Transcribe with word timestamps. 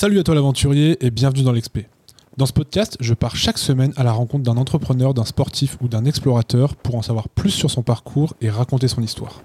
Salut 0.00 0.20
à 0.20 0.22
toi 0.22 0.36
l'aventurier 0.36 0.96
et 1.04 1.10
bienvenue 1.10 1.42
dans 1.42 1.50
l'Expé. 1.50 1.88
Dans 2.36 2.46
ce 2.46 2.52
podcast, 2.52 2.96
je 3.00 3.14
pars 3.14 3.34
chaque 3.34 3.58
semaine 3.58 3.92
à 3.96 4.04
la 4.04 4.12
rencontre 4.12 4.44
d'un 4.44 4.56
entrepreneur, 4.56 5.12
d'un 5.12 5.24
sportif 5.24 5.76
ou 5.80 5.88
d'un 5.88 6.04
explorateur 6.04 6.76
pour 6.76 6.94
en 6.94 7.02
savoir 7.02 7.28
plus 7.28 7.50
sur 7.50 7.68
son 7.68 7.82
parcours 7.82 8.32
et 8.40 8.48
raconter 8.48 8.86
son 8.86 9.02
histoire. 9.02 9.42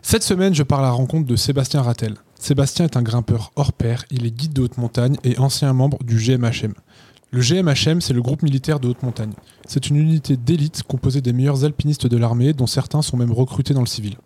Cette 0.00 0.22
semaine, 0.22 0.54
je 0.54 0.62
pars 0.62 0.78
à 0.78 0.82
la 0.82 0.92
rencontre 0.92 1.26
de 1.26 1.34
Sébastien 1.34 1.82
Rattel. 1.82 2.14
Sébastien 2.36 2.84
est 2.84 2.96
un 2.96 3.02
grimpeur 3.02 3.50
hors 3.56 3.72
pair, 3.72 4.04
il 4.12 4.24
est 4.26 4.30
guide 4.30 4.52
de 4.52 4.62
haute 4.62 4.78
montagne 4.78 5.16
et 5.24 5.36
ancien 5.38 5.72
membre 5.72 5.98
du 6.04 6.18
GMHM. 6.18 6.74
Le 7.32 7.40
GMHM, 7.40 8.00
c'est 8.00 8.14
le 8.14 8.22
groupe 8.22 8.42
militaire 8.42 8.78
de 8.78 8.86
haute 8.86 9.02
montagne. 9.02 9.32
C'est 9.66 9.88
une 9.88 9.96
unité 9.96 10.36
d'élite 10.36 10.84
composée 10.84 11.20
des 11.20 11.32
meilleurs 11.32 11.64
alpinistes 11.64 12.06
de 12.06 12.16
l'armée, 12.16 12.52
dont 12.52 12.68
certains 12.68 13.02
sont 13.02 13.16
même 13.16 13.32
recrutés 13.32 13.74
dans 13.74 13.80
le 13.80 13.86
civil. 13.86 14.18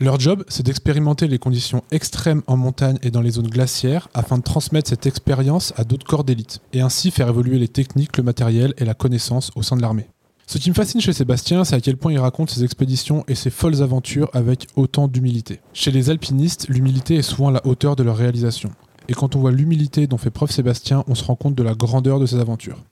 Leur 0.00 0.20
job, 0.20 0.44
c'est 0.46 0.64
d'expérimenter 0.64 1.26
les 1.26 1.40
conditions 1.40 1.82
extrêmes 1.90 2.42
en 2.46 2.56
montagne 2.56 2.98
et 3.02 3.10
dans 3.10 3.20
les 3.20 3.32
zones 3.32 3.48
glaciaires 3.48 4.08
afin 4.14 4.38
de 4.38 4.44
transmettre 4.44 4.88
cette 4.88 5.06
expérience 5.06 5.72
à 5.76 5.82
d'autres 5.82 6.06
corps 6.06 6.22
d'élite 6.22 6.60
et 6.72 6.80
ainsi 6.80 7.10
faire 7.10 7.28
évoluer 7.28 7.58
les 7.58 7.66
techniques, 7.66 8.16
le 8.16 8.22
matériel 8.22 8.74
et 8.78 8.84
la 8.84 8.94
connaissance 8.94 9.50
au 9.56 9.62
sein 9.62 9.76
de 9.76 9.82
l'armée. 9.82 10.08
Ce 10.46 10.58
qui 10.58 10.70
me 10.70 10.74
fascine 10.74 11.00
chez 11.00 11.12
Sébastien, 11.12 11.64
c'est 11.64 11.74
à 11.74 11.80
quel 11.80 11.96
point 11.96 12.12
il 12.12 12.20
raconte 12.20 12.50
ses 12.50 12.62
expéditions 12.62 13.24
et 13.26 13.34
ses 13.34 13.50
folles 13.50 13.82
aventures 13.82 14.30
avec 14.34 14.68
autant 14.76 15.08
d'humilité. 15.08 15.58
Chez 15.72 15.90
les 15.90 16.10
alpinistes, 16.10 16.68
l'humilité 16.68 17.16
est 17.16 17.22
souvent 17.22 17.50
la 17.50 17.66
hauteur 17.66 17.96
de 17.96 18.04
leur 18.04 18.16
réalisation. 18.16 18.70
Et 19.08 19.14
quand 19.14 19.34
on 19.34 19.40
voit 19.40 19.50
l'humilité 19.50 20.06
dont 20.06 20.16
fait 20.16 20.30
preuve 20.30 20.52
Sébastien, 20.52 21.02
on 21.08 21.16
se 21.16 21.24
rend 21.24 21.34
compte 21.34 21.56
de 21.56 21.62
la 21.64 21.74
grandeur 21.74 22.20
de 22.20 22.26
ses 22.26 22.38
aventures. 22.38 22.84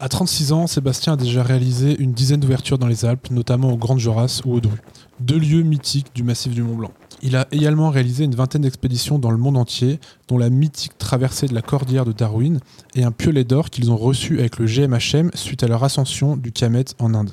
À 0.00 0.08
36 0.08 0.52
ans, 0.52 0.66
Sébastien 0.66 1.12
a 1.12 1.16
déjà 1.16 1.44
réalisé 1.44 1.96
une 2.00 2.12
dizaine 2.12 2.40
d'ouvertures 2.40 2.78
dans 2.78 2.86
les 2.88 3.04
Alpes, 3.04 3.30
notamment 3.30 3.72
au 3.72 3.76
Grand 3.76 3.98
Joras 3.98 4.42
ou 4.44 4.54
au 4.54 4.60
Dru, 4.60 4.78
deux 5.20 5.38
lieux 5.38 5.62
mythiques 5.62 6.14
du 6.14 6.22
massif 6.22 6.54
du 6.54 6.62
Mont 6.62 6.76
Blanc. 6.76 6.92
Il 7.22 7.36
a 7.36 7.48
également 7.50 7.90
réalisé 7.90 8.24
une 8.24 8.34
vingtaine 8.34 8.62
d'expéditions 8.62 9.18
dans 9.18 9.30
le 9.30 9.36
monde 9.36 9.56
entier, 9.56 9.98
dont 10.28 10.38
la 10.38 10.50
mythique 10.50 10.96
traversée 10.98 11.48
de 11.48 11.54
la 11.54 11.62
cordillère 11.62 12.04
de 12.04 12.12
Darwin 12.12 12.60
et 12.94 13.04
un 13.04 13.10
piolet 13.10 13.44
d'or 13.44 13.70
qu'ils 13.70 13.90
ont 13.90 13.96
reçu 13.96 14.38
avec 14.38 14.58
le 14.58 14.66
GMHM 14.66 15.30
suite 15.34 15.62
à 15.62 15.68
leur 15.68 15.82
ascension 15.82 16.36
du 16.36 16.52
Kamet 16.52 16.84
en 17.00 17.14
Inde. 17.14 17.32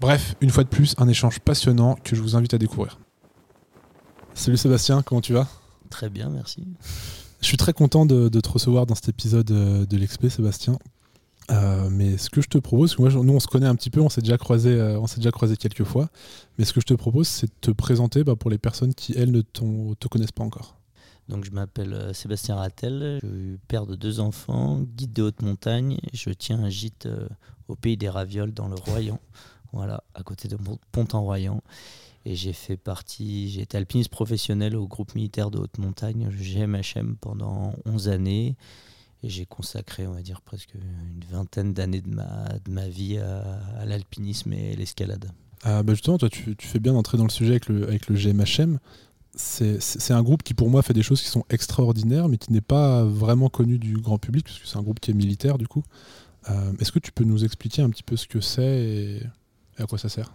Bref, 0.00 0.34
une 0.40 0.50
fois 0.50 0.62
de 0.62 0.68
plus, 0.68 0.94
un 0.98 1.08
échange 1.08 1.40
passionnant 1.40 1.96
que 2.04 2.14
je 2.14 2.22
vous 2.22 2.36
invite 2.36 2.54
à 2.54 2.58
découvrir. 2.58 2.98
Salut 4.34 4.58
Sébastien, 4.58 5.02
comment 5.02 5.22
tu 5.22 5.32
vas? 5.32 5.48
Très 5.90 6.10
bien, 6.10 6.28
merci. 6.28 6.62
Je 7.40 7.46
suis 7.46 7.56
très 7.56 7.72
content 7.72 8.06
de, 8.06 8.28
te 8.28 8.48
recevoir 8.48 8.86
dans 8.86 8.94
cet 8.94 9.08
épisode 9.08 9.50
euh, 9.50 9.86
de 9.86 9.96
l'Expé, 9.96 10.28
Sébastien. 10.28 10.78
Euh, 11.50 11.88
mais 11.90 12.16
ce 12.18 12.30
que 12.30 12.40
je 12.40 12.48
te 12.48 12.58
propose, 12.58 12.98
moi, 12.98 13.10
nous 13.10 13.32
on 13.32 13.40
se 13.40 13.46
connaît 13.46 13.66
un 13.66 13.76
petit 13.76 13.90
peu, 13.90 14.00
on 14.00 14.08
s'est 14.08 14.20
déjà 14.20 14.38
croisé, 14.38 14.70
euh, 14.70 14.98
on 14.98 15.06
s'est 15.06 15.18
déjà 15.18 15.30
croisé 15.30 15.56
quelques 15.56 15.84
fois. 15.84 16.08
Mais 16.58 16.64
ce 16.64 16.72
que 16.72 16.80
je 16.80 16.86
te 16.86 16.94
propose, 16.94 17.28
c'est 17.28 17.46
de 17.46 17.52
te 17.60 17.70
présenter 17.70 18.24
bah, 18.24 18.36
pour 18.36 18.50
les 18.50 18.58
personnes 18.58 18.94
qui 18.94 19.14
elles 19.16 19.30
ne 19.30 19.42
te 19.42 20.08
connaissent 20.08 20.32
pas 20.32 20.44
encore. 20.44 20.76
Donc 21.28 21.44
je 21.44 21.50
m'appelle 21.50 21.92
euh, 21.92 22.12
Sébastien 22.12 22.56
Rattel, 22.56 23.18
je 23.22 23.28
suis 23.28 23.58
père 23.68 23.86
de 23.86 23.96
deux 23.96 24.20
enfants, 24.20 24.80
guide 24.96 25.12
de 25.12 25.22
haute 25.24 25.42
montagne. 25.42 25.98
Je 26.12 26.30
tiens 26.30 26.62
un 26.62 26.70
gîte 26.70 27.08
au 27.68 27.76
pays 27.76 27.96
des 27.96 28.08
ravioles 28.08 28.52
dans 28.52 28.68
le 28.68 28.76
Royan, 28.76 29.20
voilà, 29.72 30.02
à 30.14 30.22
côté 30.22 30.48
de 30.48 30.56
Pont-en-Royan. 30.92 31.62
Et 32.24 32.34
j'ai 32.34 32.52
fait 32.52 32.76
partie, 32.76 33.50
j'ai 33.50 33.62
été 33.62 33.76
alpiniste 33.76 34.10
professionnel 34.10 34.74
au 34.74 34.88
groupe 34.88 35.14
militaire 35.14 35.52
de 35.52 35.58
haute 35.58 35.78
montagne, 35.78 36.28
GMHM, 36.28 37.16
pendant 37.20 37.72
11 37.84 38.08
années. 38.08 38.56
Et 39.22 39.28
j'ai 39.28 39.46
consacré, 39.46 40.06
on 40.06 40.12
va 40.12 40.22
dire, 40.22 40.40
presque 40.40 40.74
une 40.74 41.24
vingtaine 41.30 41.72
d'années 41.72 42.02
de 42.02 42.10
ma, 42.10 42.48
de 42.64 42.70
ma 42.70 42.88
vie 42.88 43.18
à, 43.18 43.84
l'alpinisme 43.84 44.52
et 44.52 44.76
l'escalade. 44.76 45.30
Ah 45.62 45.82
bah 45.82 45.94
justement, 45.94 46.18
toi, 46.18 46.28
tu, 46.28 46.54
tu 46.54 46.66
fais 46.66 46.78
bien 46.78 46.92
d'entrer 46.92 47.16
dans 47.16 47.24
le 47.24 47.30
sujet 47.30 47.52
avec 47.52 47.68
le, 47.68 47.84
avec 47.84 48.08
le 48.08 48.16
GMHM. 48.16 48.78
C'est 49.34 50.12
un 50.12 50.22
groupe 50.22 50.42
qui, 50.42 50.54
pour 50.54 50.70
moi, 50.70 50.82
fait 50.82 50.94
des 50.94 51.02
choses 51.02 51.20
qui 51.20 51.28
sont 51.28 51.44
extraordinaires, 51.50 52.28
mais 52.28 52.38
qui 52.38 52.52
n'est 52.52 52.60
pas 52.60 53.04
vraiment 53.04 53.48
connu 53.48 53.78
du 53.78 53.94
grand 53.98 54.18
public, 54.18 54.44
puisque 54.44 54.66
c'est 54.66 54.78
un 54.78 54.82
groupe 54.82 55.00
qui 55.00 55.10
est 55.10 55.14
militaire, 55.14 55.58
du 55.58 55.68
coup. 55.68 55.82
Euh, 56.50 56.72
est-ce 56.78 56.92
que 56.92 56.98
tu 56.98 57.12
peux 57.12 57.24
nous 57.24 57.44
expliquer 57.44 57.82
un 57.82 57.90
petit 57.90 58.02
peu 58.02 58.16
ce 58.16 58.26
que 58.26 58.40
c'est 58.40 58.62
et, 58.62 59.22
à 59.78 59.86
quoi 59.86 59.98
ça 59.98 60.08
sert? 60.08 60.32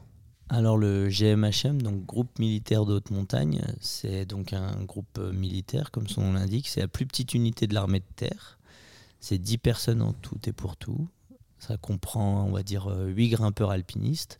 Alors 0.49 0.77
le 0.77 1.07
GMHM, 1.07 1.81
donc 1.81 2.05
groupe 2.05 2.37
militaire 2.37 2.85
de 2.85 2.95
haute 2.95 3.09
montagne, 3.09 3.61
c'est 3.79 4.25
donc 4.25 4.51
un 4.51 4.83
groupe 4.83 5.17
militaire, 5.33 5.91
comme 5.91 6.09
son 6.09 6.23
nom 6.23 6.33
l'indique, 6.33 6.67
c'est 6.67 6.81
la 6.81 6.89
plus 6.89 7.05
petite 7.05 7.33
unité 7.33 7.67
de 7.67 7.73
l'armée 7.73 7.99
de 7.99 8.05
terre. 8.17 8.59
C'est 9.21 9.37
10 9.37 9.57
personnes 9.59 10.01
en 10.01 10.11
tout 10.11 10.37
et 10.45 10.51
pour 10.51 10.75
tout. 10.75 11.07
Ça 11.59 11.77
comprend, 11.77 12.43
on 12.43 12.51
va 12.51 12.63
dire, 12.63 12.87
8 12.87 13.29
grimpeurs 13.29 13.71
alpinistes, 13.71 14.39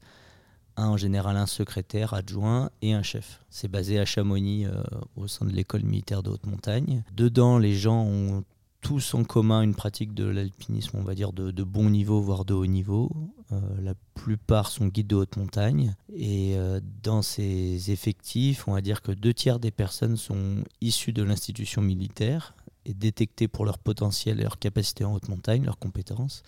un 0.76 0.90
en 0.90 0.98
général 0.98 1.38
un 1.38 1.46
secrétaire 1.46 2.14
adjoint 2.14 2.72
et 2.82 2.94
un 2.94 3.04
chef. 3.04 3.46
C'est 3.50 3.68
basé 3.68 4.00
à 4.00 4.06
Chamonix 4.06 4.66
euh, 4.66 4.82
au 5.16 5.28
sein 5.28 5.46
de 5.46 5.52
l'école 5.52 5.84
militaire 5.84 6.24
de 6.24 6.30
haute 6.30 6.46
montagne. 6.46 7.04
Dedans, 7.14 7.58
les 7.58 7.76
gens 7.76 8.04
ont 8.04 8.44
tous 8.82 9.14
en 9.14 9.24
commun 9.24 9.62
une 9.62 9.76
pratique 9.76 10.14
de 10.14 10.26
l'alpinisme, 10.26 10.98
on 10.98 11.04
va 11.04 11.14
dire, 11.14 11.34
de, 11.34 11.64
bon 11.64 11.90
niveau, 11.90 12.20
voire 12.20 12.46
de 12.46 12.54
haut 12.54 12.66
niveau. 12.66 13.12
Euh, 13.52 13.60
la 13.80 13.94
plupart 14.16 14.70
sont 14.70 14.88
guides 14.88 15.08
de 15.08 15.16
haute 15.16 15.38
montagne. 15.38 15.96
Et 16.16 16.56
euh, 16.56 16.80
dans 17.04 17.22
ces 17.22 17.92
effectifs, 17.92 18.68
on 18.68 18.74
va 18.74 18.82
dire 18.82 19.04
que 19.04 19.12
deux 19.12 19.34
tiers 19.34 19.60
des 19.60 19.72
personnes 19.72 20.18
sont 20.18 20.64
issues 20.82 21.14
de 21.14 21.22
l'institution 21.22 21.82
militaire 21.82 22.56
et 22.86 22.94
détectés 22.94 23.48
pour 23.48 23.66
leur 23.66 23.78
potentiel 23.78 24.40
et 24.40 24.44
leur 24.44 24.60
capacité 24.60 25.04
en 25.04 25.14
haute 25.14 25.30
montagne, 25.30 25.64
leurs 25.64 25.80
compétences. 25.80 26.44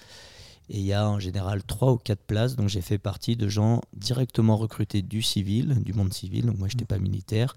Et 0.69 0.79
il 0.79 0.85
y 0.85 0.93
a 0.93 1.09
en 1.09 1.19
général 1.19 1.63
trois 1.63 1.91
ou 1.91 1.97
quatre 1.97 2.23
places, 2.23 2.55
donc 2.55 2.69
j'ai 2.69 2.81
fait 2.81 2.97
partie 2.97 3.35
de 3.35 3.47
gens 3.47 3.81
directement 3.93 4.55
recrutés 4.55 5.01
du 5.01 5.21
civil, 5.21 5.83
du 5.83 5.93
monde 5.93 6.13
civil, 6.13 6.45
donc 6.45 6.57
moi 6.57 6.67
je 6.69 6.75
n'étais 6.75 6.85
pas 6.85 6.99
militaire, 6.99 7.55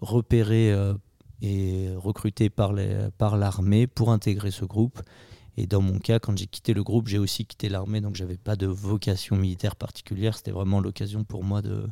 repérés 0.00 0.72
euh, 0.72 0.94
et 1.42 1.90
recrutés 1.96 2.48
par 2.48 2.72
l'armée 2.72 3.86
par 3.86 3.94
pour 3.94 4.12
intégrer 4.12 4.50
ce 4.50 4.64
groupe. 4.64 5.00
Et 5.58 5.66
dans 5.66 5.82
mon 5.82 5.98
cas, 5.98 6.20
quand 6.20 6.38
j'ai 6.38 6.46
quitté 6.46 6.72
le 6.72 6.84
groupe, 6.84 7.08
j'ai 7.08 7.18
aussi 7.18 7.44
quitté 7.44 7.68
l'armée, 7.68 8.00
donc 8.00 8.14
j'avais 8.14 8.36
pas 8.36 8.54
de 8.54 8.66
vocation 8.66 9.36
militaire 9.36 9.76
particulière, 9.76 10.36
c'était 10.36 10.52
vraiment 10.52 10.80
l'occasion 10.80 11.24
pour 11.24 11.42
moi 11.42 11.62
de, 11.62 11.88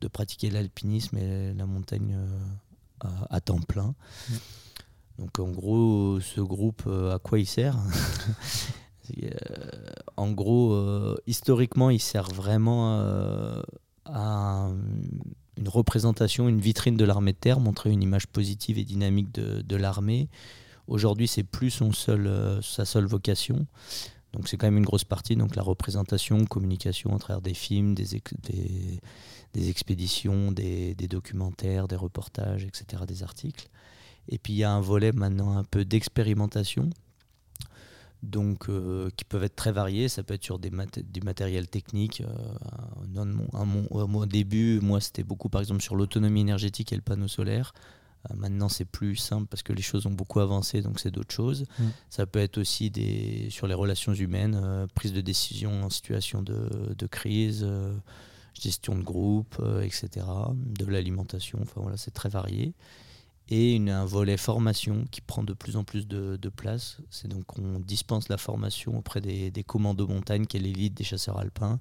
de 0.00 0.08
pratiquer 0.08 0.50
l'alpinisme 0.50 1.18
et 1.18 1.52
la 1.52 1.66
montagne 1.66 2.16
euh, 2.16 3.08
à, 3.28 3.40
temps 3.40 3.60
plein. 3.60 3.94
Donc 5.18 5.38
en 5.38 5.48
gros, 5.48 6.20
ce 6.20 6.40
groupe, 6.40 6.82
euh, 6.86 7.14
à 7.14 7.18
quoi 7.18 7.38
il 7.38 7.46
sert 7.46 7.76
euh, 9.22 9.30
En 10.16 10.30
gros, 10.30 10.72
euh, 10.72 11.16
historiquement, 11.26 11.90
il 11.90 12.00
sert 12.00 12.30
vraiment 12.30 13.00
à 14.06 14.70
une 15.56 15.68
représentation, 15.68 16.48
une 16.48 16.60
vitrine 16.60 16.96
de 16.96 17.04
l'armée 17.04 17.32
de 17.32 17.38
terre, 17.38 17.60
montrer 17.60 17.90
une 17.90 18.02
image 18.02 18.26
positive 18.26 18.78
et 18.78 18.84
dynamique 18.84 19.30
de, 19.32 19.76
l'armée. 19.76 20.28
Aujourd'hui, 20.86 21.28
c'est 21.28 21.44
plus 21.44 21.70
son 21.70 21.92
seul, 21.92 22.60
sa 22.62 22.84
seule 22.84 23.06
vocation. 23.06 23.66
Donc 24.32 24.48
c'est 24.48 24.56
quand 24.56 24.66
même 24.66 24.78
une 24.78 24.84
grosse 24.84 25.04
partie, 25.04 25.34
donc 25.34 25.56
la 25.56 25.62
représentation, 25.62 26.44
communication 26.44 27.14
à 27.14 27.18
travers 27.18 27.42
des 27.42 27.54
films, 27.54 27.94
des, 27.94 29.68
expéditions, 29.68 30.52
des, 30.52 30.94
documentaires, 30.94 31.88
des 31.88 31.96
reportages, 31.96 32.64
etc., 32.64 33.02
des 33.06 33.22
articles. 33.22 33.68
Et 34.28 34.38
puis 34.38 34.52
il 34.52 34.56
y 34.56 34.64
a 34.64 34.70
un 34.70 34.80
volet 34.80 35.12
maintenant 35.12 35.56
un 35.56 35.64
peu 35.64 35.84
d'expérimentation, 35.84 36.90
donc 38.22 38.68
euh, 38.68 39.10
qui 39.16 39.24
peuvent 39.24 39.44
être 39.44 39.56
très 39.56 39.72
variés. 39.72 40.08
Ça 40.08 40.22
peut 40.22 40.34
être 40.34 40.44
sur 40.44 40.58
des 40.58 40.70
du 40.70 41.20
matériel 41.22 41.68
technique. 41.68 42.22
Euh, 43.16 43.34
au 43.96 44.26
début, 44.26 44.80
moi, 44.80 45.00
c'était 45.00 45.24
beaucoup 45.24 45.48
par 45.48 45.60
exemple 45.60 45.82
sur 45.82 45.96
l'autonomie 45.96 46.40
énergétique 46.40 46.92
et 46.92 46.96
le 46.96 47.02
panneau 47.02 47.28
solaire. 47.28 47.72
Euh, 48.30 48.34
maintenant, 48.36 48.68
c'est 48.68 48.84
plus 48.84 49.16
simple 49.16 49.46
parce 49.46 49.62
que 49.62 49.72
les 49.72 49.82
choses 49.82 50.06
ont 50.06 50.12
beaucoup 50.12 50.40
avancé, 50.40 50.82
donc 50.82 51.00
c'est 51.00 51.10
d'autres 51.10 51.34
choses. 51.34 51.64
Mm. 51.78 51.84
Ça 52.10 52.26
peut 52.26 52.40
être 52.40 52.58
aussi 52.58 52.90
des, 52.90 53.48
sur 53.50 53.66
les 53.66 53.74
relations 53.74 54.12
humaines, 54.12 54.86
prise 54.94 55.12
de 55.12 55.22
décision 55.22 55.84
en 55.84 55.90
situation 55.90 56.42
de, 56.42 56.94
de 56.96 57.06
crise, 57.06 57.66
gestion 58.52 58.94
de 58.94 59.02
groupe, 59.02 59.60
etc. 59.82 60.26
De 60.54 60.84
l'alimentation, 60.84 61.58
enfin 61.62 61.80
voilà, 61.80 61.96
c'est 61.96 62.10
très 62.12 62.28
varié 62.28 62.74
et 63.50 63.76
un 63.90 64.04
volet 64.04 64.36
formation 64.36 65.04
qui 65.10 65.20
prend 65.20 65.42
de 65.42 65.52
plus 65.52 65.76
en 65.76 65.82
plus 65.82 66.06
de, 66.06 66.48
place. 66.48 66.98
C'est 67.10 67.28
donc 67.28 67.58
on 67.58 67.80
dispense 67.80 68.28
la 68.28 68.36
formation 68.36 68.96
auprès 68.96 69.20
des, 69.20 69.64
commandos 69.64 70.06
montagne, 70.06 70.46
qui 70.46 70.56
est 70.56 70.60
l'élite 70.60 70.94
des 70.94 71.04
chasseurs 71.04 71.38
alpins, 71.38 71.80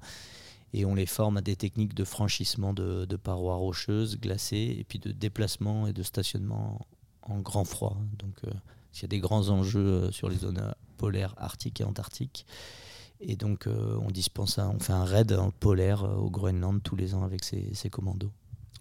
et 0.73 0.85
on 0.85 0.95
les 0.95 1.05
forme 1.05 1.37
à 1.37 1.41
des 1.41 1.55
techniques 1.55 1.93
de 1.93 2.03
franchissement 2.03 2.73
de, 2.73 3.05
parois 3.15 3.55
rocheuses, 3.55 4.19
glacées, 4.19 4.75
et 4.79 4.83
puis 4.83 4.97
de 4.97 5.11
déplacement 5.11 5.87
et 5.87 5.93
de 5.93 6.01
stationnement 6.01 6.85
en 7.21 7.39
grand 7.39 7.65
froid. 7.65 7.97
Donc 8.17 8.35
euh, 8.45 8.51
il 8.95 9.01
y 9.03 9.05
a 9.05 9.07
des 9.07 9.19
grands 9.19 9.49
enjeux 9.49 9.79
euh, 9.79 10.11
sur 10.11 10.29
les 10.29 10.37
zones 10.37 10.73
polaires, 10.97 11.35
arctiques 11.37 11.81
et 11.81 11.83
antarctiques. 11.83 12.47
Et 13.21 13.35
donc 13.35 13.67
euh, 13.67 13.99
on 14.01 14.09
dispense, 14.09 14.57
on 14.57 14.79
fait 14.79 14.93
un 14.93 15.05
raid 15.05 15.37
polaire 15.59 16.03
au 16.03 16.31
Groenland 16.31 16.81
tous 16.81 16.95
les 16.95 17.13
ans 17.13 17.23
avec 17.23 17.43
ces 17.43 17.89
commandos. 17.91 18.31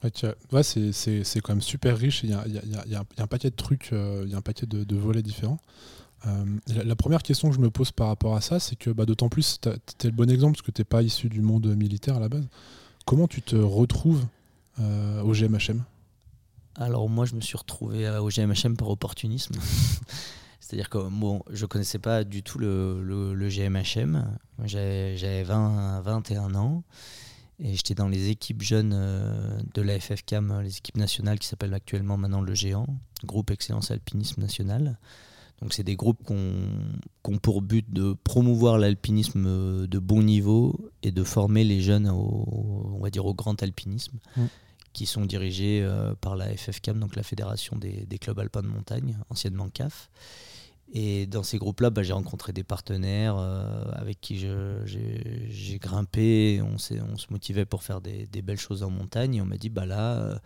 Ouais, 0.03 0.62
c'est 0.62 1.41
quand 1.41 1.53
même 1.53 1.61
super 1.61 1.97
riche. 1.99 2.23
Il 2.23 2.31
y 2.31 2.33
a, 2.33 2.47
y, 2.47 2.59
a, 2.59 2.87
y 2.87 2.95
a, 2.95 3.05
un 3.19 3.27
paquet 3.27 3.50
de 3.50 3.56
trucs, 3.56 3.91
euh, 3.93 4.23
il 4.25 4.31
y 4.31 4.35
a 4.35 4.39
un 4.39 4.43
paquet 4.43 4.67
de, 4.67 4.97
volets 4.97 5.23
différents. 5.23 5.59
Euh, 6.27 6.45
la, 6.67 6.97
première 6.97 7.23
question 7.23 7.49
que 7.49 7.55
je 7.55 7.61
me 7.61 7.71
pose 7.71 7.91
par 7.91 8.09
rapport 8.09 8.37
à 8.37 8.41
ça, 8.41 8.61
c'est 8.61 8.77
que 8.77 8.91
bah, 8.91 9.06
d'autant 9.06 9.29
plus, 9.29 9.59
tu 9.61 9.69
es 9.69 10.11
le 10.11 10.17
bon 10.17 10.31
exemple 10.31 10.55
parce 10.55 10.62
que 10.62 10.71
tu 10.71 10.81
n'es 10.81 10.85
pas 10.85 11.03
issu 11.03 11.29
du 11.29 11.41
monde 11.41 11.67
militaire 11.77 12.17
à 12.17 12.21
la 12.21 12.29
base. 12.29 12.47
Comment 13.06 13.27
tu 13.27 13.43
te 13.43 13.56
retrouves 13.56 14.27
euh, 14.81 15.23
au 15.23 15.33
GMHM 15.33 15.83
Alors 16.77 17.09
moi, 17.09 17.25
je 17.25 17.35
me 17.35 17.41
suis 17.41 17.56
retrouvé 17.56 18.09
au 18.19 18.29
GMHM 18.29 18.77
par 18.77 18.91
opportunisme. 18.91 19.55
C'est-à-dire 20.61 20.91
que 20.91 21.09
bon, 21.09 21.43
je 21.51 21.67
connaissais 21.67 21.99
pas 21.99 22.25
du 22.25 22.43
tout 22.43 22.59
le, 22.59 23.03
le, 23.03 23.49
GMHM. 23.49 24.39
J'avais 24.65 25.43
20, 25.43 26.03
21 26.03 26.55
ans 26.55 26.85
et 27.60 27.75
j'étais 27.75 27.94
dans 27.94 28.08
les 28.08 28.28
équipes 28.28 28.62
jeunes 28.62 28.93
euh, 28.94 29.60
de 29.75 29.82
la 29.82 29.99
FFCAM, 29.99 30.60
les 30.60 30.78
équipes 30.78 30.96
nationales 30.96 31.38
qui 31.38 31.49
s'appellent 31.49 31.75
actuellement 31.75 32.16
maintenant 32.16 32.40
le 32.40 32.55
Géant, 32.55 32.87
groupe 33.25 33.50
Excellence 33.50 33.90
Alpinisme 33.90 34.40
National. 34.40 34.99
Donc 35.60 35.72
c'est 35.72 35.82
des 35.82 35.96
groupes 35.96 36.25
qui 36.25 36.32
ont, 36.32 37.38
pour 37.38 37.62
but 37.62 37.93
de 37.93 38.12
promouvoir 38.12 38.78
l'alpinisme 38.78 39.87
de 39.87 39.99
bon 39.99 40.22
niveau 40.22 40.90
et 41.02 41.10
de 41.10 41.25
former 41.25 41.64
les 41.64 41.81
jeunes 41.81 42.08
au, 42.08 42.93
on 42.94 43.02
va 43.02 43.10
dire 43.10 43.26
au 43.26 43.34
grand 43.34 43.60
alpinisme, 43.60 44.19
mm. 44.37 44.44
qui 44.93 45.06
sont 45.06 45.25
dirigés 45.25 45.81
euh, 45.82 46.14
par 46.20 46.37
la 46.37 46.56
FFCAM, 46.56 47.00
donc 47.00 47.16
la 47.16 47.25
Fédération 47.25 47.76
des, 47.76 48.19
clubs 48.20 48.38
alpins 48.38 48.62
de 48.62 48.69
montagne, 48.69 49.19
anciennement 49.31 49.69
CAF. 49.69 50.10
Et 50.93 51.26
dans 51.26 51.43
ces 51.43 51.58
groupes-là, 51.58 51.90
bah, 51.90 52.02
j'ai 52.02 52.14
rencontré 52.14 52.52
des 52.52 52.64
partenaires 52.64 53.37
euh, 53.37 53.85
avec 53.93 54.20
qui 54.20 54.38
j'ai 54.38 55.79
grimpé, 55.79 56.62
on, 56.62 56.79
se 56.79 56.94
motivait 57.31 57.67
pour 57.67 57.82
faire 57.82 58.00
des, 58.00 58.26
belles 58.43 58.58
choses 58.58 58.82
en 58.82 58.90
montagne. 58.90 59.35
Et 59.37 59.43
on 59.43 59.46
m'a 59.46 59.58
dit, 59.58 59.69
bah 59.69 59.85
là, 59.85 60.19
euh, 60.19 60.38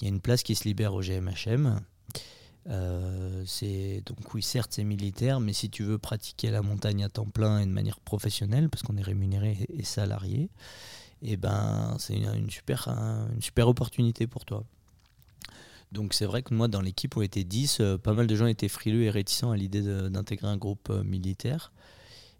il 0.00 0.04
y 0.04 0.06
a 0.06 0.08
une 0.08 0.20
place 0.20 0.42
qui 0.42 0.54
se 0.54 0.64
libère 0.64 0.94
au 0.94 1.02
GMHM. 1.02 1.80
Euh, 2.68 3.44
donc 4.04 4.34
oui, 4.34 4.42
certes, 4.42 4.72
c'est 4.74 4.82
militaire, 4.82 5.38
mais 5.38 5.52
si 5.52 5.70
tu 5.70 5.84
veux 5.84 5.98
pratiquer 5.98 6.50
la 6.50 6.62
montagne 6.62 7.04
à 7.04 7.08
temps 7.08 7.26
plein 7.26 7.60
et 7.60 7.66
de 7.66 7.70
manière 7.70 8.00
professionnelle, 8.00 8.68
parce 8.68 8.82
qu'on 8.82 8.96
est 8.96 9.02
rémunéré 9.02 9.66
et 9.72 9.84
salarié, 9.84 10.50
et 11.22 11.32
eh 11.32 11.36
ben 11.36 11.96
c'est 11.98 12.16
une, 12.16 12.50
super, 12.50 12.88
une 12.88 13.40
super 13.40 13.68
opportunité 13.68 14.26
pour 14.26 14.44
toi. 14.44 14.64
Donc 15.92 16.14
c'est 16.14 16.26
vrai 16.26 16.42
que 16.42 16.52
moi, 16.54 16.68
dans 16.68 16.80
l'équipe, 16.80 17.16
on 17.16 17.22
était 17.22 17.44
10, 17.44 17.78
euh, 17.80 17.98
pas 17.98 18.12
mal 18.12 18.26
de 18.26 18.36
gens 18.36 18.46
étaient 18.46 18.68
frileux 18.68 19.02
et 19.02 19.10
réticents 19.10 19.50
à 19.50 19.56
l'idée 19.56 19.82
d'intégrer 20.10 20.48
un 20.48 20.56
groupe 20.56 20.88
euh, 20.90 21.04
militaire. 21.04 21.72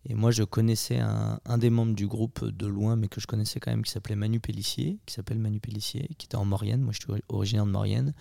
Et 0.08 0.14
moi, 0.14 0.30
je 0.30 0.44
connaissais 0.44 0.98
un, 0.98 1.40
un, 1.44 1.58
des 1.58 1.70
membres 1.70 1.94
du 1.94 2.06
groupe 2.06 2.44
de 2.44 2.66
loin, 2.66 2.94
mais 2.94 3.08
que 3.08 3.20
je 3.20 3.26
connaissais 3.26 3.58
quand 3.58 3.72
même, 3.72 3.82
qui 3.82 3.90
s'appelait 3.90 4.14
Manu 4.14 4.38
Pellissier, 4.38 4.98
qui 5.04 5.14
s'appelle 5.14 5.38
Manu 5.38 5.58
Pellissier, 5.58 6.08
qui 6.16 6.26
était 6.26 6.36
en 6.36 6.44
Maurienne. 6.44 6.80
Moi, 6.80 6.92
je 6.92 7.00
suis 7.00 7.22
originaire 7.28 7.66
de 7.66 7.72
Maurienne 7.72 8.14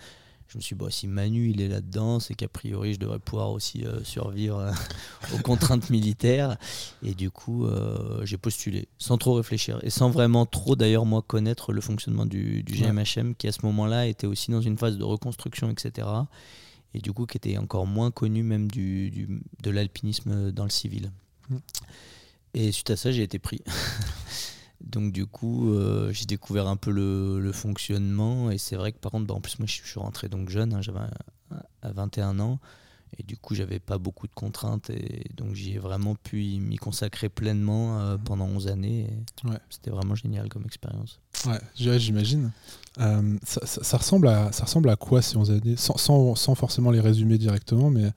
je 0.48 0.58
me 0.58 0.62
suis 0.62 0.76
dit, 0.76 0.84
si 0.90 1.06
Manu 1.06 1.50
il 1.50 1.60
est 1.60 1.68
là-dedans, 1.68 2.20
c'est 2.20 2.34
qu'a 2.34 2.48
priori 2.48 2.94
je 2.94 2.98
devrais 2.98 3.18
pouvoir 3.18 3.50
aussi 3.50 3.84
euh, 3.84 4.02
survivre 4.04 4.58
euh, 4.58 4.72
aux 5.34 5.42
contraintes 5.42 5.90
militaires. 5.90 6.56
Et 7.02 7.14
du 7.14 7.30
coup, 7.30 7.66
euh, 7.66 8.24
j'ai 8.24 8.36
postulé 8.36 8.88
sans 8.98 9.18
trop 9.18 9.34
réfléchir 9.34 9.78
et 9.82 9.90
sans 9.90 10.10
vraiment 10.10 10.46
trop 10.46 10.76
d'ailleurs 10.76 11.06
moi 11.06 11.22
connaître 11.22 11.72
le 11.72 11.80
fonctionnement 11.80 12.26
du, 12.26 12.64
GMHM 12.66 13.34
qui 13.34 13.48
à 13.48 13.52
ce 13.52 13.64
moment-là 13.66 14.06
était 14.06 14.26
aussi 14.26 14.50
dans 14.50 14.60
une 14.60 14.78
phase 14.78 14.98
de 14.98 15.04
reconstruction, 15.04 15.70
etc. 15.70 16.06
Et 16.94 17.00
du 17.00 17.12
coup, 17.12 17.26
qui 17.26 17.36
était 17.36 17.58
encore 17.58 17.86
moins 17.86 18.10
connu 18.10 18.42
même 18.42 18.70
du, 18.70 19.42
de 19.62 19.70
l'alpinisme 19.70 20.52
dans 20.52 20.64
le 20.64 20.70
civil. 20.70 21.10
Mm. 21.50 21.56
Et 22.54 22.72
suite 22.72 22.90
à 22.90 22.96
ça, 22.96 23.12
j'ai 23.12 23.22
été 23.22 23.38
pris. 23.38 23.60
Donc 24.80 25.12
du 25.12 25.26
coup, 25.26 25.72
euh, 25.72 26.12
j'ai 26.12 26.26
découvert 26.26 26.68
un 26.68 26.76
peu 26.76 26.90
le, 26.90 27.52
fonctionnement. 27.52 28.50
Et 28.50 28.58
c'est 28.58 28.76
vrai 28.76 28.92
que 28.92 28.98
par 28.98 29.12
contre, 29.12 29.26
bah, 29.26 29.34
en 29.34 29.40
plus 29.40 29.58
moi 29.58 29.66
je 29.66 29.72
suis 29.72 30.00
rentré 30.00 30.28
donc 30.28 30.50
jeune, 30.50 30.74
hein, 30.74 30.82
j'avais 30.82 31.00
à 31.82 31.92
21 31.92 32.38
ans. 32.40 32.58
Et 33.18 33.22
du 33.22 33.36
coup 33.36 33.54
j'avais 33.54 33.78
pas 33.78 33.98
beaucoup 33.98 34.26
de 34.26 34.34
contraintes. 34.34 34.90
Et 34.90 35.30
donc 35.34 35.54
j'y 35.54 35.74
ai 35.74 35.78
vraiment 35.78 36.14
pu 36.14 36.36
m'y 36.58 36.76
consacrer 36.76 37.28
pleinement 37.28 38.00
euh, 38.00 38.16
pendant 38.18 38.46
11 38.46 38.68
années. 38.68 39.08
C'était 39.70 39.90
vraiment 39.90 40.14
génial 40.14 40.48
comme 40.48 40.64
expérience. 40.64 41.20
Ouais, 41.46 41.60
j'imagine. 41.74 42.50
Euh, 42.98 43.36
ça, 43.42 43.96
ressemble 43.96 44.28
à, 44.28 44.52
ça 44.52 44.64
ressemble 44.64 44.90
à 44.90 44.96
quoi 44.96 45.22
ces 45.22 45.36
11 45.36 45.50
années? 45.50 45.76
Sans, 45.76 45.96
sans, 45.96 46.54
forcément 46.54 46.90
les 46.90 47.00
résumer 47.00 47.38
directement, 47.38 47.90
mais, 47.90 48.10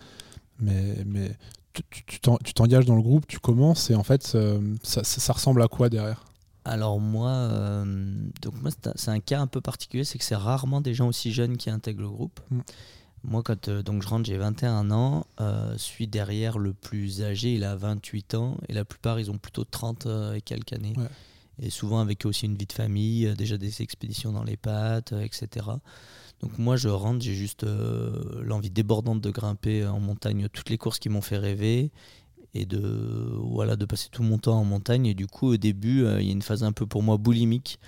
mais, 0.60 1.04
mais 1.06 1.32
tu 1.74 2.54
t'engages 2.54 2.86
dans 2.86 2.96
le 2.96 3.02
groupe, 3.02 3.28
tu 3.28 3.40
commences 3.40 3.90
et 3.90 3.96
en 3.96 4.04
fait 4.04 4.38
ça, 4.84 5.04
ça 5.04 5.34
ressemble 5.34 5.62
à 5.62 5.68
quoi 5.68 5.88
derrière? 5.88 6.29
Alors 6.70 7.00
moi, 7.00 7.32
euh, 7.32 7.84
donc 8.42 8.54
moi 8.62 8.70
c'est 8.96 9.10
un 9.10 9.20
cas 9.20 9.42
un 9.42 9.48
peu 9.48 9.60
particulier, 9.60 10.04
c'est 10.04 10.18
que 10.20 10.24
c'est 10.24 10.36
rarement 10.36 10.82
des 10.82 10.94
gens 10.94 11.08
aussi 11.08 11.32
jeunes 11.32 11.58
qui 11.58 11.70
intègrent 11.70 12.02
le 12.02 12.10
groupe. 12.10 12.40
Mm. 12.52 12.60
Moi, 13.24 13.44
quand 13.44 13.68
euh, 13.68 13.82
donc 13.82 14.02
je 14.02 14.08
rentre, 14.08 14.26
j'ai 14.26 14.38
21 14.38 14.92
ans. 14.92 15.26
Euh, 15.42 15.78
suis 15.78 16.08
derrière 16.08 16.58
le 16.58 16.74
plus 16.74 17.22
âgé, 17.22 17.56
il 17.56 17.64
a 17.64 17.76
28 17.76 18.36
ans. 18.36 18.58
Et 18.70 18.74
la 18.74 18.86
plupart, 18.86 19.20
ils 19.20 19.30
ont 19.30 19.38
plutôt 19.38 19.66
30 19.66 20.08
et 20.36 20.42
quelques 20.42 20.72
années. 20.72 20.94
Et 21.62 21.70
souvent 21.70 22.00
avec 22.00 22.26
aussi 22.26 22.46
une 22.46 22.56
vie 22.56 22.68
de 22.68 22.72
famille, 22.72 23.34
déjà 23.36 23.58
des 23.58 23.82
expéditions 23.82 24.32
dans 24.32 24.46
les 24.46 24.56
pattes, 24.56 25.12
etc. 25.12 25.66
Donc 26.40 26.58
moi, 26.58 26.78
je 26.78 26.88
rentre, 26.88 27.22
j'ai 27.22 27.34
juste 27.34 27.66
l'envie 28.42 28.70
débordante 28.70 29.20
de 29.20 29.30
grimper 29.32 29.86
en 29.86 30.00
montagne 30.00 30.48
toutes 30.54 30.70
les 30.70 30.78
courses 30.78 31.00
qui 31.00 31.10
m'ont 31.10 31.22
fait 31.22 31.38
rêver 31.38 31.92
et 32.54 32.66
de 32.66 32.80
voilà 33.38 33.76
de 33.76 33.86
passer 33.86 34.10
tout 34.12 34.24
mon 34.24 34.38
temps 34.38 34.60
en 34.60 34.66
montagne 34.66 35.06
et 35.06 35.14
du 35.14 35.28
coup 35.28 35.48
au 35.54 35.58
début 35.58 36.04
euh, 36.04 36.22
il 36.22 36.28
y 36.28 36.30
a 36.30 36.34
une 36.34 36.42
phase 36.42 36.64
un 36.64 36.72
peu 36.72 36.86
pour 36.86 37.04
moi 37.04 37.18
boulimique 37.18 37.80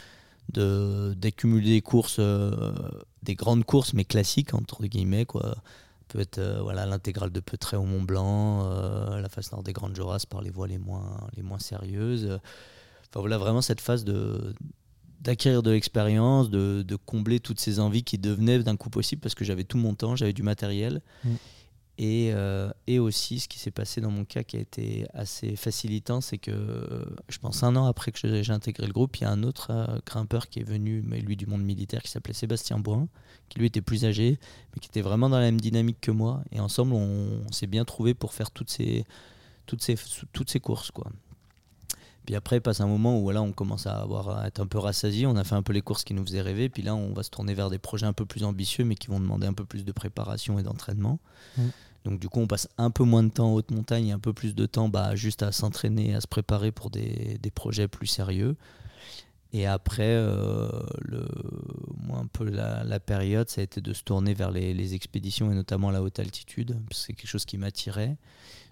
de 0.54 1.14
d'accumuler 1.16 1.72
des 1.72 1.82
courses 1.82 2.18
euh, 2.20 2.74
des 3.24 3.36
grandes 3.36 3.64
courses 3.64 3.94
mais 3.94 4.06
classiques 4.06 4.54
entre 4.54 4.86
guillemets 4.86 5.26
quoi 5.26 5.56
peut 6.10 6.20
être 6.20 6.38
euh, 6.38 6.62
voilà 6.62 6.86
l'intégrale 6.86 7.32
de 7.32 7.40
Petré 7.40 7.78
au 7.78 7.86
Mont 7.86 8.04
Blanc 8.04 8.70
la 9.18 9.30
face 9.30 9.52
nord 9.52 9.64
des 9.64 9.74
Grandes 9.74 9.96
Jorasses 9.96 10.26
par 10.26 10.42
les 10.42 10.50
voies 10.50 10.68
les 10.68 10.78
moins 10.78 11.28
les 11.36 11.44
moins 11.44 11.60
sérieuses 11.60 12.40
enfin 13.10 13.20
voilà 13.20 13.38
vraiment 13.38 13.62
cette 13.62 13.82
phase 13.82 14.04
de 14.04 14.54
d'acquérir 15.22 15.62
de 15.62 15.70
l'expérience, 15.70 16.50
de, 16.50 16.82
de, 16.82 16.96
combler 16.96 17.40
toutes 17.40 17.60
ces 17.60 17.80
envies 17.80 18.04
qui 18.04 18.18
devenaient 18.18 18.58
d'un 18.64 18.76
coup 18.76 18.90
possible 18.90 19.22
parce 19.22 19.36
que 19.36 19.46
j'avais 19.46 19.64
tout 19.64 19.78
mon 19.78 19.94
temps, 19.94 20.16
j'avais 20.16 20.34
du 20.34 20.42
matériel. 20.42 21.02
Mm. 21.24 21.30
Et, 22.04 22.32
euh, 22.34 22.72
et, 22.88 22.98
aussi, 22.98 23.40
ce 23.40 23.48
qui 23.48 23.60
s'est 23.60 23.70
passé 23.70 24.02
dans 24.02 24.10
mon 24.10 24.26
cas 24.26 24.42
qui 24.42 24.58
a 24.58 24.60
été 24.60 25.06
assez 25.14 25.56
facilitant, 25.56 26.20
c'est 26.20 26.40
que 26.40 27.06
je 27.30 27.38
pense 27.38 27.62
un 27.62 27.76
an 27.76 27.86
après 27.86 28.12
que 28.12 28.42
j'ai 28.42 28.52
intégré 28.52 28.88
le 28.88 28.92
groupe, 28.92 29.18
il 29.18 29.22
y 29.22 29.26
a 29.26 29.30
un 29.30 29.44
autre 29.44 29.68
euh, 29.70 30.00
grimpeur 30.04 30.50
qui 30.50 30.62
est 30.62 30.64
venu, 30.64 31.04
mais 31.06 31.20
lui 31.20 31.38
du 31.38 31.46
monde 31.46 31.62
militaire, 31.62 32.02
qui 32.02 32.10
s'appelait 32.10 32.34
Sébastien 32.34 32.80
Boin, 32.80 33.08
qui 33.50 33.60
lui 33.60 33.68
était 33.68 33.82
plus 33.82 34.04
âgé, 34.04 34.40
mais 34.74 34.80
qui 34.80 34.88
était 34.88 35.02
vraiment 35.02 35.30
dans 35.30 35.38
la 35.38 35.44
même 35.44 35.62
dynamique 35.62 36.00
que 36.02 36.10
moi. 36.10 36.42
Et 36.52 36.60
ensemble, 36.60 36.94
on, 36.94 37.44
s'est 37.52 37.68
bien 37.68 37.86
trouvé 37.86 38.16
pour 38.16 38.34
faire 38.34 38.50
toutes 38.50 38.72
ces, 38.72 39.06
toutes 39.68 39.84
ces, 39.84 40.60
courses. 40.60 40.92
Puis 42.26 42.34
après, 42.34 42.58
il 42.58 42.62
passe 42.62 42.82
un 42.82 42.88
moment 42.88 43.20
où 43.20 43.22
voilà, 43.22 43.44
on 43.44 43.52
commence 43.52 43.86
à, 43.86 44.02
avoir, 44.02 44.44
être 44.44 44.60
un 44.60 44.66
peu 44.66 44.80
rassasié. 44.80 45.28
On 45.28 45.36
a 45.36 45.44
fait 45.44 45.54
un 45.54 45.62
peu 45.62 45.74
les 45.74 45.82
courses 45.82 46.04
qui 46.04 46.16
nous 46.16 46.26
faisaient 46.26 46.42
rêver. 46.42 46.68
Puis 46.68 46.82
là, 46.82 46.96
on 46.96 47.14
va 47.14 47.22
se 47.22 47.30
tourner 47.30 47.54
vers 47.54 47.70
des 47.70 47.78
projets 47.78 48.08
un 48.08 48.14
peu 48.14 48.26
plus 48.26 48.44
ambitieux, 48.44 48.86
mais 48.86 48.96
qui 48.96 49.06
vont 49.06 49.20
demander 49.20 49.46
un 49.46 49.54
peu 49.54 49.66
plus 49.66 49.86
de 49.86 49.92
préparation 49.92 50.58
et 50.58 50.64
d'entraînement. 50.64 51.20
Mmh. 51.58 51.62
Donc 52.06 52.20
du 52.20 52.30
coup, 52.30 52.40
on 52.40 52.48
passe 52.48 52.68
un 52.78 52.90
peu 52.90 53.04
moins 53.04 53.24
de 53.24 53.30
temps 53.30 53.52
en 53.52 53.54
haute 53.54 53.72
montagne 53.72 54.08
et 54.08 54.12
un 54.12 54.20
peu 54.20 54.34
plus 54.34 54.56
de 54.56 54.66
temps 54.66 54.90
bah, 54.90 55.16
juste 55.16 55.44
à 55.44 55.52
s'entraîner, 55.52 56.16
à 56.16 56.22
se 56.22 56.28
préparer 56.28 56.72
pour 56.72 56.90
des, 56.90 57.40
projets 57.54 57.88
plus 57.88 58.08
sérieux. 58.08 58.56
Et 59.54 59.68
après, 59.68 60.16
euh, 60.16 60.70
le, 61.00 61.28
moi, 61.98 62.20
un 62.20 62.26
peu 62.26 62.46
la, 62.46 63.00
période, 63.00 63.50
ça 63.50 63.62
a 63.62 63.64
été 63.64 63.82
de 63.82 63.94
se 63.94 64.04
tourner 64.04 64.34
vers 64.34 64.50
les, 64.50 64.94
expéditions 64.96 65.52
et 65.52 65.56
notamment 65.56 65.92
la 65.92 66.02
haute 66.02 66.20
altitude, 66.20 66.80
parce 66.90 67.02
que 67.02 67.08
c'est 67.08 67.14
quelque 67.14 67.30
chose 67.30 67.46
qui 67.46 67.58
m'attirait. 67.58 68.18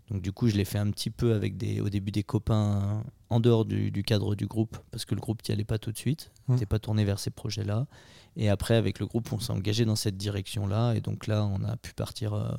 Donc 0.09 0.23
du 0.23 0.31
coup, 0.31 0.47
je 0.47 0.55
l'ai 0.55 0.65
fait 0.65 0.79
un 0.79 0.89
petit 0.89 1.11
peu 1.11 1.33
avec 1.33 1.55
des, 1.55 1.81
au 1.81 1.89
début 1.89 2.11
des 2.11 2.23
copains 2.23 3.03
en 3.29 3.39
dehors 3.39 3.63
du, 3.63 3.91
cadre 4.03 4.33
du 4.33 4.47
groupe, 4.47 4.75
parce 4.89 5.05
que 5.05 5.13
le 5.13 5.21
groupe 5.21 5.47
n'y 5.47 5.53
allait 5.53 5.65
pas 5.65 5.77
tout 5.77 5.91
de 5.91 5.97
suite, 5.97 6.31
mmh. 6.47 6.53
n'était 6.53 6.65
pas 6.65 6.79
tourné 6.79 7.05
vers 7.05 7.19
ces 7.19 7.29
projets-là. 7.29 7.85
Et 8.35 8.49
après, 8.49 8.75
avec 8.75 8.97
le 8.97 9.05
groupe, 9.05 9.31
on 9.33 9.39
s'est 9.39 9.51
engagé 9.51 9.85
dans 9.85 9.97
cette 9.97 10.17
direction-là, 10.17 10.93
et 10.93 11.01
donc 11.01 11.27
là, 11.27 11.45
on 11.45 11.63
a 11.63 11.77
pu 11.77 11.93
partir... 11.93 12.33
Euh, 12.33 12.49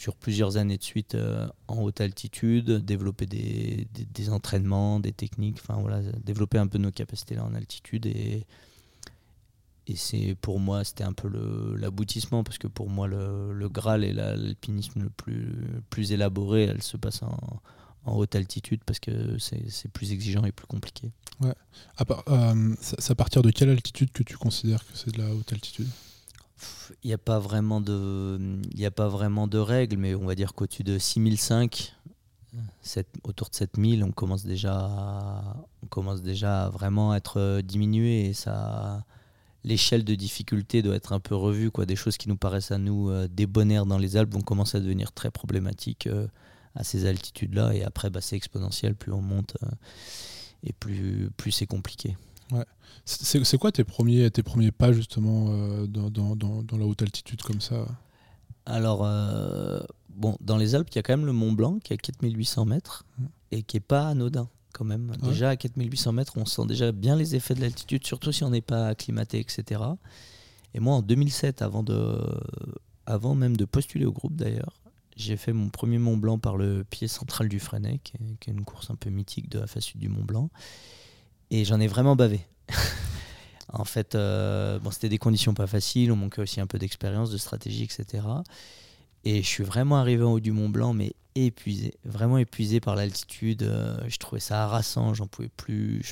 sur 0.00 0.16
plusieurs 0.16 0.56
années 0.56 0.78
de 0.78 0.82
suite 0.82 1.14
euh, 1.14 1.46
en 1.68 1.82
haute 1.82 2.00
altitude, 2.00 2.70
développer 2.70 3.26
des, 3.26 3.86
des, 3.92 4.30
entraînements, 4.30 4.98
des 4.98 5.12
techniques, 5.12 5.58
enfin 5.60 5.78
voilà, 5.78 6.00
développer 6.24 6.56
un 6.56 6.66
peu 6.66 6.78
nos 6.78 6.90
capacités 6.90 7.34
là 7.34 7.44
en 7.44 7.54
altitude 7.54 8.06
et, 8.06 8.46
et 9.86 9.96
c'est 9.96 10.36
pour 10.40 10.58
moi 10.58 10.84
c'était 10.84 11.04
un 11.04 11.12
peu 11.12 11.28
l'aboutissement 11.76 12.42
parce 12.44 12.56
que 12.56 12.66
pour 12.66 12.88
moi 12.88 13.08
le, 13.08 13.52
le 13.52 13.68
Graal 13.68 14.02
et 14.02 14.14
l'alpinisme 14.14 15.02
le 15.02 15.10
plus, 15.10 15.52
plus 15.90 16.12
élaboré, 16.12 16.62
elle 16.62 16.82
se 16.82 16.96
passe 16.96 17.22
en, 17.22 17.60
en 18.06 18.16
haute 18.16 18.34
altitude 18.34 18.80
parce 18.86 19.00
que 19.00 19.36
c'est 19.38 19.92
plus 19.92 20.12
exigeant 20.12 20.46
et 20.46 20.52
plus 20.52 20.66
compliqué. 20.66 21.12
Ouais. 21.42 21.54
À, 21.98 22.06
euh, 22.28 22.74
c'est 22.80 23.10
à 23.10 23.14
partir 23.14 23.42
de 23.42 23.50
quelle 23.50 23.68
altitude 23.68 24.12
que 24.12 24.22
tu 24.22 24.38
considères 24.38 24.82
que 24.86 24.96
c'est 24.96 25.12
de 25.12 25.18
la 25.18 25.34
haute 25.34 25.52
altitude? 25.52 25.88
Il 27.02 27.08
n'y 27.08 27.14
a 27.14 27.18
pas 27.18 27.38
vraiment 27.38 27.80
de 27.80 28.60
il 28.74 28.84
a 28.84 28.90
pas 28.90 29.08
vraiment 29.08 29.46
de 29.46 29.58
règles 29.58 29.96
mais 29.96 30.14
on 30.14 30.26
va 30.26 30.34
dire 30.34 30.54
qu'au-dessus 30.54 30.84
de 30.84 30.98
6005 30.98 31.94
autour 33.24 33.48
de 33.48 33.54
7000 33.54 34.04
on 34.04 34.12
commence 34.12 34.44
déjà 34.44 34.74
à, 34.74 35.56
on 35.82 35.86
commence 35.86 36.22
déjà 36.22 36.64
à 36.64 36.68
vraiment 36.68 37.14
être 37.14 37.38
euh, 37.38 37.62
diminué 37.62 38.26
et 38.26 38.32
ça 38.32 39.04
l'échelle 39.62 40.04
de 40.04 40.14
difficulté 40.14 40.82
doit 40.82 40.96
être 40.96 41.12
un 41.12 41.20
peu 41.20 41.34
revue 41.34 41.70
quoi. 41.70 41.86
Des 41.86 41.96
choses 41.96 42.16
qui 42.16 42.28
nous 42.28 42.36
paraissent 42.36 42.72
à 42.72 42.78
nous 42.78 43.10
euh, 43.10 43.28
débonnaires 43.28 43.86
dans 43.86 43.98
les 43.98 44.16
Alpes 44.16 44.32
vont 44.32 44.40
commencer 44.40 44.78
à 44.78 44.80
devenir 44.80 45.12
très 45.12 45.30
problématiques 45.30 46.06
euh, 46.06 46.26
à 46.74 46.82
ces 46.82 47.06
altitudes 47.06 47.54
là 47.54 47.72
et 47.74 47.84
après 47.84 48.10
bah, 48.10 48.20
c'est 48.20 48.36
exponentiel. 48.36 48.94
Plus 48.94 49.12
on 49.12 49.22
monte 49.22 49.56
et 50.62 50.72
plus 50.72 51.30
plus 51.36 51.52
c'est 51.52 51.66
compliqué 51.66 52.16
Ouais. 52.52 52.64
C'est 53.04 53.58
quoi 53.58 53.72
tes 53.72 53.84
premiers, 53.84 54.30
tes 54.30 54.42
premiers 54.42 54.72
pas 54.72 54.92
justement 54.92 55.46
euh, 55.50 55.86
dans, 55.86 56.10
dans, 56.10 56.34
dans, 56.36 56.76
la 56.76 56.84
haute 56.84 57.02
altitude 57.02 57.42
comme 57.42 57.60
ça? 57.60 57.86
Alors, 58.66 59.04
euh, 59.04 59.80
bon, 60.08 60.36
dans 60.40 60.56
les 60.56 60.74
Alpes, 60.74 60.88
il 60.90 60.96
y 60.96 60.98
a 60.98 61.02
quand 61.02 61.16
même 61.16 61.26
le 61.26 61.32
Mont 61.32 61.52
Blanc 61.52 61.78
qui 61.82 61.92
est 61.92 61.96
à 61.96 61.98
4800 61.98 62.64
mètres 62.66 63.04
Mm. 63.18 63.24
et 63.52 63.62
qui 63.62 63.76
est 63.76 63.80
pas 63.80 64.08
anodin 64.08 64.48
quand 64.72 64.84
même. 64.84 65.10
Ouais. 65.10 65.30
Déjà 65.30 65.50
à 65.50 65.56
4800 65.56 66.12
mètres, 66.12 66.34
on 66.36 66.44
sent 66.44 66.66
déjà 66.66 66.92
bien 66.92 67.16
les 67.16 67.34
effets 67.34 67.54
de 67.54 67.60
l'altitude, 67.60 68.06
surtout 68.06 68.32
si 68.32 68.44
on 68.44 68.50
n'est 68.50 68.60
pas 68.60 68.88
acclimaté, 68.88 69.40
etc. 69.40 69.82
Et 70.74 70.80
moi, 70.80 70.94
en 70.94 71.02
2007, 71.02 71.62
avant, 71.62 71.82
de, 71.82 72.18
avant 73.06 73.34
même 73.34 73.56
de 73.56 73.64
postuler 73.64 74.04
au 74.04 74.12
groupe 74.12 74.36
d'ailleurs, 74.36 74.80
j'ai 75.16 75.36
fait 75.36 75.52
mon 75.52 75.68
premier 75.68 75.98
Mont 75.98 76.16
Blanc 76.16 76.38
par 76.38 76.56
le 76.56 76.84
pied 76.84 77.08
central 77.08 77.48
du 77.48 77.58
Freinet, 77.58 78.00
qui 78.02 78.14
est, 78.16 78.38
qui 78.38 78.50
est 78.50 78.52
une 78.52 78.64
course 78.64 78.90
un 78.90 78.94
peu 78.94 79.10
mythique 79.10 79.50
de 79.50 79.58
la 79.58 79.66
face 79.66 79.84
sud 79.84 80.00
du 80.00 80.08
Mont 80.08 80.24
Blanc. 80.24 80.50
Et 81.50 81.64
j'en 81.64 81.80
ai 81.80 81.86
vraiment 81.86 82.16
bavé. 82.16 82.40
en 83.72 83.84
fait, 83.84 84.14
euh, 84.14 84.78
bon, 84.78 84.90
c'était 84.90 85.08
des 85.08 85.18
conditions 85.18 85.54
pas 85.54 85.66
faciles, 85.66 86.12
on 86.12 86.16
manquait 86.16 86.42
aussi 86.42 86.60
un 86.60 86.66
peu 86.66 86.78
d'expérience, 86.78 87.30
de 87.30 87.38
stratégie, 87.38 87.84
etc. 87.84 88.22
Et 89.24 89.42
je 89.42 89.46
suis 89.46 89.64
vraiment 89.64 89.98
arrivé 89.98 90.22
en 90.22 90.32
haut 90.32 90.40
du 90.40 90.52
Mont 90.52 90.68
Blanc, 90.68 90.94
mais 90.94 91.14
épuisé, 91.34 91.94
vraiment 92.04 92.38
épuisé 92.38 92.80
par 92.80 92.96
l'altitude. 92.96 93.62
euh, 93.62 93.98
je 94.08 94.16
trouvais 94.18 94.40
ça 94.40 94.64
harassant, 94.64 95.14
j'en 95.14 95.26
pouvais 95.26 95.48
plus. 95.48 96.02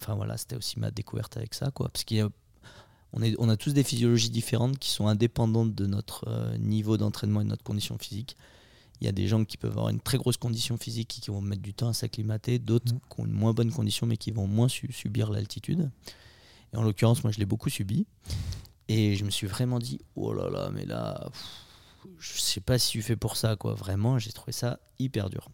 Enfin 0.00 0.14
voilà, 0.14 0.36
c'était 0.36 0.56
aussi 0.56 0.78
ma 0.78 0.90
découverte 0.90 1.36
avec 1.36 1.54
ça, 1.54 1.70
quoi. 1.70 1.88
Parce 1.88 2.04
est, 2.10 2.22
on 3.38 3.48
a 3.48 3.56
tous 3.56 3.72
des 3.72 3.84
physiologies 3.84 4.30
différentes 4.30 4.78
qui 4.78 4.90
sont 4.90 5.06
indépendantes 5.06 5.74
de 5.74 5.86
notre 5.86 6.24
euh, 6.28 6.56
niveau 6.58 6.96
d'entraînement 6.96 7.40
et 7.40 7.44
de 7.44 7.48
notre 7.48 7.64
condition 7.64 7.96
physique. 7.98 8.36
Il 9.04 9.06
y 9.06 9.10
a 9.10 9.12
des 9.12 9.28
gens 9.28 9.44
qui 9.44 9.58
peuvent 9.58 9.72
avoir 9.72 9.90
une 9.90 10.00
très 10.00 10.16
grosse 10.16 10.38
condition 10.38 10.78
physique 10.78 11.18
et 11.18 11.20
qui 11.20 11.30
vont 11.30 11.42
mettre 11.42 11.60
du 11.60 11.74
temps 11.74 11.88
à 11.88 11.92
s'acclimater, 11.92 12.58
d'autres 12.58 12.94
Mhm. 12.94 13.00
qui 13.14 13.20
ont 13.20 13.26
une 13.26 13.32
moins 13.32 13.52
bonne 13.52 13.70
condition 13.70 14.06
mais 14.06 14.16
qui 14.16 14.30
vont 14.30 14.46
moins 14.46 14.68
su- 14.68 14.90
subir 14.92 15.30
l'altitude. 15.30 15.90
Et 16.72 16.76
en 16.78 16.82
l'occurrence, 16.82 17.22
moi, 17.22 17.30
je 17.30 17.38
l'ai 17.38 17.44
beaucoup 17.44 17.68
subi. 17.68 18.06
Et 18.88 19.14
je 19.16 19.24
me 19.24 19.30
suis 19.30 19.46
vraiment 19.46 19.78
dit, 19.78 20.00
oh 20.16 20.32
là 20.32 20.48
là, 20.48 20.70
mais 20.72 20.86
là, 20.86 21.28
pff, 21.30 21.44
je 22.18 22.40
sais 22.40 22.60
pas 22.62 22.78
si 22.78 22.92
tu 22.92 23.02
fais 23.02 23.16
pour 23.16 23.36
ça, 23.36 23.56
quoi. 23.56 23.74
Vraiment, 23.74 24.18
j'ai 24.18 24.32
trouvé 24.32 24.52
ça 24.52 24.80
hyper 24.98 25.28
dur. 25.30 25.50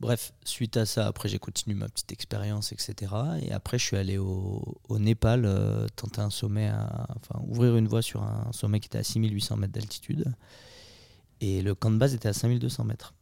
Bref, 0.00 0.32
suite 0.44 0.76
à 0.76 0.84
ça, 0.84 1.06
après, 1.06 1.28
j'ai 1.28 1.38
continué 1.38 1.76
ma 1.76 1.88
petite 1.88 2.10
expérience, 2.10 2.72
etc. 2.72 3.12
Et 3.42 3.52
après, 3.52 3.78
je 3.78 3.84
suis 3.84 3.96
allé 3.96 4.18
au, 4.18 4.80
au 4.88 4.98
Népal 4.98 5.44
euh, 5.44 5.86
tenter 5.94 6.20
un 6.20 6.30
sommet, 6.30 6.66
à- 6.68 7.06
enfin, 7.16 7.40
ouvrir 7.46 7.76
une 7.76 7.86
voie 7.86 8.02
sur 8.02 8.22
un 8.24 8.50
sommet 8.52 8.80
qui 8.80 8.86
était 8.88 8.98
à 8.98 9.04
6800 9.04 9.56
mètres 9.56 9.72
d'altitude. 9.72 10.24
Et 11.42 11.60
le 11.60 11.74
camp 11.74 11.90
de 11.90 11.98
base 11.98 12.14
était 12.14 12.28
à 12.28 12.32
5200 12.32 12.84
mètres. 12.84 13.12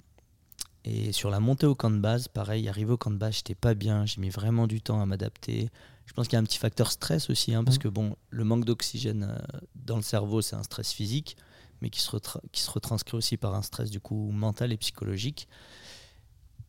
Et 0.84 1.12
sur 1.12 1.30
la 1.30 1.40
montée 1.40 1.66
au 1.66 1.74
camp 1.74 1.90
de 1.90 1.98
base, 1.98 2.28
pareil, 2.28 2.68
arrivé 2.68 2.92
au 2.92 2.96
camp 2.96 3.10
de 3.10 3.16
base, 3.16 3.36
j'étais 3.36 3.54
pas 3.54 3.74
bien, 3.74 4.06
j'ai 4.06 4.20
mis 4.20 4.30
vraiment 4.30 4.66
du 4.66 4.80
temps 4.80 5.00
à 5.00 5.06
m'adapter. 5.06 5.68
Je 6.06 6.12
pense 6.12 6.26
qu'il 6.28 6.34
y 6.34 6.36
a 6.36 6.40
un 6.40 6.44
petit 6.44 6.58
facteur 6.58 6.90
stress 6.92 7.28
aussi, 7.30 7.54
hein, 7.54 7.64
parce 7.64 7.76
Mhm. 7.76 7.82
que 7.82 7.88
bon, 7.88 8.16
le 8.30 8.44
manque 8.44 8.64
d'oxygène 8.64 9.24
euh, 9.36 9.58
dans 9.74 9.96
le 9.96 10.02
cerveau, 10.02 10.40
c'est 10.42 10.56
un 10.56 10.62
stress 10.62 10.92
physique, 10.92 11.36
mais 11.80 11.90
qui 11.90 12.00
se, 12.00 12.10
retra- 12.10 12.40
qui 12.52 12.60
se 12.62 12.70
retranscrit 12.70 13.16
aussi 13.16 13.36
par 13.36 13.54
un 13.54 13.62
stress 13.62 13.90
du 13.90 14.00
coup 14.00 14.30
mental 14.32 14.72
et 14.72 14.76
psychologique. 14.76 15.48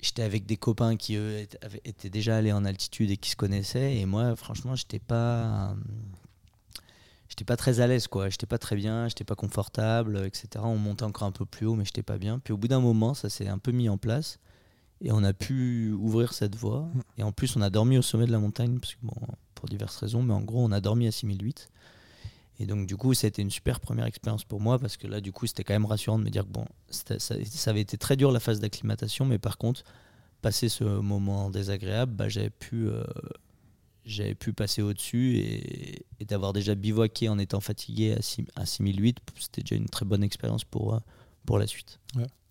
J'étais 0.01 0.23
avec 0.23 0.45
des 0.45 0.57
copains 0.57 0.95
qui 0.97 1.15
eux, 1.15 1.45
étaient 1.85 2.09
déjà 2.09 2.37
allés 2.37 2.51
en 2.51 2.65
altitude 2.65 3.11
et 3.11 3.17
qui 3.17 3.29
se 3.29 3.35
connaissaient, 3.35 3.97
et 3.97 4.05
moi, 4.05 4.35
franchement, 4.35 4.75
j'étais 4.75 4.99
pas, 4.99 5.69
euh, 5.71 5.73
j'étais 7.31 7.45
pas 7.45 7.55
très 7.55 7.79
à 7.79 7.87
l'aise, 7.87 8.07
quoi. 8.07 8.29
J'étais 8.29 8.45
pas 8.45 8.57
très 8.57 8.75
bien, 8.75 9.07
j'étais 9.07 9.23
pas 9.23 9.35
confortable, 9.35 10.21
etc. 10.25 10.65
On 10.65 10.77
montait 10.77 11.05
encore 11.05 11.23
un 11.27 11.31
peu 11.31 11.45
plus 11.45 11.65
haut, 11.65 11.75
mais 11.75 11.85
j'étais 11.85 12.03
pas 12.03 12.17
bien. 12.17 12.39
Puis 12.39 12.53
au 12.53 12.57
bout 12.57 12.67
d'un 12.67 12.81
moment, 12.81 13.13
ça 13.13 13.29
s'est 13.29 13.47
un 13.47 13.57
peu 13.57 13.71
mis 13.71 13.87
en 13.87 13.97
place. 13.97 14.37
Et 14.99 15.13
on 15.13 15.23
a 15.23 15.31
pu 15.33 15.93
ouvrir 15.93 16.33
cette 16.33 16.55
voie. 16.55 16.89
Et 17.17 17.23
en 17.23 17.31
plus, 17.31 17.55
on 17.55 17.61
a 17.61 17.69
dormi 17.69 17.97
au 17.97 18.01
sommet 18.01 18.25
de 18.25 18.31
la 18.33 18.37
montagne, 18.39 18.79
pour 19.55 19.69
diverses 19.69 19.95
raisons, 19.95 20.21
mais 20.21 20.33
en 20.33 20.41
gros, 20.41 20.61
on 20.63 20.71
a 20.73 20.81
dormi 20.81 21.07
à 21.07 21.11
6008. 21.11 21.69
Et 22.59 22.65
donc, 22.65 22.85
du 22.85 22.97
coup, 22.97 23.13
été 23.13 23.41
une 23.41 23.49
super 23.49 23.79
première 23.79 24.05
expérience 24.05 24.43
pour 24.43 24.59
moi, 24.59 24.77
parce 24.77 24.97
que 24.97 25.07
là, 25.07 25.21
du 25.21 25.31
coup, 25.31 25.47
c'était 25.47 25.63
quand 25.63 25.73
même 25.73 25.85
rassurant 25.85 26.19
de 26.19 26.23
me 26.25 26.29
dire 26.29 26.43
que, 26.43 26.51
bon, 26.51 26.65
c'était- 26.89 27.17
ça, 27.17 27.35
ça 27.43 27.69
avait 27.71 27.81
été 27.81 27.97
très 27.97 28.17
dur 28.17 28.31
la 28.31 28.41
phase 28.41 28.59
d'acclimatation, 28.59 29.25
mais 29.25 29.39
par 29.39 29.57
contre, 29.57 29.83
passer 30.41 30.69
ce 30.69 30.83
moment 30.83 31.49
désagréable, 31.49 32.11
bah, 32.13 32.29
j'avais 32.29 32.49
pu, 32.51 32.87
euh, 32.87 33.03
j'avais 34.05 34.35
pu 34.35 34.53
passer 34.53 34.81
au-dessus 34.81 35.37
et, 35.37 36.05
et 36.19 36.25
d'avoir 36.25 36.53
déjà 36.53 36.75
bivouaqué 36.75 37.29
en 37.29 37.37
étant 37.39 37.59
fatigué 37.59 38.13
à, 38.13 38.21
six- 38.21 38.45
à 38.55 38.65
6008, 38.65 39.17
c'était 39.39 39.61
déjà 39.61 39.75
une 39.75 39.89
très 39.89 40.05
bonne 40.05 40.23
expérience 40.23 40.63
pour, 40.63 40.95
euh, 40.95 40.99
pour 41.45 41.59
la 41.59 41.67
suite. 41.67 41.99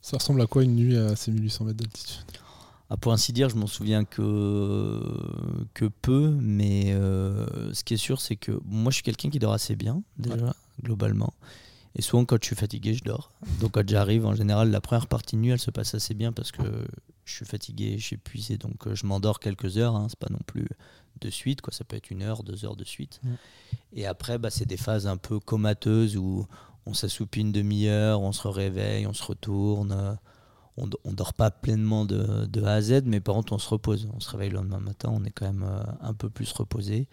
Ça 0.03 0.17
ressemble 0.17 0.41
à 0.41 0.47
quoi 0.47 0.63
une 0.65 0.77
nuit 0.77 0.97
à 0.97 1.15
6800 1.15 1.65
mètres 1.67 1.77
d'altitude? 1.79 2.25
Ah, 2.89 2.97
pour 2.97 3.13
ainsi 3.13 3.33
dire, 3.33 3.49
je 3.51 3.57
m'en 3.57 3.67
souviens 3.67 4.05
que, 4.05 5.01
que 5.75 5.85
peu, 5.85 6.31
mais 6.41 6.93
euh, 6.93 7.73
ce 7.75 7.85
qui 7.85 7.95
est 7.95 7.99
sûr, 7.99 8.21
c'est 8.21 8.37
que 8.37 8.61
moi, 8.65 8.91
je 8.91 8.95
suis 8.97 9.03
quelqu'un 9.03 9.31
qui 9.31 9.39
dort 9.39 9.53
assez 9.53 9.77
bien, 9.77 10.03
déjà, 10.19 10.55
globalement. 10.83 11.33
Et 11.97 12.03
souvent, 12.03 12.25
quand 12.25 12.37
je 12.41 12.47
suis 12.47 12.57
fatigué, 12.57 12.95
je 12.95 13.05
dors. 13.05 13.31
Donc, 13.61 13.73
quand 13.73 13.89
j'arrive, 13.89 14.25
en 14.25 14.35
général, 14.35 14.71
la 14.71 14.81
première 14.81 15.07
partie 15.07 15.37
de 15.37 15.41
nuit, 15.43 15.51
elle 15.51 15.59
se 15.61 15.71
passe 15.71 15.95
assez 15.95 16.15
bien 16.15 16.33
parce 16.33 16.51
que 16.53 16.63
je 17.25 17.35
suis 17.35 17.45
fatigué, 17.45 17.97
je 17.99 18.05
suis 18.07 18.15
épuisé. 18.15 18.59
Donc, 18.59 18.87
euh, 18.87 18.95
je 18.95 19.07
m'endors 19.07 19.39
quelques 19.41 19.77
heures. 19.77 19.97
Hein, 19.97 20.07
c'est 20.09 20.19
pas 20.19 20.29
non 20.31 20.41
plus 20.47 20.67
de 21.21 21.31
suite, 21.31 21.61
quoi. 21.61 21.73
Ça 21.73 21.85
peut 21.85 21.97
être 21.97 22.11
une 22.11 22.23
heure, 22.23 22.43
deux 22.43 22.65
heures 22.65 22.77
de 22.77 22.85
suite. 22.85 23.21
Et 23.93 24.07
après, 24.07 24.39
bah, 24.39 24.51
c'est 24.51 24.67
des 24.67 24.77
phases 24.77 25.07
un 25.07 25.17
peu 25.17 25.41
comateuses 25.41 26.17
où 26.17 26.47
on 26.87 26.95
s'assoupit 26.95 27.41
une 27.41 27.53
demi-heure, 27.53 28.21
on 28.23 28.33
se 28.33 28.49
réveille, 28.49 29.07
on 29.07 29.13
se 29.13 29.23
retourne. 29.25 29.93
euh, 29.93 30.15
on, 30.77 30.89
on 31.05 31.13
dort 31.13 31.35
pas 31.35 31.51
pleinement 31.51 32.05
de, 32.07 32.47
de 32.47 32.63
A 32.63 32.75
à 32.75 32.81
Z, 32.81 33.03
mais 33.05 33.21
par 33.21 33.35
contre, 33.35 33.53
on 33.53 33.59
se 33.59 33.69
repose. 33.69 34.09
On 34.15 34.21
se 34.21 34.31
réveille 34.31 34.51
le 34.51 34.57
lendemain 34.57 34.79
matin, 34.81 35.11
on 35.13 35.25
est 35.25 35.31
quand 35.31 35.47
même 35.47 35.65
euh, 35.65 35.83
un 36.01 36.15
peu 36.15 36.31
plus 36.31 36.51
reposé. 36.53 37.07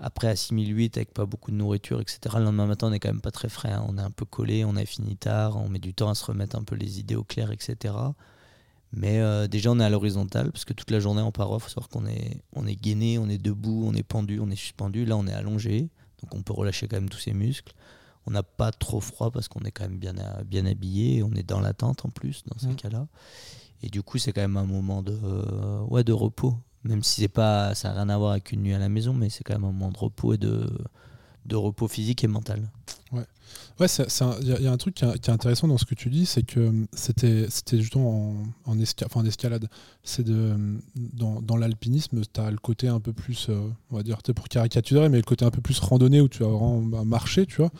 Après, 0.00 0.28
à 0.28 0.36
6008, 0.36 0.96
avec 0.96 1.12
pas 1.12 1.26
beaucoup 1.26 1.50
de 1.50 1.56
nourriture, 1.56 2.00
etc., 2.00 2.20
le 2.38 2.44
lendemain 2.44 2.66
matin, 2.66 2.88
on 2.88 2.92
est 2.92 3.00
quand 3.00 3.08
même 3.08 3.20
pas 3.20 3.30
très 3.32 3.48
frais. 3.48 3.72
hein. 3.72 3.84
On 3.88 3.98
est 3.98 4.02
un 4.02 4.10
peu 4.10 4.24
collé, 4.24 4.64
on 4.64 4.76
a 4.76 4.84
fini 4.84 5.16
tard, 5.16 5.56
on 5.56 5.68
met 5.68 5.78
du 5.80 5.92
temps 5.92 6.08
à 6.08 6.14
se 6.14 6.24
remettre 6.24 6.56
un 6.56 6.62
peu 6.64 6.76
les 6.76 6.98
idées 7.00 7.16
au 7.16 7.24
clair, 7.24 7.50
etc. 7.52 7.94
Mais 8.92 9.18
euh, 9.20 9.46
déjà, 9.48 9.70
on 9.70 9.78
est 9.80 9.84
à 9.84 9.90
l'horizontale, 9.90 10.50
parce 10.50 10.64
que 10.64 10.72
toute 10.72 10.90
la 10.90 10.98
journée 11.00 11.20
en 11.20 11.30
paro, 11.32 11.58
il 11.58 11.60
faut 11.60 11.68
savoir 11.68 11.88
qu'on 11.88 12.06
est, 12.06 12.40
on 12.54 12.66
est 12.66 12.74
gainé, 12.74 13.18
on 13.18 13.28
est 13.28 13.38
debout, 13.38 13.84
on 13.86 13.94
est 13.94 14.02
pendu, 14.02 14.40
on 14.40 14.50
est 14.50 14.56
suspendu. 14.56 15.04
Là, 15.04 15.16
on 15.16 15.26
est 15.26 15.32
allongé, 15.32 15.90
donc 16.22 16.34
on 16.34 16.42
peut 16.42 16.54
relâcher 16.54 16.88
quand 16.88 16.96
même 16.96 17.10
tous 17.10 17.18
ses 17.18 17.34
muscles. 17.34 17.72
On 18.26 18.30
n'a 18.30 18.42
pas 18.42 18.72
trop 18.72 19.00
froid 19.00 19.30
parce 19.30 19.48
qu'on 19.48 19.60
est 19.60 19.70
quand 19.70 19.84
même 19.84 19.98
bien, 19.98 20.14
bien 20.46 20.66
habillé, 20.66 21.22
on 21.22 21.32
est 21.32 21.42
dans 21.42 21.60
la 21.60 21.72
tente 21.74 22.04
en 22.04 22.08
plus, 22.10 22.44
dans 22.46 22.58
ces 22.58 22.68
Mhm. 22.68 22.76
cas-là. 22.76 23.06
Et 23.82 23.88
du 23.90 24.02
coup, 24.02 24.18
c'est 24.18 24.32
quand 24.32 24.40
même 24.40 24.56
un 24.56 24.64
moment 24.66 25.02
de, 25.02 25.16
euh, 25.22 25.80
ouais, 25.82 26.02
de 26.04 26.12
repos. 26.12 26.54
Même 26.84 27.02
si 27.02 27.20
c'est 27.22 27.28
pas, 27.28 27.74
ça 27.74 27.88
n'a 27.88 27.94
rien 27.94 28.08
à 28.08 28.18
voir 28.18 28.32
avec 28.32 28.52
une 28.52 28.62
nuit 28.62 28.74
à 28.74 28.78
la 28.78 28.88
maison, 28.88 29.12
mais 29.12 29.28
c'est 29.30 29.44
quand 29.44 29.54
même 29.54 29.64
un 29.64 29.72
moment 29.72 29.90
de 29.90 29.98
repos 29.98 30.32
et 30.34 30.38
de, 30.38 30.68
de 31.46 31.56
repos 31.56 31.88
physique 31.88 32.24
et 32.24 32.28
mental. 32.28 32.70
Ouais, 33.12 33.24
un- 34.24 34.36
il 34.40 34.48
y, 34.48 34.66
a- 34.66 34.72
un 34.72 34.76
truc 34.76 34.94
qui 34.94 35.04
est, 35.04 35.28
intéressant 35.28 35.68
dans 35.68 35.78
ce 35.78 35.84
que 35.84 35.94
tu 35.94 36.10
dis, 36.10 36.26
c'est 36.26 36.42
que 36.42 36.60
hum, 36.60 36.86
c'était 36.92 37.46
justement 37.72 38.32
en, 38.66 38.72
en, 38.72 38.76
en 39.14 39.24
escalade. 39.26 39.68
C'est 40.02 40.24
de 40.24 40.52
hum, 40.52 40.80
dans, 40.96 41.40
dans 41.42 41.56
l'alpinisme, 41.56 42.22
tu 42.32 42.40
as 42.40 42.50
le 42.50 42.58
côté 42.58 42.88
un 42.88 43.00
peu 43.00 43.12
plus, 43.12 43.46
euh, 43.48 43.60
on 43.90 43.96
va 43.96 44.02
dire, 44.02 44.18
pour 44.34 44.48
caricaturer, 44.48 45.08
mais 45.08 45.18
le 45.18 45.22
côté 45.22 45.44
un 45.44 45.50
peu 45.50 45.60
plus 45.60 45.78
randonnée 45.78 46.20
où 46.20 46.28
tu 46.28 46.42
vas 46.42 46.48
vraiment 46.48 46.82
bah, 46.82 47.04
marcher, 47.04 47.46
tu 47.46 47.56
vois. 47.56 47.70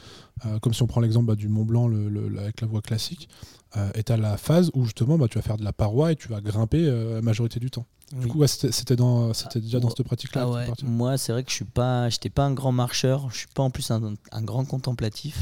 Euh, 0.47 0.59
comme 0.61 0.73
si 0.75 0.83
on 0.83 0.87
prend 0.87 1.01
l'exemple 1.01 1.27
bah, 1.27 1.35
du 1.35 1.49
Mont 1.49 1.65
Blanc 1.65 1.89
le- 1.89 2.39
avec 2.39 2.61
la 2.61 2.67
voie 2.69 2.83
classique. 2.83 3.29
Euh, 3.77 3.91
et 3.95 4.03
tu 4.03 4.13
as 4.13 4.17
la 4.17 4.37
phase 4.37 4.71
où 4.75 4.85
justement 4.85 5.19
bah, 5.19 5.29
tu 5.29 5.37
vas 5.39 5.43
faire 5.43 5.57
de 5.59 5.65
la 5.65 5.73
paroi 5.73 6.13
et 6.13 6.17
tu 6.17 6.29
vas 6.29 6.41
grimper 6.41 6.83
la 6.87 7.21
majorité 7.23 7.61
du 7.61 7.71
temps. 7.71 7.87
Du 8.12 8.27
coup, 8.27 8.38
ouais, 8.38 8.49
c'était 8.49 8.73
c'était 8.73 8.97
dans- 8.97 9.35
c'était 9.35 9.61
déjà 9.61 9.81
dans 9.81 9.88
ouais. 9.88 9.95
cette 9.97 10.07
pratique-là. 10.07 10.43
Ah 10.43 10.49
ouais, 10.50 10.67
moi 10.83 11.19
c'est 11.19 11.33
vrai 11.33 11.45
que 11.45 11.50
je 11.50 11.57
suis 11.57 11.65
pas, 11.65 12.09
j'étais 12.09 12.31
pas 12.31 12.45
un 12.47 12.55
grand 12.55 12.73
marcheur, 12.73 13.31
je 13.31 13.38
suis 13.38 13.49
pas 13.49 13.62
en 13.62 13.71
plus 13.71 13.91
un, 13.91 14.15
un 14.33 14.43
grand 14.43 14.65
contemplatif. 14.65 15.37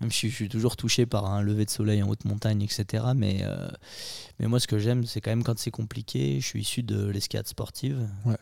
Même 0.00 0.10
si 0.10 0.28
je 0.28 0.34
suis 0.34 0.48
toujours 0.48 0.76
touché 0.76 1.06
par 1.06 1.24
un 1.26 1.40
lever 1.40 1.64
de 1.64 1.70
soleil 1.70 2.02
en 2.02 2.08
haute 2.08 2.24
montagne, 2.24 2.60
etc. 2.62 3.04
Mais, 3.16 3.40
euh, 3.42 3.68
mais 4.38 4.46
moi 4.48 4.58
ce 4.60 4.66
que 4.66 4.78
j'aime, 4.78 5.06
c'est 5.06 5.20
quand 5.20 5.30
même 5.30 5.44
quand 5.44 5.58
c'est 5.58 5.70
compliqué. 5.70 6.40
Je 6.40 6.46
suis 6.46 6.60
issu 6.60 6.82
de 6.82 7.06
l'escalade 7.06 7.46
sportive. 7.46 8.06
Ouais. 8.26 8.36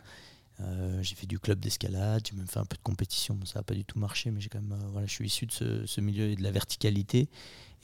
Euh, 0.60 1.02
j'ai 1.02 1.14
fait 1.14 1.26
du 1.26 1.38
club 1.38 1.60
d'escalade, 1.60 2.22
j'ai 2.28 2.36
même 2.36 2.46
fait 2.46 2.58
un 2.58 2.64
peu 2.64 2.76
de 2.76 2.82
compétition. 2.82 3.34
Bon, 3.34 3.46
ça 3.46 3.58
n'a 3.58 3.62
pas 3.62 3.74
du 3.74 3.84
tout 3.84 3.98
marché, 3.98 4.30
mais 4.30 4.40
j'ai 4.40 4.48
quand 4.48 4.60
même, 4.60 4.72
euh, 4.72 4.86
voilà, 4.92 5.06
je 5.06 5.12
suis 5.12 5.26
issu 5.26 5.46
de 5.46 5.52
ce, 5.52 5.86
ce 5.86 6.00
milieu 6.00 6.24
et 6.30 6.36
de 6.36 6.42
la 6.42 6.50
verticalité. 6.50 7.28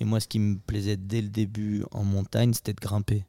Et 0.01 0.05
moi, 0.05 0.19
ce 0.21 0.29
qui 0.29 0.39
me 0.39 0.59
plaisait 0.59 0.97
dès 0.97 1.21
le 1.23 1.29
début 1.29 1.85
en 1.93 2.05
montagne, 2.05 2.55
c'était 2.55 2.73
de 2.73 2.81
grimper. 2.81 3.25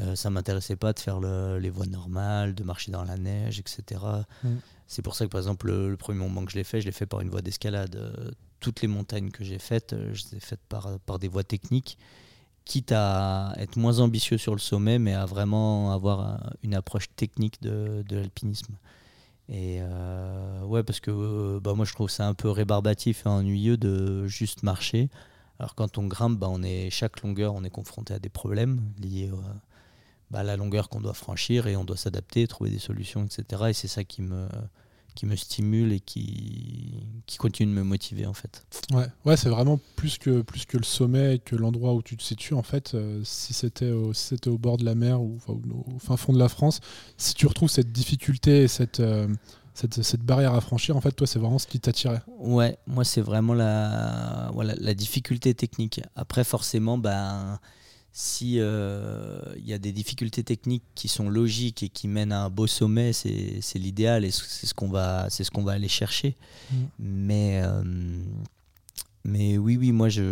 Euh, 0.00 0.14
ça 0.16 0.30
m'intéressait 0.30 0.76
pas 0.76 0.92
de 0.94 0.98
faire 1.00 1.20
le- 1.20 1.58
les 1.58 1.68
voies 1.70 1.86
normales, 1.86 2.54
de 2.54 2.62
marcher 2.64 2.90
dans 2.92 3.04
la 3.04 3.16
neige, 3.18 3.58
etc. 3.60 4.00
Mm. 4.42 4.48
C'est 4.86 5.02
pour 5.02 5.14
ça 5.14 5.24
que 5.26 5.30
par 5.30 5.40
exemple 5.40 5.66
le, 5.66 5.90
le 5.90 5.96
premier 5.96 6.18
moment 6.18 6.44
que 6.44 6.50
je 6.52 6.56
l'ai 6.56 6.64
fait, 6.64 6.80
je 6.80 6.86
l'ai 6.86 6.92
fait 6.92 7.06
par 7.06 7.20
une 7.20 7.28
voie 7.30 7.42
d'escalade. 7.42 7.94
Euh, 7.96 8.30
toutes 8.60 8.80
les 8.80 8.88
montagnes 8.88 9.30
que 9.30 9.44
j'ai 9.44 9.58
faites, 9.58 9.92
euh, 9.92 10.14
je 10.14 10.22
les 10.30 10.36
ai 10.38 10.40
faites 10.40 10.60
par, 10.68 10.98
par 11.00 11.18
des 11.18 11.28
voies 11.28 11.44
techniques, 11.44 11.98
quitte 12.64 12.92
à 12.92 13.52
être 13.58 13.76
moins 13.76 13.98
ambitieux 14.00 14.38
sur 14.38 14.52
le 14.54 14.60
sommet, 14.60 14.98
mais 14.98 15.12
à 15.14 15.26
vraiment 15.26 15.92
avoir 15.92 16.52
une 16.62 16.74
approche 16.74 17.08
technique 17.16 17.60
de, 17.60 18.02
de 18.08 18.16
l'alpinisme. 18.16 18.74
Et 19.48 19.78
euh, 19.80 20.62
ouais, 20.64 20.82
parce 20.84 21.00
que 21.00 21.58
bah, 21.58 21.74
moi 21.74 21.84
je 21.84 21.92
trouve 21.92 22.08
ça 22.08 22.26
un 22.28 22.34
peu 22.34 22.48
rébarbatif 22.48 23.26
et 23.26 23.28
ennuyeux 23.28 23.76
de 23.76 24.26
juste 24.26 24.62
marcher. 24.62 25.10
Alors 25.58 25.74
quand 25.74 25.98
on 25.98 26.06
grimpe, 26.06 26.38
bah, 26.38 26.48
on 26.50 26.62
est 26.62 26.88
chaque 26.90 27.20
longueur, 27.22 27.52
on 27.54 27.64
est 27.64 27.70
confronté 27.70 28.14
à 28.14 28.18
des 28.18 28.28
problèmes 28.30 28.80
liés 29.02 29.30
bah, 30.32 30.42
la 30.42 30.56
longueur 30.56 30.88
qu'on 30.88 31.00
doit 31.00 31.12
franchir 31.12 31.66
et 31.66 31.76
on 31.76 31.84
doit 31.84 31.98
s'adapter, 31.98 32.46
trouver 32.48 32.70
des 32.70 32.78
solutions, 32.78 33.24
etc. 33.24 33.64
Et 33.68 33.72
c'est 33.74 33.86
ça 33.86 34.02
qui 34.02 34.22
me, 34.22 34.48
qui 35.14 35.26
me 35.26 35.36
stimule 35.36 35.92
et 35.92 36.00
qui, 36.00 36.94
qui 37.26 37.36
continue 37.36 37.70
de 37.70 37.76
me 37.76 37.84
motiver 37.84 38.24
en 38.24 38.32
fait. 38.32 38.64
Ouais, 38.92 39.06
ouais 39.26 39.36
c'est 39.36 39.50
vraiment 39.50 39.78
plus 39.94 40.16
que, 40.16 40.40
plus 40.40 40.64
que 40.64 40.78
le 40.78 40.84
sommet 40.84 41.36
et 41.36 41.38
que 41.38 41.54
l'endroit 41.54 41.92
où 41.92 42.00
tu 42.00 42.16
te 42.16 42.22
situes 42.22 42.54
en 42.54 42.62
fait. 42.62 42.94
Euh, 42.94 43.20
si 43.24 43.52
c'était 43.52 43.90
au, 43.90 44.14
si 44.14 44.34
au 44.46 44.56
bord 44.56 44.78
de 44.78 44.86
la 44.86 44.94
mer 44.94 45.20
ou, 45.20 45.38
au 45.46 45.98
fin 45.98 46.16
fond 46.16 46.32
de 46.32 46.38
la 46.38 46.48
France, 46.48 46.80
si 47.18 47.34
tu 47.34 47.46
retrouves 47.46 47.70
cette 47.70 47.92
difficulté 47.92 48.62
et 48.62 48.68
cette, 48.68 49.00
euh, 49.00 49.28
cette, 49.74 50.02
cette, 50.02 50.22
barrière 50.22 50.54
à 50.54 50.62
franchir, 50.62 50.96
en 50.96 51.02
fait, 51.02 51.12
toi, 51.12 51.26
c'est 51.26 51.38
vraiment 51.38 51.58
ce 51.58 51.66
qui 51.66 51.78
t'attirait. 51.78 52.22
Ouais, 52.38 52.78
moi, 52.86 53.04
c'est 53.04 53.20
vraiment 53.20 53.52
la, 53.52 54.50
voilà, 54.54 54.74
la 54.78 54.94
difficulté 54.94 55.52
technique. 55.52 56.00
Après, 56.16 56.42
forcément, 56.42 56.96
ben 56.96 57.58
si 58.12 58.54
il 58.54 58.60
euh, 58.60 59.40
y 59.64 59.72
a 59.72 59.78
des 59.78 59.92
difficultés 59.92 60.44
techniques 60.44 60.84
qui 60.94 61.08
sont 61.08 61.30
logiques 61.30 61.82
et 61.82 61.88
qui 61.88 62.08
mènent 62.08 62.32
à 62.32 62.44
un 62.44 62.50
beau 62.50 62.66
sommet, 62.66 63.14
c'est 63.14 63.78
l'idéal 63.78 64.24
et 64.26 64.30
c'est 64.30 64.66
ce 64.66 64.74
qu'on 64.74 64.90
va, 64.90 65.30
c'est 65.30 65.44
ce 65.44 65.50
qu'on 65.50 65.62
va 65.62 65.72
aller 65.72 65.88
chercher. 65.88 66.36
Mm. 66.70 66.76
Mais 66.98 67.62
euh, 67.64 67.82
mais 69.24 69.56
oui, 69.56 69.78
oui, 69.78 69.92
moi 69.92 70.10
je 70.10 70.22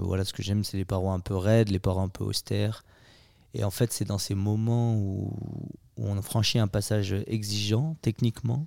voilà 0.00 0.24
ce 0.24 0.32
que 0.32 0.42
j'aime, 0.42 0.64
c'est 0.64 0.76
les 0.76 0.84
parois 0.84 1.12
un 1.12 1.20
peu 1.20 1.36
raides, 1.36 1.68
les 1.68 1.78
parois 1.78 2.02
un 2.02 2.08
peu 2.08 2.24
austères. 2.24 2.84
Et 3.54 3.62
en 3.64 3.70
fait, 3.70 3.92
c'est 3.92 4.04
dans 4.04 4.18
ces 4.18 4.34
moments 4.34 4.94
où, 4.94 5.32
où, 5.96 6.06
on 6.06 6.20
franchit 6.20 6.58
un 6.58 6.68
passage 6.68 7.14
exigeant 7.26 7.96
techniquement, 8.02 8.66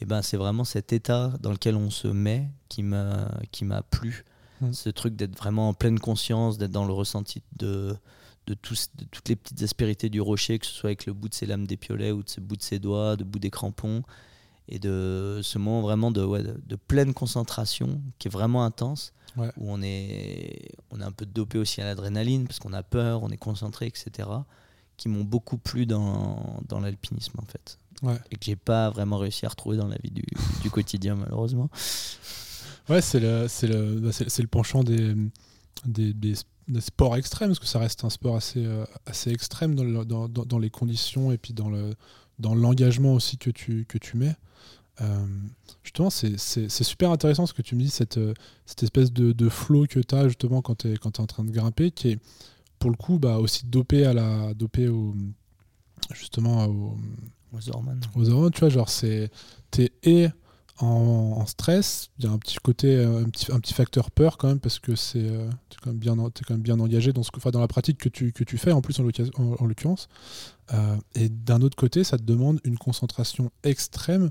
et 0.00 0.06
ben 0.06 0.22
c'est 0.22 0.36
vraiment 0.36 0.64
cet 0.64 0.92
état 0.92 1.32
dans 1.40 1.50
lequel 1.50 1.74
on 1.74 1.90
se 1.90 2.08
met 2.08 2.48
qui 2.68 2.84
m'a 2.84 3.28
qui 3.50 3.64
m'a 3.64 3.82
plu 3.82 4.24
Mm. 4.64 4.72
Ce 4.72 4.90
truc 4.90 5.16
d'être 5.16 5.36
vraiment 5.36 5.68
en 5.68 5.74
pleine 5.74 5.98
conscience, 5.98 6.58
d'être 6.58 6.72
dans 6.72 6.86
le 6.86 6.92
ressenti 6.92 7.42
de, 7.56 7.96
de, 8.46 8.54
toutes 8.54 9.28
les 9.28 9.36
petites 9.36 9.62
aspérités 9.62 10.08
du 10.08 10.20
rocher, 10.20 10.58
que 10.58 10.66
ce 10.66 10.72
soit 10.72 10.88
avec 10.88 11.06
le 11.06 11.12
bout 11.12 11.28
de 11.28 11.34
ses 11.34 11.46
lames 11.46 11.66
d'épiolets 11.66 12.12
ou 12.12 12.22
de 12.22 12.28
ce 12.28 12.40
bout 12.40 12.56
de 12.56 12.62
ses 12.62 12.78
doigts, 12.78 13.16
de 13.16 13.24
bout 13.24 13.38
des 13.38 13.50
crampons, 13.50 14.02
et 14.68 14.78
de 14.78 15.40
ce 15.42 15.58
moment 15.58 15.82
vraiment 15.82 16.10
de, 16.10 16.24
de, 16.66 16.76
pleine 16.76 17.12
concentration 17.12 18.00
qui 18.18 18.28
est 18.28 18.30
vraiment 18.30 18.64
intense, 18.64 19.12
où 19.36 19.42
on 19.58 19.82
est, 19.82 20.72
on 20.90 21.00
est 21.00 21.04
un 21.04 21.12
peu 21.12 21.26
dopé 21.26 21.58
aussi 21.58 21.80
à 21.80 21.84
l'adrénaline 21.84 22.46
parce 22.46 22.60
qu'on 22.60 22.72
a 22.72 22.82
peur, 22.82 23.22
on 23.22 23.30
est 23.30 23.36
concentré, 23.36 23.86
etc., 23.86 24.28
qui 24.96 25.08
m'ont 25.08 25.24
beaucoup 25.24 25.58
plu 25.58 25.86
dans, 25.86 26.60
dans 26.68 26.80
l'alpinisme 26.80 27.40
en 27.40 27.46
fait. 27.46 27.78
Et 28.30 28.36
que 28.36 28.44
j'ai 28.44 28.56
pas 28.56 28.90
vraiment 28.90 29.18
réussi 29.18 29.44
à 29.46 29.48
retrouver 29.48 29.76
dans 29.76 29.88
la 29.88 29.96
vie 30.02 30.10
du, 30.10 30.24
du 30.62 30.70
quotidien 30.70 31.16
malheureusement. 31.16 31.68
Ouais, 32.88 33.00
c'est 33.00 33.20
le, 33.20 33.46
c'est 33.48 33.66
le, 33.66 34.00
bah, 34.00 34.12
c'est, 34.12 34.42
le 34.42 34.48
penchant 34.48 34.84
des, 34.84 35.14
des, 35.86 36.12
des, 36.12 36.34
sports 36.80 37.16
extrêmes, 37.16 37.48
parce 37.48 37.58
que 37.58 37.66
ça 37.66 37.78
reste 37.78 38.04
un 38.04 38.10
sport 38.10 38.36
assez, 38.36 38.64
euh, 38.64 38.84
assez 39.06 39.30
extrême 39.30 39.74
dans, 39.74 40.04
dans, 40.04 40.28
dans, 40.28 40.58
les 40.58 40.70
conditions 40.70 41.32
et 41.32 41.38
puis 41.38 41.54
dans, 41.54 41.70
le, 41.70 41.94
dans 42.38 42.54
l'engagement 42.54 43.14
aussi 43.14 43.38
que 43.38 43.50
tu, 43.50 43.86
que 43.86 43.96
tu 43.96 44.16
mets. 44.16 44.36
Euh, 45.00 45.26
justement, 45.82 46.10
c'est, 46.10 46.38
c'est, 46.38 46.68
c'est 46.68 46.84
super 46.84 47.10
intéressant 47.10 47.46
ce 47.46 47.54
que 47.54 47.62
tu 47.62 47.74
me 47.74 47.80
dis, 47.80 47.90
cette, 47.90 48.20
cette 48.66 48.82
espèce 48.82 49.12
de, 49.12 49.32
de 49.32 49.48
flow 49.48 49.86
que 49.86 50.00
tu 50.00 50.14
as 50.14 50.28
justement 50.28 50.60
quand 50.60 50.76
tu 50.76 50.92
es, 50.92 50.96
quand 50.96 51.18
es 51.18 51.22
en 51.22 51.26
train 51.26 51.44
de 51.44 51.50
grimper, 51.50 51.90
qui 51.90 52.10
est 52.10 52.18
pour 52.78 52.90
le 52.90 52.96
coup 52.96 53.18
bah, 53.18 53.38
aussi 53.38 53.64
dopé, 53.64 54.04
à 54.04 54.12
la, 54.12 54.52
dopé 54.52 54.88
au, 54.88 55.14
justement 56.12 56.66
aux, 56.66 56.98
aux 57.52 57.68
hormones. 57.70 58.00
Aux 58.14 58.28
hormones, 58.28 58.50
tu 58.50 58.60
vois, 58.60 58.68
genre 58.68 58.88
c'est. 58.90 59.30
T'es 59.70 59.92
et 60.02 60.28
en, 60.84 61.46
stress. 61.46 62.10
Il 62.18 62.24
y 62.24 62.28
a 62.28 62.30
un 62.30 62.38
petit 62.38 62.56
côté, 62.62 62.96
euh, 62.96 63.24
un 63.24 63.60
petit, 63.60 63.74
facteur 63.74 64.10
peur 64.10 64.38
quand 64.38 64.48
même, 64.48 64.60
parce 64.60 64.78
que 64.78 64.94
c'est 64.94 65.18
euh, 65.18 65.48
es 65.48 65.76
quand, 65.82 65.90
même 65.90 65.98
bien, 65.98 66.16
quand 66.16 66.50
même 66.50 66.62
bien 66.62 66.78
engagé 66.80 67.12
dans, 67.12 67.22
ce 67.22 67.30
que, 67.30 67.50
dans 67.50 67.60
la 67.60 67.68
pratique 67.68 67.98
que 67.98 68.08
tu, 68.08 68.32
que 68.32 68.44
tu 68.44 68.58
fais, 68.58 68.72
en 68.72 68.80
plus 68.80 68.98
en, 69.00 69.04
en, 69.04 69.66
l'occurrence. 69.66 70.08
Euh, 70.72 70.96
et 71.14 71.28
d'un 71.28 71.60
autre 71.62 71.76
côté, 71.76 72.04
ça 72.04 72.18
te 72.18 72.22
demande 72.22 72.60
une 72.64 72.78
concentration 72.78 73.50
extrême, 73.62 74.30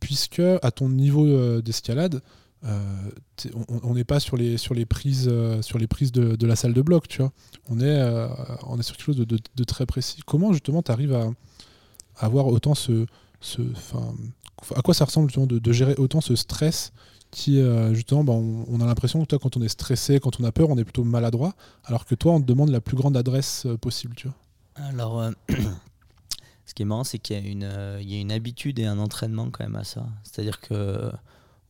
puisque 0.00 0.40
à 0.40 0.70
ton 0.70 0.88
niveau 0.88 1.60
d'escalade, 1.62 2.20
on 2.62 3.94
n'est 3.94 4.04
pas 4.04 4.20
sur 4.20 4.36
les, 4.36 4.56
sur 4.56 4.74
les 4.74 4.86
prises, 4.86 5.30
sur 5.60 5.78
les 5.78 5.86
prises 5.86 6.12
de, 6.12 6.46
la 6.46 6.56
salle 6.56 6.74
de 6.74 6.82
bloc, 6.82 7.08
tu 7.08 7.22
vois. 7.22 7.32
On 7.68 7.80
est, 7.80 8.28
on 8.66 8.78
est 8.78 8.82
sur 8.82 8.96
quelque 8.96 9.06
chose 9.06 9.16
de, 9.16 9.24
de, 9.24 9.64
très 9.64 9.86
précis. 9.86 10.20
Comment 10.26 10.52
justement 10.52 10.82
tu 10.82 10.92
arrives 10.92 11.14
à, 11.14 11.30
avoir 12.16 12.46
autant 12.46 12.74
ce, 12.74 13.06
ce, 13.44 13.62
à 14.74 14.82
quoi 14.82 14.94
ça 14.94 15.04
ressemble 15.04 15.28
justement 15.28 15.46
de, 15.46 15.72
gérer 15.72 15.94
autant 15.96 16.20
ce 16.20 16.36
stress 16.36 16.92
qui 17.30 17.60
euh, 17.60 17.92
justement 17.94 18.24
bah, 18.24 18.32
on, 18.32 18.80
a 18.80 18.86
l'impression 18.86 19.20
que 19.20 19.26
toi 19.26 19.38
quand 19.40 19.56
on 19.56 19.62
est 19.62 19.68
stressé, 19.68 20.20
quand 20.20 20.40
on 20.40 20.44
a 20.44 20.52
peur, 20.52 20.70
on 20.70 20.78
est 20.78 20.84
plutôt 20.84 21.04
maladroit, 21.04 21.54
alors 21.84 22.06
que 22.06 22.14
toi 22.14 22.32
on 22.32 22.40
te 22.40 22.46
demande 22.46 22.70
la 22.70 22.80
plus 22.80 22.96
grande 22.96 23.16
adresse 23.16 23.66
euh, 23.66 23.76
possible, 23.76 24.14
tu 24.14 24.28
vois. 24.28 24.36
Alors 24.88 25.20
euh, 25.20 25.32
ce 26.66 26.74
qui 26.74 26.82
est 26.82 26.86
marrant 26.86 27.04
c'est 27.04 27.18
qu'il 27.18 27.36
y, 27.36 27.38
a 27.38 27.42
une, 27.42 27.98
il 28.00 28.10
y 28.10 28.16
a 28.16 28.20
une 28.20 28.32
habitude 28.32 28.78
et 28.78 28.86
un 28.86 28.98
entraînement 28.98 29.50
quand 29.50 29.64
même 29.64 29.76
à 29.76 29.84
ça. 29.84 30.06
C'est-à-dire 30.22 30.60
que 30.60 31.10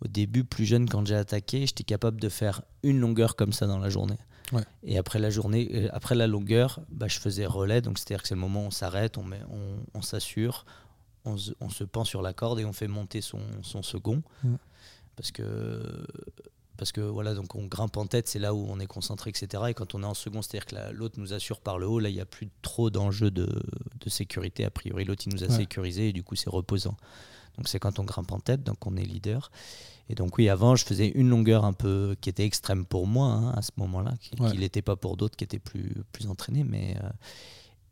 au 0.05 0.09
début, 0.09 0.45
plus 0.45 0.67
jeune, 0.67 0.87
quand 0.89 1.07
j'ai 1.07 1.15
attaqué, 1.15 1.67
j'étais 1.67 1.85
capable 1.85 2.21
de 2.21 2.29
faire 2.29 2.63
une 2.83 3.01
longueur 3.01 3.37
comme 3.37 3.55
ça 3.55 3.67
dans 3.67 3.79
la 3.79 3.89
journée. 3.89 4.19
Et 4.85 4.99
après 4.99 5.19
la 5.19 5.31
journée, 5.31 5.89
après 5.93 6.15
la 6.15 6.29
longueur, 6.29 6.81
bah, 6.91 7.09
je 7.09 7.19
faisais 7.19 7.47
relais. 7.47 7.81
Donc 7.81 7.99
c'est-à-dire 7.99 8.23
que 8.23 8.29
c'est 8.29 8.35
le 8.35 8.41
moment 8.41 8.65
où 8.65 8.67
on 8.67 8.71
s'arrête, 8.71 9.19
on, 9.19 9.25
on, 9.25 9.77
on 9.95 10.03
s'assure, 10.03 10.65
on, 11.25 11.37
se 11.37 11.85
pend 11.85 12.05
sur 12.05 12.23
la 12.23 12.33
corde 12.33 12.61
et 12.61 12.65
on 12.65 12.73
fait 12.73 12.89
monter 12.89 13.21
son, 13.21 13.41
second. 13.83 14.23
Mm. 14.43 14.55
Parce 15.17 15.31
que 15.31 16.07
parce 16.77 16.91
que 16.91 17.01
voilà, 17.01 17.35
donc 17.35 17.55
on 17.55 17.67
grimpe 17.67 17.97
en 17.97 18.07
tête, 18.07 18.27
c'est 18.27 18.41
là 18.41 18.53
où 18.53 18.67
on 18.69 18.81
est 18.81 18.87
concentré, 18.87 19.31
etc. 19.31 19.63
Et 19.69 19.75
quand 19.75 19.95
on 19.95 20.03
est 20.03 20.07
en 20.07 20.15
second, 20.15 20.43
c'est-à-dire 20.43 20.67
que 20.67 20.93
l'autre 20.93 21.21
nous 21.21 21.33
assure 21.33 21.61
par 21.61 21.79
le 21.79 21.87
haut, 21.87 22.01
là, 22.01 22.09
il 22.09 22.15
n'y 22.15 22.21
a 22.21 22.27
plus 22.27 22.49
trop 22.63 22.91
d'enjeux 22.91 23.31
de, 23.31 23.49
sécurité. 24.07 24.65
A 24.65 24.71
priori, 24.71 25.05
l'autre, 25.05 25.23
il 25.27 25.33
nous 25.33 25.45
a 25.45 25.49
sécurisé 25.49 26.09
et 26.09 26.13
du 26.13 26.23
coup, 26.23 26.35
c'est 26.35 26.51
reposant. 26.51 26.97
Donc, 27.57 27.69
c'est 27.69 27.79
quand 27.79 28.01
on 28.01 28.05
grimpe 28.05 28.33
en 28.33 28.41
tête, 28.41 28.65
donc 28.65 28.85
on 28.87 28.97
est 28.97 29.05
leader. 29.05 29.51
Et 30.11 30.15
donc, 30.15 30.37
oui, 30.37 30.49
avant, 30.49 30.75
je 30.75 30.85
faisais 30.85 31.09
une 31.09 31.29
longueur 31.29 31.65
un 31.65 31.73
peu 31.73 32.17
qui 32.21 32.29
était 32.29 32.45
extrême 32.45 32.85
pour 32.85 33.07
moi 33.07 33.29
hein, 33.29 33.53
à 33.53 33.63
ce 33.63 33.71
moment-là, 33.77 34.15
qui 34.21 34.59
n'était 34.59 34.83
pas 34.83 34.97
pour 34.97 35.17
d'autres 35.17 35.37
qui 35.37 35.45
étaient 35.45 35.61
plus, 35.61 35.95
plus 36.13 36.27
entraînés. 36.27 36.65
Mais, 36.65 36.97
euh, 37.03 37.09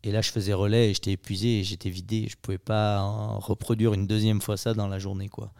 et 0.04 0.10
là, 0.10 0.20
je 0.20 0.30
faisais 0.30 0.52
relais 0.52 0.90
et 0.90 0.94
j'étais 0.94 1.12
épuisé 1.12 1.60
et 1.60 1.64
j'étais 1.64 1.90
vidé. 1.90 2.26
Je 2.28 2.36
ne 2.36 2.40
pouvais 2.40 2.58
pas 2.58 3.02
reproduire 3.38 3.94
une 3.94 4.06
deuxième 4.06 4.40
fois 4.40 4.56
ça 4.56 4.74
dans 4.74 4.88
la 4.88 4.98
journée. 4.98 5.28
quoi. 5.28 5.52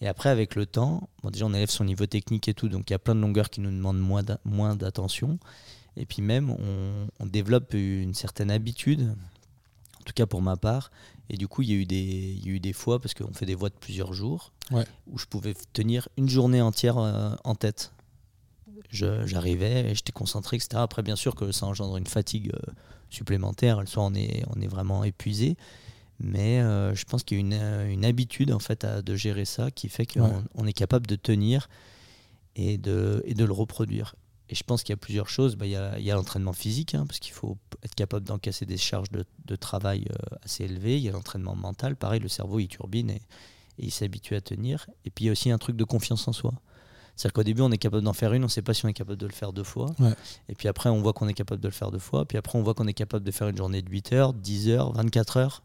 Et 0.00 0.08
après, 0.08 0.28
avec 0.28 0.56
le 0.56 0.66
temps, 0.66 1.08
bon, 1.22 1.30
déjà, 1.30 1.46
on 1.46 1.54
élève 1.54 1.70
son 1.70 1.84
niveau 1.84 2.06
technique 2.06 2.48
et 2.48 2.54
tout, 2.54 2.68
donc 2.68 2.90
il 2.90 2.92
y 2.92 2.96
a 2.96 2.98
plein 2.98 3.14
de 3.14 3.20
longueurs 3.20 3.50
qui 3.50 3.60
nous 3.60 3.70
demandent 3.70 4.00
moins 4.44 4.74
d'attention. 4.76 5.38
Et 5.96 6.06
puis 6.06 6.22
même, 6.22 6.50
on, 7.20 7.26
développe 7.26 7.72
une 7.74 8.14
certaine 8.14 8.50
habitude, 8.50 9.14
en 10.00 10.04
tout 10.04 10.12
cas 10.12 10.26
pour 10.26 10.42
ma 10.42 10.56
part. 10.56 10.90
Et 11.30 11.36
du 11.36 11.48
coup, 11.48 11.62
il 11.62 11.70
y 11.70 11.72
a 11.72 11.76
eu 11.76 11.86
des, 11.86 11.96
il 11.96 12.46
y 12.46 12.50
a 12.50 12.52
eu 12.54 12.60
des 12.60 12.72
fois, 12.72 13.00
parce 13.00 13.14
qu'on 13.14 13.32
fait 13.32 13.46
des 13.46 13.54
voies 13.54 13.70
de 13.70 13.74
plusieurs 13.74 14.12
jours, 14.12 14.52
où 14.72 15.18
je 15.18 15.26
pouvais 15.26 15.54
tenir 15.72 16.08
une 16.18 16.28
journée 16.28 16.60
entière 16.60 16.98
euh, 16.98 17.34
en 17.44 17.54
tête. 17.54 17.92
J'arrivais, 18.90 19.94
j'étais 19.94 20.12
concentré, 20.12 20.56
etc. 20.56 20.76
Après, 20.76 21.02
bien 21.02 21.16
sûr 21.16 21.34
que 21.34 21.50
ça 21.52 21.66
engendre 21.66 21.96
une 21.96 22.06
fatigue. 22.06 22.52
Euh, 22.54 22.72
supplémentaire, 23.14 23.82
soit 23.86 24.02
on 24.02 24.14
est, 24.14 24.44
on 24.54 24.60
est 24.60 24.66
vraiment 24.66 25.04
épuisé. 25.04 25.56
Mais 26.20 26.60
euh, 26.60 26.94
je 26.94 27.04
pense 27.04 27.24
qu'il 27.24 27.38
y 27.38 27.40
a 27.40 27.44
une, 27.44 27.90
une, 27.90 28.04
habitude 28.04 28.52
en 28.52 28.60
fait 28.60 28.84
à, 28.84 29.02
de 29.02 29.16
gérer 29.16 29.44
ça 29.44 29.70
qui 29.70 29.88
fait 29.88 30.06
qu'on 30.06 30.44
on 30.54 30.66
est 30.66 30.72
capable 30.72 31.06
de 31.06 31.16
tenir 31.16 31.68
et 32.54 32.78
de, 32.78 33.22
et 33.24 33.34
de 33.34 33.44
le 33.44 33.52
reproduire. 33.52 34.14
Et 34.48 34.54
je 34.54 34.62
pense 34.62 34.82
qu'il 34.82 34.92
y 34.92 34.94
a 34.94 34.98
plusieurs 34.98 35.28
choses. 35.28 35.56
Bah, 35.56 35.66
il, 35.66 35.72
y 35.72 35.76
a, 35.76 35.98
il 35.98 36.04
y 36.04 36.10
a 36.10 36.14
l'entraînement 36.14 36.52
physique, 36.52 36.94
hein, 36.94 37.04
parce 37.06 37.18
qu'il 37.18 37.32
faut 37.32 37.56
être 37.82 37.94
capable 37.94 38.26
d'encaisser 38.26 38.66
des 38.66 38.76
charges 38.76 39.10
de, 39.10 39.24
de 39.46 39.56
travail 39.56 40.06
euh, 40.10 40.36
assez 40.44 40.64
élevées. 40.64 40.96
Il 40.98 41.02
y 41.02 41.08
a 41.08 41.12
l'entraînement 41.12 41.56
mental, 41.56 41.96
pareil, 41.96 42.20
le 42.20 42.28
cerveau 42.28 42.60
il 42.60 42.68
turbine 42.68 43.10
et, 43.10 43.22
et 43.78 43.86
il 43.86 43.90
s'habitue 43.90 44.36
à 44.36 44.40
tenir. 44.40 44.86
Et 45.04 45.10
puis 45.10 45.24
il 45.24 45.26
y 45.26 45.28
a 45.30 45.32
aussi 45.32 45.50
un 45.50 45.58
truc 45.58 45.76
de 45.76 45.84
confiance 45.84 46.28
en 46.28 46.32
soi. 46.32 46.54
C'est-à-dire 47.16 47.32
qu'au 47.32 47.42
début, 47.42 47.62
on 47.62 47.70
est 47.70 47.78
capable 47.78 48.02
d'en 48.02 48.12
faire 48.12 48.32
une, 48.32 48.42
on 48.42 48.46
ne 48.46 48.50
sait 48.50 48.62
pas 48.62 48.74
si 48.74 48.84
on 48.84 48.88
est 48.88 48.92
capable 48.94 49.18
de 49.18 49.26
le 49.26 49.32
faire 49.32 49.52
deux 49.52 49.62
fois. 49.62 49.94
Et 50.48 50.54
puis 50.54 50.68
après, 50.68 50.90
on 50.90 51.00
voit 51.00 51.12
qu'on 51.12 51.28
est 51.28 51.34
capable 51.34 51.60
de 51.60 51.68
le 51.68 51.72
faire 51.72 51.90
deux 51.90 51.98
fois. 51.98 52.24
Puis 52.24 52.38
après, 52.38 52.58
on 52.58 52.62
voit 52.62 52.74
qu'on 52.74 52.86
est 52.86 52.94
capable 52.94 53.24
de 53.24 53.30
faire 53.30 53.48
une 53.48 53.56
journée 53.56 53.82
de 53.82 53.90
8 53.90 54.12
heures, 54.12 54.32
10 54.32 54.70
heures, 54.70 54.92
24 54.92 55.36
heures. 55.36 55.62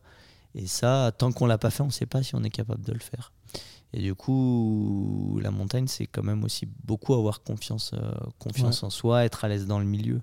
Et 0.56 0.68
ça, 0.68 1.12
tant 1.18 1.32
qu'on 1.32 1.46
ne 1.46 1.50
l'a 1.50 1.58
pas 1.58 1.70
fait, 1.70 1.84
on 1.84 1.88
ne 1.88 1.92
sait 1.92 2.06
pas 2.06 2.24
si 2.24 2.36
on 2.36 2.44
est 2.44 2.50
capable 2.50 2.84
de 2.84 2.94
le 2.94 3.00
faire. 3.00 3.32
Et 3.94 4.02
du 4.02 4.14
coup, 4.14 5.40
la 5.42 5.52
montagne, 5.52 5.88
c'est 5.88 6.06
quand 6.06 6.24
même 6.24 6.44
aussi 6.44 6.68
beaucoup 6.86 7.14
avoir 7.16 7.42
confiance, 7.42 7.92
euh, 7.94 8.12
confiance 8.38 8.84
en 8.84 8.90
soi, 8.92 9.26
être 9.26 9.44
à 9.46 9.48
l'aise 9.48 9.66
dans 9.66 9.80
le 9.80 9.86
milieu. 9.86 10.22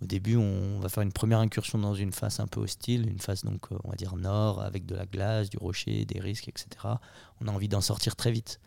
Au 0.00 0.06
début, 0.06 0.36
on 0.36 0.78
va 0.78 0.88
faire 0.88 1.02
une 1.02 1.12
première 1.12 1.40
incursion 1.40 1.76
dans 1.76 1.94
une 1.94 2.12
face 2.12 2.38
un 2.38 2.46
peu 2.46 2.60
hostile, 2.60 3.08
une 3.08 3.18
face 3.18 3.44
donc 3.44 3.72
euh, 3.72 3.78
on 3.82 3.90
va 3.90 3.96
dire 3.96 4.14
nord 4.14 4.62
avec 4.62 4.86
de 4.86 4.94
la 4.94 5.06
glace, 5.06 5.50
du 5.50 5.58
rocher, 5.58 6.04
des 6.04 6.20
risques, 6.20 6.48
etc. 6.48 6.68
On 7.40 7.48
a 7.48 7.50
envie 7.50 7.68
d'en 7.68 7.80
sortir 7.80 8.14
très 8.14 8.30
vite. 8.30 8.60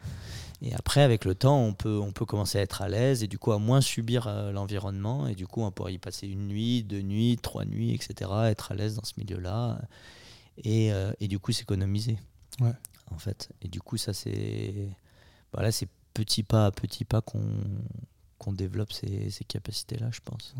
Et 0.61 0.75
après, 0.75 1.01
avec 1.01 1.23
le 1.23 1.33
temps, 1.33 1.59
on 1.59 1.73
peut, 1.73 1.99
on 1.99 2.11
peut 2.11 2.25
commencer 2.25 2.59
à 2.59 2.61
être 2.61 2.81
à 2.81 2.89
l'aise 2.89 3.23
et 3.23 3.27
du 3.27 3.39
coup 3.39 3.53
à 3.53 3.59
moins 3.59 3.79
subir 3.81 4.27
euh, 4.27 4.51
l'environnement. 4.51 5.25
Et 5.27 5.35
du 5.35 5.47
coup, 5.47 5.61
on 5.61 5.71
pourrait 5.71 5.93
y 5.93 5.97
passer 5.97 6.27
une 6.27 6.47
nuit, 6.47 6.83
deux 6.83 7.01
nuits, 7.01 7.37
trois 7.41 7.65
nuits, 7.65 7.93
etc. 7.93 8.29
Être 8.45 8.73
à 8.73 8.75
l'aise 8.75 8.95
dans 8.95 9.03
ce 9.03 9.13
milieu-là. 9.17 9.79
Et, 10.63 10.91
euh, 10.91 11.13
et, 11.19 11.27
du 11.27 11.39
coup, 11.39 11.51
s'économiser. 11.53 12.19
Ouais. 12.59 12.73
En 13.09 13.17
fait. 13.17 13.49
Et 13.61 13.69
du 13.69 13.81
coup, 13.81 13.97
ça, 13.97 14.13
c'est. 14.13 14.89
Voilà, 15.53 15.71
c'est 15.71 15.87
petit 16.13 16.43
pas 16.43 16.67
à 16.67 16.71
petit 16.71 17.05
pas 17.05 17.21
qu'on 17.21 17.41
qu'on 18.41 18.53
développe 18.53 18.91
ces, 18.91 19.29
capacités-là, 19.47 20.09
je 20.11 20.19
pense. 20.25 20.55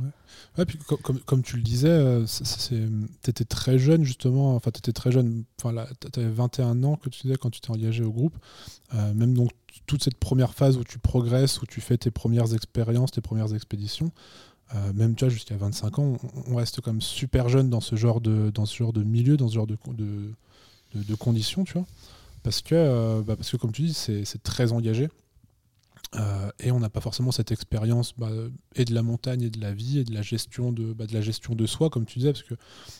Ouais. 0.57 0.65
puis 0.65 0.77
comme, 1.25 1.41
tu 1.41 1.55
le 1.55 1.63
disais, 1.63 2.23
tu 2.63 3.29
étais 3.29 3.43
très 3.43 3.79
jeune 3.79 4.03
justement, 4.03 4.55
enfin 4.55 4.69
tu 4.69 4.77
étais 4.77 4.93
très 4.93 5.11
jeune, 5.11 5.43
enfin 5.59 5.85
tu 6.13 6.19
avais 6.19 6.29
21 6.29 6.83
ans 6.83 6.95
que 6.95 7.09
tu 7.09 7.23
disais 7.23 7.37
quand 7.37 7.49
tu 7.49 7.59
t'es 7.59 7.71
engagé 7.71 8.03
au 8.03 8.11
groupe, 8.11 8.37
même 8.93 9.33
donc 9.33 9.49
toute 9.87 10.03
cette 10.03 10.17
première 10.17 10.53
phase 10.53 10.77
où 10.77 10.83
tu 10.83 10.99
progresses, 10.99 11.61
où 11.61 11.65
tu 11.65 11.81
fais 11.81 11.97
tes 11.97 12.11
premières 12.11 12.53
expériences, 12.53 13.11
tes 13.11 13.21
premières 13.21 13.53
expéditions, 13.55 14.11
euh, 14.75 14.93
même 14.93 15.15
tu 15.15 15.25
vois, 15.25 15.33
jusqu'à 15.33 15.57
25 15.57 15.99
ans, 15.99 16.17
on, 16.47 16.55
reste 16.55 16.81
comme 16.81 17.01
super 17.01 17.49
jeune 17.49 17.69
dans 17.69 17.81
ce 17.81 17.95
genre 17.95 18.21
de, 18.21 18.51
dans 18.51 18.65
ce 18.65 18.77
genre 18.77 18.93
de 18.93 19.03
milieu, 19.03 19.35
dans 19.35 19.49
ce 19.49 19.55
genre 19.55 19.67
de, 19.67 19.77
de, 20.93 21.15
conditions, 21.15 21.63
tu 21.63 21.73
vois. 21.73 21.85
Parce 22.43 22.61
que, 22.61 22.75
euh, 22.75 23.21
bah, 23.21 23.35
parce 23.35 23.51
que 23.51 23.57
comme 23.57 23.71
tu 23.71 23.81
dis, 23.81 23.93
c'est 23.93 24.43
très 24.43 24.71
engagé. 24.71 25.09
Euh, 26.15 26.51
et 26.59 26.71
on 26.71 26.79
n'a 26.79 26.89
pas 26.89 26.99
forcément 26.99 27.31
cette 27.31 27.53
expérience 27.53 28.13
bah, 28.17 28.29
et 28.75 28.83
de 28.83 28.93
la 28.93 29.01
montagne 29.01 29.43
et 29.43 29.49
de 29.49 29.61
la 29.61 29.73
vie 29.73 29.99
et 29.99 30.03
de 30.03 30.13
la 30.13 30.21
gestion 30.21 30.73
de, 30.73 30.91
bah, 30.91 31.07
de, 31.07 31.13
la 31.13 31.21
gestion 31.21 31.55
de 31.55 31.65
soi, 31.65 31.89
comme 31.89 32.05
tu 32.05 32.19
disais, 32.19 32.33
parce 32.33 32.43
que 32.43 32.55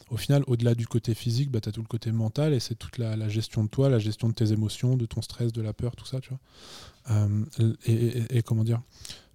au 0.09 0.17
final, 0.17 0.43
au-delà 0.47 0.75
du 0.75 0.87
côté 0.87 1.13
physique, 1.13 1.51
bah, 1.51 1.59
tu 1.59 1.67
as 1.67 1.71
tout 1.73 1.81
le 1.81 1.87
côté 1.87 2.11
mental 2.13 2.53
et 2.53 2.61
c'est 2.61 2.75
toute 2.75 2.97
la, 2.97 3.27
gestion 3.27 3.65
de 3.65 3.69
toi, 3.69 3.89
la 3.89 3.99
gestion 3.99 4.29
de 4.29 4.33
tes 4.33 4.53
émotions, 4.53 4.95
de 4.95 5.05
ton 5.05 5.21
stress, 5.21 5.51
de 5.51 5.61
la 5.61 5.73
peur, 5.73 5.95
tout 5.95 6.05
ça, 6.05 6.21
tu 6.21 6.29
vois. 6.29 7.27
et, 7.85 8.37
et, 8.37 8.41
comment 8.43 8.63
dire? 8.63 8.81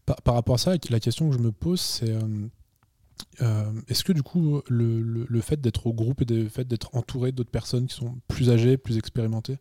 Par, 0.07 0.35
rapport 0.35 0.55
à 0.55 0.59
ça, 0.59 0.75
la 0.89 1.01
question 1.01 1.29
que 1.29 1.37
je 1.37 1.43
me 1.43 1.51
pose, 1.51 1.81
c'est 1.81 2.11
euh, 2.11 2.47
euh, 3.43 3.71
est-ce 3.89 4.05
que 4.05 4.13
du 4.13 4.23
coup, 4.23 4.63
le, 4.69 5.41
fait 5.41 5.61
d'être 5.61 5.87
au 5.87 5.93
groupe 5.93 6.23
et 6.23 6.25
le 6.25 6.49
fait 6.49 6.67
d'être 6.67 6.95
entouré 6.95 7.33
d'autres 7.33 7.51
personnes 7.51 7.87
qui 7.87 7.95
sont 7.95 8.17
plus 8.29 8.51
âgées, 8.51 8.77
plus 8.77 8.97
expérimentées, 8.99 9.59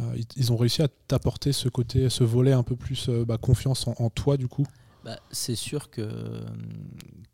euh, 0.00 0.16
ils, 0.36 0.52
ont 0.52 0.56
réussi 0.56 0.82
à 0.82 0.88
t'apporter 1.08 1.52
ce 1.52 1.68
côté, 1.68 2.08
ce 2.08 2.24
volet 2.24 2.52
un 2.52 2.62
peu 2.62 2.76
plus 2.76 3.08
bah, 3.08 3.38
confiance 3.38 3.86
en, 3.86 4.10
toi 4.10 4.36
du 4.36 4.48
coup? 4.48 4.66
Bah, 5.04 5.18
C'est 5.30 5.56
sûr 5.56 5.90
que, 5.90 6.44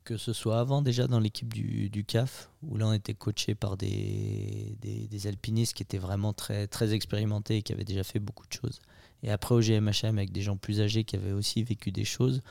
que 0.05 0.17
ce 0.17 0.33
soit 0.33 0.59
avant 0.59 0.83
déjà 0.83 1.07
dans 1.07 1.21
l'équipe 1.21 1.53
du, 1.53 2.05
CAF, 2.05 2.51
où 2.63 2.77
là 2.77 2.87
on 2.87 2.93
était 2.93 3.15
coaché 3.15 3.55
par 3.55 3.77
des, 3.77 4.77
des, 4.81 5.27
alpinistes 5.27 5.75
qui 5.75 5.83
étaient 5.83 5.99
vraiment 5.99 6.33
très, 6.33 6.67
très 6.67 6.95
expérimentés 6.95 7.59
et 7.59 7.63
qui 7.63 7.73
avaient 7.73 7.85
déjà 7.85 8.05
fait 8.05 8.21
beaucoup 8.21 8.47
de 8.47 8.53
choses. 8.53 8.81
Et 9.23 9.31
après 9.31 9.55
au 9.55 9.61
GMHM 9.61 10.17
avec 10.17 10.33
des 10.33 10.43
gens 10.43 10.57
plus 10.57 10.81
âgés 10.81 11.05
qui 11.05 11.17
avaient 11.17 11.33
aussi 11.33 11.63
vécu 11.63 11.91
des 11.91 12.05
choses, 12.05 12.43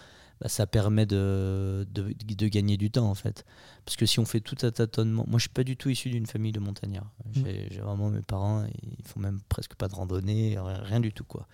bah, 0.42 0.50
ça 0.50 0.68
permet 0.68 1.06
de, 1.06 1.88
de, 1.92 2.48
gagner 2.48 2.78
du 2.78 2.92
temps 2.92 3.10
en 3.10 3.16
fait. 3.16 3.46
Parce 3.86 3.96
que 3.96 4.06
si 4.06 4.20
on 4.20 4.26
fait 4.26 4.40
tout 4.40 4.58
un 4.64 4.72
tâtonnement, 4.72 5.26
moi 5.28 5.40
je 5.40 5.44
suis 5.44 5.50
pas 5.50 5.64
du 5.64 5.78
tout 5.78 5.90
issu 5.90 6.10
d'une 6.10 6.26
famille 6.26 6.52
de 6.52 6.60
montagnards. 6.60 7.12
Mmh. 7.26 7.42
J'ai 7.72 7.80
vraiment 7.80 8.10
mes 8.10 8.22
parents, 8.22 8.66
ils 8.84 9.06
font 9.06 9.20
même 9.20 9.40
presque 9.50 9.76
pas 9.76 9.88
de 9.88 9.96
randonnée, 9.96 10.58
rien 10.60 11.00
du 11.00 11.12
tout 11.12 11.24
quoi. 11.24 11.48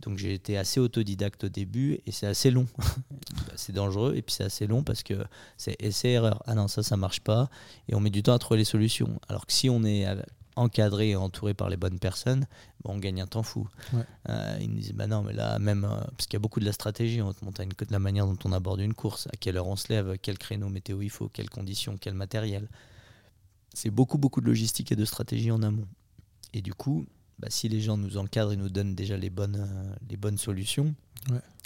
Donc 0.00 0.18
j'ai 0.18 0.34
été 0.34 0.58
assez 0.58 0.80
autodidacte 0.80 1.44
au 1.44 1.48
début 1.48 1.98
et 2.06 2.12
c'est 2.12 2.26
assez 2.26 2.50
long. 2.50 2.66
c'est 3.56 3.72
dangereux 3.72 4.14
et 4.16 4.22
puis 4.22 4.34
c'est 4.34 4.44
assez 4.44 4.66
long 4.66 4.82
parce 4.82 5.02
que 5.02 5.14
c'est 5.56 5.76
essai-erreur. 5.80 6.42
Ah 6.46 6.54
non, 6.54 6.68
ça, 6.68 6.82
ça 6.82 6.96
marche 6.96 7.20
pas. 7.20 7.48
Et 7.88 7.94
on 7.94 8.00
met 8.00 8.10
du 8.10 8.22
temps 8.22 8.34
à 8.34 8.38
trouver 8.38 8.58
les 8.58 8.64
solutions. 8.64 9.18
Alors 9.28 9.46
que 9.46 9.52
si 9.52 9.70
on 9.70 9.82
est 9.84 10.06
encadré 10.56 11.10
et 11.10 11.16
entouré 11.16 11.54
par 11.54 11.68
les 11.68 11.76
bonnes 11.76 11.98
personnes, 11.98 12.46
on 12.84 12.98
gagne 12.98 13.20
un 13.20 13.26
temps 13.26 13.42
fou. 13.42 13.68
Euh, 14.28 14.58
ils 14.60 14.70
me 14.70 14.78
disent, 14.78 14.92
bah 14.92 15.06
non, 15.06 15.22
mais 15.22 15.32
là, 15.32 15.58
même, 15.58 15.84
euh, 15.84 15.96
parce 16.16 16.26
qu'il 16.26 16.34
y 16.34 16.36
a 16.36 16.40
beaucoup 16.40 16.60
de 16.60 16.64
la 16.64 16.72
stratégie 16.72 17.20
en 17.20 17.32
montagne, 17.42 17.68
de 17.68 17.92
la 17.92 17.98
manière 17.98 18.26
dont 18.26 18.38
on 18.44 18.52
aborde 18.52 18.80
une 18.80 18.94
course, 18.94 19.26
à 19.28 19.36
quelle 19.38 19.56
heure 19.56 19.66
on 19.66 19.76
se 19.76 19.88
lève, 19.92 20.16
quel 20.22 20.38
créneau 20.38 20.68
météo 20.68 21.02
il 21.02 21.10
faut, 21.10 21.28
quelles 21.28 21.50
conditions, 21.50 21.96
quel 21.96 22.14
matériel. 22.14 22.68
C'est 23.72 23.90
beaucoup, 23.90 24.18
beaucoup 24.18 24.40
de 24.40 24.46
logistique 24.46 24.92
et 24.92 24.96
de 24.96 25.04
stratégie 25.04 25.50
en 25.50 25.62
amont. 25.62 25.88
Et 26.52 26.62
du 26.62 26.74
coup, 26.74 27.06
bah, 27.38 27.48
si 27.50 27.68
les 27.68 27.80
gens 27.80 27.96
nous 27.96 28.16
encadrent 28.16 28.52
et 28.52 28.56
nous 28.56 28.68
donnent 28.68 28.94
déjà 28.94 29.16
les 29.16 29.30
bonnes, 29.30 29.56
euh, 29.58 29.94
les 30.08 30.16
bonnes 30.16 30.38
solutions, 30.38 30.94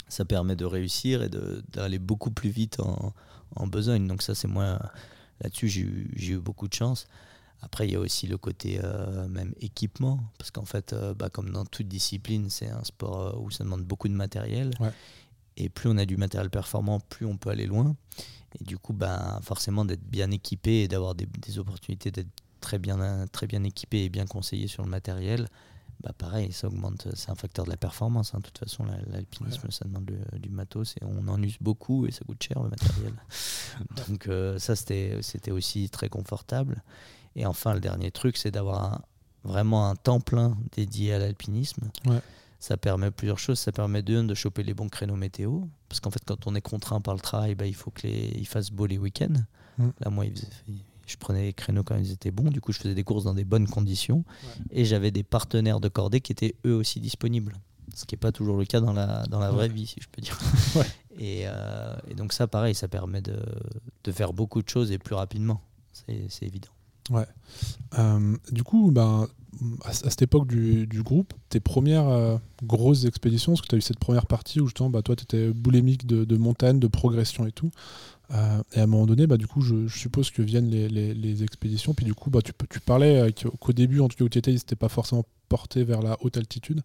ça 0.07 0.25
permet 0.25 0.55
de 0.55 0.65
réussir 0.65 1.21
et 1.21 1.29
d'aller 1.29 1.99
beaucoup 1.99 2.31
plus 2.31 2.49
vite 2.49 2.79
en, 2.79 3.13
en 3.55 3.67
besogne. 3.67 4.07
Donc 4.07 4.23
ça, 4.23 4.33
c'est 4.33 4.47
moi, 4.47 4.79
là-dessus, 5.41 5.69
j'ai 5.69 6.33
eu 6.33 6.39
beaucoup 6.39 6.67
de 6.67 6.73
chance. 6.73 7.05
Après, 7.61 7.87
il 7.87 7.91
y 7.91 7.95
a 7.95 7.99
aussi 7.99 8.27
le 8.27 8.37
côté 8.37 8.79
euh, 8.83 9.27
même 9.27 9.53
équipement, 9.59 10.19
parce 10.37 10.51
qu'en 10.51 10.65
fait, 10.65 10.93
euh, 10.93 11.13
bah, 11.13 11.29
comme 11.29 11.51
dans 11.51 11.65
toute 11.65 11.87
discipline, 11.87 12.49
c'est 12.49 12.69
un 12.69 12.83
sport 12.83 13.19
euh, 13.19 13.39
où 13.39 13.51
ça 13.51 13.63
demande 13.63 13.83
beaucoup 13.83 14.07
de 14.07 14.13
matériel. 14.13 14.71
Et 15.57 15.67
plus 15.67 15.89
on 15.89 15.97
a 15.97 16.05
du 16.05 16.15
matériel 16.15 16.49
performant, 16.49 17.01
plus 17.01 17.25
on 17.25 17.35
peut 17.35 17.49
aller 17.49 17.65
loin. 17.65 17.95
Et 18.59 18.63
du 18.63 18.77
coup, 18.77 18.93
bah, 18.93 19.39
forcément, 19.43 19.83
d'être 19.83 20.03
bien 20.03 20.31
équipé 20.31 20.83
et 20.83 20.87
d'avoir 20.87 21.15
des, 21.15 21.27
opportunités 21.59 22.11
d'être 22.11 22.31
très 22.61 22.79
bien, 22.79 23.27
très 23.27 23.45
bien 23.45 23.63
équipé 23.63 24.05
et 24.05 24.09
bien 24.09 24.25
conseillé 24.25 24.67
sur 24.67 24.83
le 24.83 24.89
matériel, 24.89 25.47
bah 26.01 26.13
pareil, 26.17 26.53
ça 26.53 26.67
augmente, 26.67 27.09
c'est 27.13 27.29
un 27.29 27.35
facteur 27.35 27.65
de 27.65 27.71
la 27.71 27.75
performance. 27.75 28.33
Hein. 28.33 28.37
De 28.37 28.43
toute 28.43 28.59
façon, 28.59 28.85
l'alpinisme, 29.11 29.69
ça 29.69 29.83
demande 29.83 30.09
du 30.33 30.49
matos 30.49 30.95
et 30.95 31.03
on 31.03 31.27
en 31.27 31.43
use 31.43 31.57
beaucoup 31.59 32.07
et 32.07 32.11
ça 32.11 32.23
coûte 32.25 32.41
cher 32.41 32.63
le 32.63 32.69
matériel. 32.69 33.13
Donc 34.07 34.29
ça, 34.59 34.77
c'était 34.77 35.51
aussi 35.51 35.89
très 35.89 36.07
confortable. 36.07 36.81
Et 37.39 37.45
enfin, 37.45 37.73
le 37.73 37.79
dernier 37.79 38.11
truc, 38.11 38.35
c'est 38.35 38.51
d'avoir 38.51 39.01
vraiment 39.45 39.89
un 39.89 39.95
temps 39.95 40.19
plein 40.19 40.57
dédié 40.73 41.13
à 41.13 41.19
l'alpinisme. 41.19 41.89
Ça 42.59 42.75
permet 42.75 43.11
plusieurs 43.11 43.39
choses. 43.39 43.57
Ça 43.59 43.71
permet 43.71 44.01
d'une 44.01 44.27
de 44.27 44.33
choper 44.33 44.61
les 44.61 44.73
bons 44.73 44.89
créneaux 44.89 45.15
météo. 45.15 45.61
Parce 45.87 46.01
qu'en 46.01 46.11
fait, 46.11 46.21
quand 46.25 46.47
on 46.47 46.55
est 46.55 46.61
contraint 46.61 46.99
par 46.99 47.13
le 47.13 47.21
travail, 47.21 47.55
bah, 47.55 47.65
il 47.65 47.73
faut 47.73 47.91
qu'il 47.91 48.45
fasse 48.45 48.71
beau 48.71 48.85
les 48.85 48.97
week-ends. 48.97 49.41
Mm. 49.77 49.87
Là, 50.01 50.09
moi, 50.09 50.25
je 51.07 51.15
prenais 51.15 51.43
les 51.43 51.53
créneaux 51.53 51.83
quand 51.83 51.95
ils 51.95 52.11
étaient 52.11 52.31
bons. 52.31 52.49
Du 52.49 52.59
coup, 52.59 52.73
je 52.73 52.79
faisais 52.79 52.93
des 52.93 53.05
courses 53.05 53.23
dans 53.23 53.33
des 53.33 53.45
bonnes 53.45 53.69
conditions. 53.69 54.25
Et 54.71 54.83
j'avais 54.83 55.11
des 55.11 55.23
partenaires 55.23 55.79
de 55.79 55.87
cordée 55.87 56.19
qui 56.19 56.33
étaient 56.33 56.55
eux 56.65 56.75
aussi 56.75 56.99
disponibles. 56.99 57.53
Ce 57.95 58.03
qui 58.03 58.15
n'est 58.15 58.19
pas 58.19 58.33
toujours 58.33 58.57
le 58.57 58.65
cas 58.65 58.81
dans 58.81 58.93
la, 58.93 59.23
dans 59.27 59.39
la 59.39 59.49
vraie 59.49 59.69
vie, 59.69 59.87
si 59.87 60.01
je 60.01 60.09
peux 60.11 60.21
dire. 60.21 60.37
et, 61.17 61.43
euh, 61.45 61.95
et, 62.09 62.15
donc, 62.15 62.33
ça, 62.33 62.47
pareil, 62.47 62.75
ça 62.75 62.89
permet 62.89 63.21
de, 63.21 63.39
de 64.03 64.11
faire 64.11 64.33
beaucoup 64.33 64.61
de 64.61 64.67
choses 64.67 64.91
et 64.91 64.97
plus 64.97 65.15
rapidement. 65.15 65.61
C'est 65.93 66.45
évident. 66.45 66.69
Ouais. 67.09 67.25
Euh, 67.97 68.35
du 68.51 68.63
coup, 68.63 68.91
ben, 68.91 69.27
à, 69.83 69.93
cette 69.93 70.21
époque 70.21 70.47
du, 70.47 71.01
groupe, 71.03 71.33
tes 71.49 71.59
premières 71.59 72.07
euh, 72.07 72.37
grosses 72.63 73.05
expéditions, 73.05 73.53
parce 73.53 73.61
que 73.61 73.67
tu 73.67 73.75
as 73.75 73.77
eu 73.77 73.81
cette 73.81 73.99
première 73.99 74.25
partie 74.25 74.59
où 74.59 74.65
justement, 74.65 74.89
bah, 74.89 75.01
toi, 75.01 75.15
tu 75.15 75.23
étais 75.23 75.49
boulémique 75.49 76.05
de, 76.05 76.37
montagne, 76.37 76.79
de 76.79 76.87
progression 76.87 77.47
et 77.47 77.51
tout. 77.51 77.71
Euh, 78.31 78.61
et 78.73 78.79
à 78.79 78.83
un 78.83 78.87
moment 78.87 79.07
donné, 79.07 79.25
bah, 79.25 79.37
du 79.37 79.47
coup, 79.47 79.61
je, 79.61 79.87
suppose 79.87 80.29
que 80.29 80.41
viennent 80.41 80.69
les, 80.69 81.43
expéditions. 81.43 81.93
Puis 81.93 82.05
du 82.05 82.13
coup, 82.13 82.29
bah, 82.29 82.41
tu, 82.43 82.53
tu 82.69 82.79
parlais 82.79 83.33
qu'au 83.33 83.73
début, 83.73 83.99
en 84.01 84.07
tout 84.07 84.17
cas 84.17 84.25
où 84.25 84.29
tu 84.29 84.37
étais, 84.37 84.51
ils 84.51 84.55
n'étaient 84.55 84.75
pas 84.75 84.89
forcément 84.89 85.25
portés 85.47 85.83
vers 85.83 86.01
la 86.01 86.17
haute 86.21 86.37
altitude. 86.37 86.81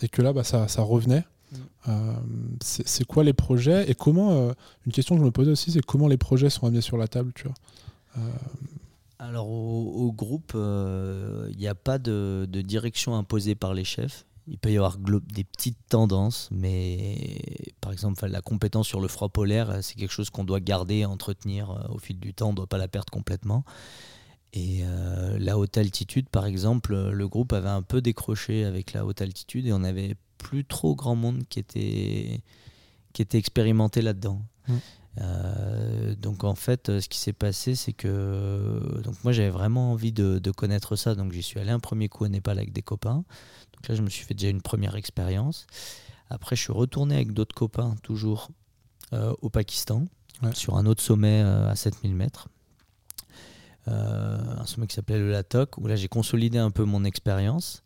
et 0.00 0.08
que 0.08 0.22
là, 0.22 0.32
bah, 0.32 0.44
ça, 0.44 0.68
ça 0.68 0.82
revenait. 0.82 1.24
Mm. 1.86 1.90
c'est 2.60 3.04
quoi 3.04 3.22
les 3.22 3.32
projets 3.32 3.88
et 3.88 3.94
comment 3.94 4.52
une 4.84 4.90
question 4.90 5.14
que 5.14 5.20
je 5.20 5.24
me 5.24 5.30
posais 5.30 5.52
aussi 5.52 5.70
c'est 5.70 5.80
comment 5.80 6.08
les 6.08 6.16
projets 6.16 6.50
sont 6.50 6.66
amenés 6.66 6.80
sur 6.80 6.96
la 6.96 7.06
table 7.06 7.30
tu 7.36 7.44
vois? 7.44 7.54
Alors 9.18 9.48
au, 9.48 10.12
groupe, 10.12 10.52
il 10.54 10.60
euh, 10.60 11.50
n'y 11.54 11.68
a 11.68 11.74
pas 11.74 11.98
de, 11.98 12.46
direction 12.52 13.16
imposée 13.16 13.54
par 13.54 13.74
les 13.74 13.84
chefs. 13.84 14.26
Il 14.48 14.58
peut 14.58 14.70
y 14.70 14.76
avoir 14.76 14.98
des 14.98 15.42
petites 15.42 15.78
tendances, 15.88 16.48
mais 16.52 17.40
par 17.80 17.92
exemple 17.92 18.24
la 18.26 18.40
compétence 18.40 18.86
sur 18.86 19.00
le 19.00 19.08
froid 19.08 19.28
polaire, 19.28 19.78
c'est 19.82 19.96
quelque 19.96 20.12
chose 20.12 20.30
qu'on 20.30 20.44
doit 20.44 20.60
garder, 20.60 21.04
entretenir 21.04 21.70
euh, 21.70 21.88
au 21.88 21.98
fil 21.98 22.20
du 22.20 22.32
temps, 22.32 22.48
on 22.48 22.50
ne 22.52 22.56
doit 22.56 22.68
pas 22.68 22.78
la 22.78 22.88
perdre 22.88 23.10
complètement. 23.10 23.64
Et 24.52 24.82
euh, 24.84 25.36
la 25.40 25.58
haute 25.58 25.76
altitude, 25.76 26.28
par 26.28 26.46
exemple, 26.46 26.94
le 26.94 27.28
groupe 27.28 27.52
avait 27.52 27.68
un 27.68 27.82
peu 27.82 28.00
décroché 28.00 28.64
avec 28.64 28.92
la 28.92 29.04
haute 29.04 29.20
altitude 29.20 29.66
et 29.66 29.72
on 29.72 29.80
n'avait 29.80 30.14
plus 30.38 30.64
trop 30.64 30.94
grand 30.94 31.16
monde 31.16 31.42
qui 31.48 31.58
était, 31.58 32.40
qui 33.12 33.22
était 33.22 33.38
expérimenté 33.38 34.00
là-dedans. 34.00 34.42
Mmh. 34.68 34.74
Euh, 35.20 36.14
donc 36.14 36.44
en 36.44 36.54
fait, 36.54 36.88
euh, 36.88 37.00
ce 37.00 37.08
qui 37.08 37.18
s'est 37.18 37.32
passé, 37.32 37.74
c'est 37.74 37.92
que 37.92 39.00
donc 39.02 39.14
moi 39.24 39.32
j'avais 39.32 39.50
vraiment 39.50 39.92
envie 39.92 40.12
de, 40.12 40.38
connaître 40.50 40.96
ça, 40.96 41.14
donc 41.14 41.32
j'y 41.32 41.42
suis 41.42 41.58
allé 41.58 41.70
un 41.70 41.80
premier 41.80 42.08
coup 42.08 42.24
au 42.24 42.28
Népal 42.28 42.58
avec 42.58 42.72
des 42.72 42.82
copains. 42.82 43.24
Donc 43.74 43.88
là, 43.88 43.94
je 43.94 44.02
me 44.02 44.10
suis 44.10 44.24
fait 44.24 44.34
déjà 44.34 44.50
une 44.50 44.62
première 44.62 44.96
expérience. 44.96 45.66
Après, 46.30 46.56
je 46.56 46.62
suis 46.62 46.72
retourné 46.72 47.14
avec 47.14 47.32
d'autres 47.32 47.54
copains, 47.54 47.94
toujours 48.02 48.48
euh, 49.12 49.34
au 49.42 49.50
Pakistan, 49.50 50.06
sur 50.54 50.76
un 50.76 50.86
autre 50.86 51.02
sommet 51.02 51.40
à 51.40 51.74
7000 51.74 52.14
mètres. 52.14 52.48
un 53.86 54.66
sommet 54.66 54.86
qui 54.86 54.94
s'appelait 54.94 55.18
le 55.18 55.30
Latok, 55.30 55.78
où 55.78 55.86
là 55.86 55.96
j'ai 55.96 56.08
consolidé 56.08 56.58
un 56.58 56.70
peu 56.70 56.84
mon 56.84 57.04
expérience. 57.04 57.82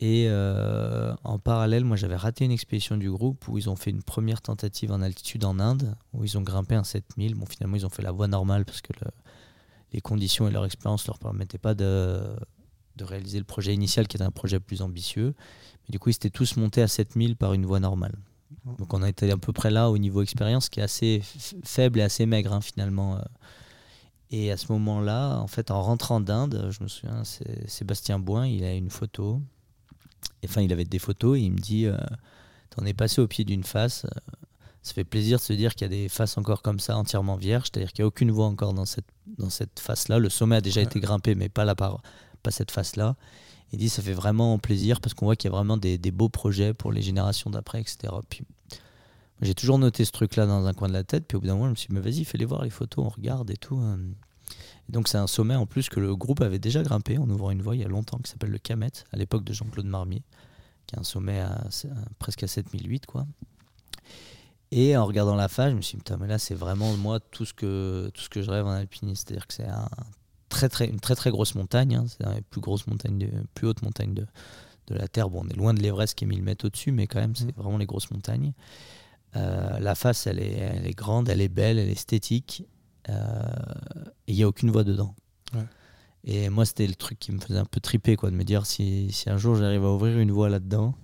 Et 0.00 0.26
euh, 0.28 1.14
en 1.24 1.38
parallèle, 1.38 1.84
moi 1.84 1.96
j'avais 1.96 2.16
raté 2.16 2.46
une 2.46 2.50
expédition 2.50 2.96
du 2.96 3.10
groupe 3.10 3.46
où 3.48 3.58
ils 3.58 3.68
ont 3.68 3.76
fait 3.76 3.90
une 3.90 4.02
première 4.02 4.40
tentative 4.40 4.92
en 4.92 5.02
altitude 5.02 5.44
en 5.44 5.58
Inde, 5.58 5.94
où 6.14 6.24
ils 6.24 6.38
ont 6.38 6.42
grimpé 6.42 6.74
un 6.74 6.84
7000. 6.84 7.34
Bon, 7.34 7.44
finalement, 7.44 7.76
ils 7.76 7.84
ont 7.84 7.90
fait 7.90 8.02
la 8.02 8.10
voie 8.10 8.26
normale 8.26 8.64
parce 8.64 8.80
que 8.80 8.94
les 9.92 10.00
conditions 10.00 10.48
et 10.48 10.50
leur 10.50 10.64
expérience 10.64 11.04
ne 11.04 11.08
leur 11.08 11.18
permettaient 11.18 11.58
pas 11.58 11.74
de, 11.74 12.22
réaliser 12.98 13.38
le 13.38 13.44
projet 13.44 13.72
initial 13.74 14.08
qui 14.08 14.16
était 14.16 14.24
un 14.24 14.30
projet 14.30 14.58
plus 14.58 14.80
ambitieux. 14.80 15.34
Mais 15.82 15.92
du 15.92 15.98
coup, 15.98 16.08
ils 16.08 16.14
étaient 16.14 16.30
tous 16.30 16.56
montés 16.56 16.82
à 16.82 16.88
7000 16.88 17.36
par 17.36 17.52
une 17.52 17.66
voie 17.66 17.80
normale. 17.80 18.14
Donc 18.78 18.92
on 18.94 19.04
été 19.04 19.30
à 19.30 19.36
peu 19.36 19.52
près 19.52 19.70
là 19.70 19.90
au 19.90 19.96
niveau 19.96 20.22
expérience 20.22 20.68
qui 20.68 20.80
est 20.80 20.82
assez 20.82 21.22
faible 21.62 22.00
et 22.00 22.02
assez 22.02 22.26
maigre 22.26 22.52
hein, 22.52 22.60
finalement. 22.60 23.16
Euh. 23.16 23.22
Et 24.30 24.50
à 24.50 24.56
ce 24.56 24.70
moment-là, 24.72 25.38
en 25.38 25.46
fait, 25.46 25.70
en 25.70 25.82
rentrant 25.82 26.20
d'Inde, 26.20 26.68
je 26.70 26.82
me 26.82 26.88
souviens, 26.88 27.22
Sébastien 27.66 28.18
Boin, 28.18 28.46
il 28.46 28.64
a 28.64 28.74
une 28.74 28.90
photo 28.90 29.40
enfin, 30.44 30.62
il 30.62 30.72
avait 30.72 30.84
des 30.84 30.98
photos 30.98 31.38
et 31.38 31.42
il 31.42 31.52
me 31.52 31.58
dit 31.58 31.86
euh, 31.86 31.96
T'en 32.70 32.84
es 32.84 32.94
passé 32.94 33.20
au 33.20 33.26
pied 33.26 33.44
d'une 33.44 33.64
face. 33.64 34.04
Euh, 34.04 34.36
ça 34.82 34.94
fait 34.94 35.04
plaisir 35.04 35.38
de 35.38 35.42
se 35.42 35.52
dire 35.52 35.74
qu'il 35.74 35.82
y 35.82 35.86
a 35.86 35.88
des 35.88 36.08
faces 36.08 36.38
encore 36.38 36.62
comme 36.62 36.80
ça 36.80 36.96
entièrement 36.96 37.36
vierges, 37.36 37.68
c'est-à-dire 37.70 37.92
qu'il 37.92 38.02
n'y 38.02 38.06
a 38.06 38.08
aucune 38.08 38.30
voie 38.30 38.46
encore 38.46 38.72
dans 38.72 38.86
cette, 38.86 39.08
dans 39.38 39.50
cette 39.50 39.78
face-là. 39.78 40.18
Le 40.18 40.30
sommet 40.30 40.56
a 40.56 40.60
déjà 40.62 40.80
été 40.80 41.00
grimpé, 41.00 41.34
mais 41.34 41.50
pas, 41.50 41.66
la 41.66 41.74
pas 41.74 42.00
cette 42.48 42.70
face-là. 42.70 43.16
Il 43.72 43.78
dit 43.78 43.90
ça 43.90 44.02
fait 44.02 44.14
vraiment 44.14 44.58
plaisir 44.58 45.00
parce 45.00 45.12
qu'on 45.12 45.26
voit 45.26 45.36
qu'il 45.36 45.50
y 45.50 45.52
a 45.52 45.56
vraiment 45.56 45.76
des, 45.76 45.98
des, 45.98 46.10
beaux 46.10 46.30
projets 46.30 46.72
pour 46.72 46.92
les 46.92 47.02
générations 47.02 47.50
d'après, 47.50 47.80
etc. 47.80 48.12
Puis, 48.28 48.42
j'ai 49.42 49.54
toujours 49.54 49.78
noté 49.78 50.04
ce 50.04 50.12
truc-là 50.12 50.46
dans 50.46 50.66
un 50.66 50.72
coin 50.72 50.88
de 50.88 50.92
la 50.92 51.04
tête, 51.04 51.26
puis 51.26 51.36
au 51.36 51.40
bout 51.40 51.46
d'un 51.46 51.54
moment, 51.54 51.66
je 51.66 51.70
me 51.70 51.76
suis 51.76 51.88
dit, 51.88 51.94
mais 51.94 52.00
vas-y, 52.00 52.24
fais-les 52.24 52.44
voir 52.46 52.62
les 52.62 52.70
photos, 52.70 53.04
on 53.04 53.08
regarde 53.08 53.50
et 53.50 53.56
tout. 53.56 53.80
Donc 54.88 55.08
c'est 55.08 55.18
un 55.18 55.26
sommet 55.26 55.54
en 55.54 55.66
plus 55.66 55.88
que 55.88 56.00
le 56.00 56.16
groupe 56.16 56.40
avait 56.40 56.58
déjà 56.58 56.82
grimpé 56.82 57.18
en 57.18 57.28
ouvrant 57.30 57.50
une 57.50 57.62
voie 57.62 57.76
il 57.76 57.82
y 57.82 57.84
a 57.84 57.88
longtemps 57.88 58.18
qui 58.18 58.30
s'appelle 58.30 58.50
le 58.50 58.58
Camet, 58.58 58.92
à 59.12 59.16
l'époque 59.16 59.44
de 59.44 59.52
Jean-Claude 59.52 59.86
Marmier, 59.86 60.22
qui 60.86 60.96
est 60.96 60.98
un 60.98 61.04
sommet 61.04 61.40
à, 61.40 61.62
presque 62.18 62.42
à 62.42 62.48
7008 62.48 63.06
quoi. 63.06 63.26
Et 64.72 64.96
en 64.96 65.04
regardant 65.04 65.34
la 65.34 65.48
face, 65.48 65.70
je 65.70 65.76
me 65.76 65.82
suis 65.82 65.96
dit, 65.96 66.04
putain, 66.04 66.16
mais 66.16 66.28
là, 66.28 66.38
c'est 66.38 66.54
vraiment 66.54 66.96
moi 66.96 67.18
tout 67.18 67.44
ce 67.44 67.52
que, 67.52 68.08
tout 68.14 68.22
ce 68.22 68.28
que 68.28 68.40
je 68.40 68.50
rêve 68.50 68.66
en 68.66 68.70
alpinisme. 68.70 69.24
C'est-à-dire 69.26 69.46
que 69.48 69.54
c'est 69.54 69.66
un 69.66 69.88
très, 70.48 70.68
très, 70.68 70.86
une 70.86 71.00
très 71.00 71.16
très 71.16 71.30
grosse 71.30 71.56
montagne. 71.56 71.96
Hein. 71.96 72.04
C'est 72.06 72.22
la 72.22 72.40
plus 72.50 72.60
grosse 72.60 72.86
montagne, 72.86 73.18
de, 73.18 73.28
plus 73.54 73.66
haute 73.66 73.82
montagne 73.82 74.14
de, 74.14 74.26
de 74.86 74.94
la 74.94 75.08
Terre. 75.08 75.28
Bon, 75.28 75.42
on 75.44 75.48
est 75.48 75.56
loin 75.56 75.74
de 75.74 75.80
l'Everest 75.80 76.14
qui 76.14 76.24
est 76.24 76.28
1000 76.28 76.42
mètres 76.44 76.66
au-dessus, 76.66 76.92
mais 76.92 77.08
quand 77.08 77.18
même, 77.18 77.34
c'est 77.34 77.46
mmh. 77.46 77.60
vraiment 77.60 77.78
les 77.78 77.86
grosses 77.86 78.12
montagnes. 78.12 78.52
Euh, 79.34 79.78
la 79.80 79.96
face, 79.96 80.28
elle 80.28 80.38
est, 80.38 80.52
elle 80.52 80.86
est, 80.86 80.94
grande, 80.94 81.28
elle 81.28 81.40
est 81.40 81.48
belle, 81.48 81.78
elle 81.78 81.88
est 81.88 81.92
esthétique. 81.92 82.64
Euh, 83.08 83.42
et 84.26 84.32
il 84.32 84.36
n'y 84.36 84.42
a 84.42 84.48
aucune 84.48 84.70
voie 84.70 84.84
dedans. 84.84 85.14
Et 86.22 86.50
moi, 86.50 86.66
c'était 86.66 86.86
le 86.86 86.94
truc 86.94 87.18
qui 87.18 87.32
me 87.32 87.40
faisait 87.40 87.58
un 87.58 87.64
peu 87.64 87.80
triper, 87.80 88.14
quoi, 88.14 88.30
de 88.30 88.36
me 88.36 88.44
dire 88.44 88.66
si, 88.66 89.10
si 89.10 89.30
un 89.30 89.38
jour 89.38 89.56
j'arrive 89.56 89.84
à 89.84 89.90
ouvrir 89.90 90.18
une 90.18 90.30
voie 90.30 90.50
là-dedans, 90.50 90.94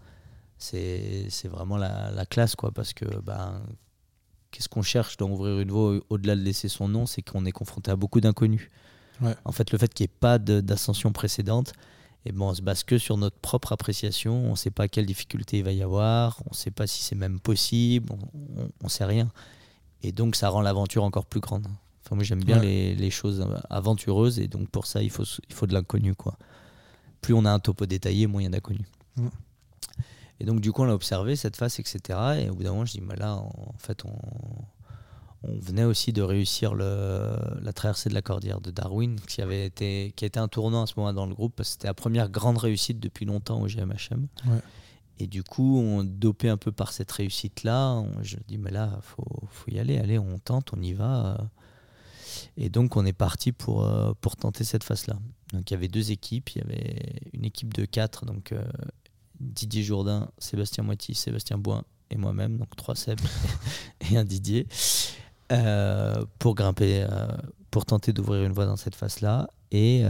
c'est 0.58 1.28
vraiment 1.44 1.78
la, 1.78 2.10
la, 2.10 2.26
classe, 2.26 2.54
quoi, 2.54 2.70
parce 2.70 2.92
que 2.92 3.06
ben, 3.20 3.62
qu'est-ce 4.50 4.68
qu'on 4.68 4.82
cherche 4.82 5.16
dans 5.16 5.30
ouvrir 5.30 5.58
une 5.60 5.70
voie 5.70 6.00
au-delà 6.10 6.36
de 6.36 6.42
laisser 6.42 6.68
son 6.68 6.88
nom, 6.88 7.06
c'est 7.06 7.22
qu'on 7.22 7.46
est 7.46 7.52
confronté 7.52 7.90
à 7.90 7.96
beaucoup 7.96 8.20
d'inconnus. 8.20 8.68
En 9.46 9.52
fait, 9.52 9.72
le 9.72 9.78
fait 9.78 9.92
qu'il 9.94 10.04
n'y 10.04 10.12
ait 10.12 10.18
pas 10.20 10.38
d'ascension 10.38 11.12
précédente, 11.12 11.72
et 12.26 12.32
bon, 12.32 12.48
on 12.48 12.54
se 12.54 12.60
base 12.60 12.82
que 12.82 12.98
sur 12.98 13.16
notre 13.16 13.38
propre 13.38 13.72
appréciation. 13.72 14.46
On 14.46 14.50
ne 14.50 14.56
sait 14.56 14.72
pas 14.72 14.88
quelle 14.88 15.06
difficulté 15.06 15.58
il 15.58 15.64
va 15.64 15.70
y 15.70 15.80
avoir, 15.80 16.42
on 16.46 16.50
ne 16.50 16.56
sait 16.56 16.72
pas 16.72 16.88
si 16.88 17.04
c'est 17.04 17.14
même 17.14 17.38
possible, 17.38 18.12
on 18.12 18.84
ne 18.84 18.88
sait 18.88 19.04
rien. 19.04 19.30
Et 20.02 20.10
donc, 20.10 20.34
ça 20.34 20.48
rend 20.48 20.60
l'aventure 20.60 21.04
encore 21.04 21.24
plus 21.24 21.38
grande. 21.38 21.68
Enfin, 22.06 22.14
moi, 22.14 22.22
j'aime 22.22 22.44
bien 22.44 22.60
les, 22.60 22.94
les, 22.94 23.10
choses 23.10 23.44
aventureuses, 23.68 24.38
et 24.38 24.46
donc 24.46 24.70
pour 24.70 24.86
ça, 24.86 25.02
il 25.02 25.10
faut, 25.10 25.24
il 25.48 25.54
faut 25.54 25.66
de 25.66 25.74
l'inconnu. 25.74 26.14
quoi. 26.14 26.38
Plus 27.20 27.34
on 27.34 27.44
a 27.44 27.50
un 27.50 27.58
topo 27.58 27.84
détaillé, 27.84 28.28
moins 28.28 28.42
il 28.42 28.44
y 28.44 28.46
a 28.46 28.50
d'inconnu. 28.50 28.86
Et 30.38 30.44
donc, 30.44 30.60
du 30.60 30.70
coup, 30.70 30.82
on 30.82 30.88
a 30.88 30.94
observé 30.94 31.34
cette 31.34 31.56
face, 31.56 31.80
etc. 31.80 31.98
Et 32.42 32.50
au 32.50 32.54
bout 32.54 32.62
d'un 32.62 32.70
moment, 32.70 32.84
je 32.84 32.92
dis, 32.92 33.00
bah 33.00 33.16
là, 33.16 33.34
en 33.34 33.74
fait, 33.78 34.04
on, 34.04 34.16
on 35.42 35.58
venait 35.58 35.82
aussi 35.82 36.12
de 36.12 36.22
réussir 36.22 36.74
le, 36.74 37.36
la 37.60 37.72
traversée 37.72 38.08
de 38.08 38.14
la 38.14 38.22
cordillère 38.22 38.60
de 38.60 38.70
Darwin, 38.70 39.18
qui, 39.26 39.42
avait 39.42 39.66
été, 39.66 40.12
qui 40.14 40.24
a 40.24 40.28
été 40.28 40.38
un 40.38 40.46
tournant 40.46 40.84
à 40.84 40.86
ce 40.86 40.94
moment 40.96 41.12
dans 41.12 41.26
le 41.26 41.34
groupe, 41.34 41.56
parce 41.56 41.70
que 41.70 41.72
c'était 41.72 41.88
la 41.88 41.94
première 41.94 42.28
grande 42.28 42.58
réussite 42.58 43.00
depuis 43.00 43.24
longtemps 43.24 43.60
au 43.60 43.66
GMHM. 43.66 44.28
Et 45.18 45.26
du 45.26 45.42
coup, 45.42 45.80
on 45.80 46.04
dopé 46.04 46.50
un 46.50 46.56
peu 46.56 46.70
par 46.70 46.92
cette 46.92 47.10
réussite-là. 47.10 48.04
Je 48.22 48.36
dis, 48.46 48.58
mais 48.58 48.70
là, 48.70 49.00
faut, 49.02 49.48
faut 49.50 49.70
y 49.72 49.80
aller, 49.80 49.98
allez, 49.98 50.20
on 50.20 50.38
tente, 50.38 50.72
on 50.72 50.80
y 50.80 50.92
va. 50.92 51.50
Et 52.56 52.68
donc, 52.68 52.96
on 52.96 53.04
est 53.04 53.12
parti 53.12 53.52
pour, 53.52 53.84
euh, 53.84 54.12
pour 54.20 54.36
tenter 54.36 54.64
cette 54.64 54.84
phase-là. 54.84 55.18
Donc, 55.52 55.70
il 55.70 55.74
y 55.74 55.76
avait 55.76 55.88
deux 55.88 56.10
équipes. 56.10 56.50
Il 56.50 56.58
y 56.58 56.64
avait 56.64 57.20
une 57.32 57.44
équipe 57.44 57.74
de 57.74 57.84
quatre, 57.84 58.26
donc 58.26 58.52
euh, 58.52 58.64
Didier 59.40 59.82
Jourdain, 59.82 60.30
Sébastien 60.38 60.84
Moiti, 60.84 61.14
Sébastien 61.14 61.58
Boin 61.58 61.84
et 62.10 62.16
moi-même, 62.16 62.58
donc 62.58 62.74
trois 62.76 62.94
Seb 62.94 63.18
et 64.10 64.16
un 64.16 64.24
Didier. 64.24 64.66
Euh, 65.52 66.24
pour 66.40 66.56
grimper, 66.56 67.06
pour 67.70 67.86
tenter 67.86 68.12
d'ouvrir 68.12 68.42
une 68.44 68.52
voie 68.52 68.66
dans 68.66 68.76
cette 68.76 68.96
face-là. 68.96 69.48
Et 69.72 70.04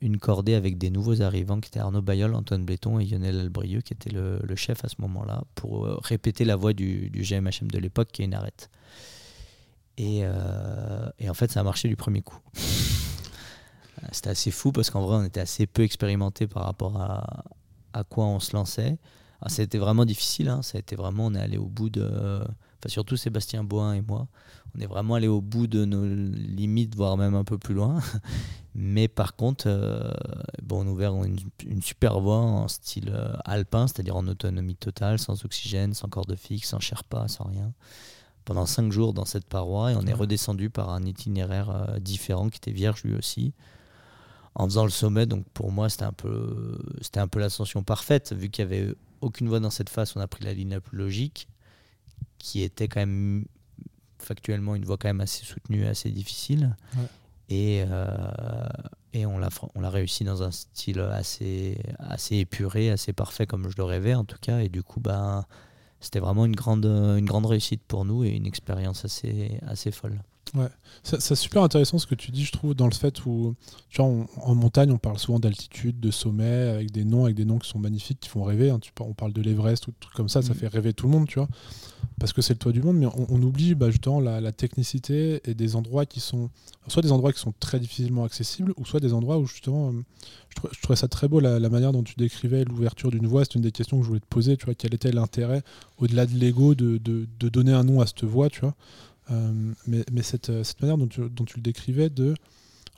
une 0.00 0.18
cordée 0.18 0.54
avec 0.54 0.78
des 0.78 0.90
nouveaux 0.90 1.22
arrivants 1.22 1.60
qui 1.60 1.68
étaient 1.68 1.78
Arnaud 1.78 2.02
Bayol, 2.02 2.34
Antoine 2.34 2.64
Bléton 2.64 2.98
et 2.98 3.04
Lionel 3.04 3.38
Albrieux, 3.38 3.80
qui 3.82 3.92
était 3.92 4.10
le, 4.10 4.56
chef 4.56 4.84
à 4.84 4.88
ce 4.88 4.96
moment-là, 5.00 5.44
pour 5.54 5.86
répéter 6.02 6.44
la 6.44 6.56
voie 6.56 6.72
du, 6.72 7.10
du, 7.10 7.22
GMHM 7.22 7.70
de 7.70 7.78
l'époque, 7.78 8.08
qui 8.12 8.22
est 8.22 8.24
une 8.24 8.34
arête. 8.34 8.70
Et, 9.96 10.22
et, 11.18 11.30
en 11.30 11.34
fait, 11.34 11.50
ça 11.50 11.60
a 11.60 11.62
marché 11.62 11.88
du 11.88 11.96
premier 11.96 12.22
coup. 12.22 12.38
C'était 14.12 14.30
assez 14.30 14.50
fou 14.50 14.72
parce 14.72 14.90
qu'en 14.90 15.02
vrai, 15.02 15.16
on 15.16 15.24
était 15.24 15.40
assez 15.40 15.66
peu 15.66 15.82
expérimenté 15.82 16.46
par 16.46 16.64
rapport 16.64 17.00
à, 17.00 17.44
à 17.92 18.04
quoi 18.04 18.26
on 18.26 18.40
se 18.40 18.54
lançait. 18.54 18.98
Ah, 19.40 19.48
ça 19.48 19.62
a 19.62 19.64
été 19.64 19.78
vraiment 19.78 20.04
difficile, 20.04 20.48
hein. 20.48 20.62
ça 20.62 20.78
a 20.78 20.80
été 20.80 20.96
vraiment, 20.96 21.26
on 21.26 21.34
est 21.34 21.40
allé 21.40 21.58
au 21.58 21.66
bout 21.66 21.90
de. 21.90 22.02
Enfin, 22.02 22.88
surtout 22.88 23.16
Sébastien 23.16 23.64
Boin 23.64 23.94
et 23.94 24.00
moi, 24.02 24.26
on 24.74 24.80
est 24.80 24.86
vraiment 24.86 25.14
allé 25.14 25.28
au 25.28 25.40
bout 25.40 25.66
de 25.66 25.84
nos 25.84 26.04
limites, 26.04 26.94
voire 26.94 27.16
même 27.16 27.34
un 27.34 27.44
peu 27.44 27.58
plus 27.58 27.74
loin. 27.74 28.00
Mais 28.74 29.06
par 29.06 29.36
contre, 29.36 29.64
euh, 29.68 30.10
bon, 30.62 30.84
on 30.84 30.88
a 30.88 30.90
ouvert 30.90 31.14
une, 31.24 31.38
super 31.82 32.20
voie 32.20 32.38
en 32.38 32.68
style 32.68 33.12
euh, 33.14 33.36
alpin, 33.44 33.86
c'est-à-dire 33.86 34.16
en 34.16 34.26
autonomie 34.26 34.76
totale, 34.76 35.18
sans 35.18 35.44
oxygène, 35.44 35.94
sans 35.94 36.08
corde 36.08 36.34
fixe, 36.34 36.70
sans 36.70 36.80
Sherpa, 36.80 37.28
sans 37.28 37.44
rien. 37.44 37.72
Pendant 38.44 38.66
cinq 38.66 38.92
jours 38.92 39.14
dans 39.14 39.24
cette 39.24 39.46
paroi, 39.46 39.92
et 39.92 39.96
on 39.96 40.06
est 40.06 40.12
redescendu 40.12 40.68
par 40.68 40.90
un 40.90 41.02
itinéraire 41.04 41.70
euh, 41.70 41.98
différent 41.98 42.50
qui 42.50 42.58
était 42.58 42.72
vierge 42.72 43.02
lui 43.02 43.14
aussi. 43.14 43.54
En 44.54 44.66
faisant 44.66 44.84
le 44.84 44.90
sommet, 44.90 45.26
donc 45.26 45.44
pour 45.54 45.72
moi, 45.72 45.88
c'était 45.88 46.04
un 46.04 46.12
peu, 46.12 46.78
c'était 47.00 47.20
un 47.20 47.26
peu 47.26 47.40
l'ascension 47.40 47.82
parfaite, 47.82 48.32
vu 48.32 48.50
qu'il 48.50 48.66
n'y 48.66 48.74
avait 48.74 48.94
aucune 49.20 49.48
voie 49.48 49.60
dans 49.60 49.70
cette 49.70 49.88
phase, 49.88 50.12
on 50.14 50.20
a 50.20 50.28
pris 50.28 50.44
la 50.44 50.52
ligne 50.52 50.70
la 50.70 50.80
plus 50.80 50.96
logique, 50.98 51.48
qui 52.38 52.62
était 52.62 52.86
quand 52.86 53.00
même 53.00 53.46
factuellement 54.18 54.74
une 54.74 54.84
voie 54.84 54.96
quand 54.96 55.08
même 55.08 55.20
assez 55.20 55.44
soutenue, 55.44 55.86
assez 55.86 56.10
difficile. 56.10 56.76
Et, 57.48 57.84
euh, 57.88 58.66
et 59.12 59.26
on 59.26 59.38
l'a 59.38 59.48
on 59.74 59.80
l'a 59.80 59.90
réussi 59.90 60.24
dans 60.24 60.42
un 60.42 60.50
style 60.50 61.00
assez 61.00 61.78
assez 61.98 62.36
épuré, 62.36 62.90
assez 62.90 63.12
parfait 63.12 63.46
comme 63.46 63.68
je 63.68 63.76
le 63.76 63.84
rêvais 63.84 64.14
en 64.14 64.24
tout 64.24 64.38
cas. 64.40 64.60
Et 64.60 64.68
du 64.68 64.82
coup, 64.82 65.00
bah, 65.00 65.46
c'était 66.04 66.20
vraiment 66.20 66.44
une 66.44 66.54
grande 66.54 66.84
une 66.84 67.24
grande 67.24 67.46
réussite 67.46 67.82
pour 67.86 68.04
nous 68.04 68.24
et 68.24 68.30
une 68.30 68.46
expérience 68.46 69.04
assez 69.04 69.58
assez 69.66 69.90
folle. 69.90 70.22
Ouais, 70.54 70.68
c'est 71.02 71.34
super 71.34 71.64
intéressant 71.64 71.98
ce 71.98 72.06
que 72.06 72.14
tu 72.14 72.30
dis, 72.30 72.44
je 72.44 72.52
trouve, 72.52 72.74
dans 72.74 72.86
le 72.86 72.94
fait 72.94 73.26
où, 73.26 73.56
tu 73.88 74.00
vois, 74.00 74.10
en 74.36 74.54
montagne, 74.54 74.92
on 74.92 74.98
parle 74.98 75.18
souvent 75.18 75.40
d'altitude, 75.40 75.98
de 75.98 76.12
sommet, 76.12 76.68
avec 76.68 76.92
des 76.92 77.04
noms, 77.04 77.24
avec 77.24 77.34
des 77.34 77.44
noms 77.44 77.58
qui 77.58 77.68
sont 77.68 77.80
magnifiques, 77.80 78.20
qui 78.20 78.28
font 78.28 78.44
rêver. 78.44 78.70
Hein. 78.70 78.78
Tu, 78.78 78.92
on 79.00 79.14
parle 79.14 79.32
de 79.32 79.42
l'Everest 79.42 79.88
ou 79.88 79.90
de 79.90 79.96
trucs 79.98 80.14
comme 80.14 80.28
ça, 80.28 80.42
ça 80.42 80.52
mm. 80.52 80.56
fait 80.56 80.68
rêver 80.68 80.92
tout 80.92 81.06
le 81.06 81.12
monde, 81.12 81.26
tu 81.26 81.40
vois, 81.40 81.48
parce 82.20 82.32
que 82.32 82.40
c'est 82.40 82.52
le 82.52 82.60
toit 82.60 82.70
du 82.70 82.82
monde, 82.82 82.98
mais 82.98 83.06
on, 83.06 83.42
oublie 83.42 83.74
bah, 83.74 83.90
justement 83.90 84.20
la, 84.20 84.52
technicité 84.52 85.40
et 85.44 85.54
des 85.54 85.74
endroits 85.74 86.06
qui 86.06 86.20
sont, 86.20 86.50
soit 86.86 87.02
des 87.02 87.10
endroits 87.10 87.32
qui 87.32 87.40
sont 87.40 87.54
très 87.58 87.80
difficilement 87.80 88.22
accessibles, 88.22 88.72
ou 88.76 88.86
soit 88.86 89.00
des 89.00 89.12
endroits 89.12 89.38
où 89.38 89.46
justement, 89.46 89.88
euh, 89.88 90.04
je, 90.50 90.80
trouvais, 90.82 90.96
ça 90.96 91.08
très 91.08 91.26
beau 91.26 91.40
la, 91.40 91.58
manière 91.68 91.90
dont 91.90 92.04
tu 92.04 92.14
décrivais 92.16 92.64
l'ouverture 92.64 93.10
d'une 93.10 93.26
voie. 93.26 93.44
C'est 93.44 93.56
une 93.56 93.62
des 93.62 93.72
questions 93.72 93.98
que 93.98 94.04
je 94.04 94.08
voulais 94.08 94.20
te 94.20 94.26
poser, 94.26 94.56
tu 94.56 94.66
vois, 94.66 94.76
quel 94.76 94.94
était 94.94 95.10
l'intérêt, 95.10 95.64
au-delà 95.98 96.26
de 96.26 96.38
l'ego, 96.38 96.76
de, 96.76 96.98
de 96.98 97.48
donner 97.48 97.72
un 97.72 97.82
nom 97.82 98.00
à 98.00 98.06
cette 98.06 98.22
voie, 98.22 98.48
tu 98.48 98.60
vois. 98.60 98.76
Euh, 99.30 99.72
mais, 99.86 100.22
cette, 100.22 100.50
euh, 100.50 100.62
manière 100.80 100.98
dont 100.98 101.06
tu, 101.06 101.56
le 101.56 101.62
décrivais, 101.62 102.10
de, 102.10 102.34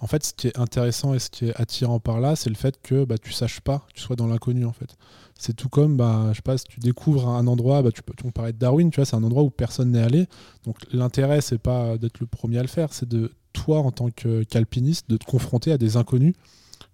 en 0.01 0.07
fait, 0.07 0.25
ce 0.25 0.35
qui 0.35 0.49
est 0.49 0.59
intéressant 0.59 1.15
et 1.15 1.19
ce 1.19 1.31
qui 1.31 1.47
est 1.47 1.61
attirant 1.61 2.01
par 2.01 2.21
là, 2.21 2.37
c'est 2.37 2.51
le 2.51 2.57
fait 2.57 2.81
que 2.83 3.05
bah, 3.05 3.17
tu 3.19 3.33
saches 3.33 3.61
pas, 3.61 3.87
tu 3.95 4.03
sois 4.03 4.17
dans 4.17 4.27
l'inconnu 4.27 4.65
en 4.65 4.73
fait. 4.73 4.97
C'est 5.39 5.55
tout 5.55 5.69
comme, 5.69 5.97
bah, 5.97 6.29
je 6.31 6.37
sais 6.37 6.43
pas, 6.43 6.59
si 6.59 6.65
tu 6.65 6.81
découvres 6.81 7.29
un 7.29 7.47
endroit, 7.47 7.83
bah, 7.83 7.93
tu 7.93 8.03
peux, 8.03 8.13
on 8.25 8.31
parlait 8.31 8.53
de 8.53 8.59
Darwin, 8.59 8.91
tu 8.91 8.97
vois, 8.97 9.05
c'est 9.05 9.17
un 9.17 9.25
endroit 9.25 9.43
où 9.43 9.51
personne 9.51 9.93
n'est 9.93 10.03
allé. 10.03 10.27
Donc 10.65 10.77
l'intérêt, 10.93 11.41
c'est 11.41 11.59
pas 11.59 11.97
d'être 11.99 12.21
le 12.21 12.27
premier 12.27 12.59
à 12.59 12.63
le 12.63 12.69
faire, 12.69 12.93
c'est 12.93 13.09
de 13.09 13.33
toi 13.53 13.79
en 13.79 13.91
tant 13.91 14.11
qu'alpiniste, 14.11 15.09
de 15.09 15.17
te 15.17 15.25
confronter 15.25 15.73
à 15.73 15.79
des 15.79 15.97
inconnus 15.97 16.35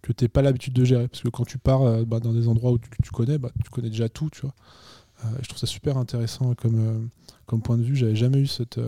que 0.01 0.13
n'as 0.21 0.29
pas 0.29 0.43
l'habitude 0.43 0.75
de 0.75 0.85
gérer. 0.85 1.09
Parce 1.09 1.23
que 1.23 1.29
quand 1.29 1.45
tu 1.45 1.59
pars 1.59 1.83
euh, 1.83 2.05
bah, 2.05 2.21
dans 2.21 2.33
des 2.33 2.49
endroits 2.49 2.73
où 2.73 2.79
tu, 2.79 3.11
connais, 3.11 3.39
bah, 3.39 3.51
tu 3.65 3.71
connais 3.71 3.91
déjà 3.91 4.09
tout, 4.09 4.31
tu 4.31 4.43
vois. 4.43 4.55
je 5.41 5.49
trouve 5.49 5.59
ça 5.59 5.67
super 5.67 5.97
intéressant 5.97 6.55
comme, 6.55 7.09
comme 7.47 7.63
point 7.63 7.79
de 7.79 7.83
vue. 7.83 7.97
J'avais 7.97 8.17
jamais 8.17 8.39
eu 8.39 8.47
cette, 8.47 8.79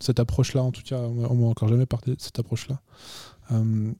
cette 0.00 0.20
approche-là, 0.20 0.62
en 0.62 0.72
tout 0.72 0.82
cas, 0.82 0.98
on 0.98 1.34
m'a 1.34 1.46
encore 1.46 1.68
jamais 1.68 1.86
parlé 1.86 2.16
de 2.16 2.20
cette 2.20 2.38
approche-là. 2.38 2.80
Euh, 3.52 3.92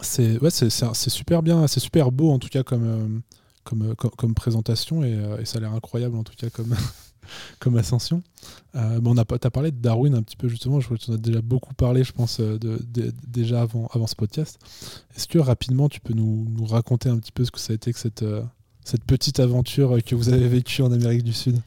c'est 0.00 1.10
super 1.10 1.42
bien, 1.42 1.66
c'est 1.66 1.80
super 1.80 2.12
beau 2.12 2.30
en 2.30 2.38
tout 2.38 2.48
cas 2.48 2.62
comme, 2.62 3.22
euh, 3.72 3.94
comme, 3.94 4.34
présentation 4.34 5.02
et, 5.02 5.44
ça 5.44 5.58
a 5.58 5.60
l'air 5.60 5.72
incroyable 5.72 6.16
en 6.16 6.22
tout 6.22 6.34
cas 6.36 6.48
comme, 6.50 7.76
ascension. 7.78 8.22
Euh, 8.76 9.00
on 9.04 9.16
as 9.16 9.24
parlé 9.24 9.72
de 9.72 9.76
Darwin 9.76 10.14
un 10.14 10.22
petit 10.22 10.36
peu 10.36 10.48
justement, 10.48 10.80
je 10.80 10.86
crois 10.86 10.98
que 10.98 11.02
tu 11.02 11.10
en 11.10 11.14
as 11.14 11.18
déjà 11.18 11.42
beaucoup 11.42 11.74
parlé, 11.74 12.04
je 12.04 12.12
pense, 12.12 12.40
déjà 13.26 13.62
avant, 13.62 14.06
ce 14.06 14.14
podcast. 14.14 14.58
Est-ce 15.16 15.26
que 15.26 15.38
rapidement 15.38 15.88
tu 15.88 16.00
peux 16.00 16.14
nous, 16.14 16.46
nous, 16.48 16.66
raconter 16.66 17.08
un 17.08 17.18
petit 17.18 17.32
peu 17.32 17.44
ce 17.44 17.50
que 17.50 17.58
ça 17.58 17.72
a 17.72 17.74
été 17.74 17.92
que 17.92 17.98
cette, 17.98 18.24
cette 18.84 19.04
petite 19.04 19.40
aventure 19.40 20.02
que 20.04 20.14
vous 20.14 20.28
avez 20.28 20.48
vécue 20.48 20.82
en 20.82 20.92
Amérique 20.92 21.24
du 21.24 21.32
Sud? 21.32 21.60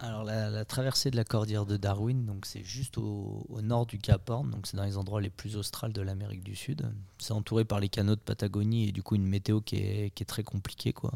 Alors 0.00 0.24
la, 0.24 0.64
traversée 0.64 1.10
de 1.10 1.16
la 1.16 1.24
cordillère 1.24 1.66
de 1.66 1.76
Darwin, 1.76 2.24
donc 2.24 2.46
c'est 2.46 2.64
juste 2.64 2.96
au, 2.96 3.46
nord 3.62 3.84
du 3.84 3.98
Cap 3.98 4.28
Horn, 4.30 4.50
donc 4.50 4.66
c'est 4.66 4.76
dans 4.76 4.84
les 4.84 4.96
endroits 4.96 5.20
les 5.20 5.28
plus 5.28 5.56
australes 5.56 5.92
de 5.92 6.00
l'Amérique 6.00 6.42
du 6.42 6.56
Sud. 6.56 6.90
C'est 7.18 7.32
entouré 7.32 7.66
par 7.66 7.80
les 7.80 7.90
canaux 7.90 8.14
de 8.14 8.20
Patagonie 8.20 8.88
et 8.88 8.92
du 8.92 9.02
coup 9.02 9.14
une 9.14 9.26
météo 9.26 9.60
qui 9.60 9.76
est, 9.76 10.24
très 10.26 10.42
compliquée 10.42 10.94
quoi. 10.94 11.12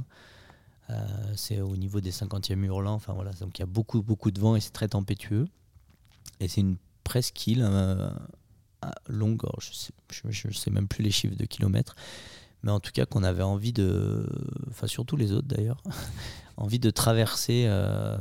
Euh, 0.90 1.06
c'est 1.34 1.62
au 1.62 1.76
niveau 1.76 2.02
des 2.02 2.12
50e 2.12 2.62
hurlants, 2.62 2.92
enfin 2.92 3.14
voilà, 3.14 3.32
donc 3.32 3.58
il 3.58 3.62
y 3.62 3.64
a 3.64 3.66
beaucoup 3.66 4.02
beaucoup 4.02 4.30
de 4.30 4.38
vent 4.38 4.54
et 4.54 4.60
c'est 4.60 4.72
très 4.72 4.88
tempétueux. 4.88 5.48
Et 6.40 6.48
c'est 6.48 6.60
une 6.60 6.76
presqu'île 7.04 7.62
euh, 7.66 8.10
longue, 9.08 9.42
je 9.60 9.72
sais, 9.72 10.52
sais 10.52 10.70
même 10.70 10.88
plus 10.88 11.02
les 11.02 11.10
chiffres 11.10 11.36
de 11.36 11.46
kilomètres, 11.46 11.96
mais 12.62 12.70
en 12.70 12.80
tout 12.80 12.92
cas 12.92 13.06
qu'on 13.06 13.22
avait 13.22 13.42
envie 13.42 13.72
de, 13.72 14.28
enfin 14.68 14.88
surtout 14.88 15.16
les 15.16 15.32
autres 15.32 15.48
d'ailleurs, 15.48 15.82
envie 16.58 16.78
de 16.78 16.90
traverser 16.90 17.64
euh, 17.66 18.18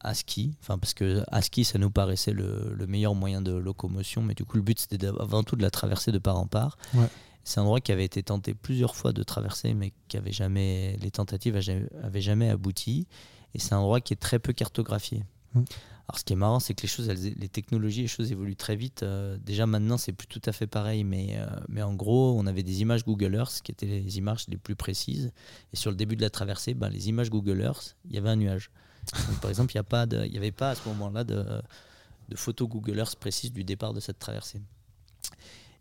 à 0.00 0.14
ski, 0.14 0.54
enfin 0.60 0.78
parce 0.78 0.94
que 0.94 1.22
à 1.30 1.42
ski 1.42 1.64
ça 1.64 1.78
nous 1.78 1.90
paraissait 1.90 2.32
le, 2.32 2.74
meilleur 2.88 3.14
moyen 3.14 3.42
de 3.42 3.52
locomotion, 3.52 4.22
mais 4.22 4.34
du 4.34 4.44
coup 4.44 4.56
le 4.56 4.62
but 4.62 4.78
c'était 4.78 5.06
avant 5.06 5.42
tout 5.42 5.56
de 5.56 5.62
la 5.62 5.70
traverser 5.70 6.12
de 6.12 6.18
part 6.18 6.38
en 6.38 6.46
part. 6.46 6.78
C'est 7.42 7.58
un 7.58 7.62
endroit 7.62 7.80
qui 7.80 7.90
avait 7.90 8.04
été 8.04 8.22
tenté 8.22 8.54
plusieurs 8.54 8.94
fois 8.94 9.12
de 9.12 9.22
traverser, 9.22 9.74
mais 9.74 9.92
qui 10.08 10.16
avait 10.18 10.32
jamais, 10.32 10.96
les 11.00 11.10
tentatives 11.10 11.58
avaient 12.02 12.20
jamais 12.20 12.50
abouti. 12.50 13.06
Et 13.54 13.58
c'est 13.58 13.72
un 13.72 13.78
endroit 13.78 14.00
qui 14.00 14.12
est 14.12 14.16
très 14.16 14.38
peu 14.38 14.52
cartographié. 14.52 15.24
Mmh. 15.54 15.62
Alors 16.10 16.18
ce 16.18 16.24
qui 16.24 16.32
est 16.32 16.36
marrant, 16.36 16.58
c'est 16.58 16.74
que 16.74 16.82
les 16.82 16.88
choses, 16.88 17.08
les 17.08 17.48
technologies, 17.48 18.02
les 18.02 18.08
choses 18.08 18.32
évoluent 18.32 18.56
très 18.56 18.74
vite. 18.74 19.04
Euh, 19.04 19.38
déjà 19.38 19.66
maintenant, 19.66 19.96
c'est 19.96 20.12
plus 20.12 20.26
tout 20.26 20.42
à 20.44 20.50
fait 20.50 20.66
pareil, 20.66 21.04
mais, 21.04 21.36
euh, 21.36 21.46
mais 21.68 21.82
en 21.82 21.94
gros, 21.94 22.34
on 22.36 22.46
avait 22.46 22.64
des 22.64 22.82
images 22.82 23.04
Google 23.04 23.36
Earth 23.36 23.60
qui 23.62 23.70
étaient 23.70 23.86
les 23.86 24.18
images 24.18 24.46
les 24.48 24.56
plus 24.56 24.74
précises. 24.74 25.30
Et 25.72 25.76
sur 25.76 25.90
le 25.90 25.96
début 25.96 26.16
de 26.16 26.22
la 26.22 26.30
traversée, 26.30 26.74
ben, 26.74 26.88
les 26.88 27.08
images 27.08 27.30
Google 27.30 27.60
Earth, 27.60 27.96
il 28.06 28.14
y 28.16 28.18
avait 28.18 28.28
un 28.28 28.34
nuage. 28.34 28.70
Par 29.40 29.50
exemple, 29.50 29.74
il 29.76 30.30
n'y 30.30 30.36
avait 30.36 30.52
pas 30.52 30.70
à 30.70 30.74
ce 30.74 30.88
moment-là 30.88 31.24
de, 31.24 31.44
de 32.28 32.36
photos 32.36 32.68
Google 32.68 32.98
Earth 32.98 33.16
précises 33.16 33.52
du 33.52 33.64
départ 33.64 33.92
de 33.92 34.00
cette 34.00 34.18
traversée. 34.18 34.60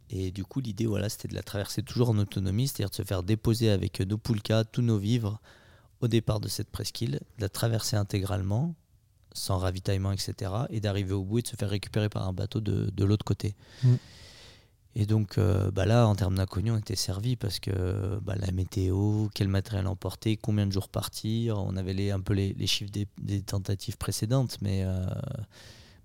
Et 0.10 0.32
du 0.32 0.44
coup, 0.44 0.60
l'idée, 0.60 0.88
voilà, 0.88 1.08
c'était 1.08 1.28
de 1.28 1.36
la 1.36 1.44
traverser 1.44 1.84
toujours 1.84 2.10
en 2.10 2.18
autonomie, 2.18 2.68
c'est-à-dire 2.68 2.90
de 2.90 2.96
se 2.96 3.04
faire 3.04 3.22
déposer 3.22 3.70
avec 3.70 4.00
nos 4.02 4.18
poulkas, 4.18 4.64
tous 4.64 4.82
nos 4.82 4.98
vivres 4.98 5.40
au 6.02 6.08
départ 6.08 6.40
de 6.40 6.48
cette 6.48 6.70
presqu'île, 6.70 7.20
de 7.38 7.42
la 7.42 7.50
traverser 7.50 7.96
intégralement 7.96 8.74
sans 9.34 9.58
ravitaillement, 9.60 10.12
etc. 10.12 10.52
Et 10.70 10.80
d'arriver 10.80 11.14
au 11.14 11.24
bout 11.24 11.40
et 11.40 11.42
de 11.44 11.48
se 11.48 11.56
faire 11.56 11.70
récupérer 11.70 12.10
par 12.10 12.28
un 12.28 12.34
bateau 12.34 12.60
de, 12.60 13.04
l'autre 13.04 13.26
côté. 13.26 13.56
Mm. 13.84 13.96
Et 14.96 15.06
donc 15.06 15.38
euh, 15.38 15.70
bah 15.72 15.86
là, 15.86 16.08
en 16.08 16.16
termes 16.16 16.36
d'inconnu, 16.36 16.72
on 16.72 16.78
était 16.78 16.96
servi 16.96 17.36
parce 17.36 17.60
que 17.60 18.20
bah, 18.24 18.36
la 18.36 18.52
météo, 18.52 19.28
quel 19.34 19.48
matériel 19.48 19.88
emporter, 19.88 20.36
combien 20.36 20.66
de 20.66 20.72
jours 20.72 20.90
partir, 20.90 21.60
on 21.60 21.76
avait 21.78 21.94
les, 21.94 22.12
un 22.12 22.20
peu 22.20 22.34
les, 22.34 22.54
les 22.54 22.68
chiffres 22.68 22.92
des, 22.92 23.08
des, 23.22 23.42
tentatives 23.42 23.98
précédentes, 23.98 24.58
mais, 24.62 24.84
euh, 24.84 25.06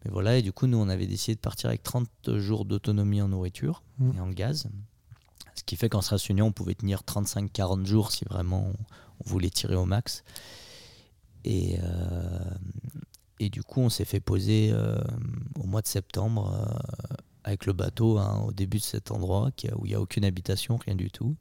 mais 0.05 0.11
voilà, 0.11 0.37
et 0.37 0.43
du 0.43 0.53
coup, 0.53 0.67
nous, 0.67 0.77
on 0.77 0.89
avait 0.89 1.07
décidé 1.07 1.35
de 1.35 1.41
partir 1.41 1.71
avec 1.71 1.83
30 1.83 2.09
jours 2.37 2.67
d'autonomie 2.67 3.23
en 3.23 3.29
nourriture 3.29 3.83
mm. 3.99 4.17
et 4.17 4.21
en 4.21 4.29
gaz, 4.29 4.69
ce 5.55 5.65
qui 5.65 5.77
fait 5.77 5.89
qu'en 5.89 6.03
se 6.03 6.11
rationnant, 6.11 6.47
on 6.47 6.53
pouvait 6.53 6.75
tenir 6.75 7.03
35-40 7.07 7.87
jours 7.87 8.13
si 8.13 8.25
vraiment 8.27 8.69
on, 8.69 8.75
voulait 9.25 9.51
tirer 9.51 9.77
au 9.77 9.87
max. 9.87 10.25
Et, 11.45 11.79
euh, 11.83 12.39
et 13.41 13.49
du 13.49 13.63
coup, 13.63 13.81
on 13.81 13.89
s'est 13.89 14.05
fait 14.05 14.21
poser 14.21 14.75
au 15.59 15.67
mois 15.67 15.81
de 15.81 15.87
septembre 15.87 16.53
avec 17.45 17.67
le 17.67 17.73
bateau 17.73 18.19
hein, 18.19 18.43
au 18.47 18.53
début 18.53 18.79
de 18.79 18.83
cet 18.83 19.11
endroit 19.11 19.51
où 19.77 19.87
il 19.87 19.89
n'y 19.89 19.95
a 19.95 20.01
aucune 20.01 20.25
habitation, 20.25 20.77
rien 20.77 20.95
du 20.95 21.11
tout. 21.11 21.37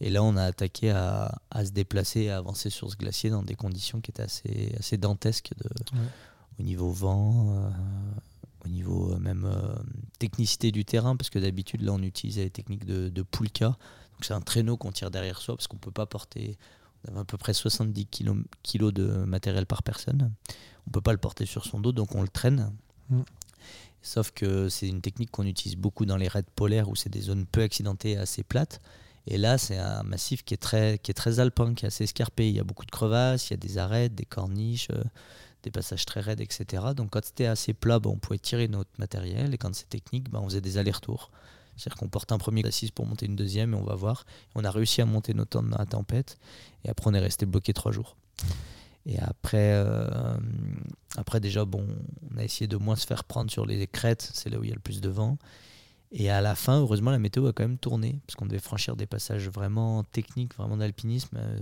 Et 0.00 0.10
là, 0.10 0.22
on 0.22 0.36
a 0.36 0.42
attaqué 0.42 0.90
à, 0.90 1.40
se 1.64 1.70
déplacer, 1.70 2.28
à 2.28 2.38
avancer 2.38 2.68
sur 2.68 2.90
ce 2.90 2.96
glacier 2.96 3.30
dans 3.30 3.42
des 3.42 3.54
conditions 3.54 4.00
qui 4.00 4.10
étaient 4.10 4.22
assez, 4.22 4.74
assez 4.78 4.96
dantesques 4.96 5.52
de, 5.56 5.68
au 6.58 6.62
niveau 6.62 6.90
vent, 6.90 7.50
euh, 7.50 7.70
au 8.64 8.68
niveau 8.68 9.16
même 9.18 9.48
technicité 10.18 10.72
du 10.72 10.84
terrain, 10.84 11.16
parce 11.16 11.30
que 11.30 11.38
d'habitude, 11.38 11.82
là, 11.82 11.92
on 11.92 12.02
utilisait 12.02 12.44
les 12.44 12.50
techniques 12.50 12.84
de, 12.84 13.08
de 13.08 13.22
Poulka. 13.22 13.66
Donc, 13.66 14.22
c'est 14.22 14.34
un 14.34 14.40
traîneau 14.40 14.76
qu'on 14.76 14.90
tire 14.90 15.10
derrière 15.10 15.40
soi 15.40 15.56
parce 15.56 15.68
qu'on 15.68 15.76
ne 15.76 15.82
peut 15.82 15.92
pas 15.92 16.06
porter. 16.06 16.58
On 17.06 17.12
avait 17.12 17.20
à 17.20 17.24
peu 17.24 17.38
près 17.38 17.54
70 17.54 18.06
kg 18.06 18.90
de 18.90 19.06
matériel 19.24 19.64
par 19.64 19.82
personne 19.82 20.32
on 20.86 20.90
peut 20.90 21.00
pas 21.00 21.12
le 21.12 21.18
porter 21.18 21.46
sur 21.46 21.64
son 21.64 21.80
dos, 21.80 21.92
donc 21.92 22.14
on 22.14 22.22
le 22.22 22.28
traîne. 22.28 22.72
Mm. 23.10 23.20
Sauf 24.04 24.32
que 24.32 24.68
c'est 24.68 24.86
une 24.86 25.00
technique 25.00 25.30
qu'on 25.30 25.46
utilise 25.46 25.76
beaucoup 25.76 26.04
dans 26.04 26.18
les 26.18 26.28
raids 26.28 26.44
polaires 26.54 26.90
où 26.90 26.94
c'est 26.94 27.08
des 27.08 27.22
zones 27.22 27.46
peu 27.46 27.62
accidentées 27.62 28.18
assez 28.18 28.42
plates. 28.42 28.78
Et 29.26 29.38
là, 29.38 29.56
c'est 29.56 29.78
un 29.78 30.02
massif 30.02 30.44
qui 30.44 30.52
est, 30.52 30.58
très, 30.58 31.00
alpin, 31.40 31.72
qui 31.72 31.86
est 31.86 31.88
assez 31.88 32.04
escarpé. 32.04 32.46
Il 32.46 32.54
y 32.54 32.60
a 32.60 32.64
beaucoup 32.64 32.84
de 32.84 32.90
crevasses, 32.90 33.48
il 33.48 33.52
y 33.52 33.54
a 33.54 33.56
des 33.56 33.78
arêtes, 33.78 34.14
des 34.14 34.26
corniches, 34.26 34.88
euh, 34.92 35.02
des 35.62 35.70
passages 35.70 36.04
très 36.04 36.20
raides, 36.20 36.42
etc. 36.42 36.82
Donc 36.94 37.12
quand 37.12 37.24
c'était 37.24 37.46
assez 37.46 37.72
plat, 37.72 37.98
on 38.04 38.16
pouvait 38.16 38.38
tirer 38.38 38.68
notre 38.68 38.90
matériel. 38.98 39.54
Et 39.54 39.56
quand 39.56 39.74
c'est 39.74 39.88
technique, 39.88 40.26
on 40.34 40.44
faisait 40.44 40.60
des 40.60 40.76
allers-retours. 40.76 41.30
C'est-à-dire 41.78 41.96
qu'on 41.96 42.08
porte 42.08 42.30
un 42.30 42.38
premier 42.38 42.66
assise 42.66 42.90
pour 42.90 43.06
monter 43.06 43.24
une 43.24 43.36
deuxième 43.36 43.72
et 43.72 43.76
on 43.78 43.84
va 43.84 43.94
voir. 43.94 44.26
On 44.54 44.64
a 44.64 44.70
réussi 44.70 45.00
à 45.00 45.06
monter 45.06 45.32
nos 45.32 45.46
tentes 45.46 45.70
dans 45.70 45.78
la 45.78 45.86
tempête. 45.86 46.36
Et 46.84 46.90
après, 46.90 47.10
on 47.10 47.14
est 47.14 47.20
resté 47.20 47.46
bloqué 47.46 47.72
trois 47.72 47.90
jours. 47.90 48.16
Et 49.06 49.18
après, 49.18 49.72
euh, 49.74 50.36
après, 51.16 51.40
déjà, 51.40 51.64
bon, 51.64 51.86
on 52.32 52.38
a 52.38 52.44
essayé 52.44 52.66
de 52.66 52.76
moins 52.76 52.96
se 52.96 53.06
faire 53.06 53.24
prendre 53.24 53.50
sur 53.50 53.66
les 53.66 53.86
crêtes, 53.86 54.30
c'est 54.32 54.48
là 54.50 54.58
où 54.58 54.64
il 54.64 54.70
y 54.70 54.72
a 54.72 54.74
le 54.74 54.80
plus 54.80 55.00
de 55.00 55.08
vent. 55.08 55.38
Et 56.10 56.30
à 56.30 56.40
la 56.40 56.54
fin, 56.54 56.80
heureusement, 56.80 57.10
la 57.10 57.18
météo 57.18 57.46
a 57.46 57.52
quand 57.52 57.64
même 57.64 57.78
tourné, 57.78 58.20
parce 58.26 58.36
qu'on 58.36 58.46
devait 58.46 58.60
franchir 58.60 58.96
des 58.96 59.06
passages 59.06 59.48
vraiment 59.48 60.04
techniques, 60.04 60.54
vraiment 60.54 60.76
d'alpinisme, 60.76 61.36
euh, 61.36 61.58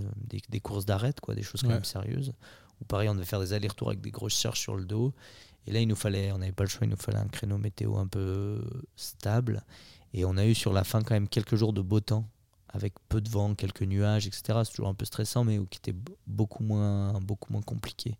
des, 0.49 0.59
courses 0.59 0.85
d'arête, 0.85 1.19
quoi, 1.19 1.35
des 1.35 1.41
choses 1.41 1.63
quand 1.63 1.69
même 1.69 1.83
sérieuses. 1.83 2.33
Ou 2.81 2.85
pareil, 2.85 3.09
on 3.09 3.15
devait 3.15 3.25
faire 3.25 3.39
des 3.39 3.53
allers-retours 3.53 3.89
avec 3.89 4.01
des 4.01 4.11
grosses 4.11 4.37
charges 4.37 4.59
sur 4.59 4.75
le 4.75 4.85
dos. 4.85 5.13
Et 5.65 5.71
là, 5.71 5.79
il 5.79 5.87
nous 5.87 5.95
fallait, 5.95 6.31
on 6.31 6.37
n'avait 6.37 6.51
pas 6.51 6.63
le 6.63 6.69
choix, 6.69 6.85
il 6.85 6.89
nous 6.89 6.97
fallait 6.97 7.17
un 7.17 7.27
créneau 7.27 7.57
météo 7.57 7.97
un 7.97 8.07
peu 8.07 8.61
stable. 8.95 9.63
Et 10.13 10.23
on 10.25 10.37
a 10.37 10.45
eu 10.45 10.53
sur 10.53 10.71
la 10.71 10.83
fin 10.83 11.01
quand 11.01 11.15
même 11.15 11.27
quelques 11.27 11.55
jours 11.55 11.73
de 11.73 11.81
beau 11.81 11.99
temps 11.99 12.27
avec 12.73 12.93
peu 13.07 13.21
de 13.21 13.29
vent, 13.29 13.53
quelques 13.55 13.83
nuages, 13.83 14.27
etc. 14.27 14.59
C'est 14.63 14.71
toujours 14.71 14.89
un 14.89 14.93
peu 14.93 15.05
stressant, 15.05 15.43
mais 15.43 15.59
qui 15.69 15.77
était 15.77 15.95
beaucoup 16.27 16.63
moins, 16.63 17.13
beaucoup 17.21 17.53
moins 17.53 17.61
compliqué. 17.61 18.17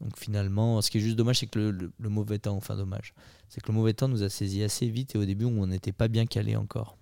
Donc 0.00 0.16
finalement, 0.16 0.80
ce 0.80 0.90
qui 0.90 0.98
est 0.98 1.00
juste 1.00 1.16
dommage, 1.16 1.40
c'est 1.40 1.46
que 1.46 1.58
le, 1.58 2.08
mauvais 2.08 2.38
temps, 2.38 2.56
enfin 2.56 2.76
dommage, 2.76 3.14
c'est 3.48 3.60
que 3.60 3.68
le 3.68 3.74
mauvais 3.74 3.94
temps 3.94 4.08
nous 4.08 4.22
a 4.22 4.30
saisi 4.30 4.62
assez 4.62 4.88
vite 4.88 5.14
et 5.14 5.18
au 5.18 5.24
début, 5.24 5.44
on 5.44 5.66
n'était 5.66 5.92
pas 5.92 6.08
bien 6.08 6.26
calé 6.26 6.56
encore. 6.56 6.96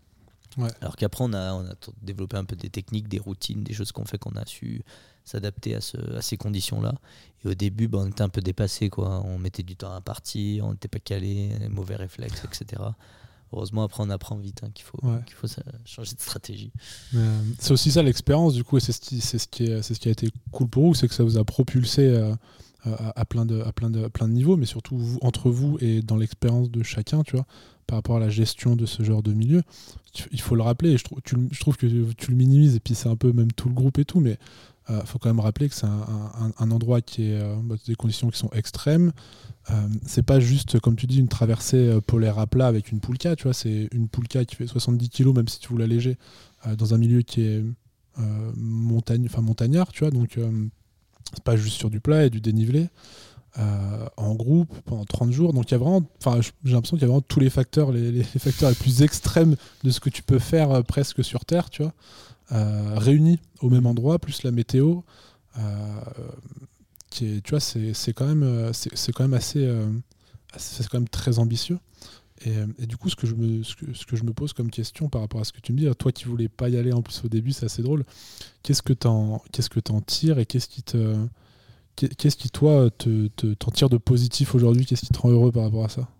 Alors 0.81 0.97
qu'après, 0.97 1.23
on 1.23 1.35
a, 1.35 1.53
on 1.53 1.67
a 1.67 1.75
développé 2.01 2.39
un 2.39 2.45
peu 2.45 2.57
des 2.57 2.71
techniques, 2.71 3.09
des 3.09 3.19
routines, 3.19 3.63
des 3.63 3.75
choses 3.75 3.93
qu'on 3.93 4.07
fait 4.07 4.17
qu'on 4.17 4.37
a 4.37 4.47
su 4.47 4.83
s'adapter 5.23 5.75
à, 5.75 5.83
ce, 5.83 5.99
à 6.17 6.23
ces 6.23 6.39
conditions-là. 6.39 6.95
Et 7.45 7.49
au 7.49 7.55
début, 7.55 7.89
ben, 7.89 7.99
on 7.99 8.07
était 8.07 8.23
un 8.23 8.31
peu 8.31 8.41
dépassé, 8.41 8.89
quoi. 8.89 9.23
On 9.27 9.39
mettait 9.39 9.65
du 9.65 9.77
temps 9.77 9.93
à 9.93 10.01
partir, 10.01 10.65
on 10.65 10.71
n'était 10.71 10.89
pas 10.89 11.01
calé, 11.01 11.51
mauvais 11.69 11.97
réflexes, 11.97 12.43
etc. 12.45 12.83
Heureusement, 13.53 13.85
après, 13.85 14.03
on 14.03 14.11
apprend 14.11 14.37
vite 14.37 14.63
hein, 14.65 14.71
qu'il 14.75 14.85
faut, 14.85 14.99
qu'il 15.27 15.35
faut 15.35 15.47
changer 15.85 16.15
de 16.15 16.21
stratégie. 16.21 16.73
Euh, 17.15 17.41
c'est 17.59 17.73
aussi 17.73 17.93
ça 17.93 18.03
l'expérience, 18.03 18.55
du 18.55 18.65
coup, 18.65 18.77
et 18.77 18.81
c'est 18.81 18.93
ce, 18.93 19.01
qui, 19.01 19.21
c'est, 19.21 19.39
ce 19.39 19.47
qui 19.47 19.65
est, 19.65 19.83
c'est 19.83 19.95
ce 19.95 20.01
qui 20.01 20.09
a 20.09 20.13
été 20.13 20.31
cool 20.51 20.69
pour 20.69 20.85
vous, 20.85 20.95
c'est 20.95 21.07
que 21.07 21.15
ça 21.15 21.23
vous 21.23 21.39
a 21.39 21.45
propulsé 21.45 22.03
euh, 22.03 22.35
à, 22.85 23.25
plein 23.25 23.47
de, 23.47 23.61
à 23.63 23.73
plein, 23.73 23.89
de, 23.89 24.09
plein 24.09 24.27
de 24.27 24.33
niveaux, 24.33 24.57
mais 24.57 24.67
surtout 24.67 25.01
entre 25.23 25.51
vous 25.51 25.79
et 25.81 26.03
dans 26.03 26.17
l'expérience 26.17 26.71
de 26.71 26.83
chacun, 26.83 27.23
tu 27.23 27.37
vois, 27.37 27.47
par 27.87 27.99
rapport 27.99 28.17
à 28.17 28.21
la 28.21 28.29
gestion 28.29 28.75
de 28.75 28.85
ce 28.85 29.05
genre 29.05 29.23
de 29.23 29.33
milieu. 29.33 29.63
Il 30.33 30.41
faut 30.41 30.57
le 30.57 30.63
rappeler, 30.63 30.91
et 30.91 30.99
je, 30.99 31.05
trouve, 31.05 31.21
je 31.25 31.61
trouve 31.61 31.77
que 31.77 31.87
tu 31.87 32.31
le 32.31 32.37
minimises, 32.37 32.75
et 32.75 32.81
puis 32.81 32.95
c'est 32.95 33.09
un 33.09 33.17
peu 33.17 33.33
même 33.33 33.53
tout 33.53 33.69
le 33.69 33.75
groupe 33.75 33.99
et 33.99 34.05
tout, 34.05 34.21
mais 34.21 34.39
il 34.89 34.95
euh, 34.95 35.05
faut 35.05 35.19
quand 35.19 35.29
même 35.29 35.41
rappeler 35.41 35.69
que 35.69 35.75
c'est 35.75 35.87
un, 35.87 36.71
endroit 36.71 37.01
qui 37.01 37.31
est 37.31 37.41
euh, 37.41 37.57
bah, 37.63 37.75
des 37.87 37.97
conditions 37.97 38.31
qui 38.31 38.39
sont 38.39 38.51
extrêmes. 38.51 39.13
Euh, 39.71 39.89
c'est 40.07 40.23
pas 40.23 40.39
juste, 40.39 40.79
comme 40.79 40.95
tu 40.95 41.07
dis, 41.07 41.19
une 41.19 41.29
traversée 41.29 41.99
polaire 42.07 42.39
à 42.39 42.47
plat 42.47 42.69
avec 42.69 42.93
une 42.93 43.01
poulka, 43.01 43.35
tu 43.35 43.45
vois, 43.45 43.53
c'est 43.53 43.89
une 43.93 44.09
poulka 44.09 44.45
qui 44.45 44.55
fait 44.55 44.67
70 44.67 45.11
kg, 45.11 45.35
même 45.35 45.49
si 45.49 45.59
tu 45.59 45.69
vous 45.69 45.79
l'alléger, 45.79 46.19
dans 46.79 46.95
un 46.95 46.99
milieu 46.99 47.23
qui 47.23 47.43
est 47.43 47.65
montagne, 48.57 49.27
enfin 49.27 49.43
montagnard, 49.43 49.91
tu 49.93 50.05
vois, 50.05 50.11
donc 50.11 50.39
c'est 51.33 51.43
pas 51.43 51.57
juste 51.57 51.77
sur 51.77 51.91
du 51.91 52.01
plat 52.01 52.27
et 52.27 52.31
du 52.31 52.41
dénivelé. 52.41 52.89
en 53.57 54.35
groupe 54.37 54.73
pendant 54.85 55.05
30 55.05 55.33
jours. 55.33 55.53
Donc 55.53 55.69
il 55.69 55.73
y 55.73 55.75
a 55.75 55.79
vraiment, 55.79 56.03
enfin 56.25 56.41
j'ai 56.41 56.73
l'impression 56.73 56.97
qu'il 56.97 57.03
y 57.03 57.07
a 57.07 57.09
vraiment 57.09 57.23
tous 57.23 57.41
les 57.41 57.51
facteurs, 57.51 57.91
les, 57.91 58.13
les, 58.13 58.23
facteurs 58.23 58.71
les 58.71 58.77
plus 58.77 59.03
extrêmes 59.03 59.57
de 59.83 59.91
ce 59.91 59.99
que 59.99 60.11
tu 60.11 60.23
peux 60.23 60.39
faire 60.39 60.85
presque 60.85 61.25
sur 61.25 61.45
Terre, 61.45 61.71
tu 61.71 61.83
vois. 61.83 61.93
Euh, 62.53 62.95
réunis 62.97 63.41
au 63.61 63.71
même 63.71 63.87
endroit, 63.87 64.19
plus 64.19 64.43
la 64.43 64.51
météo. 64.51 65.01
Euh, 65.59 66.01
qui 67.11 67.41
tu 67.43 67.51
vois, 67.51 67.61
c'est 67.61 68.13
quand 68.13 68.27
même, 68.27 68.43
euh, 68.43 68.73
c'est 68.73 69.13
quand 69.13 69.25
même 69.25 69.35
assez, 69.35 69.69
c'est 70.57 70.87
quand 70.89 70.99
même 70.99 71.09
très 71.09 71.39
ambitieux. 71.39 71.79
Et, 72.45 72.87
du 72.87 72.99
coup, 72.99 73.09
ce 73.09 73.17
que, 73.17 73.27
je 73.27 73.35
me, 73.35 73.63
ce 73.63 73.75
que, 73.75 73.95
ce, 73.95 74.05
que, 74.05 74.15
je 74.15 74.23
me 74.23 74.35
pose 74.35 74.53
comme 74.53 74.71
question 74.71 75.09
par 75.09 75.23
rapport 75.23 75.41
à 75.41 75.45
ce 75.45 75.55
que 75.55 75.61
tu 75.61 75.73
me 75.73 75.79
dis, 75.79 75.89
toi 75.97 76.13
qui 76.13 76.27
voulais 76.27 76.49
pas 76.49 76.69
y 76.69 76.77
aller 76.77 76.93
en 76.93 77.01
plus 77.01 77.25
au 77.25 77.29
début, 77.29 77.53
c'est 77.53 77.65
assez 77.65 77.83
drôle. 77.83 78.05
Qu'est-ce 78.63 78.83
que 78.83 78.93
tu 78.93 79.07
en, 79.07 79.43
qu'est-ce 79.53 79.71
que 79.71 79.81
en 79.91 80.03
tires 80.03 80.39
et 80.39 80.45
qu'est-ce 80.45 80.69
qui 80.69 80.83
te, 80.83 81.17
qu'est-ce 81.97 82.37
qui 82.37 82.51
toi 82.51 82.91
te, 82.91 83.29
t'en 83.55 83.71
tire 83.71 83.89
de 83.89 83.97
positif 83.97 84.55
aujourd'hui? 84.55 84.85
Qu'est-ce 84.85 85.07
qui 85.07 85.13
te 85.15 85.19
rend 85.19 85.31
heureux 85.31 85.51
par 85.51 85.65
rapport 85.65 85.87
à 85.87 85.89
ça? 85.89 86.09
euh, 86.09 86.16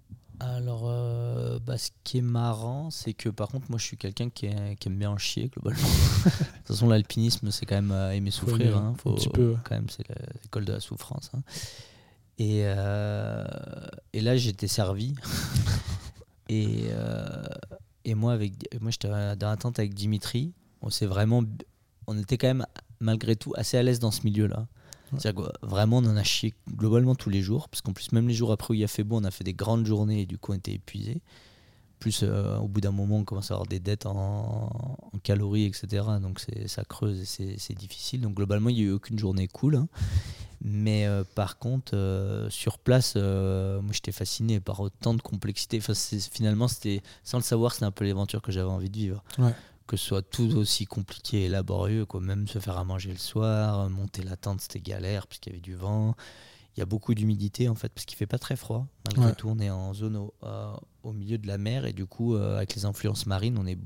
bah, 1.67 1.79
ce 1.79 1.91
qui 2.05 2.19
est 2.19 2.23
marrant, 2.23 2.91
c'est 2.91 3.13
que 3.13 3.29
par 3.29 3.49
contre, 3.49 3.71
moi, 3.71 3.79
je 3.79 3.85
suis 3.85 3.97
quelqu'un 3.97 4.31
qui, 4.31 4.47
aime 4.47 4.77
bien 4.97 5.11
en 5.11 5.19
chier 5.19 5.49
globalement. 5.49 5.83
de 6.25 6.31
toute 6.31 6.67
façon, 6.67 6.89
l'alpinisme, 6.89 7.51
c'est 7.51 7.67
quand 7.67 7.75
même 7.75 7.91
euh, 7.91 8.13
aimer 8.13 8.31
souffrir. 8.31 8.77
Hein. 8.77 8.95
Faut, 8.99 9.11
un 9.11 9.15
petit 9.15 9.29
peu. 9.29 9.57
Quand 9.65 9.75
même, 9.75 9.89
c'est 9.89 10.07
l'école 10.43 10.65
de 10.65 10.73
la 10.73 10.81
souffrance. 10.81 11.31
Hein. 11.35 11.43
Et, 12.39 12.63
euh, 12.65 13.45
et, 14.13 14.21
là, 14.21 14.37
j'étais 14.37 14.69
servi. 14.69 15.15
et, 16.49 16.85
et 18.05 18.15
moi, 18.15 18.33
avec, 18.33 18.53
moi, 18.81 18.93
j'étais 18.93 19.09
dans 19.09 19.49
la 19.49 19.57
tente 19.57 19.81
avec 19.81 19.93
Dimitri. 19.93 20.53
On 20.83 20.91
s'est 20.91 21.07
vraiment, 21.07 21.43
on 22.07 22.17
était 22.17 22.39
quand 22.39 22.47
même 22.47 22.67
malgré 23.01 23.35
tout 23.35 23.53
assez 23.57 23.77
à 23.77 23.83
l'aise 23.83 23.99
dans 23.99 24.13
ce 24.13 24.23
milieu-là. 24.23 24.69
Que 25.11 25.67
vraiment, 25.67 25.99
on 25.99 26.07
en 26.07 26.17
a 26.17 26.23
chié 26.23 26.55
globalement 26.69 27.15
tous 27.15 27.31
les 27.31 27.41
jours, 27.41 27.69
parce 27.69 27.81
qu'en 27.81 27.93
plus, 27.93 28.13
même 28.13 28.29
les 28.29 28.35
jours 28.35 28.53
après 28.53 28.73
où 28.73 28.75
il 28.75 28.85
a 28.85 28.89
fait 28.89 29.05
beau, 29.05 29.17
on 29.17 29.25
a 29.25 29.31
fait 29.31 29.45
des 29.45 29.55
grandes 29.55 29.87
journées 29.87 30.23
et 30.23 30.27
du 30.27 30.37
coup, 30.37 30.53
on 30.53 30.57
était 30.57 30.73
épuisés. 30.73 31.23
Plus 31.99 32.21
euh, 32.23 32.59
au 32.59 32.69
bout 32.69 32.81
d'un 32.81 32.91
moment, 32.93 33.17
on 33.17 33.25
commence 33.25 33.51
à 33.51 33.55
avoir 33.55 33.67
des 33.67 33.81
dettes 33.81 34.07
en, 34.07 34.71
en 35.13 35.19
calories, 35.23 35.65
etc. 35.65 36.05
Donc 36.21 36.41
ça 36.67 36.85
creuse 36.85 37.41
et 37.41 37.57
c'est 37.59 37.75
difficile. 37.79 38.21
Donc 38.21 38.35
globalement, 38.35 38.69
il 38.69 38.77
n'y 38.77 38.83
a 38.83 38.85
eu 38.85 38.91
aucune 38.93 39.19
journée 39.19 39.49
cool. 39.49 39.77
hein. 39.77 39.89
Mais 40.63 41.07
euh, 41.07 41.23
par 41.35 41.59
contre, 41.59 41.95
euh, 41.95 42.51
sur 42.51 42.79
place, 42.79 43.17
moi 43.17 43.93
j'étais 43.93 44.13
fasciné 44.13 44.61
par 44.61 44.81
autant 44.81 45.15
de 45.15 45.23
complexité. 45.23 45.79
Enfin, 45.79 45.95
finalement, 45.95 46.69
c'était 46.69 47.03
sans 47.25 47.39
le 47.39 47.43
savoir, 47.45 47.73
c'était 47.73 47.87
un 47.87 47.91
peu 47.91 48.05
l'aventure 48.07 48.43
que 48.43 48.53
j'avais 48.53 48.71
envie 48.71 48.91
de 48.91 48.97
vivre. 48.97 49.23
Ouais. 49.39 49.55
Que 49.87 49.97
ce 49.97 50.05
soit 50.05 50.23
tout 50.23 50.57
aussi 50.57 50.85
compliqué 50.85 51.45
et 51.45 51.49
laborieux, 51.49 52.05
quoi. 52.07 52.21
même 52.21 52.49
se 52.49 52.59
faire 52.59 52.77
à 52.77 52.85
manger 52.85 53.13
le 53.13 53.19
soir, 53.19 53.89
monter 53.89 54.23
la 54.23 54.37
tente, 54.37 54.61
c'était 54.61 54.81
galère 54.81 55.29
puisqu'il 55.29 55.51
y 55.51 55.53
avait 55.53 55.61
du 55.63 55.77
vent. 55.77 56.17
Il 56.77 56.81
y 56.81 56.83
a 56.83 56.87
beaucoup 56.87 57.15
d'humidité 57.15 57.69
en 57.69 57.75
fait, 57.75 57.89
parce 57.89 58.05
qu'il 58.05 58.17
fait 58.19 58.27
pas 58.27 58.39
très 58.39 58.57
froid. 58.57 58.87
Malgré 59.07 59.27
Ouais. 59.27 59.35
tout, 59.35 59.49
on 59.49 59.59
est 59.59 59.71
en 59.71 59.95
zone 59.95 60.17
au, 60.17 60.35
euh, 60.43 60.75
au 61.03 61.13
milieu 61.13 61.39
de 61.39 61.47
la 61.47 61.57
mer 61.59 61.87
et 61.87 61.93
du 61.93 62.07
coup, 62.07 62.35
euh, 62.35 62.57
avec 62.59 62.75
les 62.75 62.85
influences 62.85 63.27
marines, 63.27 63.57
on 63.59 63.67
est 63.67 63.79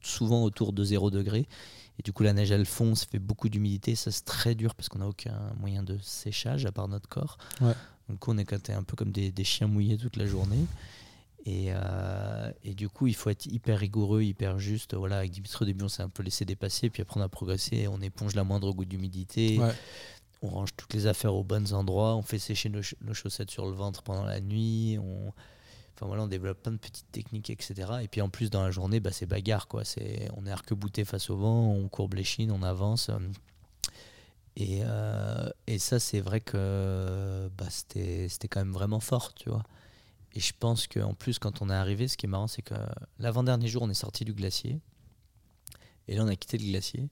souvent 0.00 0.42
autour 0.42 0.72
de 0.72 0.84
0 0.84 1.10
degré. 1.10 1.46
Et 1.98 2.02
du 2.02 2.12
coup, 2.12 2.22
la 2.22 2.32
neige, 2.32 2.50
elle 2.50 2.66
fond, 2.66 2.94
ça 2.94 3.06
fait 3.06 3.18
beaucoup 3.18 3.48
d'humidité. 3.48 3.94
Ça, 3.94 4.10
c'est 4.10 4.24
très 4.24 4.54
dur 4.54 4.74
parce 4.74 4.88
qu'on 4.88 4.98
n'a 4.98 5.06
aucun 5.08 5.52
moyen 5.60 5.82
de 5.82 5.96
séchage 6.02 6.66
à 6.66 6.72
part 6.72 6.88
notre 6.88 7.08
corps. 7.08 7.38
Ouais. 7.60 7.72
Donc, 8.08 8.26
on 8.26 8.36
est 8.36 8.44
quand 8.44 8.68
un 8.70 8.82
peu 8.82 8.96
comme 8.96 9.12
des, 9.12 9.30
des 9.30 9.44
chiens 9.44 9.66
mouillés 9.68 9.96
toute 9.96 10.16
la 10.16 10.26
journée. 10.26 10.66
Et, 11.46 11.66
euh, 11.68 12.50
et 12.64 12.74
du 12.74 12.88
coup, 12.88 13.06
il 13.06 13.14
faut 13.14 13.28
être 13.30 13.46
hyper 13.46 13.78
rigoureux, 13.78 14.22
hyper 14.22 14.58
juste. 14.58 14.94
Voilà, 14.94 15.18
avec 15.18 15.30
Dimitri, 15.30 15.62
au 15.62 15.66
début, 15.66 15.84
on 15.84 15.88
s'est 15.88 16.02
un 16.02 16.08
peu 16.08 16.22
laissé 16.22 16.44
dépasser. 16.44 16.90
Puis 16.90 17.02
après, 17.02 17.20
on 17.20 17.22
a 17.22 17.28
progressé. 17.28 17.86
On 17.86 18.00
éponge 18.00 18.34
la 18.34 18.44
moindre 18.44 18.72
goutte 18.72 18.88
d'humidité. 18.88 19.58
Ouais. 19.58 19.72
On 20.44 20.48
range 20.50 20.70
toutes 20.76 20.94
les 20.94 21.06
affaires 21.06 21.34
aux 21.34 21.44
bons 21.44 21.72
endroits. 21.74 22.14
On 22.16 22.22
fait 22.22 22.38
sécher 22.38 22.68
nos, 22.68 22.82
ch- 22.82 22.96
nos 23.00 23.14
chaussettes 23.14 23.50
sur 23.50 23.66
le 23.66 23.72
ventre 23.72 24.02
pendant 24.02 24.24
la 24.24 24.40
nuit. 24.40 24.98
On, 25.00 25.32
Enfin 25.96 26.06
voilà, 26.06 26.24
on 26.24 26.26
développe 26.26 26.60
plein 26.60 26.72
de 26.72 26.76
petites 26.78 27.10
techniques, 27.12 27.50
etc. 27.50 27.98
Et 28.02 28.08
puis 28.08 28.20
en 28.20 28.28
plus, 28.28 28.50
dans 28.50 28.62
la 28.62 28.72
journée, 28.72 28.98
bah, 28.98 29.12
c'est 29.12 29.26
bagarre. 29.26 29.68
Quoi. 29.68 29.84
C'est, 29.84 30.28
on 30.36 30.44
est 30.44 30.50
arc-bouté 30.50 31.04
face 31.04 31.30
au 31.30 31.36
vent, 31.36 31.70
on 31.72 31.88
courbe 31.88 32.14
les 32.14 32.24
chines, 32.24 32.50
on 32.50 32.64
avance. 32.64 33.10
euh, 33.10 33.18
Et, 34.56 34.80
euh, 34.84 35.48
et 35.66 35.78
ça, 35.78 35.98
c'est 35.98 36.20
vrai 36.20 36.40
que 36.40 37.48
bah, 37.58 37.66
c'était, 37.70 38.28
quand 38.48 38.60
même 38.60 38.72
vraiment 38.72 39.00
fort, 39.00 39.34
tu 39.34 39.50
vois. 39.50 39.62
Et 40.34 40.40
je 40.40 40.52
pense 40.58 40.86
qu'en 40.88 41.14
plus, 41.14 41.38
quand 41.38 41.62
on 41.62 41.70
est 41.70 41.74
arrivé, 41.74 42.08
ce 42.08 42.16
qui 42.16 42.26
est 42.26 42.28
marrant, 42.28 42.48
c'est 42.48 42.62
que 42.62 42.74
l'avant-dernier 43.18 43.68
jour, 43.68 43.82
on 43.82 43.90
est 43.90 43.94
sorti 43.94 44.24
du 44.24 44.32
glacier. 44.34 44.80
Et 46.08 46.16
là, 46.16 46.24
on 46.24 46.28
a 46.28 46.36
quitté 46.36 46.58
le 46.58 46.64
glacier. 46.70 47.08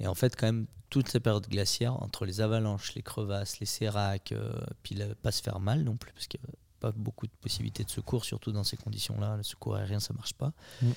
Et 0.00 0.06
en 0.06 0.14
fait, 0.14 0.36
quand 0.36 0.46
même, 0.46 0.66
toute 0.90 1.08
cette 1.08 1.22
période 1.22 1.46
glaciaire, 1.48 2.00
entre 2.02 2.26
les 2.26 2.40
avalanches, 2.40 2.94
les 2.94 3.02
crevasses, 3.02 3.58
les 3.60 3.66
séracs, 3.66 4.32
euh, 4.32 4.52
puis 4.82 4.94
le- 4.94 5.14
pas 5.14 5.32
se 5.32 5.42
faire 5.42 5.58
mal 5.58 5.82
non 5.82 5.96
plus, 5.96 6.12
parce 6.12 6.26
qu'il 6.26 6.40
n'y 6.40 6.46
a 6.46 6.54
pas 6.80 6.92
beaucoup 6.92 7.26
de 7.26 7.32
possibilités 7.40 7.82
de 7.82 7.90
secours, 7.90 8.24
surtout 8.24 8.52
dans 8.52 8.64
ces 8.64 8.76
conditions-là. 8.76 9.36
Le 9.36 9.42
secours 9.42 9.76
aérien, 9.76 9.98
ça 10.00 10.14
marche 10.14 10.34
pas. 10.34 10.52
Mm. 10.82 10.90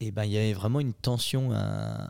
Et 0.00 0.10
ben, 0.12 0.24
il 0.24 0.32
y 0.32 0.38
avait 0.38 0.52
vraiment 0.52 0.80
une 0.80 0.94
tension 0.94 1.50
euh, 1.52 2.06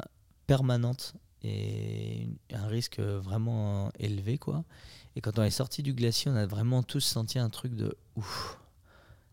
permanente 0.46 1.14
et 1.42 2.28
un 2.52 2.66
risque 2.66 3.00
vraiment 3.00 3.90
élevé, 3.98 4.38
quoi. 4.38 4.64
Et 5.16 5.20
quand 5.20 5.38
on 5.38 5.42
est 5.42 5.50
sorti 5.50 5.82
du 5.82 5.94
glacier, 5.94 6.30
on 6.30 6.36
a 6.36 6.46
vraiment 6.46 6.82
tous 6.82 7.00
senti 7.00 7.38
un 7.38 7.48
truc 7.50 7.74
de 7.74 7.96
ouf. 8.14 8.58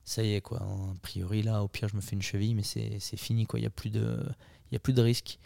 Ça 0.03 0.23
y 0.23 0.33
est, 0.33 0.41
quoi. 0.41 0.59
A 0.61 0.93
priori, 1.01 1.43
là, 1.43 1.63
au 1.63 1.67
pire, 1.67 1.89
je 1.89 1.95
me 1.95 2.01
fais 2.01 2.15
une 2.15 2.21
cheville, 2.21 2.55
mais 2.55 2.63
c'est 2.63 3.17
fini, 3.17 3.45
quoi. 3.45 3.59
Il 3.59 3.63
n'y 3.63 3.67
a 3.67 3.71
plus 3.71 3.89
de, 3.89 4.23
il 4.71 4.73
y 4.73 4.77
a 4.77 4.79
plus 4.79 4.93
de 4.93 5.01
risque. 5.01 5.39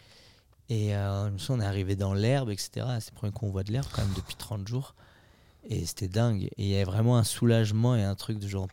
Et 0.70 0.94
euh, 0.94 1.26
je 1.26 1.32
me 1.32 1.38
souviens, 1.38 1.62
on 1.62 1.66
est 1.66 1.68
arrivé 1.68 1.96
dans 1.96 2.14
l'herbe, 2.14 2.48
etc. 2.50 2.86
C'est 3.00 3.10
le 3.12 3.16
premier 3.16 3.32
qu'on 3.32 3.50
voit 3.50 3.64
de 3.64 3.72
l'herbe, 3.72 3.86
quand 3.92 4.02
même, 4.02 4.14
depuis 4.16 4.36
30 4.36 4.66
jours. 4.66 4.94
Et 5.68 5.84
c'était 5.84 6.08
dingue. 6.08 6.44
Et 6.44 6.52
il 6.58 6.66
y 6.68 6.74
avait 6.76 6.84
vraiment 6.84 7.18
un 7.18 7.24
soulagement 7.24 7.96
et 7.96 8.02
un 8.04 8.14
truc 8.14 8.38
de 8.38 8.48
genre. 8.48 8.68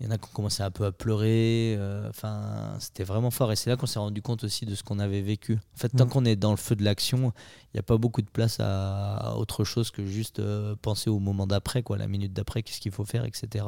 Il 0.00 0.06
y 0.06 0.08
en 0.08 0.10
a 0.10 0.18
qui 0.18 0.24
ont 0.24 0.32
commencé 0.32 0.62
un 0.64 0.72
peu 0.72 0.84
à 0.84 0.90
pleurer. 0.92 1.76
euh, 1.78 2.08
Enfin, 2.10 2.74
c'était 2.80 3.04
vraiment 3.04 3.30
fort. 3.30 3.52
Et 3.52 3.56
c'est 3.56 3.70
là 3.70 3.76
qu'on 3.76 3.86
s'est 3.86 4.00
rendu 4.00 4.20
compte 4.20 4.42
aussi 4.42 4.66
de 4.66 4.74
ce 4.74 4.82
qu'on 4.82 4.98
avait 4.98 5.22
vécu. 5.22 5.54
En 5.74 5.78
fait, 5.78 5.88
tant 5.90 6.06
Mm. 6.06 6.08
qu'on 6.10 6.24
est 6.24 6.34
dans 6.36 6.50
le 6.50 6.56
feu 6.56 6.74
de 6.74 6.82
l'action, 6.82 7.32
il 7.72 7.76
n'y 7.76 7.80
a 7.80 7.84
pas 7.84 7.96
beaucoup 7.96 8.20
de 8.20 8.28
place 8.28 8.58
à, 8.58 9.14
à 9.16 9.34
autre 9.36 9.62
chose 9.62 9.92
que 9.92 10.04
juste 10.04 10.40
euh, 10.40 10.74
penser 10.82 11.08
au 11.08 11.20
moment 11.20 11.46
d'après, 11.46 11.84
quoi, 11.84 11.96
la 11.96 12.08
minute 12.08 12.32
d'après, 12.32 12.64
qu'est-ce 12.64 12.80
qu'il 12.80 12.90
faut 12.92 13.04
faire, 13.04 13.24
etc. 13.24 13.64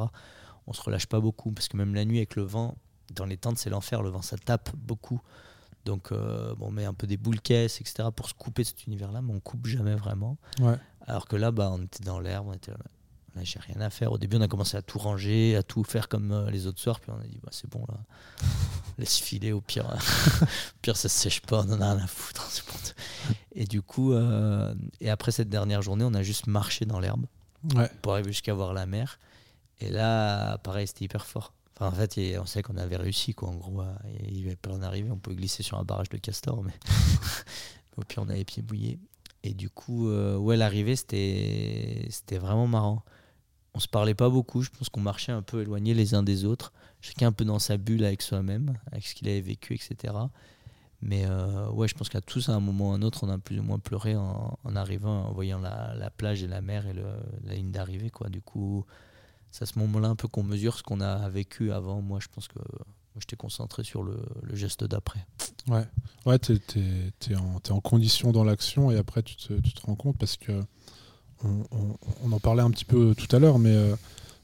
On 0.67 0.73
se 0.73 0.81
relâche 0.81 1.07
pas 1.07 1.21
beaucoup 1.21 1.51
parce 1.51 1.69
que 1.69 1.77
même 1.77 1.95
la 1.95 2.03
nuit 2.03 2.17
avec 2.17 2.35
le 2.35 2.43
vent, 2.43 2.75
dans 3.15 3.25
les 3.25 3.37
tentes, 3.37 3.57
c'est 3.57 3.69
l'enfer. 3.69 4.03
Le 4.03 4.09
vent, 4.09 4.21
ça 4.21 4.37
tape 4.37 4.69
beaucoup. 4.75 5.21
Donc, 5.87 6.11
euh, 6.11 6.53
bon, 6.55 6.67
on 6.67 6.71
met 6.71 6.83
un 6.85 6.93
peu 6.93 7.07
des 7.07 7.15
boules 7.17 7.39
caisses, 7.39 7.79
etc. 7.81 8.09
pour 8.15 8.27
se 8.27 8.33
couper 8.33 8.63
de 8.63 8.67
cet 8.67 8.85
univers-là, 8.87 9.21
mais 9.21 9.33
on 9.33 9.39
coupe 9.39 9.65
jamais 9.67 9.95
vraiment. 9.95 10.37
Ouais. 10.59 10.75
Alors 11.05 11.27
que 11.27 11.35
là, 11.37 11.51
bah, 11.51 11.69
on 11.71 11.81
était 11.83 12.03
dans 12.03 12.19
l'herbe, 12.19 12.47
on 12.49 12.53
était 12.53 12.71
là, 12.71 12.77
là, 13.35 13.43
j'ai 13.45 13.59
rien 13.59 13.79
à 13.79 13.89
faire. 13.89 14.11
Au 14.11 14.17
début, 14.17 14.35
on 14.35 14.41
a 14.41 14.49
commencé 14.49 14.75
à 14.75 14.81
tout 14.81 14.99
ranger, 14.99 15.55
à 15.55 15.63
tout 15.63 15.83
faire 15.85 16.09
comme 16.09 16.31
euh, 16.33 16.51
les 16.51 16.67
autres 16.67 16.79
soirs, 16.81 16.99
puis 16.99 17.09
on 17.11 17.19
a 17.19 17.23
dit, 17.25 17.39
bah, 17.41 17.49
c'est 17.51 17.69
bon, 17.69 17.85
là, 17.87 17.97
laisse 18.97 19.17
filer, 19.17 19.53
au 19.53 19.61
pire, 19.61 19.85
au 20.41 20.77
pire, 20.81 20.97
ça 20.97 21.07
se 21.07 21.17
sèche 21.17 21.41
pas, 21.41 21.61
on 21.65 21.71
en 21.71 21.79
a 21.81 21.93
rien 21.93 22.03
à 22.03 22.07
foutre. 22.07 22.45
c'est 22.51 22.65
bon. 22.67 22.73
Et 23.53 23.65
du 23.65 23.81
coup, 23.81 24.11
euh, 24.13 24.75
et 24.99 25.09
après 25.09 25.31
cette 25.31 25.49
dernière 25.49 25.81
journée, 25.81 26.03
on 26.03 26.13
a 26.13 26.21
juste 26.23 26.47
marché 26.47 26.85
dans 26.85 26.99
l'herbe 26.99 27.25
Ouais. 27.75 27.89
pour 28.01 28.13
arriver 28.13 28.31
jusqu'à 28.31 28.53
voir 28.53 28.73
la 28.73 28.85
mer. 28.85 29.19
Et 29.79 29.89
là, 29.89 30.57
pareil, 30.59 30.85
c'était 30.87 31.05
hyper 31.05 31.25
fort. 31.25 31.53
Enfin, 31.79 31.87
en 31.89 31.91
fait, 31.91 32.19
on 32.41 32.45
savait 32.47 32.63
qu'on 32.63 32.77
avait 32.77 32.97
réussi, 32.97 33.33
quoi. 33.35 33.49
En 33.49 33.55
gros, 33.55 33.83
il 34.27 34.39
y 34.41 34.45
avait 34.47 34.55
plein 34.55 34.79
d'arrivées. 34.79 35.11
On 35.11 35.17
pouvait 35.17 35.35
glisser 35.35 35.61
sur 35.63 35.77
un 35.77 35.83
barrage 35.83 36.09
de 36.09 36.17
castor, 36.17 36.63
mais 36.63 36.73
au 37.97 38.01
pire, 38.03 38.23
on 38.23 38.29
avait 38.29 38.39
les 38.39 38.45
pieds 38.45 38.63
mouillés. 38.67 38.99
Et 39.43 39.53
du 39.53 39.69
coup, 39.69 40.09
euh, 40.09 40.37
ouais, 40.37 40.57
l'arrivée, 40.57 40.95
c'était 40.95 42.07
c'était 42.09 42.39
vraiment 42.39 42.67
marrant. 42.67 43.03
On 43.75 43.79
se 43.79 43.87
parlait 43.87 44.15
pas 44.15 44.29
beaucoup. 44.29 44.63
Je 44.63 44.71
pense 44.71 44.89
qu'on 44.89 45.01
marchait 45.01 45.31
un 45.31 45.43
peu 45.43 45.61
éloignés 45.61 45.93
les 45.93 46.15
uns 46.15 46.23
des 46.23 46.45
autres. 46.45 46.73
Chacun 46.99 47.27
un 47.27 47.31
peu 47.31 47.45
dans 47.45 47.59
sa 47.59 47.77
bulle 47.77 48.03
avec 48.03 48.23
soi-même, 48.23 48.73
avec 48.91 49.05
ce 49.05 49.13
qu'il 49.13 49.27
avait 49.29 49.41
vécu, 49.41 49.75
etc. 49.75 50.13
Mais 51.03 51.25
euh, 51.27 51.69
ouais, 51.69 51.87
je 51.87 51.93
pense 51.93 52.09
qu'à 52.09 52.21
tous, 52.21 52.49
à 52.49 52.53
un 52.55 52.59
moment 52.59 52.89
ou 52.89 52.91
à 52.93 52.95
un 52.95 53.03
autre, 53.03 53.23
on 53.23 53.29
a 53.29 53.37
plus 53.37 53.59
ou 53.59 53.63
moins 53.63 53.77
pleuré 53.77 54.15
en, 54.15 54.57
en 54.63 54.75
arrivant, 54.75 55.25
en 55.27 55.31
voyant 55.31 55.59
la, 55.59 55.93
la 55.95 56.09
plage 56.09 56.41
et 56.41 56.47
la 56.47 56.61
mer 56.61 56.87
et 56.87 56.93
le- 56.93 57.19
la 57.43 57.53
ligne 57.53 57.71
d'arrivée. 57.71 58.09
quoi. 58.09 58.29
Du 58.29 58.41
coup, 58.41 58.83
c'est 59.51 59.63
à 59.63 59.65
ce 59.65 59.77
moment-là 59.79 60.09
un 60.09 60.15
peu 60.15 60.27
qu'on 60.27 60.43
mesure 60.43 60.77
ce 60.77 60.83
qu'on 60.83 61.01
a 61.01 61.27
vécu 61.29 61.71
avant. 61.71 62.01
Moi, 62.01 62.19
je 62.21 62.27
pense 62.33 62.47
que 62.47 62.59
moi, 62.59 63.19
j'étais 63.19 63.35
concentré 63.35 63.83
sur 63.83 64.03
le, 64.03 64.17
geste 64.53 64.83
d'après. 64.83 65.25
Ouais, 65.67 65.85
ouais 66.25 66.37
t'es, 66.39 66.59
t'es- 66.59 67.11
t'es 67.19 67.35
en, 67.35 67.59
t'es 67.59 67.71
en 67.71 67.81
condition 67.81 68.31
dans 68.31 68.43
l'action 68.43 68.91
et 68.91 68.97
après 68.97 69.23
tu 69.23 69.35
te, 69.35 69.53
tu 69.59 69.73
te 69.73 69.81
rends 69.85 69.95
compte 69.95 70.17
parce 70.17 70.37
que 70.37 70.63
on- 71.43 71.63
on 72.23 72.31
en 72.31 72.39
parlait 72.39 72.63
un 72.63 72.71
petit 72.71 72.85
peu 72.85 73.13
tout 73.15 73.33
à 73.35 73.39
l'heure, 73.39 73.59
mais, 73.59 73.75
euh, 73.75 73.95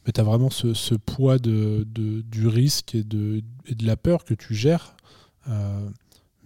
mais 0.05 0.11
tu 0.11 0.19
as 0.21 0.23
vraiment 0.23 0.49
ce, 0.49 0.73
ce 0.73 0.95
poids 0.95 1.39
de, 1.39 1.85
de- 1.89 2.21
du 2.21 2.47
risque 2.47 2.93
et 2.95 3.03
de, 3.03 3.41
et 3.65 3.75
de 3.75 3.85
la 3.85 3.95
peur 3.97 4.25
que 4.25 4.33
tu 4.33 4.53
gères. 4.55 4.95
Euh, 5.47 5.89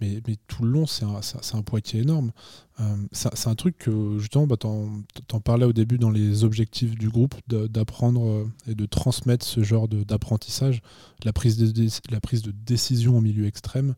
mais, 0.00 0.20
tout 0.46 0.64
le 0.64 0.70
long, 0.70 0.86
c'est 0.86 1.04
un, 1.04 1.16
un- 1.18 1.80
qui 1.80 1.98
est 1.98 2.00
énorme. 2.00 2.32
Euh, 2.80 2.96
c'est, 3.12 3.48
un 3.48 3.54
truc 3.54 3.76
que, 3.78 4.18
justement, 4.18 4.46
bah, 4.46 4.56
t'en, 4.56 5.40
parlais 5.40 5.64
au 5.64 5.72
début 5.72 5.98
dans 5.98 6.10
les 6.10 6.44
objectifs 6.44 6.96
du 6.96 7.08
groupe, 7.08 7.34
d'apprendre 7.48 8.26
euh, 8.26 8.50
et 8.68 8.74
de 8.74 8.86
transmettre 8.86 9.44
ce 9.44 9.62
genre 9.62 9.88
d'apprentissage, 9.88 10.82
la 11.24 11.32
prise, 11.32 11.56
de, 11.56 11.88
la 12.10 12.20
prise 12.20 12.42
de 12.42 12.52
décision 12.52 13.18
au 13.18 13.20
milieu 13.20 13.46
extrême, 13.46 13.94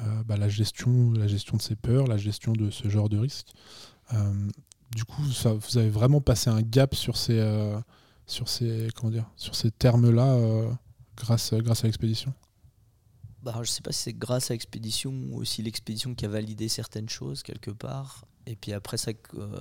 euh, 0.00 0.22
bah, 0.24 0.36
la, 0.36 0.48
gestion, 0.48 1.12
la 1.12 1.28
gestion 1.28 1.56
de 1.56 1.62
ses 1.62 1.76
peurs, 1.76 2.06
la 2.06 2.16
gestion 2.16 2.52
de 2.52 2.70
ce 2.70 2.88
genre 2.88 3.08
de 3.08 3.18
risque. 3.18 3.48
Du 4.94 5.04
coup, 5.04 5.20
vous 5.22 5.78
avez 5.78 5.90
vraiment 5.90 6.20
passé 6.20 6.48
un 6.48 6.62
gap 6.62 6.94
sur 6.94 7.16
ces, 7.16 7.42
sur 8.26 8.48
ces, 8.48 8.88
comment 8.94 9.10
dire, 9.10 9.28
sur 9.36 9.54
ces 9.56 9.70
termes-là 9.70 10.38
grâce, 11.16 11.52
grâce 11.54 11.82
à 11.82 11.88
l'expédition? 11.88 12.32
Bah, 13.46 13.60
je 13.62 13.70
sais 13.70 13.80
pas 13.80 13.92
si 13.92 14.02
c'est 14.02 14.12
grâce 14.12 14.50
à 14.50 14.54
l'expédition 14.54 15.12
ou 15.30 15.38
aussi 15.40 15.62
l'expédition 15.62 16.16
qui 16.16 16.24
a 16.24 16.28
validé 16.28 16.68
certaines 16.68 17.08
choses 17.08 17.44
quelque 17.44 17.70
part. 17.70 18.24
Et 18.48 18.56
puis 18.56 18.72
après 18.72 18.96
ça, 18.96 19.12
euh, 19.34 19.60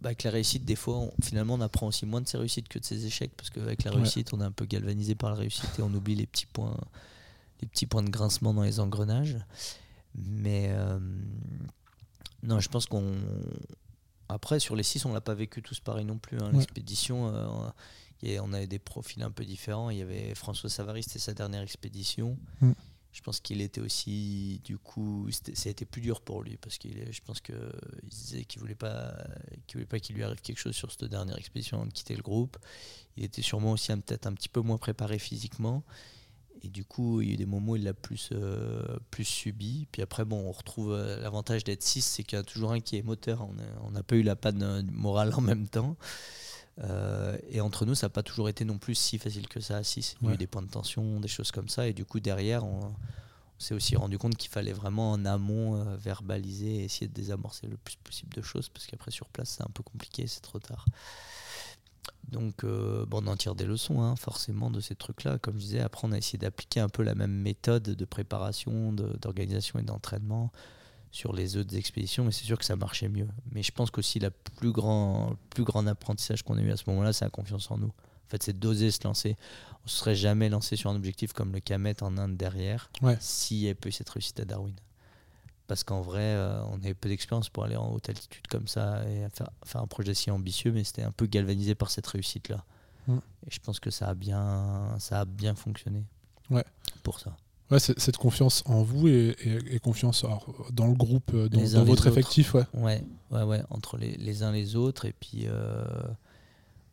bah, 0.00 0.10
avec 0.10 0.22
la 0.22 0.30
réussite, 0.30 0.64
des 0.64 0.76
fois, 0.76 0.96
on- 0.98 1.12
finalement, 1.22 1.54
on 1.54 1.60
apprend 1.60 1.88
aussi 1.88 2.06
moins 2.06 2.20
de 2.20 2.28
ses 2.28 2.38
réussites 2.38 2.68
que 2.68 2.78
de 2.78 2.84
ses 2.84 3.04
échecs, 3.04 3.32
parce 3.36 3.50
qu'avec 3.50 3.82
la 3.82 3.90
Ouais. 3.90 3.96
réussite, 3.98 4.32
on 4.32 4.40
est 4.40 4.44
un 4.44 4.52
peu 4.52 4.64
galvanisé 4.64 5.16
par 5.16 5.30
la 5.30 5.36
réussite 5.36 5.70
et 5.78 5.82
on 5.82 5.92
oublie 5.92 6.14
les 6.14 6.26
petits 6.26 6.46
points, 6.46 6.76
les 7.60 7.66
petits 7.68 7.86
points 7.86 8.04
de 8.04 8.10
grincement 8.10 8.54
dans 8.54 8.62
les 8.62 8.78
engrenages. 8.78 9.36
Mais 10.14 10.68
euh, 10.70 10.98
non, 12.44 12.60
je 12.60 12.68
pense 12.68 12.86
qu'on 12.86 13.16
après 14.28 14.58
sur 14.60 14.74
les 14.76 14.82
six, 14.84 15.04
on 15.04 15.12
l'a 15.12 15.20
pas 15.20 15.34
vécu 15.34 15.62
tous 15.62 15.80
pareil 15.80 16.04
non 16.04 16.18
plus. 16.18 16.38
hein. 16.38 16.46
Ouais. 16.52 16.58
L'expédition, 16.58 17.28
euh, 17.34 18.40
on 18.40 18.52
avait 18.52 18.66
des 18.66 18.78
profils 18.80 19.22
un 19.22 19.30
peu 19.30 19.44
différents. 19.44 19.90
Il 19.90 19.98
y 19.98 20.02
avait 20.02 20.34
François 20.34 20.70
Savary, 20.70 21.02
c'était 21.02 21.18
sa 21.20 21.34
dernière 21.34 21.62
expédition. 21.62 22.36
Mm. 22.60 22.72
Je 23.16 23.22
pense 23.22 23.40
qu'il 23.40 23.62
était 23.62 23.80
aussi, 23.80 24.60
du 24.62 24.76
coup, 24.76 25.26
ça 25.30 25.68
a 25.68 25.70
été 25.70 25.86
plus 25.86 26.02
dur 26.02 26.20
pour 26.20 26.42
lui 26.42 26.58
parce 26.58 26.76
qu'il, 26.76 27.10
je 27.10 27.20
pense 27.22 27.40
que 27.40 27.54
il 28.02 28.10
disait 28.10 28.44
qu'il 28.44 28.60
voulait 28.60 28.74
pas, 28.74 29.16
qu'il 29.66 29.78
voulait 29.78 29.86
pas 29.86 29.98
qu'il 29.98 30.16
lui 30.16 30.22
arrive 30.22 30.42
quelque 30.42 30.58
chose 30.58 30.76
sur 30.76 30.92
cette 30.92 31.04
dernière 31.04 31.38
expédition 31.38 31.86
de 31.86 31.90
quitter 31.90 32.14
le 32.14 32.22
groupe. 32.22 32.58
Il 33.16 33.24
était 33.24 33.40
sûrement 33.40 33.72
aussi 33.72 33.90
peut-être 33.90 34.26
un 34.26 34.34
petit 34.34 34.50
peu 34.50 34.60
moins 34.60 34.76
préparé 34.76 35.18
physiquement. 35.18 35.82
Et 36.62 36.68
du 36.68 36.84
coup, 36.84 37.22
il 37.22 37.28
y 37.28 37.30
a 37.30 37.34
eu 37.34 37.36
des 37.38 37.46
moments 37.46 37.72
où 37.72 37.76
il 37.76 37.84
l'a 37.84 37.94
plus, 37.94 38.28
euh, 38.32 38.98
plus 39.10 39.24
subi. 39.24 39.88
Puis 39.92 40.02
après, 40.02 40.26
bon, 40.26 40.46
on 40.46 40.52
retrouve 40.52 40.92
euh, 40.92 41.18
l'avantage 41.18 41.64
d'être 41.64 41.82
6, 41.82 42.02
c'est 42.02 42.22
qu'il 42.22 42.36
y 42.36 42.40
a 42.40 42.44
toujours 42.44 42.72
un 42.72 42.80
qui 42.80 42.98
est 42.98 43.02
moteur. 43.02 43.48
On 43.82 43.90
n'a 43.92 44.02
pas 44.02 44.16
eu 44.16 44.22
la 44.22 44.36
panne 44.36 44.86
morale 44.92 45.32
en 45.34 45.40
même 45.40 45.68
temps. 45.68 45.96
Euh, 46.82 47.38
et 47.48 47.60
entre 47.60 47.86
nous, 47.86 47.94
ça 47.94 48.06
n'a 48.06 48.10
pas 48.10 48.22
toujours 48.22 48.48
été 48.48 48.64
non 48.64 48.78
plus 48.78 48.94
si 48.94 49.18
facile 49.18 49.48
que 49.48 49.60
ça 49.60 49.76
à 49.76 49.82
6. 49.82 50.16
Il 50.20 50.28
y 50.28 50.30
a 50.30 50.34
eu 50.34 50.36
des 50.36 50.46
points 50.46 50.62
de 50.62 50.70
tension, 50.70 51.20
des 51.20 51.28
choses 51.28 51.50
comme 51.50 51.68
ça. 51.68 51.88
Et 51.88 51.92
du 51.92 52.04
coup, 52.04 52.20
derrière, 52.20 52.64
on, 52.64 52.94
s'est 53.58 53.74
aussi 53.74 53.96
rendu 53.96 54.18
compte 54.18 54.36
qu'il 54.36 54.50
fallait 54.50 54.74
vraiment 54.74 55.12
en 55.12 55.24
amont 55.24 55.82
verbaliser 55.96 56.80
et 56.80 56.84
essayer 56.84 57.08
de 57.08 57.14
désamorcer 57.14 57.66
le 57.66 57.78
plus 57.78 57.96
possible 57.96 58.34
de 58.34 58.42
choses. 58.42 58.68
Parce 58.68 58.86
qu'après, 58.86 59.10
sur 59.10 59.28
place, 59.28 59.56
c'est 59.56 59.62
un 59.62 59.70
peu 59.72 59.82
compliqué, 59.82 60.26
c'est 60.26 60.42
trop 60.42 60.58
tard. 60.58 60.84
Donc, 62.28 62.64
euh, 62.64 63.06
bon, 63.06 63.22
on 63.24 63.28
en 63.28 63.36
tire 63.36 63.54
des 63.54 63.64
leçons, 63.64 64.02
hein, 64.02 64.16
forcément, 64.16 64.70
de 64.70 64.80
ces 64.80 64.94
trucs-là. 64.94 65.38
Comme 65.38 65.54
je 65.54 65.60
disais, 65.60 65.80
après, 65.80 66.06
on 66.08 66.12
a 66.12 66.18
essayé 66.18 66.38
d'appliquer 66.38 66.80
un 66.80 66.88
peu 66.88 67.02
la 67.02 67.14
même 67.14 67.32
méthode 67.32 67.84
de 67.84 68.04
préparation, 68.04 68.92
d'organisation 68.92 69.78
et 69.78 69.82
d'entraînement 69.82 70.50
sur 71.16 71.32
les 71.32 71.56
autres 71.56 71.74
expéditions, 71.76 72.24
mais 72.24 72.30
c'est 72.30 72.44
sûr 72.44 72.58
que 72.58 72.64
ça 72.64 72.76
marchait 72.76 73.08
mieux. 73.08 73.26
Mais 73.50 73.62
je 73.62 73.72
pense 73.72 73.90
qu'aussi, 73.90 74.18
le 74.18 74.30
plus 74.30 74.70
grand, 74.70 75.34
plus 75.48 75.64
grand 75.64 75.86
apprentissage 75.86 76.42
qu'on 76.42 76.58
a 76.58 76.60
eu 76.60 76.70
à 76.70 76.76
ce 76.76 76.84
moment-là, 76.88 77.14
c'est 77.14 77.24
la 77.24 77.30
confiance 77.30 77.70
en 77.70 77.78
nous. 77.78 77.88
En 77.88 78.28
fait, 78.28 78.42
c'est 78.42 78.58
d'oser 78.58 78.90
se 78.90 79.02
lancer. 79.04 79.36
On 79.80 79.86
ne 79.86 79.90
serait 79.90 80.14
jamais 80.14 80.50
lancé 80.50 80.76
sur 80.76 80.90
un 80.90 80.94
objectif 80.94 81.32
comme 81.32 81.52
le 81.52 81.60
Kamet 81.60 82.02
en 82.02 82.18
Inde 82.18 82.36
derrière, 82.36 82.90
s'il 83.18 83.60
n'y 83.60 83.68
avait 83.68 83.78
eu 83.86 83.92
cette 83.92 84.10
réussite 84.10 84.40
à 84.40 84.44
Darwin 84.44 84.74
parce 85.66 85.82
qu'en 85.82 86.00
vrai, 86.00 86.20
euh, 86.20 86.62
on 86.66 86.76
avait 86.76 86.94
peu 86.94 87.08
d'expérience 87.08 87.48
pour 87.48 87.64
aller 87.64 87.74
en 87.74 87.90
haute 87.90 88.08
altitude 88.08 88.46
comme 88.46 88.68
ça 88.68 89.02
et 89.08 89.26
faire, 89.30 89.50
faire 89.64 89.80
un 89.80 89.88
projet 89.88 90.14
si 90.14 90.30
ambitieux, 90.30 90.70
mais 90.70 90.84
c'était 90.84 91.02
un 91.02 91.10
peu 91.10 91.26
galvanisé 91.26 91.74
par 91.74 91.90
cette 91.90 92.06
réussite-là. 92.06 92.64
Mm. 93.08 93.16
Et 93.16 93.50
je 93.50 93.58
pense 93.58 93.80
que 93.80 93.90
ça 93.90 94.08
a 94.08 94.14
bien, 94.14 94.96
ça 95.00 95.22
a 95.22 95.24
bien 95.24 95.56
fonctionné 95.56 96.04
ouais. 96.50 96.64
pour 97.02 97.18
ça. 97.18 97.36
Ouais, 97.70 97.80
cette 97.80 98.16
confiance 98.16 98.62
en 98.66 98.82
vous 98.82 99.08
et, 99.08 99.80
confiance 99.82 100.24
dans 100.70 100.86
le 100.86 100.94
groupe, 100.94 101.32
euh, 101.34 101.48
dans, 101.48 101.84
votre 101.84 102.06
effectif. 102.06 102.54
Ouais. 102.54 102.64
ouais, 102.74 103.04
ouais, 103.32 103.42
ouais, 103.42 103.62
entre 103.70 103.96
les, 103.96 104.12
les 104.16 104.44
uns 104.44 104.52
les 104.52 104.76
autres. 104.76 105.04
Et 105.04 105.12
puis, 105.12 105.46
euh, 105.46 105.84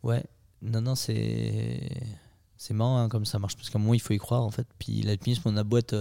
ouais, 0.02 0.24
non, 0.62 0.80
non, 0.80 0.94
c'est 0.96 1.90
c'est 2.56 2.74
marrant 2.74 2.98
hein, 2.98 3.08
comme 3.08 3.24
ça 3.24 3.38
marche, 3.38 3.56
parce 3.56 3.70
qu'à 3.70 3.78
un 3.78 3.82
moment, 3.82 3.94
il 3.94 4.00
faut 4.00 4.14
y 4.14 4.18
croire 4.18 4.42
en 4.42 4.50
fait. 4.50 4.66
Puis 4.78 5.02
l'alpinisme, 5.02 5.42
on 5.44 5.56
a 5.56 5.62
boîte 5.62 5.94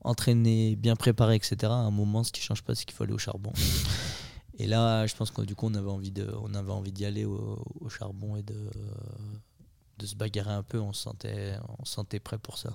entraîné, 0.00 0.76
bien 0.76 0.96
préparé, 0.96 1.34
etc. 1.34 1.56
À 1.64 1.74
un 1.74 1.90
moment, 1.90 2.24
ce 2.24 2.32
qui 2.32 2.40
change 2.40 2.62
pas, 2.62 2.74
c'est 2.74 2.84
qu'il 2.86 2.94
faut 2.94 3.04
aller 3.04 3.12
au 3.12 3.18
charbon. 3.18 3.52
et 4.58 4.66
là, 4.66 5.06
je 5.06 5.14
pense 5.14 5.30
que 5.30 5.42
du 5.42 5.54
coup, 5.54 5.66
on 5.66 5.74
avait 5.74 5.90
envie 5.90 6.12
de, 6.12 6.32
on 6.42 6.54
avait 6.54 6.72
envie 6.72 6.92
d'y 6.92 7.04
aller 7.04 7.26
au, 7.26 7.88
charbon 7.90 8.36
et 8.36 8.42
de, 8.42 8.70
de 9.98 10.06
se 10.06 10.14
bagarrer 10.14 10.52
un 10.52 10.62
peu. 10.62 10.78
On 10.78 10.94
se 10.94 11.02
sentait, 11.02 11.56
on 11.78 11.84
sentait 11.84 12.20
prêt 12.20 12.38
pour 12.38 12.56
ça. 12.56 12.70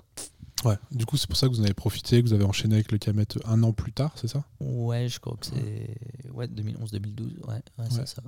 Ouais. 0.66 0.78
Du 0.91 1.05
coup, 1.05 1.18
c'est 1.18 1.28
pour 1.28 1.38
ça 1.38 1.47
que 1.47 1.53
vous 1.53 1.61
en 1.61 1.64
avez 1.64 1.74
profité, 1.74 2.22
que 2.22 2.28
vous 2.28 2.34
avez 2.34 2.45
enchaîné 2.45 2.76
avec 2.76 2.91
le 2.91 2.97
Kamet 2.97 3.26
un 3.45 3.64
an 3.64 3.74
plus 3.74 3.91
tard, 3.91 4.14
c'est 4.16 4.28
ça? 4.28 4.43
Ouais, 4.59 5.07
je 5.09 5.20
crois 5.20 5.36
que 5.39 5.45
c'est 5.45 6.32
ouais 6.32 6.47
2011-2012. 6.47 7.45
Ouais, 7.47 7.61
c'est 7.89 8.07
ça. 8.07 8.24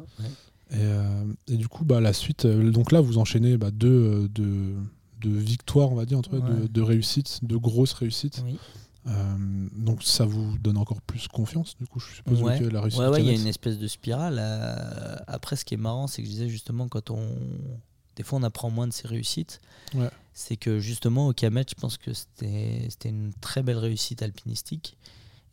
Et, 0.72 0.78
euh, 0.78 1.26
et, 1.48 1.58
du 1.58 1.68
coup, 1.68 1.86
bah, 1.86 2.02
la 2.02 2.12
suite, 2.12 2.46
euh, 2.46 2.72
donc 2.72 2.92
là, 2.92 3.00
vous 3.00 3.20
enchaînez 3.20 3.56
bah, 3.56 3.70
deux, 3.72 4.28
de, 4.30 4.74
de 5.22 5.30
victoires, 5.30 5.92
on 5.92 5.96
va 5.96 6.06
dire, 6.06 6.18
entre 6.18 6.40
de, 6.40 6.68
de 6.68 6.82
réussites, 6.82 7.40
de 7.44 7.56
grosses 7.56 7.94
réussites. 7.94 8.42
Oui. 8.44 8.58
Euh, 9.08 9.68
donc 9.76 10.02
ça 10.02 10.26
vous 10.26 10.58
donne 10.58 10.78
encore 10.78 11.00
plus 11.02 11.28
confiance, 11.28 11.78
du 11.78 11.86
coup, 11.86 12.00
je 12.00 12.16
suppose 12.16 12.42
ouais. 12.42 12.60
que 12.60 12.66
la 12.66 12.82
réussite. 12.82 13.00
Ouais, 13.00 13.22
il 13.22 13.28
y 13.28 13.30
a 13.30 13.34
une 13.34 13.48
espèce 13.48 13.78
de 13.78 13.88
spirale. 13.88 14.38
Euh, 14.40 15.16
après, 15.28 15.56
ce 15.56 15.64
qui 15.64 15.76
est 15.76 15.78
marrant, 15.78 16.08
c'est 16.08 16.24
que 16.24 16.28
je 16.28 16.34
disais 16.34 16.50
justement, 16.50 16.88
quand 16.88 17.12
on. 17.12 17.20
Des 18.16 18.24
fois, 18.24 18.40
on 18.40 18.44
apprend 18.44 18.70
moins 18.70 18.88
de 18.88 18.94
ses 18.94 19.08
réussites. 19.08 19.62
C'est 20.34 20.58
que 20.58 20.80
justement, 20.80 21.28
au 21.28 21.34
Kamet, 21.34 21.66
je 21.70 21.76
pense 21.76 21.98
que 21.98 22.14
c'était 22.14 22.90
une 23.06 23.34
très 23.42 23.64
belle 23.64 23.78
réussite 23.78 24.22
alpinistique. 24.22 24.98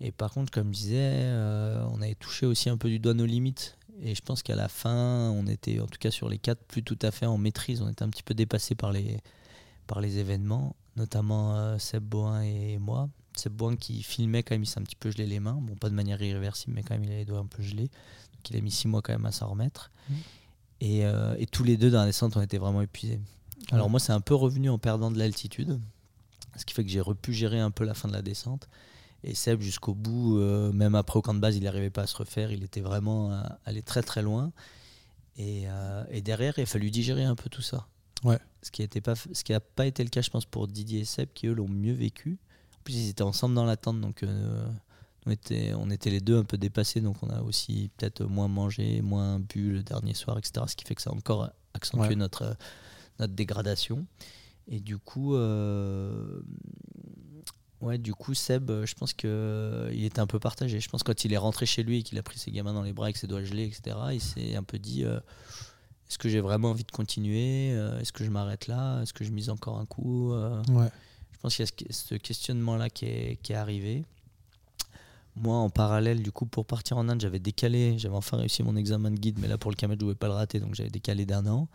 Et 0.01 0.11
par 0.11 0.33
contre, 0.33 0.51
comme 0.51 0.75
je 0.75 0.81
disais, 0.81 0.97
euh, 0.99 1.85
on 1.93 2.03
avait 2.03 2.17
touché 2.17 2.47
aussi 2.47 2.69
un 2.69 2.77
peu 2.77 2.89
du 2.89 2.99
doigt 2.99 3.15
nos 3.15 3.27
limites. 3.27 3.79
Et 4.01 4.17
je 4.17 4.23
pense 4.23 4.43
qu'à 4.43 4.57
la 4.57 4.69
fin, 4.69 5.31
on 5.31 5.47
était, 5.47 5.79
en 5.79 5.87
tout 5.87 5.99
cas 6.01 6.11
sur 6.11 6.29
les 6.29 6.39
quatre, 6.39 6.65
plus 6.65 6.83
tout 6.83 6.99
à 7.03 7.13
fait 7.13 7.27
en 7.27 7.39
maîtrise. 7.39 7.83
On 7.83 7.89
était 7.89 8.03
un 8.03 8.09
petit 8.09 8.25
peu 8.25 8.35
dépassé 8.35 8.75
par 8.75 8.91
les, 8.91 9.19
par 9.87 10.01
les 10.01 10.19
événements, 10.19 10.75
notamment 10.97 11.79
Seb 11.79 12.03
Boin 12.03 12.43
et 12.43 12.79
moi. 12.79 13.09
C'est 13.37 13.53
Boin 13.53 13.77
qui 13.77 14.03
filmait 14.03 14.43
quand 14.43 14.55
même, 14.55 14.65
il 14.65 14.67
s'est 14.67 14.81
un 14.81 14.83
petit 14.83 14.97
peu 14.97 15.11
gelé 15.11 15.27
les 15.27 15.39
mains. 15.39 15.59
Bon, 15.63 15.77
pas 15.77 15.89
de 15.89 15.95
manière 15.95 16.21
irréversible, 16.21 16.75
mais 16.75 16.83
quand 16.83 16.95
même, 16.95 17.05
il 17.05 17.13
a 17.13 17.17
les 17.17 17.25
doigts 17.25 17.39
un 17.39 17.47
peu 17.47 17.63
gelés. 17.63 17.89
Donc, 17.89 18.51
il 18.51 18.57
a 18.57 18.61
mis 18.61 18.73
six 18.73 18.89
mois 18.89 19.03
quand 19.03 19.13
même 19.13 19.27
à 19.27 19.33
s'en 19.33 19.49
remettre. 19.49 19.93
Mmh. 20.09 20.15
Et, 20.83 21.05
euh, 21.07 21.37
et, 21.39 21.47
tous 21.47 21.63
les 21.63 21.77
deux, 21.77 21.91
dans 21.91 22.01
la 22.01 22.07
descente, 22.07 22.37
on 22.37 22.43
était 22.43 22.59
vraiment 22.59 22.83
épuisés. 22.83 23.21
Alors, 23.71 23.89
moi, 23.89 24.01
c'est 24.01 24.13
un 24.13 24.21
peu 24.21 24.35
revenu 24.35 24.69
en 24.69 24.79
perdant 24.79 25.11
de 25.11 25.19
l'altitude. 25.19 25.81
Ce 26.57 26.65
qui 26.65 26.75
fait 26.75 26.85
que 26.85 26.91
j'ai 26.91 27.03
pu 27.21 27.33
gérer 27.33 27.61
un 27.61 27.71
peu 27.71 27.85
la 27.85 27.95
fin 27.95 28.09
de 28.09 28.13
la 28.13 28.23
descente. 28.23 28.69
Et 29.25 29.35
Seb, 29.35 29.61
jusqu'au 29.61 29.95
bout, 29.95 30.39
euh, 30.39 30.73
même 30.73 30.97
après 30.97 31.19
au 31.19 31.23
camp 31.23 31.35
de 31.35 31.39
base, 31.39 31.57
il 31.57 31.63
n'arrivait 31.63 31.91
pas 31.91 32.03
à 32.03 32.07
se 32.07 32.17
refaire. 32.17 32.51
Il 32.51 32.65
était 32.65 32.81
vraiment 32.81 33.33
euh, 33.33 33.43
allé 33.65 33.83
très 33.83 34.03
très 34.03 34.23
loin. 34.23 34.51
Et, 35.39 35.65
et, 36.11 36.21
derrière, 36.21 36.59
il 36.59 36.63
a 36.63 36.67
fallu 36.67 36.91
digérer 36.91 37.25
un 37.25 37.37
peu 37.37 37.49
tout 37.49 37.63
ça. 37.63 37.87
Ouais. 38.23 38.39
Ce 38.63 38.71
qui 38.71 38.83
n'a 38.83 39.01
pas, 39.01 39.15
pas 39.75 39.87
été 39.87 40.05
le 40.05 40.11
cas, 40.11 40.21
je 40.21 40.29
pense, 40.29 40.45
pour 40.45 40.69
Didier 40.69 41.01
et 41.01 41.05
Seb, 41.05 41.31
qui 41.33 41.47
eux 41.47 41.55
l'ont 41.55 41.69
mieux 41.69 41.95
vécu 41.95 42.39
plus, 42.83 42.95
ils 42.95 43.09
étaient 43.11 43.23
ensemble 43.23 43.55
dans 43.55 43.65
la 43.65 43.77
tente, 43.77 44.01
donc 44.01 44.23
euh, 44.23 44.67
on, 45.27 45.31
était, 45.31 45.73
on 45.75 45.91
était 45.91 46.11
les 46.11 46.21
deux 46.21 46.39
un 46.39 46.45
peu 46.45 46.59
dépassés, 46.59 47.01
donc 47.01 47.23
on 47.23 47.31
a 47.31 47.41
aussi 47.43 47.91
peut-être 47.97 48.25
moins 48.25 48.49
mangé, 48.49 49.03
moins 49.03 49.39
bu 49.39 49.73
le 49.73 49.83
dernier 49.83 50.15
soir, 50.15 50.39
etc. 50.39 50.65
Ce 50.67 50.77
qui 50.77 50.85
fait 50.85 50.95
que 50.95 51.03
ça 51.03 51.11
a 51.11 51.15
encore 51.15 51.51
accentué 51.75 52.17
notre, 52.17 52.57
notre 53.19 53.33
dégradation. 53.33 54.07
Et 54.69 54.81
du 54.81 54.99
coup, 54.99 55.35
euh, 55.35 56.41
ouais, 57.81 57.99
du 57.99 58.15
coup, 58.15 58.35
Seb, 58.35 58.71
je 58.85 58.95
pense 58.95 59.13
qu'il 59.13 59.29
euh, 59.31 59.91
il 59.93 60.05
était 60.05 60.21
un 60.21 60.27
peu 60.27 60.39
partagé. 60.39 60.81
Je 60.81 60.89
pense 60.89 61.03
que 61.03 61.13
quand 61.13 61.25
il 61.25 61.33
est 61.33 61.39
rentré 61.39 61.67
chez 61.67 61.83
lui 61.83 61.99
et 61.99 62.03
qu'il 62.03 62.19
a 62.19 62.23
pris 62.23 62.39
ses 62.39 62.51
gamins 62.51 62.73
dans 62.73 62.83
les 62.83 62.93
bras 62.93 63.07
avec 63.07 63.17
ses 63.17 63.27
doigts 63.27 63.43
gelés, 63.43 63.65
etc., 63.65 63.97
il 64.13 64.21
s'est 64.21 64.57
un 64.57 64.63
peu 64.63 64.79
dit 64.79 65.03
est-ce 65.03 66.19
que 66.19 66.29
j'ai 66.29 66.41
vraiment 66.41 66.71
envie 66.71 66.85
de 66.85 66.93
continuer 66.93 67.71
Est-ce 68.01 68.13
que 68.13 68.25
je 68.25 68.31
m'arrête 68.31 68.67
là 68.67 69.03
Est-ce 69.03 69.13
que 69.13 69.25
je 69.25 69.31
mise 69.31 69.51
encore 69.51 69.79
un 69.79 69.87
coup 69.87 70.33
ouais. 70.33 70.89
Je 71.33 71.39
pense 71.39 71.57
qu'il 71.57 71.87
y 71.89 71.91
a 71.91 71.93
ce 71.93 72.15
questionnement-là 72.15 72.89
qui 72.89 73.07
est, 73.07 73.37
qui 73.43 73.53
est 73.53 73.57
arrivé. 73.57 74.05
Moi, 75.37 75.57
en 75.57 75.71
parallèle, 75.71 76.23
du 76.23 76.31
coup, 76.31 76.47
pour 76.47 76.67
partir 76.67 76.99
en 76.99 77.09
Inde, 77.09 77.21
j'avais 77.21 77.39
décalé, 77.39 77.99
j'avais 77.99 78.15
enfin 78.15 78.37
réussi 78.37 78.63
mon 78.63 78.77
examen 78.77 79.11
de 79.11 79.17
guide, 79.17 79.39
mais 79.41 79.49
là, 79.49 79.57
pour 79.57 79.71
le 79.71 79.77
Kamet, 79.77 79.95
je 79.95 79.97
ne 79.97 80.01
pouvais 80.01 80.15
pas 80.15 80.27
le 80.27 80.35
rater, 80.35 80.61
donc 80.61 80.75
j'avais 80.75 80.91
décalé 80.91 81.25
d'un 81.25 81.47
an. 81.47 81.69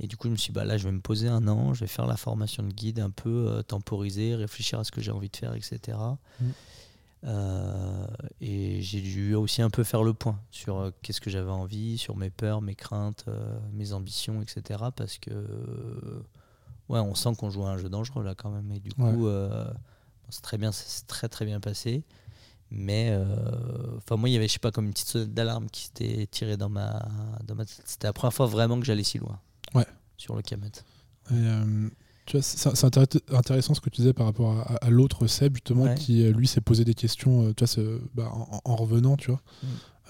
Et 0.00 0.06
du 0.06 0.16
coup, 0.16 0.28
je 0.28 0.32
me 0.32 0.36
suis 0.36 0.52
dit, 0.52 0.54
bah, 0.54 0.64
là, 0.64 0.76
je 0.78 0.84
vais 0.84 0.92
me 0.92 1.00
poser 1.00 1.28
un 1.28 1.46
an, 1.48 1.74
je 1.74 1.80
vais 1.80 1.86
faire 1.86 2.06
la 2.06 2.16
formation 2.16 2.62
de 2.62 2.72
guide 2.72 3.00
un 3.00 3.10
peu, 3.10 3.48
euh, 3.48 3.62
temporiser, 3.62 4.34
réfléchir 4.34 4.78
à 4.78 4.84
ce 4.84 4.92
que 4.92 5.00
j'ai 5.00 5.10
envie 5.10 5.28
de 5.28 5.36
faire, 5.36 5.54
etc. 5.54 5.98
Mmh. 6.40 6.44
Euh, 7.24 8.06
et 8.40 8.82
j'ai 8.82 9.00
dû 9.00 9.34
aussi 9.34 9.62
un 9.62 9.70
peu 9.70 9.84
faire 9.84 10.02
le 10.02 10.12
point 10.12 10.38
sur 10.50 10.78
euh, 10.78 10.90
qu'est-ce 11.02 11.20
que 11.20 11.30
j'avais 11.30 11.50
envie, 11.50 11.98
sur 11.98 12.16
mes 12.16 12.30
peurs, 12.30 12.62
mes 12.62 12.74
craintes, 12.74 13.26
mes 13.72 13.92
ambitions, 13.92 14.42
etc. 14.42 14.84
Parce 14.94 15.18
que 15.18 15.30
ouais, 16.88 17.00
on 17.00 17.14
sent 17.14 17.34
qu'on 17.38 17.50
joue 17.50 17.64
à 17.64 17.70
un 17.70 17.78
jeu 17.78 17.88
dangereux 17.88 18.24
là 18.24 18.34
quand 18.34 18.50
même. 18.50 18.70
Et 18.72 18.80
du 18.80 18.92
coup, 18.92 19.26
euh, 19.26 19.68
c'est 20.28 20.42
très 20.42 20.58
bien, 20.58 20.72
c'est 20.72 21.06
très 21.06 21.28
très 21.28 21.44
bien 21.44 21.60
passé. 21.60 22.04
Mais 22.70 23.10
euh, 23.10 23.96
enfin, 23.96 24.16
moi, 24.16 24.28
il 24.28 24.32
y 24.32 24.36
avait, 24.36 24.48
je 24.48 24.54
sais 24.54 24.58
pas, 24.58 24.70
comme 24.70 24.86
une 24.86 24.92
petite 24.92 25.08
sonnette 25.08 25.34
d'alarme 25.34 25.68
qui 25.70 25.84
s'était 25.84 26.26
tirée 26.26 26.56
dans 26.56 26.68
ma, 26.68 27.06
dans 27.44 27.54
ma 27.54 27.64
tête. 27.64 27.82
C'était 27.84 28.08
la 28.08 28.12
première 28.12 28.34
fois 28.34 28.46
vraiment 28.46 28.78
que 28.78 28.84
j'allais 28.84 29.04
si 29.04 29.18
loin. 29.18 29.38
Ouais. 29.74 29.86
Sur 30.16 30.34
le 30.34 30.42
Kamet. 30.42 30.70
Euh, 31.32 31.88
tu 32.24 32.36
vois, 32.36 32.42
c'est 32.42 32.96
intéressant 33.32 33.74
ce 33.74 33.80
que 33.80 33.90
tu 33.90 34.00
disais 34.00 34.12
par 34.12 34.26
rapport 34.26 34.66
à, 34.80 34.90
l'autre 34.90 35.26
Seb, 35.26 35.54
justement, 35.54 35.94
qui 35.94 36.24
lui 36.32 36.48
s'est 36.48 36.60
posé 36.60 36.84
des 36.84 36.94
questions 36.94 37.52
tu 37.52 37.64
vois, 37.64 37.98
bah, 38.14 38.32
en, 38.64 38.76
revenant, 38.76 39.16
tu 39.16 39.30
vois. 39.30 39.42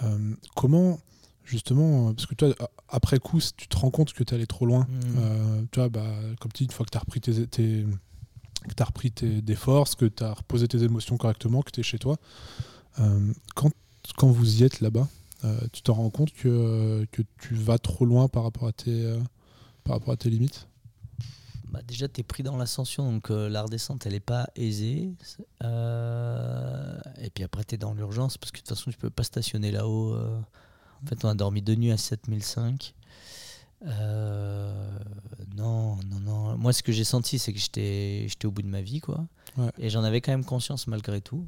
Mm. 0.03 0.35
comment 0.55 0.99
justement, 1.47 2.09
euh, 2.09 2.13
parce 2.13 2.27
que 2.27 2.35
toi, 2.35 2.55
après 2.89 3.19
coup, 3.19 3.41
tu 3.57 3.69
te 3.69 3.77
rends 3.77 3.91
compte 3.91 4.13
que 4.13 4.23
tu 4.25 4.35
es 4.35 4.37
allé 4.37 4.47
trop 4.47 4.67
loin. 4.67 4.87
Euh, 5.17 5.63
tu 5.71 5.81
vois, 5.81 5.89
bah, 5.89 6.13
comme 6.41 6.53
tu 6.53 6.65
dis, 6.65 6.67
une 6.67 6.73
fois 6.73 6.85
que 6.85 6.91
tu 6.91 6.99
as 6.99 7.01
repris 7.01 7.21
tes, 7.21 7.47
tes 7.47 7.87
as 8.79 8.85
repris 8.85 9.11
tes, 9.11 9.43
des 9.43 9.55
forces, 9.55 9.95
que 9.95 10.07
tu 10.07 10.23
as 10.25 10.33
reposé 10.33 10.69
tes 10.69 10.83
émotions 10.83 11.17
correctement, 11.17 11.63
que 11.63 11.71
tu 11.71 11.81
es 11.81 11.83
chez 11.83 11.99
toi, 11.99 12.17
euh, 12.99 13.33
quand, 13.55 13.71
quand 14.17 14.29
vous 14.29 14.61
y 14.61 14.65
êtes 14.65 14.81
là-bas, 14.81 15.09
tu 15.73 15.83
te 15.83 15.93
rends 15.93 16.11
compte 16.11 16.33
que, 16.33 17.07
que 17.13 17.23
tu 17.39 17.55
vas 17.55 17.79
trop 17.79 18.05
loin 18.05 18.27
par 18.27 18.43
rapport 18.43 18.67
à 18.67 18.73
tes, 18.73 19.17
par 19.85 19.95
rapport 19.95 20.13
à 20.13 20.17
tes 20.17 20.29
limites? 20.29 20.67
Bah 21.69 21.83
déjà, 21.87 22.09
tu 22.09 22.21
es 22.21 22.25
pris 22.25 22.43
dans 22.43 22.57
l'ascension, 22.57 23.13
donc 23.13 23.29
la 23.31 23.63
redescente, 23.63 24.07
elle 24.07 24.15
n'est 24.15 24.21
pas 24.21 24.49
aisée. 24.57 25.15
et 25.63 27.31
puis 27.33 27.45
après, 27.45 27.63
tu 27.63 27.77
es 27.77 27.79
dans 27.79 27.95
l'urgence, 27.95 28.39
parce 28.39 28.51
que 28.51 28.57
de 28.57 28.63
toute 28.63 28.77
façon, 28.77 28.91
tu 28.91 28.97
peux 28.97 29.11
pas 29.11 29.23
stationner 29.23 29.71
là-haut 29.71 30.17
en 31.03 31.07
fait, 31.07 31.25
on 31.25 31.29
a 31.29 31.35
dormi 31.35 31.63
deux 31.63 31.75
nuits 31.75 31.93
à 31.93 31.97
7005. 31.97 32.95
Euh, 33.85 34.99
non, 35.57 35.97
non, 36.11 36.21
non. 36.21 36.59
Moi, 36.59 36.73
ce 36.73 36.83
que 36.83 36.93
j'ai 36.93 37.05
senti, 37.05 37.39
c'est 37.39 37.53
que 37.53 37.59
j'étais, 37.59 38.27
j'étais 38.29 38.47
au 38.47 38.51
bout 38.51 38.63
de 38.63 38.69
ma 38.69 38.81
vie, 38.83 39.01
quoi. 39.01 39.27
Et 39.79 39.91
j'en 39.91 40.05
avais 40.05 40.21
quand 40.21 40.33
même 40.33 40.45
conscience 40.45 40.87
malgré 40.87 41.21
tout. 41.21 41.47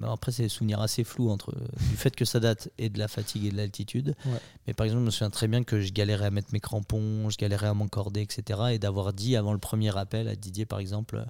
Mais 0.00 0.06
après, 0.08 0.30
c'est 0.30 0.44
des 0.44 0.48
souvenirs 0.48 0.80
assez 0.80 1.02
flous 1.02 1.28
entre 1.28 1.52
du 1.90 1.96
fait 1.96 2.14
que 2.14 2.24
ça 2.24 2.38
date 2.38 2.70
et 2.78 2.88
de 2.88 2.98
la 3.00 3.08
fatigue 3.08 3.44
et 3.46 3.50
de 3.50 3.56
l'altitude. 3.56 4.14
Mais 4.66 4.74
par 4.74 4.86
exemple, 4.86 5.00
je 5.00 5.06
me 5.06 5.10
souviens 5.10 5.30
très 5.30 5.48
bien 5.48 5.64
que 5.64 5.80
je 5.80 5.92
galérais 5.92 6.26
à 6.26 6.30
mettre 6.30 6.52
mes 6.52 6.60
crampons, 6.60 7.28
je 7.30 7.36
galérais 7.36 7.66
à 7.66 7.74
m'encorder, 7.74 8.20
etc. 8.20 8.60
Et 8.72 8.78
d'avoir 8.78 9.12
dit 9.12 9.34
avant 9.36 9.52
le 9.52 9.58
premier 9.58 9.96
appel 9.96 10.28
à 10.28 10.36
Didier, 10.36 10.66
par 10.66 10.78
exemple, 10.78 11.24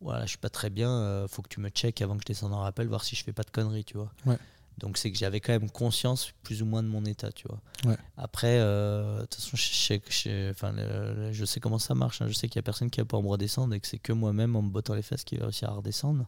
voilà, 0.00 0.24
je 0.24 0.30
suis 0.30 0.38
pas 0.38 0.50
très 0.50 0.70
bien, 0.70 0.90
euh, 0.90 1.28
faut 1.28 1.40
que 1.42 1.48
tu 1.48 1.60
me 1.60 1.68
check 1.68 2.02
avant 2.02 2.14
que 2.16 2.22
je 2.22 2.26
descende 2.26 2.52
en 2.52 2.60
rappel, 2.60 2.88
voir 2.88 3.04
si 3.04 3.14
je 3.16 3.24
fais 3.24 3.32
pas 3.32 3.44
de 3.44 3.50
conneries, 3.50 3.84
tu 3.84 3.96
vois. 3.96 4.12
Ouais. 4.26 4.38
Donc 4.78 4.98
c'est 4.98 5.12
que 5.12 5.18
j'avais 5.18 5.40
quand 5.40 5.52
même 5.52 5.70
conscience 5.70 6.32
plus 6.42 6.60
ou 6.62 6.66
moins 6.66 6.82
de 6.82 6.88
mon 6.88 7.04
état, 7.04 7.30
tu 7.30 7.46
vois. 7.48 7.60
Ouais. 7.86 7.96
Après, 8.16 8.58
euh, 8.58 9.16
de 9.20 9.26
toute 9.26 9.34
façon, 9.36 9.56
je 9.56 9.62
sais, 9.62 10.02
je, 10.08 10.50
enfin, 10.50 10.72
le- 10.72 11.14
le- 11.14 11.32
je 11.32 11.44
sais 11.44 11.60
comment 11.60 11.78
ça 11.78 11.94
marche. 11.94 12.20
hein. 12.22 12.26
Je 12.28 12.32
sais 12.34 12.48
qu'il 12.48 12.56
y 12.56 12.58
a 12.58 12.62
personne 12.62 12.90
qui 12.90 13.00
va 13.00 13.04
pouvoir 13.04 13.22
me 13.22 13.28
redescendre 13.28 13.72
et 13.74 13.80
que 13.80 13.86
c'est 13.86 13.98
que 13.98 14.12
moi-même 14.12 14.56
en 14.56 14.62
me 14.62 14.70
bottant 14.70 14.94
les 14.94 15.02
fesses 15.02 15.24
qui 15.24 15.36
va 15.36 15.44
réussir 15.44 15.68
à 15.70 15.74
redescendre. 15.74 16.26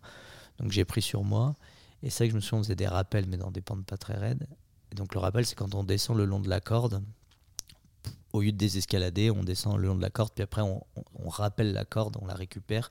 Donc 0.61 0.71
j'ai 0.71 0.85
pris 0.85 1.03
sur 1.03 1.25
moi. 1.25 1.57
Et 2.03 2.11
c'est 2.11 2.25
vrai 2.25 2.29
que 2.29 2.33
je 2.33 2.37
me 2.37 2.41
souviens, 2.41 2.61
on 2.61 2.63
faisait 2.63 2.77
des 2.77 2.87
rappels, 2.87 3.27
mais 3.29 3.37
dans 3.37 3.51
des 3.51 3.63
pentes 3.63 3.85
pas 3.85 3.97
très 3.97 4.15
raides. 4.15 4.47
Et 4.93 4.95
donc 4.95 5.13
le 5.15 5.21
rappel, 5.21 5.45
c'est 5.45 5.57
quand 5.57 5.75
on 5.75 5.83
descend 5.83 6.17
le 6.17 6.25
long 6.25 6.39
de 6.41 6.49
la 6.49 6.61
corde. 6.61 7.03
Au 8.33 8.43
lieu 8.43 8.53
de 8.53 8.57
désescalader, 8.57 9.31
on 9.31 9.43
descend 9.43 9.79
le 9.79 9.89
long 9.89 9.95
de 9.97 10.03
la 10.03 10.11
corde, 10.11 10.31
puis 10.35 10.45
après 10.45 10.61
on, 10.63 10.85
on- 10.97 11.05
on 11.25 11.29
rappelle 11.29 11.73
la 11.73 11.85
corde, 11.85 12.17
on 12.21 12.27
la 12.27 12.35
récupère 12.35 12.91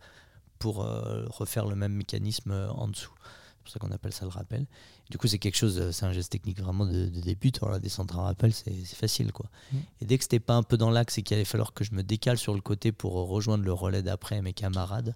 pour 0.59 0.83
euh, 0.83 1.25
refaire 1.29 1.65
le 1.67 1.75
même 1.75 1.93
mécanisme 1.93 2.51
euh, 2.51 2.69
en 2.71 2.87
dessous. 2.87 3.13
C'est 3.65 3.73
pour 3.73 3.81
ça 3.81 3.87
qu'on 3.87 3.93
appelle 3.93 4.13
ça 4.13 4.25
le 4.25 4.29
rappel. 4.29 4.65
Du 5.09 5.17
coup, 5.17 5.27
c'est 5.27 5.39
quelque 5.39 5.57
chose, 5.57 5.79
euh, 5.79 5.91
c'est 5.91 6.05
un 6.05 6.13
geste 6.13 6.31
technique 6.31 6.61
vraiment 6.61 6.85
de, 6.85 7.07
de 7.07 7.21
débutant. 7.21 7.67
La 7.67 7.79
descente 7.79 8.13
en 8.13 8.23
rappel, 8.23 8.53
c'est 8.53 8.71
facile. 8.95 9.31
quoi. 9.31 9.47
Mm. 9.71 9.77
Et 10.01 10.05
dès 10.05 10.17
que 10.17 10.23
c'était 10.23 10.39
pas 10.39 10.55
un 10.55 10.63
peu 10.63 10.77
dans 10.77 10.91
l'axe 10.91 11.17
et 11.17 11.23
qu'il 11.23 11.35
allait 11.35 11.45
falloir 11.45 11.73
que 11.73 11.83
je 11.83 11.93
me 11.93 12.03
décale 12.03 12.37
sur 12.37 12.53
le 12.53 12.61
côté 12.61 12.91
pour 12.91 13.17
euh, 13.17 13.23
rejoindre 13.23 13.63
le 13.63 13.73
relais 13.73 14.03
d'après 14.03 14.41
mes 14.41 14.53
camarades, 14.53 15.15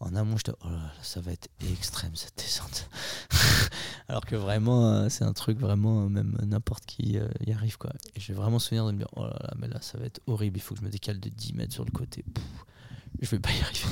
en 0.00 0.14
amont, 0.14 0.36
j'étais, 0.36 0.52
oh 0.62 0.68
là 0.68 0.76
là, 0.76 0.92
ça 1.02 1.20
va 1.20 1.32
être 1.32 1.48
extrême 1.72 2.14
cette 2.14 2.36
descente. 2.36 2.88
Alors 4.08 4.26
que 4.26 4.36
vraiment, 4.36 4.90
euh, 4.90 5.08
c'est 5.08 5.24
un 5.24 5.32
truc 5.32 5.58
vraiment, 5.58 6.08
même 6.08 6.36
n'importe 6.42 6.84
qui 6.84 7.18
euh, 7.18 7.28
y 7.46 7.52
arrive. 7.52 7.78
quoi. 7.78 7.92
J'ai 8.16 8.34
vraiment 8.34 8.58
souvenir 8.58 8.86
de 8.86 8.92
me 8.92 8.98
dire, 8.98 9.08
oh 9.16 9.22
là 9.24 9.38
là, 9.40 9.54
mais 9.58 9.68
là, 9.68 9.80
ça 9.80 9.96
va 9.98 10.04
être 10.04 10.20
horrible, 10.26 10.58
il 10.58 10.60
faut 10.60 10.74
que 10.74 10.80
je 10.80 10.84
me 10.84 10.90
décale 10.90 11.18
de 11.18 11.30
10 11.30 11.54
mètres 11.54 11.72
sur 11.72 11.84
le 11.84 11.90
côté. 11.90 12.24
Pouf, 12.34 12.66
je 13.20 13.30
vais 13.30 13.38
pas 13.38 13.52
y 13.52 13.60
arriver. 13.60 13.88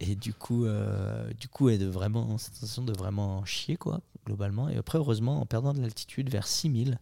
Et 0.00 0.14
du 0.16 0.32
coup, 0.32 0.64
euh, 0.64 1.30
du 1.34 1.48
coup, 1.48 1.68
et 1.68 1.76
de 1.78 1.86
vraiment, 1.86 2.38
cette 2.38 2.54
sensation 2.54 2.82
de 2.82 2.92
vraiment 2.96 3.44
chier, 3.44 3.76
quoi, 3.76 4.00
globalement. 4.26 4.68
Et 4.70 4.76
après, 4.78 4.96
heureusement, 4.98 5.40
en 5.40 5.46
perdant 5.46 5.74
de 5.74 5.80
l'altitude 5.82 6.30
vers 6.30 6.46
6000, 6.46 6.98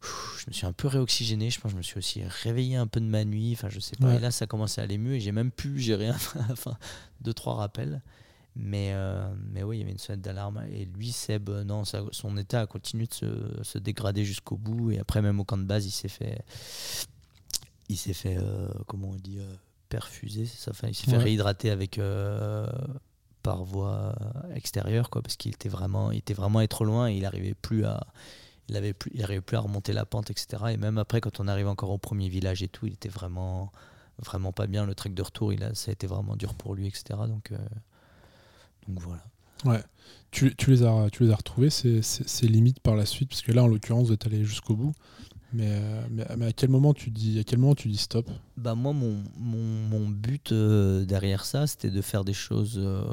pff, 0.00 0.38
je 0.40 0.44
me 0.48 0.52
suis 0.54 0.64
un 0.66 0.72
peu 0.72 0.88
réoxygéné. 0.88 1.50
Je 1.50 1.60
pense 1.60 1.72
que 1.72 1.74
je 1.74 1.78
me 1.78 1.82
suis 1.82 1.98
aussi 1.98 2.22
réveillé 2.24 2.76
un 2.76 2.86
peu 2.86 3.00
de 3.00 3.04
ma 3.06 3.24
nuit. 3.26 3.52
Enfin, 3.52 3.68
je 3.68 3.80
sais 3.80 3.96
pas. 3.96 4.06
Ouais. 4.08 4.16
Et 4.16 4.18
là, 4.18 4.30
ça 4.30 4.46
commençait 4.46 4.80
à 4.80 4.84
aller 4.84 4.96
mieux 4.96 5.14
et 5.16 5.20
j'ai 5.20 5.32
même 5.32 5.50
pu 5.50 5.78
gérer 5.78 6.08
un, 6.08 6.16
enfin, 6.50 6.78
deux, 7.20 7.34
trois 7.34 7.54
rappels. 7.56 8.00
Mais, 8.56 8.92
euh, 8.94 9.30
mais 9.52 9.62
oui, 9.62 9.76
il 9.76 9.80
y 9.80 9.82
avait 9.82 9.92
une 9.92 9.98
sonnette 9.98 10.22
d'alarme. 10.22 10.64
Et 10.72 10.86
lui, 10.86 11.12
Seb, 11.12 11.50
euh, 11.50 11.64
non, 11.64 11.84
ça- 11.84 12.02
son 12.12 12.36
état 12.38 12.62
a 12.62 12.66
continué 12.66 13.06
de 13.06 13.14
se, 13.14 13.26
se 13.62 13.78
dégrader 13.78 14.24
jusqu'au 14.24 14.56
bout. 14.56 14.90
Et 14.90 14.98
après, 14.98 15.20
même 15.20 15.38
au 15.38 15.44
camp 15.44 15.58
de 15.58 15.64
base, 15.64 15.84
il 15.86 15.90
s'est 15.92 16.08
fait. 16.08 16.42
Il 17.90 17.96
s'est 17.98 18.14
fait, 18.14 18.36
euh, 18.38 18.68
comment 18.86 19.10
on 19.10 19.16
dit, 19.16 19.38
euh, 19.38 19.54
perfuser, 19.90 20.46
c'est 20.46 20.58
ça 20.58 20.70
Enfin, 20.70 20.88
il 20.88 20.94
s'est 20.94 21.04
fait 21.10 21.16
réhydrater 21.24 21.70
avec. 21.70 21.98
euh, 21.98 22.66
par 23.42 23.64
voie 23.64 24.14
extérieure 24.54 25.08
quoi 25.08 25.22
parce 25.22 25.36
qu'il 25.36 25.50
était 25.54 25.70
vraiment 25.70 26.10
il 26.12 26.18
était 26.18 26.34
vraiment 26.34 26.66
trop 26.66 26.84
loin 26.84 27.08
et 27.08 27.14
il 27.16 27.24
arrivait 27.24 27.54
plus 27.54 27.86
à 27.86 28.06
il 28.68 28.76
avait 28.76 28.92
plus 28.92 29.10
il 29.14 29.22
arrivait 29.24 29.40
plus 29.40 29.56
à 29.56 29.60
remonter 29.60 29.94
la 29.94 30.04
pente 30.04 30.30
etc 30.30 30.64
et 30.72 30.76
même 30.76 30.98
après 30.98 31.22
quand 31.22 31.40
on 31.40 31.48
arrive 31.48 31.66
encore 31.66 31.88
au 31.88 31.96
premier 31.96 32.28
village 32.28 32.62
et 32.62 32.68
tout 32.68 32.86
il 32.86 32.92
était 32.92 33.08
vraiment 33.08 33.72
vraiment 34.18 34.52
pas 34.52 34.66
bien 34.66 34.84
le 34.84 34.94
trek 34.94 35.08
de 35.10 35.22
retour 35.22 35.54
il 35.54 35.62
a 35.64 35.74
ça 35.74 35.90
a 35.90 35.92
été 35.92 36.06
vraiment 36.06 36.36
dur 36.36 36.52
pour 36.52 36.74
lui 36.74 36.86
etc 36.86 37.02
donc 37.28 37.50
euh, 37.52 37.58
donc 38.88 39.00
voilà 39.00 39.22
Ouais. 39.64 39.82
Tu, 40.30 40.54
tu 40.56 40.70
les 40.70 40.82
as, 40.84 41.08
tu 41.12 41.24
les 41.24 41.30
as 41.32 41.36
retrouvés, 41.36 41.68
ces, 41.68 42.00
ces- 42.00 42.26
ces 42.26 42.48
limites 42.48 42.80
par 42.80 42.96
la 42.96 43.04
suite? 43.04 43.28
Parce 43.28 43.42
que 43.42 43.52
là, 43.52 43.62
en 43.62 43.66
l'occurrence, 43.66 44.06
vous 44.06 44.14
êtes 44.14 44.24
allé 44.24 44.42
jusqu'au 44.42 44.74
bout. 44.74 44.94
Mais, 45.52 45.66
euh, 45.68 46.02
mais, 46.10 46.24
mais 46.36 46.46
à 46.46 46.52
quel 46.52 46.70
moment 46.70 46.94
tu 46.94 47.10
dis, 47.10 47.38
à 47.40 47.44
quel 47.44 47.58
moment 47.58 47.74
tu 47.74 47.88
dis 47.88 47.96
stop? 47.96 48.30
Bah 48.56 48.74
moi 48.74 48.92
mon, 48.92 49.22
mon, 49.36 49.58
mon 49.88 50.08
but 50.08 50.52
euh, 50.52 51.04
derrière 51.04 51.44
ça 51.44 51.66
c'était 51.66 51.90
de 51.90 52.00
faire 52.02 52.24
des 52.24 52.32
choses 52.34 52.74
euh, 52.78 53.04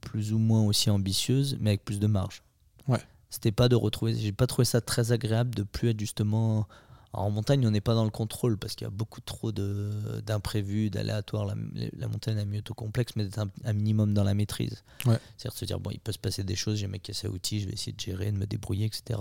plus 0.00 0.32
ou 0.32 0.38
moins 0.38 0.62
aussi 0.64 0.88
ambitieuses 0.88 1.58
mais 1.60 1.70
avec 1.70 1.84
plus 1.84 2.00
de 2.00 2.06
marge. 2.06 2.42
Ouais. 2.88 3.00
c'était 3.30 3.52
pas 3.52 3.68
de 3.68 3.74
retrouver 3.76 4.14
j'ai 4.14 4.32
pas 4.32 4.46
trouvé 4.46 4.64
ça 4.64 4.80
très 4.80 5.12
agréable 5.12 5.54
de 5.54 5.64
plus 5.64 5.90
être 5.90 6.00
justement 6.00 6.66
Alors, 7.12 7.26
en 7.26 7.30
montagne. 7.30 7.66
On 7.66 7.70
n'est 7.70 7.80
pas 7.82 7.94
dans 7.94 8.04
le 8.04 8.10
contrôle 8.10 8.56
parce 8.58 8.74
qu'il 8.74 8.86
y 8.86 8.88
a 8.88 8.90
beaucoup 8.90 9.20
trop 9.20 9.52
de- 9.52 10.22
d'imprévus 10.24 10.88
d'aléatoires. 10.90 11.44
La, 11.46 11.54
la 11.98 12.08
montagne 12.08 12.38
est 12.38 12.44
mieux 12.46 12.62
tout 12.62 12.74
complexe 12.74 13.12
mais 13.16 13.24
d'être 13.24 13.38
un, 13.40 13.50
un 13.64 13.72
minimum 13.74 14.14
dans 14.14 14.24
la 14.24 14.32
maîtrise. 14.34 14.82
Ouais. 15.04 15.18
c'est-à-dire 15.36 15.52
de 15.52 15.58
se 15.58 15.64
dire 15.66 15.80
bon 15.80 15.90
il 15.90 16.00
peut 16.00 16.12
se 16.12 16.18
passer 16.18 16.42
des 16.42 16.56
choses 16.56 16.78
j'ai 16.78 16.86
mes 16.88 17.00
caisses 17.00 17.24
à 17.26 17.28
outils 17.28 17.60
je 17.60 17.66
vais 17.66 17.72
essayer 17.74 17.92
de 17.92 18.00
gérer 18.00 18.32
de 18.32 18.38
me 18.38 18.46
débrouiller 18.46 18.86
etc 18.86 19.20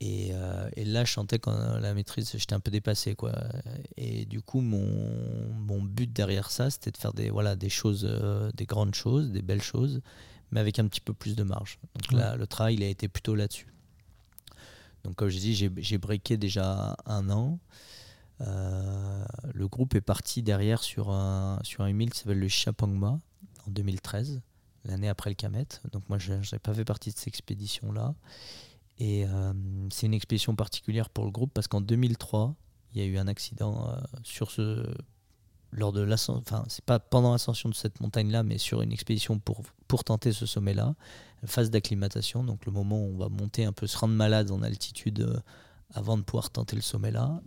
et, 0.00 0.30
euh, 0.32 0.68
et 0.76 0.84
là, 0.86 1.04
je 1.04 1.12
sentais 1.12 1.38
quand 1.38 1.78
la 1.78 1.92
maîtrise, 1.92 2.32
j'étais 2.34 2.54
un 2.54 2.60
peu 2.60 2.70
dépassé. 2.70 3.14
Quoi. 3.14 3.32
Et 3.98 4.24
du 4.24 4.40
coup, 4.40 4.62
mon, 4.62 5.52
mon 5.52 5.82
but 5.82 6.10
derrière 6.10 6.50
ça, 6.50 6.70
c'était 6.70 6.90
de 6.90 6.96
faire 6.96 7.12
des, 7.12 7.28
voilà, 7.30 7.54
des 7.54 7.68
choses, 7.68 8.06
euh, 8.08 8.50
des 8.54 8.64
grandes 8.64 8.94
choses, 8.94 9.30
des 9.30 9.42
belles 9.42 9.62
choses, 9.62 10.00
mais 10.52 10.60
avec 10.60 10.78
un 10.78 10.86
petit 10.86 11.02
peu 11.02 11.12
plus 11.12 11.36
de 11.36 11.42
marge. 11.42 11.78
Donc 11.94 12.12
là, 12.18 12.36
le 12.36 12.46
travail, 12.46 12.76
il 12.76 12.82
a 12.82 12.88
été 12.88 13.08
plutôt 13.08 13.34
là-dessus. 13.34 13.74
Donc, 15.04 15.16
comme 15.16 15.28
je 15.28 15.38
dis, 15.38 15.54
j'ai, 15.54 15.70
j'ai 15.76 15.98
breaké 15.98 16.38
déjà 16.38 16.96
un 17.04 17.28
an. 17.28 17.58
Euh, 18.40 19.24
le 19.52 19.68
groupe 19.68 19.94
est 19.94 20.00
parti 20.00 20.42
derrière 20.42 20.82
sur 20.82 21.10
un, 21.10 21.58
sur 21.62 21.82
un 21.84 21.88
8000 21.88 22.10
qui 22.10 22.18
s'appelle 22.20 22.38
le 22.38 22.48
Chapangma 22.48 23.18
en 23.66 23.70
2013, 23.70 24.40
l'année 24.86 25.10
après 25.10 25.28
le 25.28 25.34
Kamet. 25.34 25.66
Donc, 25.92 26.08
moi, 26.08 26.18
je 26.18 26.32
n'avais 26.32 26.58
pas 26.58 26.72
fait 26.72 26.86
partie 26.86 27.12
de 27.12 27.18
cette 27.18 27.28
expédition-là. 27.28 28.14
Et 29.00 29.24
euh, 29.24 29.52
c'est 29.90 30.06
une 30.06 30.14
expédition 30.14 30.54
particulière 30.54 31.08
pour 31.08 31.24
le 31.24 31.30
groupe 31.30 31.50
parce 31.54 31.66
qu'en 31.66 31.80
2003, 31.80 32.54
il 32.92 33.00
y 33.00 33.04
a 33.04 33.06
eu 33.06 33.16
un 33.16 33.26
accident 33.26 33.88
euh, 33.88 33.96
sur 34.22 34.50
ce 34.50 34.86
lors 35.72 35.92
de 35.92 36.00
l'ascension, 36.00 36.42
enfin 36.44 36.64
c'est 36.68 36.84
pas 36.84 36.98
pendant 36.98 37.32
l'ascension 37.32 37.68
de 37.68 37.74
cette 37.74 38.00
montagne-là, 38.00 38.42
mais 38.42 38.58
sur 38.58 38.82
une 38.82 38.92
expédition 38.92 39.38
pour, 39.38 39.62
tenter 40.04 40.32
ce 40.32 40.44
sommet-là, 40.44 40.94
phase 41.46 41.70
d'acclimatation, 41.70 42.42
donc 42.42 42.66
le 42.66 42.72
moment 42.72 43.00
où 43.00 43.14
on 43.14 43.18
va 43.18 43.28
monter 43.28 43.64
un 43.64 43.72
peu, 43.72 43.86
se 43.86 43.96
rendre 43.96 44.14
malade 44.14 44.50
en 44.50 44.62
altitude 44.62 45.20
euh, 45.20 45.38
avant 45.94 46.18
de 46.18 46.22
pouvoir 46.22 46.50
tenter 46.50 46.76
le 46.76 46.82
sommet-là. 46.82 47.40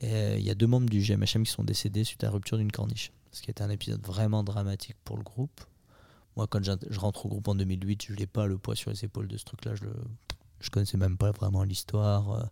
Et, 0.00 0.38
Il 0.38 0.44
y 0.44 0.50
a 0.50 0.54
deux 0.54 0.68
membres 0.68 0.88
du 0.88 1.00
GMHM 1.00 1.44
qui 1.44 1.50
sont 1.50 1.64
décédés 1.64 2.04
suite 2.04 2.22
à 2.22 2.28
la 2.28 2.32
rupture 2.32 2.58
d'une 2.58 2.70
corniche, 2.72 3.12
ce 3.32 3.42
qui 3.42 3.50
était 3.50 3.62
un 3.62 3.70
épisode 3.70 4.04
vraiment 4.06 4.44
dramatique 4.44 4.96
pour 5.04 5.16
le 5.16 5.24
groupe. 5.24 5.60
Moi, 6.36 6.46
quand 6.46 6.62
je, 6.62 7.00
rentre 7.00 7.26
au 7.26 7.28
groupe 7.28 7.48
en 7.48 7.56
2008, 7.56 8.06
je 8.08 8.12
n'ai 8.14 8.26
pas 8.26 8.46
le 8.46 8.58
poids 8.58 8.76
sur 8.76 8.90
les 8.90 9.04
épaules 9.04 9.26
de 9.26 9.36
ce 9.36 9.44
truc-là, 9.44 9.74
je 10.60 10.70
connaissais 10.70 10.96
même 10.96 11.16
pas 11.16 11.30
vraiment 11.32 11.62
l'histoire, 11.64 12.32
euh, 12.32 12.42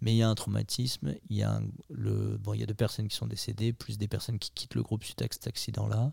mais 0.00 0.14
il 0.14 0.16
y 0.18 0.22
a 0.22 0.28
un 0.28 0.34
traumatisme. 0.34 1.14
Il 1.28 1.36
y 1.36 1.42
a 1.42 1.56
un- 1.56 1.62
le 1.90 2.36
bon, 2.38 2.54
il 2.54 2.60
y 2.60 2.62
a 2.62 2.66
deux 2.66 2.74
personnes 2.74 3.08
qui 3.08 3.16
sont 3.16 3.26
décédées, 3.26 3.72
plus 3.72 3.98
des 3.98 4.08
personnes 4.08 4.38
qui 4.38 4.50
quittent 4.54 4.74
le 4.74 4.82
groupe 4.82 5.04
suite 5.04 5.20
à 5.22 5.26
cet 5.30 5.46
accident-là. 5.46 6.12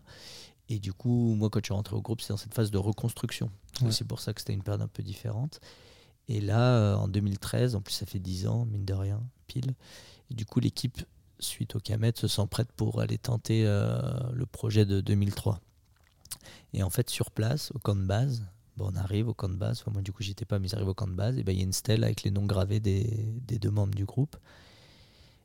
Et 0.68 0.78
du 0.80 0.92
coup, 0.92 1.34
moi, 1.36 1.48
quand 1.50 1.60
je 1.60 1.66
suis 1.66 1.74
rentré 1.74 1.94
au 1.94 2.02
groupe, 2.02 2.20
c'est 2.20 2.30
dans 2.32 2.36
cette 2.36 2.54
phase 2.54 2.70
de 2.72 2.78
reconstruction. 2.78 3.50
C'est 3.78 3.84
Ouais. 4.02 4.06
pour 4.08 4.20
ça 4.20 4.32
que 4.34 4.40
c'était 4.40 4.52
une 4.54 4.62
période 4.64 4.82
un 4.82 4.88
peu 4.88 5.02
différente. 5.04 5.60
Et 6.28 6.40
là, 6.40 6.76
euh, 6.76 6.96
en 6.96 7.06
2013, 7.06 7.76
en 7.76 7.80
plus, 7.80 7.92
ça 7.94 8.06
fait 8.06 8.18
10 8.18 8.48
ans, 8.48 8.64
mine 8.64 8.84
de 8.84 8.94
rien, 8.94 9.22
pile. 9.46 9.74
Et 10.30 10.34
du 10.34 10.44
coup, 10.44 10.58
l'équipe, 10.58 11.00
suite 11.38 11.76
au 11.76 11.78
Camet, 11.78 12.12
se 12.16 12.26
sent 12.26 12.46
prête 12.50 12.72
pour 12.72 13.00
aller 13.00 13.16
tenter 13.18 13.62
euh, 13.64 14.00
le 14.32 14.44
projet 14.46 14.84
de 14.84 15.00
2003. 15.00 15.60
Et 16.72 16.82
en 16.82 16.90
fait, 16.90 17.08
sur 17.10 17.30
place, 17.30 17.70
au 17.74 17.78
camp 17.78 17.94
de 17.94 18.04
base, 18.04 18.42
Bon, 18.76 18.90
on 18.92 18.96
arrive 18.96 19.28
au 19.28 19.34
camp 19.34 19.48
de 19.48 19.54
base. 19.56 19.80
Enfin, 19.80 19.90
moi, 19.92 20.02
du 20.02 20.12
coup, 20.12 20.22
j'étais 20.22 20.44
pas, 20.44 20.58
mais 20.58 20.68
ils 20.68 20.74
arrivent 20.74 20.88
au 20.88 20.94
camp 20.94 21.06
de 21.06 21.14
base. 21.14 21.38
Et 21.38 21.42
ben, 21.42 21.52
il 21.52 21.58
y 21.58 21.60
a 21.62 21.64
une 21.64 21.72
stèle 21.72 22.04
avec 22.04 22.22
les 22.24 22.30
noms 22.30 22.44
gravés 22.44 22.80
des, 22.80 23.04
des 23.46 23.58
deux 23.58 23.70
membres 23.70 23.94
du 23.94 24.04
groupe. 24.04 24.36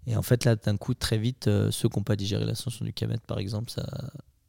Et 0.07 0.15
en 0.15 0.21
fait, 0.21 0.45
là, 0.45 0.55
d'un 0.55 0.77
coup, 0.77 0.93
très 0.93 1.17
vite, 1.17 1.47
euh, 1.47 1.71
ceux 1.71 1.87
qui 1.87 1.97
n'ont 1.97 2.03
pas 2.03 2.15
digéré 2.15 2.43
l'ascension 2.45 2.83
du 2.83 2.91
Kamet, 2.91 3.19
par 3.27 3.37
exemple, 3.39 3.69
ça, 3.69 3.85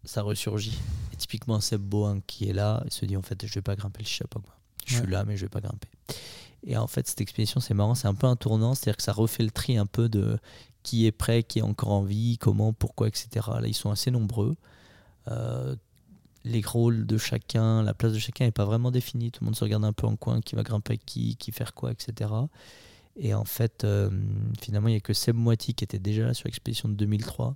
ça 0.05 0.22
ressurgit. 0.22 0.78
Et 1.12 1.16
typiquement, 1.16 1.61
Seb 1.61 1.80
Boin 1.80 2.20
qui 2.26 2.49
est 2.49 2.53
là, 2.55 2.83
il 2.87 2.93
se 2.93 3.05
dit 3.05 3.16
en 3.16 3.22
fait, 3.22 3.47
je 3.47 3.55
vais 3.55 3.62
pas 3.62 3.76
grimper 3.76 4.01
le 4.01 4.07
Chichapogma. 4.07 4.49
Je 4.87 4.97
Ouais. 4.97 5.03
suis 5.03 5.12
là, 5.12 5.24
mais 5.24 5.37
je 5.37 5.45
vais 5.45 5.49
pas 5.51 5.61
grimper. 5.61 5.89
Et 6.64 6.76
en 6.76 6.87
fait, 6.87 7.07
cette 7.07 7.20
expédition, 7.20 7.61
c'est 7.61 7.74
marrant, 7.74 7.95
c'est 7.95 8.09
un 8.09 8.14
peu 8.14 8.26
un 8.26 8.35
tournant, 8.37 8.74
c'est-à-dire 8.74 8.97
que 8.97 9.03
ça 9.03 9.12
refait 9.12 9.43
le 9.45 9.51
tri 9.51 9.76
un 9.76 9.87
peu 9.87 10.09
de 10.09 10.39
qui 10.83 11.07
est 11.07 11.12
prêt, 11.12 11.43
qui 11.45 11.61
est 11.61 11.62
encore 11.62 11.91
en 11.93 12.03
vie, 12.03 12.39
comment, 12.39 12.72
pourquoi, 12.72 13.07
etc. 13.09 13.28
Là, 13.61 13.68
ils 13.68 13.74
sont 13.74 13.91
assez 13.91 14.11
nombreux. 14.11 14.57
Euh, 15.28 15.76
les 16.45 16.62
rôles 16.62 17.07
de 17.07 17.16
chacun, 17.18 17.82
la 17.82 17.95
place 17.95 18.12
de 18.12 18.18
chacun 18.18 18.45
n'est 18.47 18.51
pas 18.53 18.64
vraiment 18.64 18.90
définie. 18.90 19.30
Tout 19.30 19.45
le 19.45 19.47
monde 19.47 19.57
se 19.57 19.64
regarde 19.64 19.84
un 19.84 19.93
peu 19.93 20.07
en 20.07 20.16
coin, 20.16 20.40
qui 20.40 20.55
va 20.57 20.62
grimper 20.62 20.99
qui, 20.99 21.36
qui 21.36 21.53
faire 21.53 21.74
quoi, 21.74 21.93
etc. 21.93 22.30
Et 23.16 23.34
en 23.34 23.45
fait, 23.45 23.84
euh, 23.84 24.11
finalement, 24.61 24.88
il 24.88 24.93
n'y 24.93 24.97
a 24.97 25.01
que 25.01 25.12
Seb 25.12 25.36
Moiti 25.36 25.74
qui 25.74 25.84
était 25.84 25.99
déjà 25.99 26.24
là 26.26 26.34
sur 26.34 26.49
l'expédition 26.49 26.88
de 26.88 26.95
2003, 26.95 27.55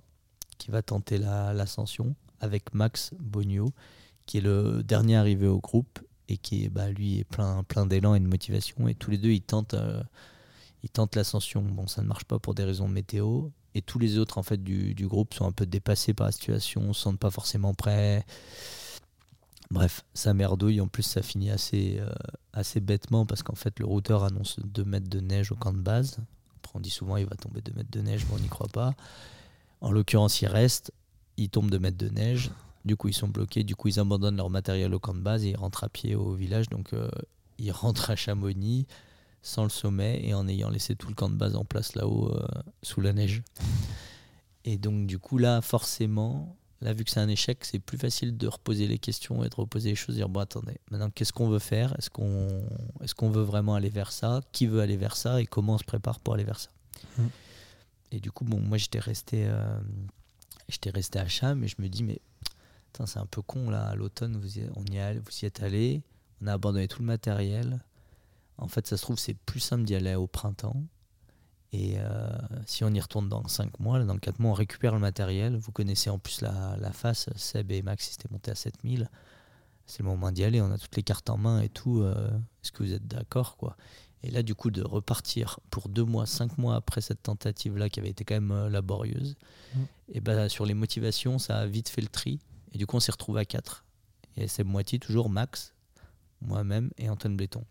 qui 0.57 0.71
va 0.71 0.81
tenter 0.81 1.17
la- 1.17 1.53
l'ascension, 1.53 2.15
avec 2.39 2.73
Max 2.73 3.11
Bogno, 3.19 3.73
qui 4.25 4.37
est 4.37 4.41
le 4.41 4.83
dernier 4.83 5.15
arrivé 5.15 5.47
au 5.47 5.59
groupe 5.59 5.99
et 6.29 6.37
qui, 6.37 6.69
bah, 6.69 6.89
lui, 6.89 7.19
est 7.19 7.23
plein, 7.23 7.63
d'élan 7.87 8.13
et 8.15 8.19
de 8.19 8.27
motivation. 8.27 8.87
Et 8.87 8.95
tous 8.95 9.09
les 9.11 9.17
deux, 9.17 9.31
ils 9.31 9.41
tentent, 9.41 9.73
euh, 9.73 10.03
ils 10.83 10.89
tentent 10.89 11.15
l'ascension. 11.15 11.61
Bon, 11.61 11.87
ça 11.87 12.01
ne 12.01 12.07
marche 12.07 12.25
pas 12.25 12.37
pour 12.39 12.53
des 12.53 12.63
raisons 12.63 12.87
météo. 12.87 13.49
Et 13.77 13.83
tous 13.83 13.99
les 13.99 14.17
autres 14.17 14.39
en 14.39 14.43
fait 14.43 14.63
du, 14.63 15.07
groupe 15.07 15.35
sont 15.35 15.45
un 15.45 15.51
peu 15.51 15.67
dépassés 15.67 16.15
par 16.15 16.25
la 16.25 16.31
situation, 16.31 16.93
se 16.93 17.01
sentent 17.01 17.19
pas 17.19 17.29
forcément 17.29 17.75
prêts. 17.75 18.25
Bref, 19.69 20.03
ça 20.15 20.33
merdouille. 20.33 20.81
En 20.81 20.87
plus, 20.87 21.03
ça 21.03 21.21
finit 21.21 21.51
assez, 21.51 21.99
euh, 21.99 22.09
assez 22.53 22.79
bêtement 22.79 23.27
parce 23.27 23.43
qu'en 23.43 23.53
fait, 23.53 23.77
le 23.77 23.85
routeur 23.85 24.23
annonce 24.23 24.59
2 24.59 24.83
mètres 24.83 25.09
de 25.09 25.19
neige 25.19 25.51
au 25.51 25.55
camp 25.55 25.73
de 25.73 25.79
base. 25.79 26.17
Après, 26.55 26.71
on 26.73 26.79
dit 26.79 26.89
souvent 26.89 27.17
il 27.17 27.27
va 27.27 27.35
tomber 27.35 27.61
2 27.61 27.73
mètres 27.73 27.91
de 27.91 28.01
neige, 28.01 28.25
mais 28.27 28.35
on 28.35 28.39
n'y 28.39 28.47
croit 28.47 28.67
pas. 28.67 28.95
En 29.81 29.91
l'occurrence, 29.91 30.41
il 30.41 30.47
reste, 30.47 30.91
il 31.37 31.49
tombe 31.49 31.69
2 31.69 31.77
mètres 31.77 31.97
de 31.97 32.09
neige. 32.09 32.49
Du 32.83 32.95
coup, 32.95 33.09
ils 33.09 33.13
sont 33.13 33.27
bloqués. 33.27 33.63
Du 33.63 33.75
coup, 33.75 33.89
ils 33.89 33.99
abandonnent 33.99 34.37
leur 34.37 34.49
matériel 34.49 34.95
au 34.95 34.99
camp 34.99 35.13
de 35.13 35.19
base 35.19 35.45
et 35.45 35.49
ils 35.49 35.57
rentrent 35.57 35.83
à 35.83 35.89
pied 35.89 36.15
au 36.15 36.33
village. 36.33 36.67
Donc, 36.69 36.93
euh, 36.93 37.11
ils 37.59 37.71
rentrent 37.83 38.09
à 38.09 38.15
Chamonix 38.15 38.87
sans 39.47 39.63
le 39.63 39.69
sommet 39.69 40.21
et 40.23 40.33
en 40.33 40.47
ayant 40.47 40.69
laissé 40.69 40.95
tout 40.95 41.07
le 41.07 41.15
camp 41.15 41.29
de 41.29 41.35
base 41.35 41.55
en 41.55 41.63
place 41.63 41.95
là-haut 41.95 42.33
euh, 42.35 42.45
sous 42.83 42.99
la 43.01 43.13
neige. 43.13 43.43
Et 44.65 44.77
donc, 44.77 45.07
du 45.07 45.19
coup, 45.19 45.37
là, 45.37 45.61
forcément, 45.61 46.57
là, 46.81 46.91
vu 46.91 47.05
que 47.05 47.11
c'est 47.11 47.21
un 47.21 47.29
échec, 47.29 47.63
c'est 47.63 47.79
plus 47.79 47.97
facile 47.97 48.37
de 48.37 48.47
reposer 48.47 48.87
les 48.87 48.99
questions 48.99 49.43
et 49.45 49.49
de 49.49 49.55
reposer 49.55 49.91
les 49.91 49.95
choses. 49.95 50.15
Dire, 50.15 50.27
bon, 50.27 50.41
attendez, 50.41 50.77
maintenant, 50.91 51.09
qu'est-ce 51.09 51.31
qu'on 51.31 51.47
veut 51.47 51.59
faire? 51.59 51.95
Est-ce 51.97 52.09
qu'on 52.09 52.61
est 53.01 53.13
qu'on 53.13 53.29
veut 53.29 53.43
vraiment 53.43 53.75
aller 53.75 53.89
vers 53.89 54.11
ça? 54.11 54.41
Qui 54.51 54.67
veut 54.67 54.81
aller 54.81 54.97
vers 54.97 55.15
ça? 55.15 55.41
Et 55.41 55.45
comment 55.45 55.75
on 55.75 55.77
se 55.77 55.85
prépare 55.85 56.19
pour 56.19 56.33
aller 56.33 56.43
vers 56.43 56.59
ça? 56.59 56.69
Mm. 57.17 57.27
Et 58.11 58.19
du 58.19 58.31
coup, 58.31 58.43
bon, 58.43 58.59
moi, 58.59 58.77
j'étais 58.77 58.99
resté, 58.99 59.45
euh, 59.47 59.79
j'étais 60.67 60.89
resté 60.89 61.19
à 61.19 61.27
Cham 61.27 61.63
et 61.63 61.67
je 61.67 61.75
me 61.79 61.87
dis, 61.87 62.03
mais 62.03 62.19
c'est 63.05 63.19
un 63.19 63.25
peu 63.25 63.41
con, 63.41 63.69
là, 63.69 63.85
à 63.87 63.95
l'automne, 63.95 64.35
vous 64.35 64.59
y, 64.59 64.63
on 64.75 64.83
y, 64.85 65.17
vous 65.19 65.31
y 65.41 65.45
êtes 65.45 65.61
allé, 65.61 66.01
on 66.41 66.47
a 66.47 66.53
abandonné 66.53 66.87
tout 66.87 66.99
le 66.99 67.05
matériel. 67.05 67.79
En 68.57 68.67
fait, 68.67 68.87
ça 68.87 68.97
se 68.97 69.01
trouve, 69.03 69.17
c'est 69.19 69.33
plus 69.35 69.59
simple 69.59 69.83
d'y 69.83 69.95
aller 69.95 70.15
au 70.15 70.27
printemps. 70.27 70.83
Et 71.73 71.95
euh, 71.99 72.29
si 72.65 72.83
on 72.83 72.89
y 72.93 72.99
retourne 72.99 73.27
dans 73.29 73.45
5 73.47 73.79
mois, 73.79 74.03
dans 74.03 74.17
4 74.17 74.39
mois, 74.39 74.51
on 74.51 74.55
récupère 74.55 74.93
le 74.93 74.99
matériel. 74.99 75.57
Vous 75.57 75.71
connaissez 75.71 76.09
en 76.09 76.17
plus 76.17 76.41
la, 76.41 76.75
la 76.79 76.91
face. 76.91 77.29
Seb 77.35 77.71
et 77.71 77.81
Max, 77.81 78.07
ils 78.07 78.11
s'étaient 78.13 78.29
montés 78.31 78.51
à 78.51 78.55
7000. 78.55 79.09
C'est 79.85 79.99
le 79.99 80.05
moment 80.09 80.31
d'y 80.31 80.43
aller. 80.43 80.61
On 80.61 80.71
a 80.71 80.77
toutes 80.77 80.95
les 80.95 81.03
cartes 81.03 81.29
en 81.29 81.37
main 81.37 81.61
et 81.61 81.69
tout. 81.69 82.01
euh, 82.01 82.29
Est-ce 82.63 82.71
que 82.71 82.83
vous 82.83 82.93
êtes 82.93 83.05
d'accord 83.07 83.57
quoi? 83.57 83.75
Et 84.23 84.31
là, 84.31 84.41
du 84.43 84.55
coup, 84.55 84.71
de 84.71 84.81
repartir 84.81 85.59
pour 85.69 85.89
2 85.89 86.03
mois, 86.03 86.25
5 86.25 86.57
mois 86.57 86.75
après 86.75 87.01
cette 87.01 87.21
tentative-là 87.21 87.89
qui 87.89 87.99
avait 87.99 88.09
été 88.09 88.23
quand 88.25 88.35
même 88.35 88.51
euh, 88.51 88.69
laborieuse, 88.69 89.35
Mm. 89.75 89.79
et 90.13 90.21
ben 90.21 90.47
sur 90.47 90.65
les 90.65 90.73
motivations, 90.73 91.37
ça 91.39 91.57
a 91.59 91.65
vite 91.67 91.89
fait 91.89 92.01
le 92.01 92.07
tri. 92.07 92.39
Et 92.71 92.77
du 92.77 92.87
coup, 92.87 92.95
on 92.95 92.99
s'est 93.01 93.11
retrouvé 93.11 93.41
à 93.41 93.45
4. 93.45 93.83
Et 94.37 94.47
Seb 94.47 94.65
Moitié, 94.65 94.97
toujours 94.97 95.29
Max, 95.29 95.73
moi-même 96.41 96.89
et 96.97 97.09
Antoine 97.09 97.35
Bléton. 97.35 97.63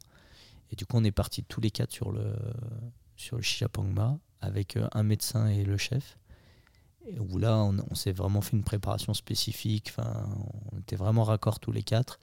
Et 0.72 0.76
du 0.76 0.84
coup, 0.86 0.96
on 0.96 1.04
est 1.04 1.12
partis 1.12 1.44
tous 1.44 1.60
les 1.60 1.70
quatre 1.70 1.92
sur 1.92 2.10
le, 2.10 2.34
sur 3.16 3.36
le 3.36 3.42
Chichapangma 3.42 4.18
avec 4.40 4.76
euh, 4.76 4.88
un 4.92 5.02
médecin 5.02 5.46
et 5.48 5.64
le 5.64 5.76
chef. 5.76 6.18
Et 7.08 7.20
où 7.20 7.38
là, 7.38 7.56
on, 7.58 7.76
on 7.90 7.94
s'est 7.94 8.12
vraiment 8.12 8.40
fait 8.40 8.56
une 8.56 8.64
préparation 8.64 9.14
spécifique. 9.14 9.92
Enfin, 9.96 10.26
on 10.72 10.78
était 10.80 10.96
vraiment 10.96 11.22
raccord 11.24 11.60
tous 11.60 11.70
les 11.72 11.82
quatre. 11.84 12.18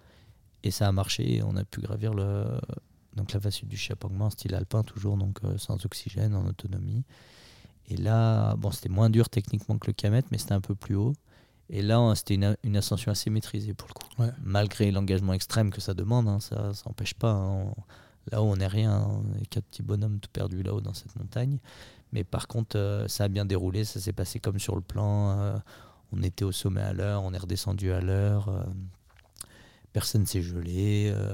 Et 0.63 0.71
ça 0.71 0.87
a 0.87 0.91
marché. 0.91 1.35
Et 1.37 1.43
on 1.43 1.55
a 1.55 1.63
pu 1.63 1.79
gravir 1.81 2.13
le, 2.13 2.45
donc 3.15 3.31
la 3.31 3.39
face 3.39 3.55
sud 3.55 3.69
du 3.69 3.77
Chichapangma 3.77 4.25
en 4.25 4.29
style 4.29 4.53
alpin, 4.55 4.83
toujours 4.83 5.15
donc 5.17 5.39
euh, 5.45 5.57
sans 5.57 5.85
oxygène, 5.85 6.35
en 6.35 6.45
autonomie. 6.45 7.03
Et 7.89 7.97
là, 7.97 8.55
bon, 8.57 8.71
c'était 8.71 8.89
moins 8.89 9.09
dur 9.09 9.29
techniquement 9.29 9.77
que 9.77 9.87
le 9.87 9.93
Kamet, 9.93 10.23
mais 10.31 10.37
c'était 10.37 10.53
un 10.53 10.61
peu 10.61 10.75
plus 10.75 10.95
haut. 10.95 11.13
Et 11.69 11.81
là, 11.81 12.13
c'était 12.15 12.35
une, 12.35 12.57
une 12.63 12.75
ascension 12.77 13.11
assez 13.11 13.29
maîtrisée 13.29 13.73
pour 13.73 13.87
le 13.87 13.93
coup. 13.93 14.21
Ouais. 14.21 14.31
Malgré 14.41 14.91
l'engagement 14.91 15.33
extrême 15.33 15.69
que 15.71 15.79
ça 15.81 15.93
demande, 15.93 16.27
hein, 16.27 16.39
ça 16.41 16.71
n'empêche 16.85 17.13
pas. 17.13 17.31
hein. 17.31 17.51
On- 17.67 17.75
Là-haut, 18.31 18.45
on 18.45 18.57
n'est 18.57 18.67
rien. 18.67 19.07
On 19.07 19.41
est 19.41 19.45
quatre 19.47 19.65
petits 19.65 19.83
bonhommes 19.83 20.19
tout 20.19 20.29
perdus 20.31 20.63
là-haut 20.63 20.81
dans 20.81 20.93
cette 20.93 21.15
montagne. 21.15 21.59
Mais 22.11 22.23
par 22.23 22.47
contre, 22.47 22.77
euh, 22.77 23.07
ça 23.07 23.25
a 23.25 23.27
bien 23.27 23.45
déroulé. 23.45 23.83
Ça 23.85 23.99
s'est 23.99 24.13
passé 24.13 24.39
comme 24.39 24.59
sur 24.59 24.75
le 24.75 24.81
plan. 24.81 25.39
euh, 25.39 25.57
on 26.11 26.21
était 26.23 26.45
au 26.45 26.51
sommet 26.51 26.81
à 26.81 26.93
l'heure. 26.93 27.23
On 27.23 27.33
est 27.33 27.37
redescendu 27.37 27.91
à 27.91 28.01
l'heure. 28.01 28.49
euh, 28.49 28.63
personne 29.91 30.25
s'est 30.25 30.41
gelé. 30.41 31.11
euh, 31.13 31.33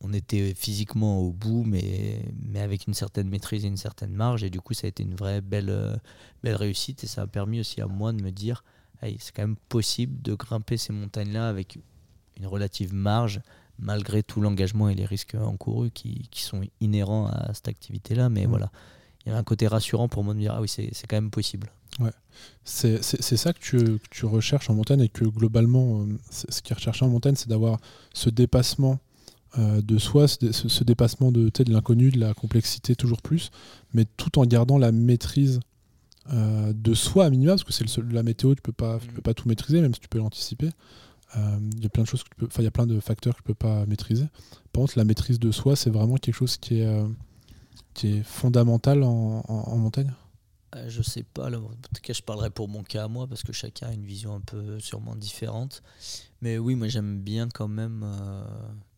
on 0.00 0.12
était 0.12 0.52
physiquement 0.54 1.18
au 1.20 1.32
bout, 1.32 1.64
mais, 1.64 2.20
mais 2.42 2.60
avec 2.60 2.86
une 2.86 2.94
certaine 2.94 3.28
maîtrise 3.28 3.64
et 3.64 3.68
une 3.68 3.78
certaine 3.78 4.12
marge. 4.12 4.44
Et 4.44 4.50
du 4.50 4.60
coup, 4.60 4.74
ça 4.74 4.86
a 4.86 4.88
été 4.88 5.02
une 5.02 5.14
vraie 5.14 5.40
belle, 5.40 5.98
belle 6.42 6.56
réussite. 6.56 7.04
Et 7.04 7.06
ça 7.06 7.22
a 7.22 7.26
permis 7.26 7.60
aussi 7.60 7.80
à 7.80 7.86
moi 7.86 8.12
de 8.12 8.22
me 8.22 8.30
dire 8.30 8.64
c'est 9.18 9.34
quand 9.34 9.42
même 9.42 9.56
possible 9.68 10.20
de 10.22 10.34
grimper 10.34 10.76
ces 10.76 10.92
montagnes-là 10.92 11.48
avec 11.48 11.78
une 12.38 12.46
relative 12.46 12.92
marge, 12.94 13.40
malgré 13.78 14.22
tout 14.22 14.40
l'engagement 14.40 14.88
et 14.88 14.94
les 14.94 15.04
risques 15.06 15.34
encourus 15.34 15.90
qui, 15.92 16.28
qui 16.30 16.42
sont 16.42 16.62
inhérents 16.80 17.26
à 17.26 17.52
cette 17.54 17.68
activité-là. 17.68 18.28
Mais 18.28 18.46
Mm. 18.46 18.50
voilà, 18.50 18.70
il 19.24 19.28
y 19.28 19.30
avait 19.32 19.38
un 19.40 19.44
côté 19.44 19.66
rassurant 19.66 20.08
pour 20.08 20.24
moi 20.24 20.34
de 20.34 20.38
me 20.38 20.42
dire 20.44 20.54
Ah 20.56 20.60
oui, 20.60 20.68
c'est 20.68 20.90
quand 21.08 21.16
même 21.16 21.30
possible. 21.30 21.70
C'est 22.64 23.02
c'est- 23.04 23.36
ça 23.36 23.52
que 23.52 23.60
tu, 23.60 23.76
que 23.78 24.08
tu 24.10 24.26
recherches 24.26 24.68
en 24.68 24.74
montagne 24.74 25.00
et 25.02 25.08
que 25.08 25.24
globalement, 25.24 26.00
euh, 26.02 26.06
ce 26.30 26.60
qui 26.62 26.72
est 26.72 26.74
recherché 26.74 27.04
en 27.04 27.08
montagne, 27.08 27.36
c'est 27.36 27.48
d'avoir 27.48 27.78
ce 28.12 28.30
dépassement 28.30 28.98
euh, 29.56 29.80
de 29.82 29.98
soi, 29.98 30.26
ce, 30.26 30.50
ce- 30.50 30.82
dépassement 30.82 31.30
de, 31.30 31.48
de 31.48 31.72
l'inconnu, 31.72 32.10
de 32.10 32.18
la 32.18 32.34
complexité 32.34 32.96
toujours 32.96 33.22
plus, 33.22 33.52
mais 33.92 34.04
tout 34.16 34.40
en 34.40 34.46
gardant 34.46 34.78
la 34.78 34.90
maîtrise 34.90 35.60
euh, 36.32 36.72
de 36.74 36.92
soi 36.94 37.26
à 37.26 37.30
minima, 37.30 37.52
parce 37.52 37.62
que 37.62 37.72
c'est 37.72 37.84
le 37.84 37.88
seul- 37.88 38.08
la 38.12 38.24
météo, 38.24 38.54
tu 38.56 38.62
peux 38.62 38.72
pas, 38.72 38.98
tu 38.98 39.06
Mhm. 39.08 39.14
peux 39.14 39.22
pas 39.22 39.34
tout 39.34 39.46
maîtriser, 39.48 39.80
même 39.80 39.94
si 39.94 40.00
tu 40.00 40.08
peux 40.08 40.18
l'anticiper. 40.18 40.70
Euh, 41.36 41.58
Il 41.76 41.82
y 41.82 41.86
a 41.86 41.88
plein 41.88 42.02
de 42.02 42.08
choses 42.08 42.22
que 42.22 42.28
tu 42.28 42.46
peux, 42.46 42.62
y 42.62 42.66
a 42.66 42.70
plein 42.70 42.86
de 42.86 43.00
facteurs 43.00 43.34
que 43.34 43.38
tu 43.38 43.44
peux 43.44 43.54
pas 43.54 43.86
maîtriser. 43.86 44.26
Par 44.72 44.82
contre, 44.82 44.98
la 44.98 45.04
maîtrise 45.04 45.38
de 45.38 45.50
soi, 45.50 45.76
c'est 45.76 45.90
vraiment 45.90 46.16
quelque 46.16 46.34
chose 46.34 46.56
qui 46.56 46.80
est, 46.80 46.86
euh, 46.86 47.06
qui 47.94 48.18
est 48.18 48.22
fondamental 48.22 49.02
en, 49.02 49.76
montagne. 49.76 50.12
Euh, 50.74 50.88
je 50.88 51.02
sais 51.02 51.22
pas, 51.22 51.48
en 51.48 51.60
tout 51.60 52.02
cas 52.02 52.12
je 52.12 52.22
parlerai 52.22 52.50
pour 52.50 52.68
mon 52.68 52.82
cas 52.82 53.04
à 53.04 53.08
moi 53.08 53.28
parce 53.28 53.44
que 53.44 53.52
chacun 53.52 53.86
a 53.86 53.92
une 53.92 54.04
vision 54.04 54.34
un 54.34 54.40
peu 54.40 54.80
sûrement 54.80 55.14
différente. 55.14 55.82
Mais 56.40 56.58
oui, 56.58 56.74
moi 56.74 56.88
j'aime 56.88 57.20
bien 57.20 57.48
quand 57.48 57.68
même 57.68 58.02
euh, 58.04 58.44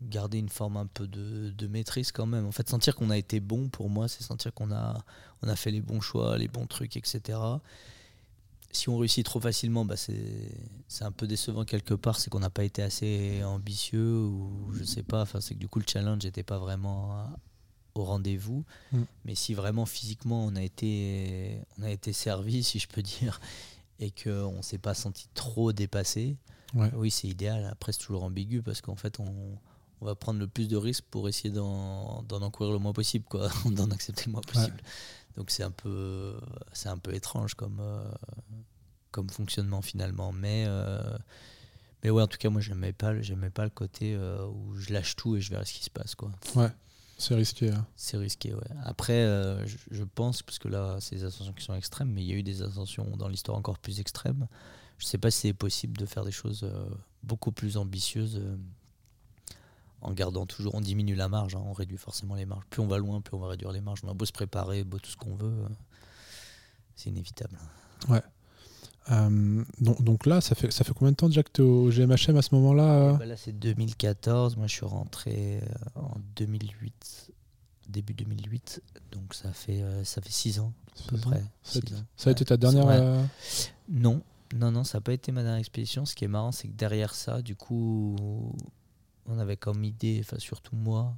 garder 0.01 0.39
une 0.39 0.49
forme 0.49 0.78
un 0.78 0.87
peu 0.87 1.07
de, 1.07 1.51
de 1.51 1.66
maîtrise 1.66 2.12
quand 2.12 2.26
même. 2.26 2.47
En 2.47 2.53
fait, 2.53 2.68
sentir 2.68 2.97
qu'on 2.97 3.11
a 3.11 3.18
été 3.18 3.41
bon 3.41 3.68
pour 3.68 3.91
moi, 3.91 4.09
c'est 4.09 4.22
sentir 4.22 4.55
qu'on 4.55 4.72
a, 4.72 5.05
on 5.43 5.49
a 5.49 5.57
fait 5.57 5.70
les 5.70 5.82
bons 5.82 6.01
choix, 6.01 6.39
les 6.39 6.49
bons 6.49 6.66
trucs, 6.66 6.97
etc. 6.97 7.39
Si 8.77 8.89
on 8.89 8.99
réussit 8.99 9.24
trop 9.24 9.41
facilement, 9.41 9.85
bah 9.85 9.97
c'est 9.97 11.05
un 11.05 11.12
peu 11.12 11.27
décevant 11.27 11.64
quelque 11.64 11.95
part, 11.95 12.18
c'est 12.18 12.31
qu'on 12.31 12.41
n'a 12.41 12.51
pas 12.51 12.64
été 12.64 12.83
assez 12.83 13.43
ambitieux 13.43 14.18
ou 14.20 14.70
je 14.74 14.85
sais 14.85 15.03
pas, 15.03 15.22
enfin, 15.22 15.41
c'est 15.41 15.55
que 15.55 15.61
du 15.61 15.68
coup 15.68 15.79
le 15.79 15.87
challenge 15.89 16.24
n'était 16.24 16.43
pas 16.43 16.59
vraiment 16.59 17.27
au 17.95 18.05
rendez-vous. 18.05 18.64
Mm. 18.93 19.03
Mais 19.24 19.35
si 19.35 19.55
vraiment 19.55 19.87
physiquement 19.87 20.45
on 20.45 20.55
a 20.57 20.62
été, 20.62 21.61
on 21.79 21.83
a 21.85 21.91
été 21.91 22.12
servi, 22.12 22.62
si 22.70 22.79
je 22.79 22.89
peux 22.89 23.03
dire, 23.03 23.41
et 23.99 24.11
qu'on 24.11 24.59
ne 24.59 24.62
s'est 24.62 24.79
pas 24.79 24.95
senti 24.95 25.29
trop 25.35 25.72
dépassé, 25.72 26.37
Ouais. 26.74 26.91
oui, 26.95 27.11
c'est 27.11 27.29
idéal. 27.29 27.64
Après, 27.70 27.93
c'est 27.93 28.01
toujours 28.01 28.24
ambigu 28.24 28.61
parce 28.61 28.81
qu'en 28.81 28.97
fait, 28.97 29.20
on, 29.20 29.57
on 30.01 30.05
va 30.05 30.14
prendre 30.14 30.39
le 30.41 30.47
plus 30.47 30.68
de 30.68 30.77
risques 30.77 31.05
pour 31.11 31.29
essayer 31.29 31.51
d'en 31.51 32.24
encourir 32.29 32.72
le 32.72 32.79
moins 32.79 32.93
possible, 32.93 33.24
quoi, 33.29 33.49
d'en 33.64 33.91
accepter 33.91 34.24
le 34.27 34.33
moins 34.33 34.41
possible. 34.43 34.77
Donc 35.37 35.51
c'est 35.51 35.62
un 35.62 35.70
peu, 35.70 36.39
c'est 36.72 36.89
un 36.89 36.99
peu 36.99 37.14
étrange 37.14 37.55
comme, 37.55 37.78
euh, 37.80 38.11
comme 39.11 39.28
fonctionnement 39.28 39.82
finalement. 39.82 40.32
Mais, 40.32 40.64
euh, 40.66 41.16
mais 42.03 42.11
ouais, 42.11 42.22
en 42.22 42.26
tout 42.26 42.39
cas, 42.39 42.49
moi, 42.51 42.61
j'aimais 42.61 42.93
pas, 42.93 43.20
j'aimais 43.20 43.51
pas 43.51 43.64
le 43.64 43.70
côté 43.70 44.14
euh, 44.14 44.47
où 44.47 44.76
je 44.76 44.93
lâche 44.93 45.16
tout 45.16 45.37
et 45.37 45.41
je 45.41 45.51
verrai 45.51 45.64
ce 45.64 45.74
qui 45.74 45.84
se 45.84 45.91
passe, 45.91 46.14
quoi. 46.14 46.30
C'est 47.18 47.34
risqué. 47.34 47.70
hein. 47.70 47.87
C'est 47.97 48.16
risqué, 48.18 48.55
ouais. 48.55 48.61
Après, 48.84 49.24
je, 49.66 49.76
je 49.91 50.05
pense, 50.05 50.43
parce 50.43 50.59
que 50.59 50.68
là, 50.68 50.99
c'est 51.01 51.16
des 51.16 51.24
ascensions 51.24 51.55
qui 51.55 51.64
sont 51.64 51.74
extrêmes, 51.74 52.11
mais 52.12 52.22
il 52.22 52.28
y 52.28 52.32
a 52.32 52.37
eu 52.37 52.43
des 52.43 52.61
ascensions 52.62 53.16
dans 53.16 53.28
l'histoire 53.28 53.57
encore 53.57 53.78
plus 53.78 54.01
extrêmes. 54.01 54.47
Je 54.99 55.07
sais 55.07 55.18
pas 55.18 55.30
si 55.30 55.41
c'est 55.41 55.53
possible 55.55 55.97
de 55.97 56.05
faire 56.07 56.24
des 56.24 56.32
choses 56.32 56.70
beaucoup 57.22 57.53
plus 57.53 57.76
ambitieuses 57.78 58.43
en 60.07 60.12
gardant 60.12 60.46
toujours, 60.46 60.74
on 60.74 60.80
diminue 60.80 61.14
la 61.16 61.28
marge, 61.28 61.57
hein, 61.57 61.62
on 61.64 61.72
réduit 61.72 61.96
forcément 61.98 62.34
les 62.36 62.46
marges. 62.46 62.64
Plus 62.70 62.80
on 62.80 62.86
va 62.86 62.98
loin, 62.98 63.20
plus 63.20 63.36
on 63.36 63.40
va 63.40 63.48
réduire 63.48 63.72
les 63.72 63.80
marges. 63.80 64.00
On 64.04 64.09
a 64.11 64.14
beau 64.14 64.24
se 64.24 64.32
préparer, 64.32 64.84
beau 64.84 64.98
tout 64.98 65.11
ce 65.11 65.16
qu'on 65.16 65.34
veut, 65.34 65.48
euh, 65.64 65.68
c'est 66.94 67.11
inévitable. 67.11 67.59
Euh, 69.12 69.64
donc, 69.80 70.02
donc 70.02 70.26
là, 70.26 70.40
ça 70.40 70.54
fait, 70.54 70.72
ça 70.72 70.82
fait 70.84 70.92
combien 70.92 71.12
de 71.12 71.16
temps 71.16 71.28
déjà 71.28 71.42
que 71.44 71.50
tu 71.52 71.62
es 71.62 71.64
au 71.64 71.90
GMHM 71.90 72.36
à 72.36 72.42
ce 72.42 72.54
moment-là 72.57 72.92
euh 72.94 73.12
Bah 73.14 73.26
là, 73.26 73.36
c'est 73.36 73.52
2014. 73.52 74.57
Moi, 74.57 74.66
je 74.66 74.72
suis 74.74 74.86
rentré 74.86 75.61
en 75.94 76.14
2008, 76.36 77.30
début 77.88 78.14
2008. 78.14 78.82
Donc, 79.12 79.34
ça 79.34 79.52
fait, 79.52 79.82
ça 80.04 80.20
fait 80.20 80.32
6 80.32 80.59
ans, 80.61 80.72
à 81.07 81.11
peu 81.11 81.18
près. 81.18 81.42
Ça, 81.62 81.78
a 81.78 82.30
été 82.32 82.42
Ouais. 82.42 82.46
ta 82.46 82.57
dernière. 82.57 82.86
Ouais. 82.86 82.98
euh, 82.98 83.22
Non, 83.88 84.22
non, 84.57 84.72
non, 84.72 84.82
ça 84.82 84.98
n'a 84.98 85.02
pas 85.02 85.12
été 85.12 85.30
ma 85.30 85.42
dernière 85.42 85.61
expédition. 85.61 86.04
Ce 86.04 86.14
qui 86.16 86.24
est 86.24 86.28
marrant, 86.28 86.50
c'est 86.50 86.66
que 86.66 86.74
derrière 86.74 87.14
ça, 87.14 87.42
du 87.42 87.54
coup, 87.54 88.16
on 89.29 89.39
avait 89.39 89.57
comme 89.57 89.85
idée, 89.85 90.18
enfin 90.22 90.39
surtout 90.39 90.77
moi, 90.77 91.16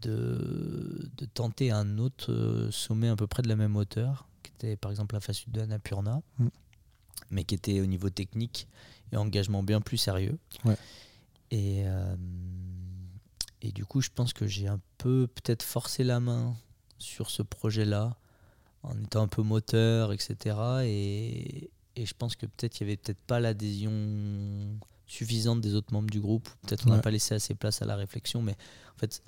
de, 0.00 1.10
de 1.16 1.24
tenter 1.26 1.70
un 1.70 1.98
autre 1.98 2.32
euh, 2.32 2.70
sommet 2.70 3.08
à 3.08 3.16
peu 3.16 3.26
près 3.26 3.42
de 3.42 3.48
la 3.48 3.56
même 3.56 3.76
hauteur, 3.76 4.26
qui 4.42 4.50
était 4.56 4.76
par 4.76 4.90
exemple 4.90 5.14
la 5.14 5.20
face 5.20 5.36
sud 5.38 5.52
de 5.52 5.60
Annapurna, 5.60 6.22
Mm. 6.38 6.48
mais 7.30 7.44
qui 7.44 7.54
était 7.54 7.80
au 7.80 7.86
niveau 7.86 8.10
technique 8.10 8.66
et 9.12 9.16
engagement 9.16 9.62
bien 9.62 9.80
plus 9.80 9.98
sérieux. 9.98 10.38
Ouais. 10.64 10.76
Et, 11.50 11.82
euh, 11.86 12.16
et 13.60 13.72
du 13.72 13.84
coup, 13.84 14.00
je 14.00 14.08
pense 14.14 14.32
que 14.32 14.46
j'ai 14.46 14.66
un 14.66 14.80
peu 14.98 15.28
peut-être 15.28 15.62
forcé 15.62 16.02
la 16.04 16.18
main 16.20 16.56
sur 16.98 17.30
ce 17.30 17.42
projet-là, 17.42 18.16
en 18.82 18.98
étant 19.00 19.22
un 19.22 19.28
peu 19.28 19.42
moteur, 19.42 20.12
etc. 20.12 20.56
Et, 20.84 21.70
et 21.94 22.06
je 22.06 22.14
pense 22.18 22.34
que 22.34 22.46
peut-être 22.46 22.80
il 22.80 22.84
n'y 22.84 22.90
avait 22.92 22.96
peut-être 22.96 23.20
pas 23.20 23.38
l'adhésion 23.38 23.92
suffisante 25.12 25.60
des 25.60 25.74
autres 25.74 25.92
membres 25.92 26.10
du 26.10 26.20
groupe. 26.20 26.48
Peut-être 26.66 26.86
on 26.86 26.90
n'a 26.90 26.96
Ouais. 26.96 27.02
pas 27.02 27.10
laissé 27.10 27.34
assez 27.34 27.54
place 27.54 27.82
à 27.82 27.84
la 27.84 27.96
réflexion, 27.96 28.40
mais 28.42 28.56
en 28.96 28.98
fait, 28.98 29.22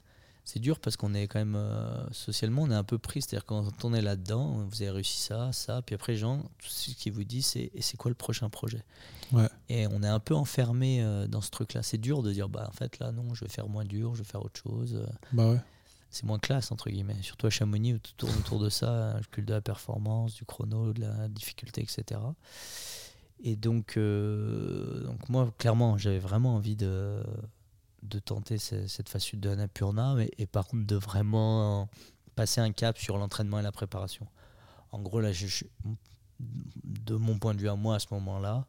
c'est 0.47 0.59
dur 0.61 0.79
parce 0.79 0.97
qu'on 0.97 1.15
est 1.15 1.27
quand 1.27 1.39
même 1.39 1.55
euh, 1.57 2.07
socialement 2.13 2.63
on 2.65 2.71
est 2.71 2.75
un 2.75 2.85
peu 2.85 2.99
pris 2.99 3.23
c'est-à-dire 3.23 3.47
quand 3.47 3.83
on 3.83 3.95
est 3.95 4.03
là-dedans 4.03 4.67
vous 4.69 4.83
avez 4.83 4.91
réussi 4.91 5.19
ça 5.23 5.53
ça 5.53 5.81
puis 5.81 5.95
après 5.95 6.13
les 6.13 6.19
gens 6.19 6.43
tout 6.59 6.69
ce 6.69 6.91
qu'ils 6.91 7.15
vous 7.15 7.25
disent 7.25 7.47
c'est 7.47 7.71
et 7.75 7.81
c'est 7.81 7.97
quoi 7.97 8.11
le 8.11 8.15
prochain 8.15 8.51
projet? 8.51 8.85
Ouais. 9.33 9.49
et 9.71 9.87
on 9.87 10.03
est 10.03 10.07
un 10.07 10.21
peu 10.21 10.35
enfermé 10.35 11.01
euh, 11.03 11.27
dans 11.27 11.41
ce 11.41 11.49
truc 11.51 11.73
là 11.73 11.83
c'est 11.83 11.97
dur 11.97 12.23
de 12.23 12.31
dire 12.31 12.51
bah 12.51 12.67
en 12.69 12.73
fait 12.77 12.99
là 12.99 13.11
non 13.11 13.33
je 13.33 13.43
vais 13.47 13.51
faire 13.51 13.71
moins 13.71 13.87
dur 13.87 14.15
je 14.15 14.23
vais 14.23 14.29
faire 14.29 14.45
autre 14.45 14.61
chose 14.61 14.97
euh, 14.97 15.07
Bah 15.33 15.49
ouais. 15.53 15.61
c'est 16.11 16.25
moins 16.25 16.39
classe 16.39 16.71
entre 16.73 16.91
guillemets 16.91 17.17
surtout 17.23 17.47
à 17.47 17.51
Chamonix 17.51 17.95
où 17.95 17.99
tout 17.99 18.13
tourne 18.19 18.37
autour 18.37 18.61
de 18.61 18.69
ça 18.69 19.15
le 19.17 19.25
culte 19.31 19.49
de 19.49 19.55
la 19.55 19.63
performance 19.63 20.35
du 20.35 20.45
chrono 20.45 20.93
de 20.93 21.01
la 21.01 21.27
difficulté 21.29 21.81
etc 21.81 22.21
et 23.47 23.55
donc 23.57 23.97
euh, 23.97 25.03
donc 25.05 25.29
moi 25.29 25.53
clairement 25.59 25.97
j'avais 25.99 26.19
vraiment 26.19 26.57
envie 26.57 26.75
de 26.77 27.23
de 28.03 28.19
tenter 28.19 28.59
ce- 28.59 28.87
cette 28.87 29.09
phase 29.09 29.23
sud 29.23 29.41
de 29.41 29.49
Annapurna 29.51 30.15
mais, 30.15 30.31
et 30.39 30.47
par 30.47 30.67
contre 30.67 30.87
de 30.87 30.97
vraiment 30.97 31.89
passer 32.35 32.61
un 32.61 32.73
cap 32.73 32.99
sur 32.99 33.17
l'entraînement 33.19 33.61
et 33.61 33.63
la 33.63 33.71
préparation. 33.73 34.27
En 34.93 35.01
gros 35.01 35.21
là 35.21 35.31
je, 35.33 35.47
je- 35.47 35.65
de 36.85 37.15
mon 37.15 37.39
point 37.39 37.55
de 37.55 37.61
vue 37.61 37.69
à 37.69 37.77
moi 37.77 37.95
à 37.97 37.99
ce 37.99 38.07
moment 38.11 38.39
là 38.41 38.67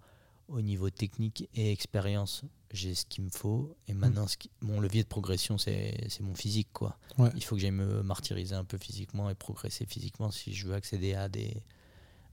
au 0.48 0.62
niveau 0.62 0.90
technique 0.92 1.50
et 1.56 1.72
expérience 1.72 2.44
j'ai 2.72 2.94
ce 2.94 3.06
qu'il 3.06 3.24
me 3.24 3.30
faut. 3.30 3.76
Et 3.88 3.94
maintenant 3.94 4.28
ce 4.28 4.38
qui- 4.38 4.52
mon 4.62 4.80
levier 4.80 5.04
de 5.04 5.08
progression 5.08 5.58
c'est 5.58 6.06
c'est 6.10 6.22
mon 6.24 6.36
physique 6.36 6.70
quoi. 6.74 6.98
Ouais. 7.18 7.30
il 7.36 7.44
faut 7.44 7.56
que 7.56 7.62
j'aille 7.62 7.72
me 7.72 8.04
martyriser 8.04 8.56
un 8.56 8.66
peu 8.66 8.78
physiquement 8.78 9.30
et 9.30 9.36
progresser 9.36 9.86
physiquement 9.86 10.32
si 10.32 10.54
je 10.54 10.68
veux 10.68 10.74
accéder 10.76 11.14
à 11.16 11.28
des 11.30 11.64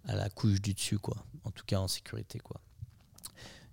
à 0.07 0.15
la 0.15 0.29
couche 0.31 0.61
du 0.61 0.75
dessus 0.75 0.99
quoi 0.99 1.17
en 1.45 1.51
tout 1.51 1.65
cas 1.65 1.79
en 1.79 1.89
sécurité 1.89 2.39
quoi 2.39 2.61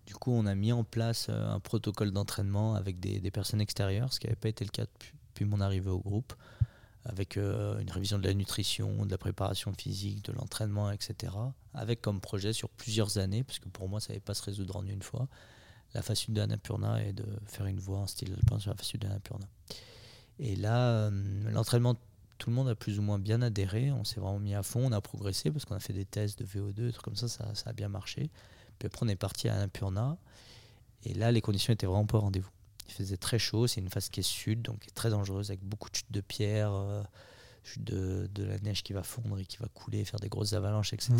du 0.05 0.13
coup 0.15 0.31
on 0.31 0.45
a 0.45 0.55
mis 0.55 0.71
en 0.71 0.83
place 0.83 1.27
euh, 1.29 1.49
un 1.49 1.59
protocole 1.59 2.11
d'entraînement 2.11 2.75
avec 2.75 2.99
des, 2.99 3.31
personnes 3.31 3.61
extérieures 3.61 4.13
ce 4.13 4.19
qui 4.19 4.27
n'avait 4.27 4.35
pas 4.35 4.49
été 4.49 4.65
le 4.65 4.71
cas 4.71 4.85
depuis, 4.85 5.45
mon 5.45 5.61
arrivée 5.61 5.89
au 5.89 5.99
groupe 5.99 6.33
avec 7.05 7.37
euh, 7.37 7.79
une 7.79 7.89
révision 7.89 8.19
de 8.19 8.27
la 8.27 8.33
nutrition, 8.33 9.05
de 9.05 9.11
la 9.11 9.17
préparation 9.17 9.73
physique, 9.73 10.21
de 10.25 10.33
l'entraînement, 10.33 10.91
etc. 10.91 11.33
Avec 11.73 12.01
comme 12.01 12.19
projet 12.19 12.51
sur 12.51 12.69
plusieurs 12.69 13.17
années, 13.17 13.43
parce 13.43 13.59
que 13.59 13.69
pour 13.69 13.87
moi 13.87 14.01
ça 14.01 14.09
n'allait 14.09 14.19
pas 14.19 14.33
se 14.33 14.43
résoudre 14.43 14.75
en 14.75 14.85
une 14.85 15.01
fois, 15.01 15.29
la 15.93 16.01
phase 16.01 16.19
sud 16.19 16.33
de 16.33 16.41
Annapurna 16.41 17.03
et 17.03 17.13
de 17.13 17.25
faire 17.45 17.65
une 17.65 17.79
voie 17.79 17.99
en 17.99 18.07
style 18.07 18.33
alpin 18.33 18.59
sur 18.59 18.71
la 18.71 18.75
phase 18.75 18.87
sud 18.87 19.01
de 19.01 19.07
Annapurna. 19.07 19.47
Et 20.39 20.55
là, 20.55 20.89
euh, 20.89 21.11
l'entraînement, 21.51 21.95
tout 22.39 22.49
le 22.49 22.55
monde 22.55 22.67
a 22.69 22.73
plus 22.75 22.97
ou 22.97 23.01
moins 23.03 23.19
bien 23.19 23.41
adhéré, 23.43 23.91
on 23.91 24.03
s'est 24.03 24.19
vraiment 24.19 24.39
mis 24.39 24.55
à 24.55 24.63
fond, 24.63 24.81
on 24.87 24.91
a 24.91 25.01
progressé 25.01 25.51
parce 25.51 25.65
qu'on 25.65 25.75
a 25.75 25.79
fait 25.79 25.93
des 25.93 26.05
tests 26.05 26.39
de 26.39 26.45
VO2, 26.45 26.73
des 26.73 26.91
trucs 26.91 27.03
comme 27.05 27.15
ça, 27.15 27.27
ça, 27.27 27.53
ça 27.53 27.69
a 27.69 27.73
bien 27.73 27.89
marché. 27.89 28.31
Puis 28.79 28.87
après 28.87 29.05
on 29.05 29.09
est 29.09 29.15
parti 29.15 29.47
à 29.49 29.55
Annapurna, 29.55 30.17
et 31.03 31.13
là 31.13 31.31
les 31.31 31.41
conditions 31.41 31.71
étaient 31.73 31.85
vraiment 31.85 32.05
pas 32.07 32.17
au 32.17 32.21
rendez-vous. 32.21 32.49
Il 32.87 32.93
faisait 32.93 33.17
très 33.17 33.37
chaud, 33.37 33.67
c'est 33.67 33.81
une 33.81 33.89
phase 33.89 34.09
qui 34.09 34.21
est 34.21 34.23
sud, 34.23 34.63
donc 34.63 34.79
qui 34.79 34.87
est 34.89 34.93
très 34.93 35.11
dangereuse, 35.11 35.51
avec 35.51 35.61
beaucoup 35.63 35.89
de 35.91 35.95
chutes 35.97 36.11
de 36.11 36.21
pierres, 36.21 36.73
euh, 36.73 37.03
chutes 37.63 37.83
de, 37.83 38.27
de 38.33 38.43
la 38.43 38.57
neige 38.59 38.81
qui 38.81 38.93
va 38.93 39.03
fondre 39.03 39.37
et 39.37 39.45
qui 39.45 39.57
va 39.57 39.67
couler, 39.67 40.03
faire 40.05 40.19
des 40.19 40.29
grosses 40.29 40.53
avalanches, 40.53 40.93
etc. 40.93 41.13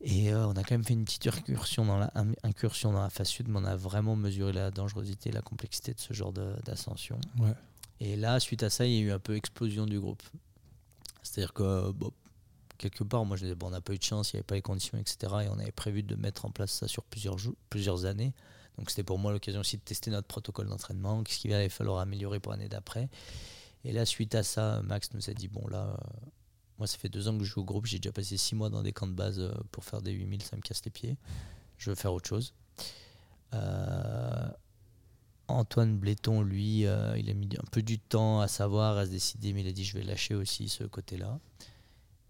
Et 0.00 0.32
euh, 0.32 0.46
on 0.46 0.52
a 0.52 0.62
quand 0.62 0.72
même 0.72 0.84
fait 0.84 0.94
une 0.94 1.04
petite 1.04 1.26
incursion 1.26 1.84
dans 1.84 1.98
la, 1.98 2.10
in- 2.14 2.32
incursion 2.44 2.92
dans 2.92 3.02
la 3.02 3.10
phase 3.10 3.28
sud, 3.28 3.48
mais 3.48 3.58
on 3.58 3.64
a 3.64 3.74
vraiment 3.76 4.14
mesuré 4.14 4.52
la 4.52 4.70
dangerosité 4.70 5.30
et 5.30 5.32
la 5.32 5.42
complexité 5.42 5.92
de 5.94 5.98
ce 6.00 6.12
genre 6.14 6.32
d'ascension. 6.32 7.18
Ouais. 7.38 7.54
Et 8.00 8.16
là, 8.16 8.38
suite 8.40 8.62
à 8.62 8.70
ça, 8.70 8.86
il 8.86 8.92
y 8.92 8.98
a 8.98 9.00
eu 9.00 9.10
un 9.10 9.18
peu 9.18 9.36
explosion 9.36 9.86
du 9.86 9.98
groupe. 10.00 10.22
C'est-à-dire 11.22 11.52
que, 11.52 11.92
quelque 12.78 13.04
part, 13.04 13.24
moi, 13.24 13.36
je 13.36 13.42
disais, 13.42 13.54
bon, 13.54 13.68
on 13.68 13.70
n'a 13.70 13.80
pas 13.80 13.94
eu 13.94 13.98
de 13.98 14.02
chance, 14.02 14.32
il 14.32 14.36
n'y 14.36 14.38
avait 14.38 14.46
pas 14.46 14.54
les 14.54 14.62
conditions, 14.62 14.98
etc. 14.98 15.18
Et 15.44 15.48
on 15.48 15.58
avait 15.58 15.72
prévu 15.72 16.02
de 16.02 16.14
mettre 16.14 16.44
en 16.44 16.50
place 16.50 16.72
ça 16.72 16.88
sur 16.88 17.02
plusieurs, 17.04 17.36
plusieurs 17.70 18.04
années. 18.04 18.32
Donc, 18.78 18.90
c'était 18.90 19.02
pour 19.02 19.18
moi 19.18 19.32
l'occasion 19.32 19.60
aussi 19.60 19.76
de 19.76 19.82
tester 19.82 20.10
notre 20.10 20.28
protocole 20.28 20.68
d'entraînement, 20.68 21.24
qu'est-ce 21.24 21.40
qu'il 21.40 21.52
allait 21.52 21.68
falloir 21.68 21.98
améliorer 21.98 22.38
pour 22.38 22.52
l'année 22.52 22.68
d'après. 22.68 23.08
Et 23.84 23.92
là, 23.92 24.06
suite 24.06 24.34
à 24.34 24.42
ça, 24.44 24.80
Max 24.82 25.12
nous 25.14 25.28
a 25.28 25.34
dit, 25.34 25.48
bon, 25.48 25.66
là, 25.68 25.88
euh, 25.88 26.26
moi, 26.78 26.86
ça 26.86 26.96
fait 26.96 27.08
deux 27.08 27.26
ans 27.26 27.36
que 27.36 27.44
je 27.44 27.50
joue 27.50 27.60
au 27.60 27.64
groupe, 27.64 27.86
j'ai 27.86 27.98
déjà 27.98 28.12
passé 28.12 28.36
six 28.36 28.54
mois 28.54 28.70
dans 28.70 28.82
des 28.82 28.92
camps 28.92 29.08
de 29.08 29.12
base 29.12 29.40
euh, 29.40 29.52
pour 29.72 29.84
faire 29.84 30.00
des 30.00 30.12
8000, 30.12 30.42
ça 30.42 30.56
me 30.56 30.62
casse 30.62 30.84
les 30.84 30.92
pieds. 30.92 31.16
Je 31.76 31.90
veux 31.90 31.96
faire 31.96 32.12
autre 32.12 32.28
chose. 32.28 32.54
Euh, 33.54 34.48
Antoine 35.48 35.96
Bléton, 35.96 36.42
lui, 36.42 36.86
euh, 36.86 37.16
il 37.18 37.30
a 37.30 37.34
mis 37.34 37.48
un 37.58 37.66
peu 37.70 37.82
du 37.82 37.98
temps 37.98 38.40
à 38.40 38.48
savoir, 38.48 38.98
à 38.98 39.06
se 39.06 39.10
décider, 39.10 39.52
mais 39.52 39.62
il 39.62 39.68
a 39.68 39.72
dit 39.72 39.84
je 39.84 39.96
vais 39.96 40.04
lâcher 40.04 40.34
aussi 40.34 40.68
ce 40.68 40.84
côté-là. 40.84 41.38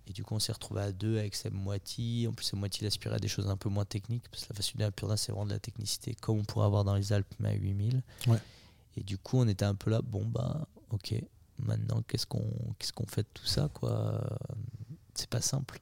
Et 0.07 0.13
du 0.13 0.25
coup, 0.25 0.35
on 0.35 0.39
s'est 0.39 0.53
retrouvé 0.53 0.81
à 0.81 0.93
deux 0.93 1.19
avec 1.19 1.35
Seb 1.35 1.53
Moiti. 1.53 2.27
En 2.29 2.33
plus, 2.33 2.47
Seb 2.47 2.59
Moiti, 2.59 2.79
il 2.83 2.87
aspirait 2.87 3.17
à 3.17 3.19
des 3.19 3.29
choses 3.29 3.49
un 3.49 3.57
peu 3.57 3.69
moins 3.69 3.85
techniques, 3.85 4.25
parce 4.31 4.45
que 4.45 4.53
la 4.53 4.57
facilité 4.57 4.85
à 4.85 5.17
c'est 5.17 5.33
vraiment 5.33 5.47
de 5.47 5.51
la 5.53 5.59
technicité, 5.59 6.15
comme 6.15 6.39
on 6.39 6.45
pourrait 6.45 6.67
avoir 6.67 6.85
dans 6.85 6.95
les 6.95 7.13
Alpes, 7.13 7.35
mais 7.41 7.51
à 7.51 7.55
8000. 7.55 8.03
Ouais. 8.29 8.39
Et 8.97 9.03
du 9.03 9.19
coup, 9.19 9.39
on 9.39 9.49
était 9.49 9.65
un 9.65 9.75
peu 9.75 9.91
là, 9.91 10.01
bon, 10.01 10.25
bah, 10.25 10.67
ok, 10.91 11.15
maintenant, 11.59 12.03
qu'est-ce 12.03 12.27
qu'on 12.27 12.45
qu'est-ce 12.79 12.93
qu'on 12.93 13.07
fait 13.07 13.23
de 13.23 13.29
tout 13.35 13.47
ça, 13.47 13.69
quoi? 13.75 14.25
C'est 15.15 15.29
pas 15.29 15.43
simple. 15.43 15.81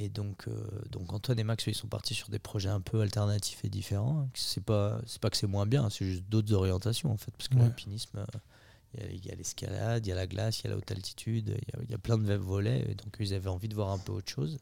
Et 0.00 0.08
donc, 0.08 0.46
euh, 0.46 0.54
donc 0.92 1.12
Antoine 1.12 1.40
et 1.40 1.44
Max, 1.44 1.66
ils 1.66 1.74
sont 1.74 1.88
partis 1.88 2.14
sur 2.14 2.28
des 2.28 2.38
projets 2.38 2.68
un 2.68 2.80
peu 2.80 3.00
alternatifs 3.00 3.64
et 3.64 3.68
différents. 3.68 4.28
C'est 4.32 4.62
pas, 4.62 5.00
c'est 5.06 5.20
pas 5.20 5.28
que 5.28 5.36
c'est 5.36 5.48
moins 5.48 5.66
bien, 5.66 5.90
c'est 5.90 6.04
juste 6.04 6.22
d'autres 6.28 6.52
orientations 6.54 7.10
en 7.10 7.16
fait. 7.16 7.32
Parce 7.36 7.48
que 7.48 7.56
Ouais. 7.56 7.62
l'alpinisme, 7.62 8.18
euh, 8.18 9.08
il 9.10 9.26
y 9.26 9.30
a- 9.30 9.34
l'escalade, 9.34 10.06
il 10.06 10.10
y 10.10 10.12
a 10.12 10.14
la 10.14 10.28
glace, 10.28 10.60
il 10.60 10.64
y 10.64 10.66
a 10.68 10.70
la 10.70 10.76
haute 10.76 10.90
altitude, 10.92 11.48
il 11.48 11.52
y 11.74 11.76
a- 11.76 11.82
il 11.82 11.90
y, 11.90 11.94
a 11.94 11.98
plein 11.98 12.16
de 12.16 12.32
volets. 12.34 12.86
Et 12.88 12.94
donc, 12.94 13.16
ils 13.18 13.34
avaient 13.34 13.48
envie 13.50 13.68
de 13.68 13.74
voir 13.74 13.90
un 13.90 13.98
peu 13.98 14.12
autre 14.12 14.30
chose. 14.30 14.58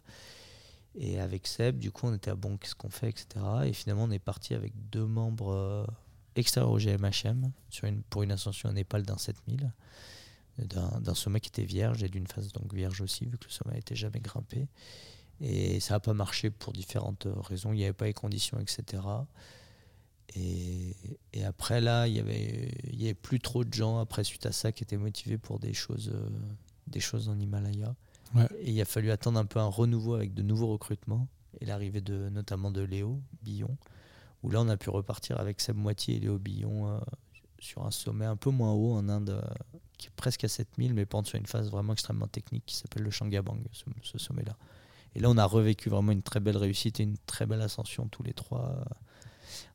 Et 0.98 1.20
avec 1.20 1.46
Seb, 1.46 1.78
du 1.78 1.90
coup, 1.90 2.06
on 2.06 2.14
était 2.14 2.30
à 2.30 2.34
bon, 2.34 2.56
qu'est-ce 2.56 2.74
qu'on 2.74 2.88
fait, 2.88 3.10
etc. 3.10 3.44
Et 3.66 3.74
finalement, 3.74 4.04
on 4.04 4.10
est 4.10 4.18
parti 4.18 4.54
avec 4.54 4.72
deux 4.90 5.04
membres 5.04 5.52
euh, 5.52 5.84
extérieurs 6.34 6.70
au 6.72 6.78
GMHM 6.78 7.52
sur 7.68 7.86
une, 7.86 8.02
pour 8.04 8.22
une 8.22 8.32
ascension 8.32 8.70
à 8.70 8.72
Népal 8.72 9.02
d'un 9.02 9.18
7000, 9.18 9.70
d'un 10.58 11.00
d'un 11.02 11.14
sommet 11.14 11.40
qui 11.40 11.48
était 11.50 11.66
vierge 11.66 12.02
et 12.02 12.08
d'une 12.08 12.26
phase 12.26 12.50
donc 12.52 12.72
vierge 12.72 13.02
aussi, 13.02 13.26
vu 13.26 13.36
que 13.36 13.44
le 13.44 13.50
sommet 13.52 13.74
n'était 13.74 13.94
jamais 13.94 14.20
grimpé. 14.20 14.68
Et 15.40 15.80
ça 15.80 15.94
n'a 15.94 16.00
pas 16.00 16.14
marché 16.14 16.50
pour 16.50 16.72
différentes 16.72 17.26
raisons. 17.42 17.72
Il 17.72 17.76
n'y 17.76 17.84
avait 17.84 17.92
pas 17.92 18.06
les 18.06 18.14
conditions, 18.14 18.58
etc. 18.58 19.02
Et, 20.34 20.96
et 21.32 21.44
après, 21.44 21.80
là, 21.80 22.06
il 22.06 22.14
n'y 22.14 22.20
avait, 22.20 22.72
il 22.84 23.00
y 23.00 23.04
avait 23.04 23.14
plus 23.14 23.40
trop 23.40 23.64
de 23.64 23.72
gens, 23.72 23.98
après, 23.98 24.24
suite 24.24 24.46
à 24.46 24.52
ça, 24.52 24.72
qui 24.72 24.82
étaient 24.82 24.96
motivés 24.96 25.38
pour 25.38 25.58
des 25.58 25.72
choses, 25.72 26.10
euh, 26.12 26.28
des 26.86 27.00
choses 27.00 27.28
en 27.28 27.38
Himalaya. 27.38 27.94
Ouais. 28.34 28.46
Et 28.60 28.72
il 28.72 28.80
a 28.80 28.84
fallu 28.84 29.10
attendre 29.10 29.38
un 29.38 29.44
peu 29.44 29.60
un 29.60 29.68
renouveau 29.68 30.14
avec 30.14 30.34
de 30.34 30.42
nouveaux 30.42 30.68
recrutements 30.68 31.28
et 31.60 31.64
l'arrivée 31.64 32.00
de, 32.00 32.28
notamment 32.28 32.70
de 32.70 32.82
Léo 32.82 33.20
Billon, 33.42 33.76
où 34.42 34.50
là, 34.50 34.60
on 34.60 34.68
a 34.68 34.76
pu 34.76 34.90
repartir 34.90 35.38
avec 35.40 35.60
Seb 35.60 35.76
Moitié 35.76 36.16
et 36.16 36.20
Léo 36.20 36.38
Billon 36.38 36.88
euh, 36.88 36.98
sur 37.58 37.86
un 37.86 37.90
sommet 37.90 38.26
un 38.26 38.36
peu 38.36 38.50
moins 38.50 38.72
haut 38.72 38.94
en 38.94 39.08
Inde, 39.08 39.30
euh, 39.30 39.42
qui 39.96 40.08
est 40.08 40.16
presque 40.16 40.44
à 40.44 40.48
7000, 40.48 40.92
mais 40.92 41.06
pas 41.06 41.22
sur 41.24 41.38
une 41.38 41.46
phase 41.46 41.70
vraiment 41.70 41.92
extrêmement 41.92 42.26
technique 42.26 42.64
qui 42.66 42.76
s'appelle 42.76 43.02
le 43.02 43.10
Shangabang, 43.10 43.60
ce, 43.72 43.84
ce 44.02 44.18
sommet-là. 44.18 44.56
Et 45.16 45.20
là, 45.20 45.30
on 45.30 45.38
a 45.38 45.44
revécu 45.46 45.88
vraiment 45.88 46.12
une 46.12 46.22
très 46.22 46.40
belle 46.40 46.58
réussite 46.58 47.00
et 47.00 47.04
une 47.04 47.16
très 47.26 47.46
belle 47.46 47.62
ascension 47.62 48.06
tous 48.08 48.22
les 48.22 48.34
trois. 48.34 48.84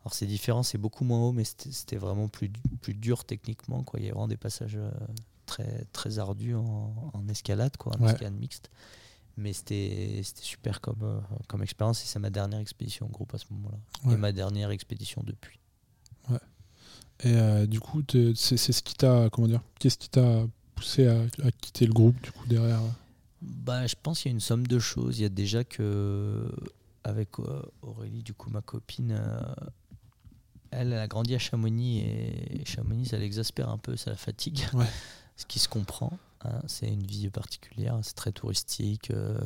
Alors 0.03 0.13
c'est 0.13 0.27
différent, 0.27 0.61
c'est 0.63 0.77
beaucoup 0.77 1.03
moins 1.03 1.19
haut, 1.19 1.31
mais 1.31 1.43
c'était 1.43 1.95
vraiment 1.97 2.27
plus, 2.27 2.49
plus 2.81 2.93
dur 2.93 3.25
techniquement. 3.25 3.83
Quoi. 3.83 3.99
Il 3.99 4.05
y 4.05 4.09
a 4.09 4.11
vraiment 4.11 4.27
des 4.27 4.37
passages 4.37 4.75
euh, 4.77 4.91
très, 5.47 5.85
très 5.93 6.19
ardus 6.19 6.53
en, 6.55 6.93
en 7.13 7.27
escalade, 7.27 7.75
quoi, 7.77 7.93
en 7.97 8.03
Ouais. 8.05 8.11
escalade 8.11 8.35
mixte. 8.39 8.69
Mais 9.37 9.53
c'était 9.53 10.21
super 10.39 10.79
comme, 10.79 11.01
euh, 11.01 11.19
comme 11.47 11.63
expérience 11.63 12.03
et 12.03 12.05
c'est 12.05 12.19
ma 12.19 12.29
dernière 12.29 12.59
expédition 12.59 13.07
au 13.07 13.09
groupe 13.09 13.33
à 13.33 13.37
ce 13.39 13.45
moment-là. 13.51 13.77
Ouais. 14.05 14.13
Et 14.13 14.17
ma 14.17 14.31
dernière 14.31 14.69
expédition 14.69 15.23
depuis. 15.25 15.57
Et 17.23 17.35
euh, 17.35 17.67
du 17.67 17.79
coup, 17.79 18.01
c'est 18.35 18.57
ce 18.57 18.81
qui 18.81 18.95
t'a, 18.95 19.29
comment 19.31 19.47
dire, 19.47 19.61
qu'est-ce 19.79 19.97
qui 19.99 20.09
t'a 20.09 20.43
poussé 20.73 21.05
à, 21.07 21.21
à 21.43 21.51
quitter 21.51 21.85
le 21.85 21.93
groupe 21.93 22.19
du 22.21 22.31
coup 22.31 22.47
derrière 22.47 22.81
Bah, 23.41 23.87
je 23.87 23.95
pense 24.01 24.21
qu'il 24.21 24.29
y 24.29 24.33
a 24.33 24.35
une 24.35 24.39
somme 24.39 24.67
de 24.67 24.79
choses. 24.79 25.19
Il 25.19 25.23
y 25.23 25.25
a 25.25 25.29
déjà 25.29 25.63
que, 25.63 26.51
avec 27.03 27.39
euh, 27.39 27.61
Aurélie, 27.81 28.23
du 28.23 28.33
coup, 28.33 28.49
ma 28.51 28.61
copine, 28.61 29.11
euh, 29.19 29.41
elle, 30.69 30.93
elle 30.93 30.99
a 30.99 31.07
grandi 31.07 31.33
à 31.35 31.39
Chamonix 31.39 31.99
et 32.01 32.63
Chamonix, 32.65 33.07
ça 33.07 33.17
l'exaspère 33.17 33.69
un 33.69 33.77
peu, 33.77 33.97
ça 33.97 34.11
la 34.11 34.17
fatigue. 34.17 34.61
Ouais. 34.73 34.85
Ce 35.37 35.45
qui 35.45 35.57
se 35.59 35.67
comprend. 35.67 36.17
hein. 36.43 36.61
C'est 36.67 36.87
une 36.87 37.05
vie 37.05 37.29
particulière, 37.29 37.97
c'est 38.03 38.13
très 38.13 38.31
touristique, 38.31 39.09
euh, 39.09 39.39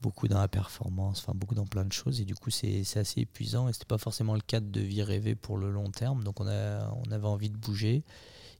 beaucoup 0.00 0.28
dans 0.28 0.38
la 0.38 0.46
performance, 0.48 1.18
enfin 1.20 1.32
beaucoup 1.34 1.56
dans 1.56 1.66
plein 1.66 1.84
de 1.84 1.92
choses. 1.92 2.20
Et 2.20 2.24
du 2.24 2.36
coup, 2.36 2.50
c'est 2.50 2.84
assez 2.96 3.22
épuisant 3.22 3.68
et 3.68 3.72
c'était 3.72 3.86
pas 3.86 3.98
forcément 3.98 4.34
le 4.34 4.40
cadre 4.40 4.70
de 4.70 4.80
vie 4.80 5.02
rêvé 5.02 5.34
pour 5.34 5.56
le 5.56 5.72
long 5.72 5.90
terme. 5.90 6.22
Donc, 6.22 6.40
on, 6.40 6.46
a, 6.46 6.88
on 7.04 7.10
avait 7.10 7.26
envie 7.26 7.50
de 7.50 7.56
bouger. 7.56 8.04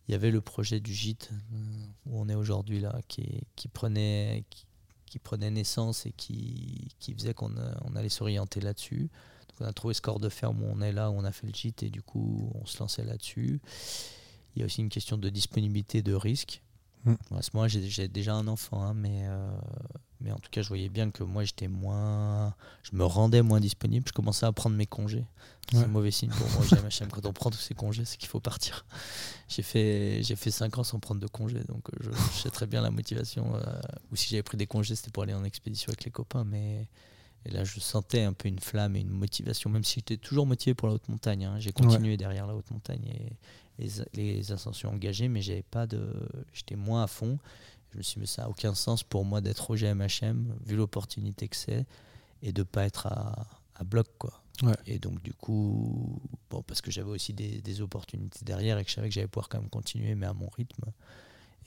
Il 0.09 0.13
y 0.13 0.15
avait 0.15 0.31
le 0.31 0.41
projet 0.41 0.81
du 0.81 0.93
gîte 0.93 1.31
euh, 1.33 1.57
où 2.07 2.21
on 2.21 2.29
est 2.29 2.35
aujourd'hui 2.35 2.81
là, 2.81 3.01
qui, 3.09 3.25
prenait 3.73 4.45
qui, 5.07 5.19
prenait 5.19 5.51
naissance 5.51 6.07
et 6.07 6.13
qui, 6.13 6.89
qui 6.99 7.15
faisait 7.15 7.35
qu'on 7.35 7.57
a- 7.57 7.79
on 7.85 7.95
allait 7.97 8.09
s'orienter 8.09 8.61
là-dessus. 8.61 9.11
Donc 9.49 9.61
on 9.61 9.65
a 9.65 9.73
trouvé 9.73 9.95
ce 9.95 10.01
corps 10.01 10.19
de 10.21 10.29
ferme 10.29 10.63
où 10.63 10.67
on 10.67 10.81
est 10.81 10.93
là, 10.93 11.11
où 11.11 11.15
on 11.15 11.25
a 11.25 11.33
fait 11.33 11.47
le 11.47 11.53
gîte 11.55 11.83
et 11.83 11.91
du 11.91 12.03
coup 12.03 12.51
on 12.55 12.67
se 12.67 12.79
lançait 12.79 13.05
là-dessus. 13.05 13.61
Il 14.55 14.61
y 14.61 14.63
a 14.63 14.67
aussi 14.67 14.81
une 14.81 14.89
question 14.89 15.17
de 15.19 15.29
disponibilité 15.29 16.03
de 16.03 16.15
risque. 16.15 16.63
Mm. 17.05 17.15
À 17.37 17.43
ce 17.43 17.51
moment-là, 17.55 17.69
j'ai- 17.69 18.09
déjà 18.09 18.35
un 18.35 18.47
enfant, 18.47 18.83
hein, 18.83 18.95
mais, 18.95 19.23
euh, 19.27 19.51
mais 20.21 20.31
en 20.33 20.37
tout 20.39 20.51
cas, 20.51 20.63
je 20.63 20.69
voyais 20.69 20.89
bien 20.89 21.11
que 21.11 21.25
moi, 21.25 21.43
j'étais 21.45 21.67
moins. 21.69 22.55
Je 22.85 22.95
me 22.97 23.05
rendais 23.05 23.43
moins 23.43 23.59
disponible. 23.61 24.07
Je 24.07 24.13
commençais 24.13 24.47
à 24.47 24.53
prendre 24.53 24.77
mes 24.77 24.87
congés. 24.87 25.25
C'est 25.71 25.79
Ouais. 25.79 25.85
un 25.85 25.89
mauvais 25.89 26.11
signe 26.11 26.31
pour 26.31 26.49
moi, 26.51 26.65
GMHM. 26.67 27.09
Quand 27.11 27.25
on 27.27 27.33
prend 27.33 27.51
tous 27.51 27.59
ses 27.59 27.75
congés, 27.75 28.05
c'est 28.05 28.17
qu'il 28.19 28.29
faut 28.29 28.41
partir. 28.41 28.85
J'ai 29.49 29.63
fait, 29.63 30.23
fait 30.37 30.51
5 30.51 30.79
ans 30.79 30.85
sans 30.85 30.99
prendre 31.01 31.21
de 31.21 31.27
congés, 31.27 31.63
donc 31.69 31.89
euh, 31.91 31.97
je, 32.01 32.11
je 32.11 32.39
sais 32.43 32.51
très 32.51 32.67
bien 32.67 32.83
la 32.83 32.91
motivation. 32.91 33.55
euh, 33.57 33.61
ou 34.11 34.17
si 34.17 34.29
j'avais 34.31 34.43
pris 34.43 34.57
des 34.57 34.67
congés, 34.67 34.95
c'était 34.97 35.11
pour 35.11 35.23
aller 35.25 35.35
en 35.35 35.45
expédition 35.45 35.89
avec 35.91 36.05
les 36.05 36.11
copains, 36.11 36.45
mais. 36.45 36.87
Et 37.45 37.51
là, 37.51 37.65
je 37.65 37.81
sentais 37.81 38.23
un 38.23 38.33
peu 38.35 38.47
une 38.49 38.61
flamme 38.61 38.95
et 38.95 39.01
une 39.01 39.11
motivation, 39.11 39.69
même 39.69 39.83
si 39.83 39.95
j'étais 39.97 40.17
toujours 40.17 40.47
motivé 40.47 40.75
pour 40.75 40.87
la 40.87 40.95
haute 40.95 41.09
montagne. 41.09 41.45
hein. 41.45 41.59
J'ai 41.59 41.73
continué 41.73 42.17
derrière 42.17 42.47
la 42.47 42.55
haute 42.55 42.71
montagne 42.71 43.05
et 43.05 43.33
les, 43.79 43.89
les 44.15 44.53
ascensions 44.53 44.91
engagées, 44.91 45.29
mais 45.29 45.43
j'avais 45.43 45.63
pas 45.63 45.87
de, 45.87 46.13
j'étais 46.53 46.77
moins 46.77 47.05
à 47.05 47.07
fond. 47.07 47.39
Je 47.93 47.99
me 47.99 48.03
suis 48.03 48.15
dit, 48.15 48.21
mais 48.21 48.27
ça 48.27 48.43
n'a 48.43 48.49
aucun 48.49 48.75
sens 48.75 49.03
pour 49.03 49.25
moi 49.25 49.41
d'être 49.41 49.71
au 49.71 49.77
GMHM, 49.77 50.57
vu 50.65 50.77
l'opportunité 50.77 51.49
que 51.49 51.57
c'est, 51.57 51.85
et 52.43 52.53
de 52.53 52.63
pas 52.63 52.85
être 52.85 53.07
à, 53.07 53.47
à 53.75 53.85
bloc. 53.85 54.07
Quoi. 54.19 54.43
Ouais. 54.63 54.77
Et 54.87 54.99
donc, 54.99 55.23
du 55.23 55.35
coup, 55.35 56.21
bon, 56.51 56.63
parce 56.63 56.81
que 56.81 56.91
j'avais 56.91 57.11
aussi 57.11 57.33
des, 57.33 57.61
des 57.61 57.81
opportunités 57.81 58.45
derrière 58.45 58.79
et 58.79 58.85
que 58.85 58.91
je 58.91 58.95
savais 58.95 59.09
que 59.09 59.15
j'allais 59.15 59.27
pouvoir 59.29 59.49
quand 59.49 59.61
même 59.61 59.71
continuer, 59.71 60.15
mais 60.15 60.27
à 60.27 60.33
mon 60.33 60.49
rythme, 60.49 60.85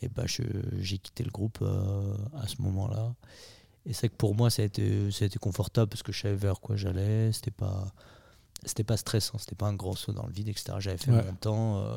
et 0.01 0.09
bah, 0.09 0.23
j'ai 0.27 0.97
quitté 0.97 1.23
le 1.23 1.31
groupe 1.31 1.59
euh, 1.61 2.15
à 2.37 2.47
ce 2.47 2.61
moment-là. 2.61 3.15
Et 3.85 3.93
c'est 3.93 4.09
que 4.09 4.15
pour 4.15 4.35
moi, 4.35 4.49
ça 4.49 4.61
a, 4.61 4.65
été, 4.65 5.11
ça 5.11 5.25
a 5.25 5.27
été 5.27 5.39
confortable 5.39 5.89
parce 5.89 6.03
que 6.03 6.11
je 6.11 6.21
savais 6.21 6.35
vers 6.35 6.59
quoi 6.59 6.75
j'allais. 6.75 7.31
C'était 7.31 7.51
pas, 7.51 7.93
c'était 8.65 8.83
pas 8.83 8.97
stressant, 8.97 9.37
c'était 9.37 9.55
pas 9.55 9.67
un 9.67 9.73
gros 9.73 9.95
saut 9.95 10.11
dans 10.13 10.25
le 10.25 10.33
vide, 10.33 10.47
etc. 10.49 10.73
J'avais 10.79 10.97
fait 10.97 11.11
Ouais. 11.11 11.23
mon 11.23 11.33
temps, 11.35 11.79
euh, 11.79 11.95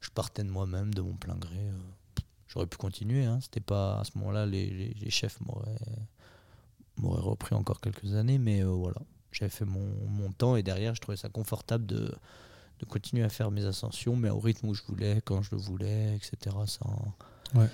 je 0.00 0.10
partais 0.10 0.44
de 0.44 0.50
moi-même, 0.50 0.92
de 0.94 1.00
mon 1.02 1.14
plein 1.14 1.36
gré. 1.36 1.56
euh. 1.58 1.78
J'aurais 2.48 2.66
pu 2.66 2.76
continuer. 2.76 3.24
Hein. 3.24 3.38
C'était 3.40 3.60
pas 3.60 3.98
à 4.00 4.04
ce 4.04 4.10
moment-là, 4.18 4.44
les, 4.46 4.68
les- 4.68 4.94
les 4.94 5.10
chefs 5.10 5.40
m'auraient, 5.40 5.74
repris 7.02 7.54
encore 7.54 7.80
quelques 7.80 8.14
années, 8.14 8.38
mais 8.38 8.62
euh, 8.62 8.66
voilà, 8.68 9.00
j'avais 9.32 9.50
fait 9.50 9.64
mon, 9.64 9.88
mon 10.08 10.30
temps 10.32 10.56
et 10.56 10.62
derrière, 10.62 10.94
je 10.94 11.00
trouvais 11.00 11.16
ça 11.16 11.28
confortable 11.28 11.86
de, 11.86 12.14
de 12.80 12.84
continuer 12.86 13.24
à 13.24 13.28
faire 13.28 13.50
mes 13.50 13.64
ascensions, 13.64 14.14
mais 14.16 14.28
au 14.30 14.38
rythme 14.38 14.68
où 14.68 14.74
je 14.74 14.82
voulais, 14.86 15.20
quand 15.24 15.42
je 15.42 15.50
le 15.52 15.56
voulais, 15.56 16.14
etc. 16.16 16.54
Sans... 16.66 17.14
Ouais. 17.54 17.68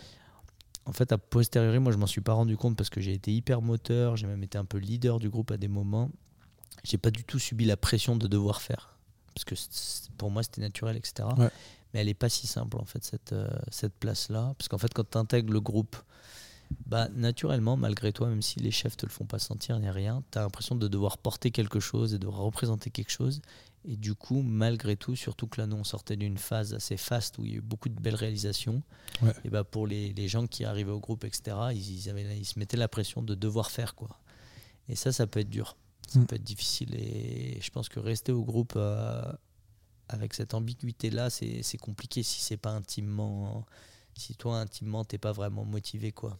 En 0.86 0.92
fait, 0.92 1.10
à 1.12 1.18
posteriori, 1.18 1.78
moi, 1.80 1.92
je 1.92 1.98
m'en 1.98 2.06
suis 2.06 2.20
pas 2.22 2.32
rendu 2.32 2.56
compte 2.56 2.76
parce 2.76 2.88
que 2.88 3.00
j'ai 3.00 3.12
été 3.12 3.32
hyper 3.34 3.60
moteur, 3.60 4.16
j'ai 4.16 4.26
même 4.26 4.42
été 4.42 4.56
un 4.56 4.64
peu 4.64 4.78
leader 4.78 5.18
du 5.18 5.28
groupe 5.28 5.50
à 5.50 5.56
des 5.56 5.68
moments. 5.68 6.10
J'ai 6.84 6.98
pas 6.98 7.10
du 7.10 7.24
tout 7.24 7.38
subi 7.38 7.64
la 7.64 7.76
pression 7.76 8.16
de 8.16 8.26
devoir 8.26 8.60
faire. 8.62 8.96
Parce 9.34 9.44
que 9.44 9.54
pour 10.16 10.30
moi, 10.30 10.42
c'était 10.42 10.60
naturel, 10.60 10.96
etc. 10.96 11.28
Ouais. 11.36 11.50
Mais 11.92 12.00
elle 12.00 12.08
est 12.08 12.14
pas 12.14 12.28
si 12.28 12.46
simple, 12.46 12.76
en 12.76 12.84
fait, 12.84 13.04
cette, 13.04 13.32
euh, 13.32 13.48
cette 13.70 13.94
place-là. 13.94 14.54
Parce 14.58 14.68
qu'en 14.68 14.78
fait, 14.78 14.92
quand 14.92 15.08
tu 15.10 15.18
intègres 15.18 15.52
le 15.52 15.60
groupe, 15.60 15.96
bah, 16.86 17.08
naturellement, 17.14 17.76
malgré 17.76 18.12
toi, 18.12 18.28
même 18.28 18.42
si 18.42 18.60
les 18.60 18.70
chefs 18.70 18.96
te 18.96 19.06
le 19.06 19.10
font 19.10 19.24
pas 19.24 19.38
sentir 19.38 19.78
ni 19.78 19.88
rien, 19.88 20.22
tu 20.30 20.38
as 20.38 20.42
l'impression 20.42 20.74
de 20.76 20.86
devoir 20.88 21.18
porter 21.18 21.50
quelque 21.50 21.80
chose 21.80 22.14
et 22.14 22.18
de 22.18 22.26
représenter 22.26 22.90
quelque 22.90 23.10
chose. 23.10 23.40
Et 23.84 23.96
du 23.96 24.14
coup, 24.14 24.42
malgré 24.42 24.96
tout, 24.96 25.16
surtout 25.16 25.46
que 25.46 25.60
là, 25.60 25.66
nous, 25.66 25.76
on 25.76 25.84
sortait 25.84 26.16
d'une 26.16 26.36
phase 26.36 26.74
assez 26.74 26.96
faste 26.96 27.38
où 27.38 27.44
il 27.44 27.52
y 27.52 27.54
a 27.54 27.58
eu 27.58 27.62
beaucoup 27.62 27.88
de 27.88 27.98
belles 27.98 28.16
réalisations. 28.16 28.82
Ouais. 29.22 29.32
Et 29.44 29.48
bah, 29.50 29.64
pour 29.64 29.86
les, 29.86 30.12
les 30.12 30.28
gens 30.28 30.46
qui 30.46 30.64
arrivaient 30.64 30.90
au 30.90 31.00
groupe, 31.00 31.24
etc., 31.24 31.56
ils, 31.72 32.02
ils 32.02 32.10
avaient, 32.10 32.36
ils 32.36 32.44
se 32.44 32.58
mettaient 32.58 32.76
la 32.76 32.88
pression 32.88 33.22
de 33.22 33.34
devoir 33.34 33.70
faire. 33.70 33.94
quoi. 33.94 34.18
Et 34.88 34.96
ça, 34.96 35.12
ça 35.12 35.26
peut 35.26 35.40
être 35.40 35.48
dur. 35.50 35.76
Ça 36.08 36.18
Mm. 36.20 36.26
peut 36.26 36.36
être 36.36 36.42
difficile. 36.44 36.94
Et 36.94 37.58
je 37.60 37.70
pense 37.70 37.88
que 37.88 38.00
rester 38.00 38.32
au 38.32 38.42
groupe 38.42 38.72
euh, 38.76 39.22
avec 40.08 40.34
cette 40.34 40.54
ambiguïté-là, 40.54 41.30
c'est 41.30 41.62
c'est 41.62 41.78
compliqué 41.78 42.22
si 42.22 42.40
c'est 42.40 42.56
pas 42.56 42.70
intimement. 42.72 43.64
Si 44.16 44.34
toi, 44.34 44.58
intimement, 44.60 45.04
t'es 45.04 45.18
pas 45.18 45.32
vraiment 45.32 45.64
motivé, 45.64 46.10
quoi. 46.12 46.38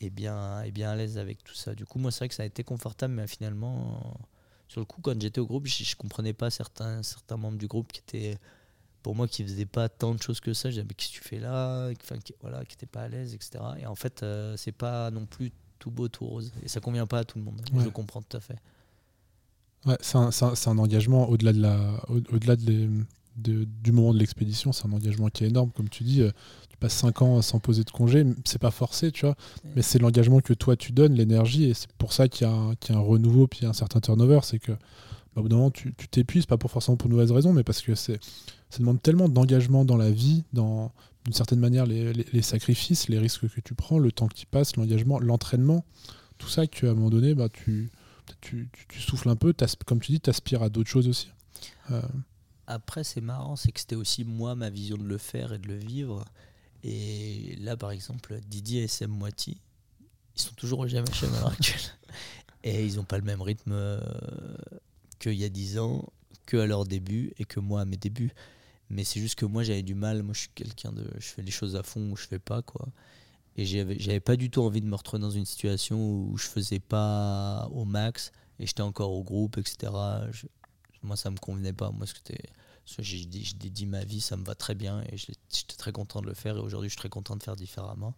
Et 0.00 0.10
bien, 0.10 0.62
et 0.62 0.70
bien 0.70 0.90
à 0.90 0.96
l'aise 0.96 1.16
avec 1.18 1.42
tout 1.44 1.54
ça. 1.54 1.74
Du 1.74 1.86
coup, 1.86 1.98
moi, 1.98 2.10
c'est 2.10 2.18
vrai 2.20 2.28
que 2.28 2.34
ça 2.34 2.42
a 2.42 2.46
été 2.46 2.64
confortable, 2.64 3.14
mais 3.14 3.26
finalement, 3.26 4.16
sur 4.68 4.80
le 4.80 4.86
coup, 4.86 5.00
quand 5.02 5.20
j'étais 5.20 5.40
au 5.40 5.46
groupe, 5.46 5.66
je, 5.66 5.84
je 5.84 5.96
comprenais 5.96 6.32
pas 6.32 6.50
certains, 6.50 7.02
certains 7.02 7.36
membres 7.36 7.58
du 7.58 7.66
groupe 7.68 7.92
qui 7.92 8.00
étaient, 8.00 8.38
pour 9.02 9.14
moi, 9.14 9.28
qui 9.28 9.44
faisaient 9.44 9.66
pas 9.66 9.88
tant 9.88 10.14
de 10.14 10.22
choses 10.22 10.40
que 10.40 10.52
ça. 10.52 10.68
Je 10.70 10.74
disais, 10.76 10.86
mais 10.88 10.94
qu'est-ce 10.94 11.10
que 11.10 11.14
tu 11.18 11.24
fais 11.24 11.38
là? 11.38 11.90
Enfin, 12.02 12.18
qui, 12.18 12.34
voilà, 12.40 12.64
qui 12.64 12.74
étaient 12.74 12.86
pas 12.86 13.02
à 13.02 13.08
l'aise, 13.08 13.34
etc. 13.34 13.58
Et 13.78 13.86
en 13.86 13.94
fait, 13.94 14.22
euh, 14.22 14.56
c'est 14.56 14.72
pas 14.72 15.10
non 15.10 15.26
plus 15.26 15.52
tout 15.78 15.90
beau, 15.90 16.08
tout 16.08 16.26
rose. 16.26 16.52
Et 16.62 16.68
ça 16.68 16.80
convient 16.80 17.06
pas 17.06 17.20
à 17.20 17.24
tout 17.24 17.38
le 17.38 17.44
monde. 17.44 17.60
Ouais. 17.72 17.84
Je 17.84 17.88
comprends 17.88 18.20
tout 18.22 18.36
à 18.36 18.40
fait. 18.40 18.56
Ouais, 19.86 19.96
c'est 20.00 20.16
un, 20.16 20.78
engagement 20.78 21.28
au-delà 21.30 21.52
de 21.52 21.60
la, 21.60 21.78
au- 22.08 22.34
au-delà 22.34 22.56
de 22.56 22.66
les- 22.70 22.88
de- 23.36 23.64
du 23.82 23.92
moment 23.92 24.12
de 24.12 24.18
l'expédition, 24.18 24.72
c'est 24.72 24.86
un 24.86 24.92
engagement 24.92 25.28
qui 25.28 25.44
est 25.44 25.48
énorme. 25.48 25.70
Comme 25.74 25.88
tu 25.88 26.04
dis, 26.04 26.20
euh, 26.20 26.30
tu 26.68 26.76
passes 26.76 26.92
5 26.92 27.22
ans 27.22 27.40
sans 27.40 27.58
poser 27.60 27.84
de 27.84 27.90
congé, 27.90 28.26
c'est 28.44 28.58
pas 28.60 28.70
forcé, 28.70 29.10
tu 29.10 29.24
vois, 29.24 29.36
mais 29.74 29.80
c'est 29.82 29.98
l'engagement 29.98 30.40
que 30.40 30.52
toi 30.52 30.76
tu 30.76 30.92
donnes, 30.92 31.14
l'énergie, 31.14 31.64
et 31.64 31.72
c'est 31.74 31.90
pour 31.92 32.12
ça 32.12 32.28
qu'il 32.28 32.46
y, 32.46 32.50
a 32.50 32.52
un- 32.52 32.74
qu'il 32.74 32.94
y 32.94 32.98
a 32.98 33.00
un 33.00 33.04
renouveau, 33.04 33.46
puis 33.46 33.64
un 33.64 33.72
certain 33.72 34.00
turnover. 34.00 34.40
C'est 34.42 34.58
que, 34.58 34.72
bah, 34.72 34.78
au 35.36 35.42
bout 35.42 35.48
d'un 35.48 35.56
moment, 35.56 35.70
tu 35.70 35.94
tu 35.96 36.08
t'épuises, 36.08 36.44
pas 36.44 36.58
pour 36.58 36.70
forcément 36.70 36.96
pour 36.98 37.08
de 37.08 37.14
mauvaises 37.14 37.32
raisons, 37.32 37.54
mais 37.54 37.64
parce 37.64 37.80
que 37.80 37.94
c'est, 37.94 38.20
ça 38.68 38.78
demande 38.80 39.00
tellement 39.00 39.28
d'engagement 39.30 39.86
dans 39.86 39.96
la 39.96 40.10
vie, 40.10 40.44
dans 40.52 40.92
d'une 41.24 41.34
certaine 41.34 41.60
manière 41.60 41.86
les, 41.86 42.12
les- 42.12 42.26
les 42.32 42.42
sacrifices, 42.42 43.08
les 43.08 43.18
risques 43.18 43.48
que 43.48 43.60
tu 43.62 43.74
prends, 43.74 43.98
le 43.98 44.12
temps 44.12 44.26
que 44.28 44.34
tu 44.34 44.46
passes, 44.46 44.76
l'engagement, 44.76 45.18
l'entraînement, 45.20 45.84
tout 46.38 46.48
ça 46.48 46.66
qu'à 46.66 46.90
un 46.90 46.94
moment 46.94 47.10
donné, 47.10 47.34
bah, 47.34 47.48
tu, 47.50 47.90
tu, 48.40 48.68
tu- 48.72 48.86
tu 48.88 49.00
souffles 49.00 49.28
un 49.28 49.36
peu, 49.36 49.54
comme 49.86 50.00
tu 50.00 50.12
dis, 50.12 50.20
tu 50.20 50.30
aspires 50.30 50.62
à 50.62 50.68
d'autres 50.68 50.88
choses 50.90 51.08
aussi. 51.08 51.28
Euh, 51.90 52.02
Après, 52.66 53.04
c'est 53.04 53.20
marrant, 53.20 53.56
c'est 53.56 53.72
que 53.72 53.80
c'était 53.80 53.96
aussi 53.96 54.24
moi 54.24 54.54
ma 54.54 54.70
vision 54.70 54.96
de 54.96 55.04
le 55.04 55.18
faire 55.18 55.52
et 55.52 55.58
de 55.58 55.66
le 55.68 55.76
vivre. 55.76 56.24
Et 56.84 57.56
là, 57.60 57.76
par 57.76 57.90
exemple, 57.90 58.38
Didier 58.48 58.84
et 58.84 58.88
Sam 58.88 59.10
Moiti, 59.10 59.60
ils 60.36 60.40
sont 60.42 60.54
toujours 60.54 60.78
au 60.80 60.86
GMHM 60.86 61.34
à 61.34 61.40
l'heure 61.40 61.52
actuelle. 61.52 61.80
Et 62.62 62.86
ils 62.86 62.96
n'ont 62.96 63.04
pas 63.04 63.18
le 63.18 63.24
même 63.24 63.42
rythme 63.42 63.72
euh, 63.72 64.00
qu'il 65.18 65.34
y 65.34 65.44
a 65.44 65.48
10 65.48 65.78
ans, 65.78 66.08
que 66.46 66.56
à 66.58 66.66
leur 66.66 66.84
début 66.84 67.32
et 67.38 67.44
que 67.44 67.60
moi 67.60 67.80
à 67.82 67.84
mes 67.84 67.96
débuts. 67.96 68.32
Mais 68.88 69.04
c'est 69.04 69.20
juste 69.20 69.36
que 69.36 69.46
moi 69.46 69.62
j'avais 69.62 69.82
du 69.82 69.94
mal. 69.94 70.22
Moi 70.22 70.34
je 70.34 70.40
suis 70.40 70.48
quelqu'un 70.54 70.92
de. 70.92 71.06
Je 71.18 71.26
fais 71.28 71.42
les 71.42 71.50
choses 71.50 71.76
à 71.76 71.82
fond 71.82 72.10
ou 72.10 72.16
je 72.16 72.26
fais 72.26 72.38
pas 72.40 72.62
quoi. 72.62 72.88
Et 73.56 73.64
j'avais 73.66 74.20
pas 74.20 74.36
du 74.36 74.48
tout 74.50 74.62
envie 74.62 74.80
de 74.80 74.86
me 74.86 74.94
retrouver 74.94 75.20
dans 75.20 75.30
une 75.30 75.44
situation 75.44 75.98
où 76.00 76.36
je 76.38 76.46
faisais 76.46 76.78
pas 76.78 77.68
au 77.72 77.84
max 77.84 78.32
et 78.58 78.66
j'étais 78.66 78.82
encore 78.82 79.12
au 79.12 79.22
groupe, 79.24 79.58
etc. 79.58 79.92
Je- 80.30 80.46
moi 81.02 81.16
ça 81.16 81.30
me 81.30 81.36
convenait 81.38 81.72
pas. 81.72 81.90
Moi 81.90 82.06
c'était. 82.06 82.42
J'ai 82.98 83.24
dédie 83.26 83.86
ma 83.86 84.04
vie, 84.04 84.20
ça 84.20 84.36
me 84.36 84.44
va 84.44 84.54
très 84.54 84.74
bien 84.74 85.02
et 85.12 85.16
j'étais 85.16 85.76
très 85.76 85.92
content 85.92 86.20
de 86.22 86.26
le 86.26 86.34
faire 86.34 86.56
et 86.56 86.60
aujourd'hui 86.60 86.88
je 86.88 86.92
suis 86.94 86.98
très 86.98 87.08
content 87.08 87.36
de 87.36 87.42
faire 87.42 87.54
différemment. 87.56 88.14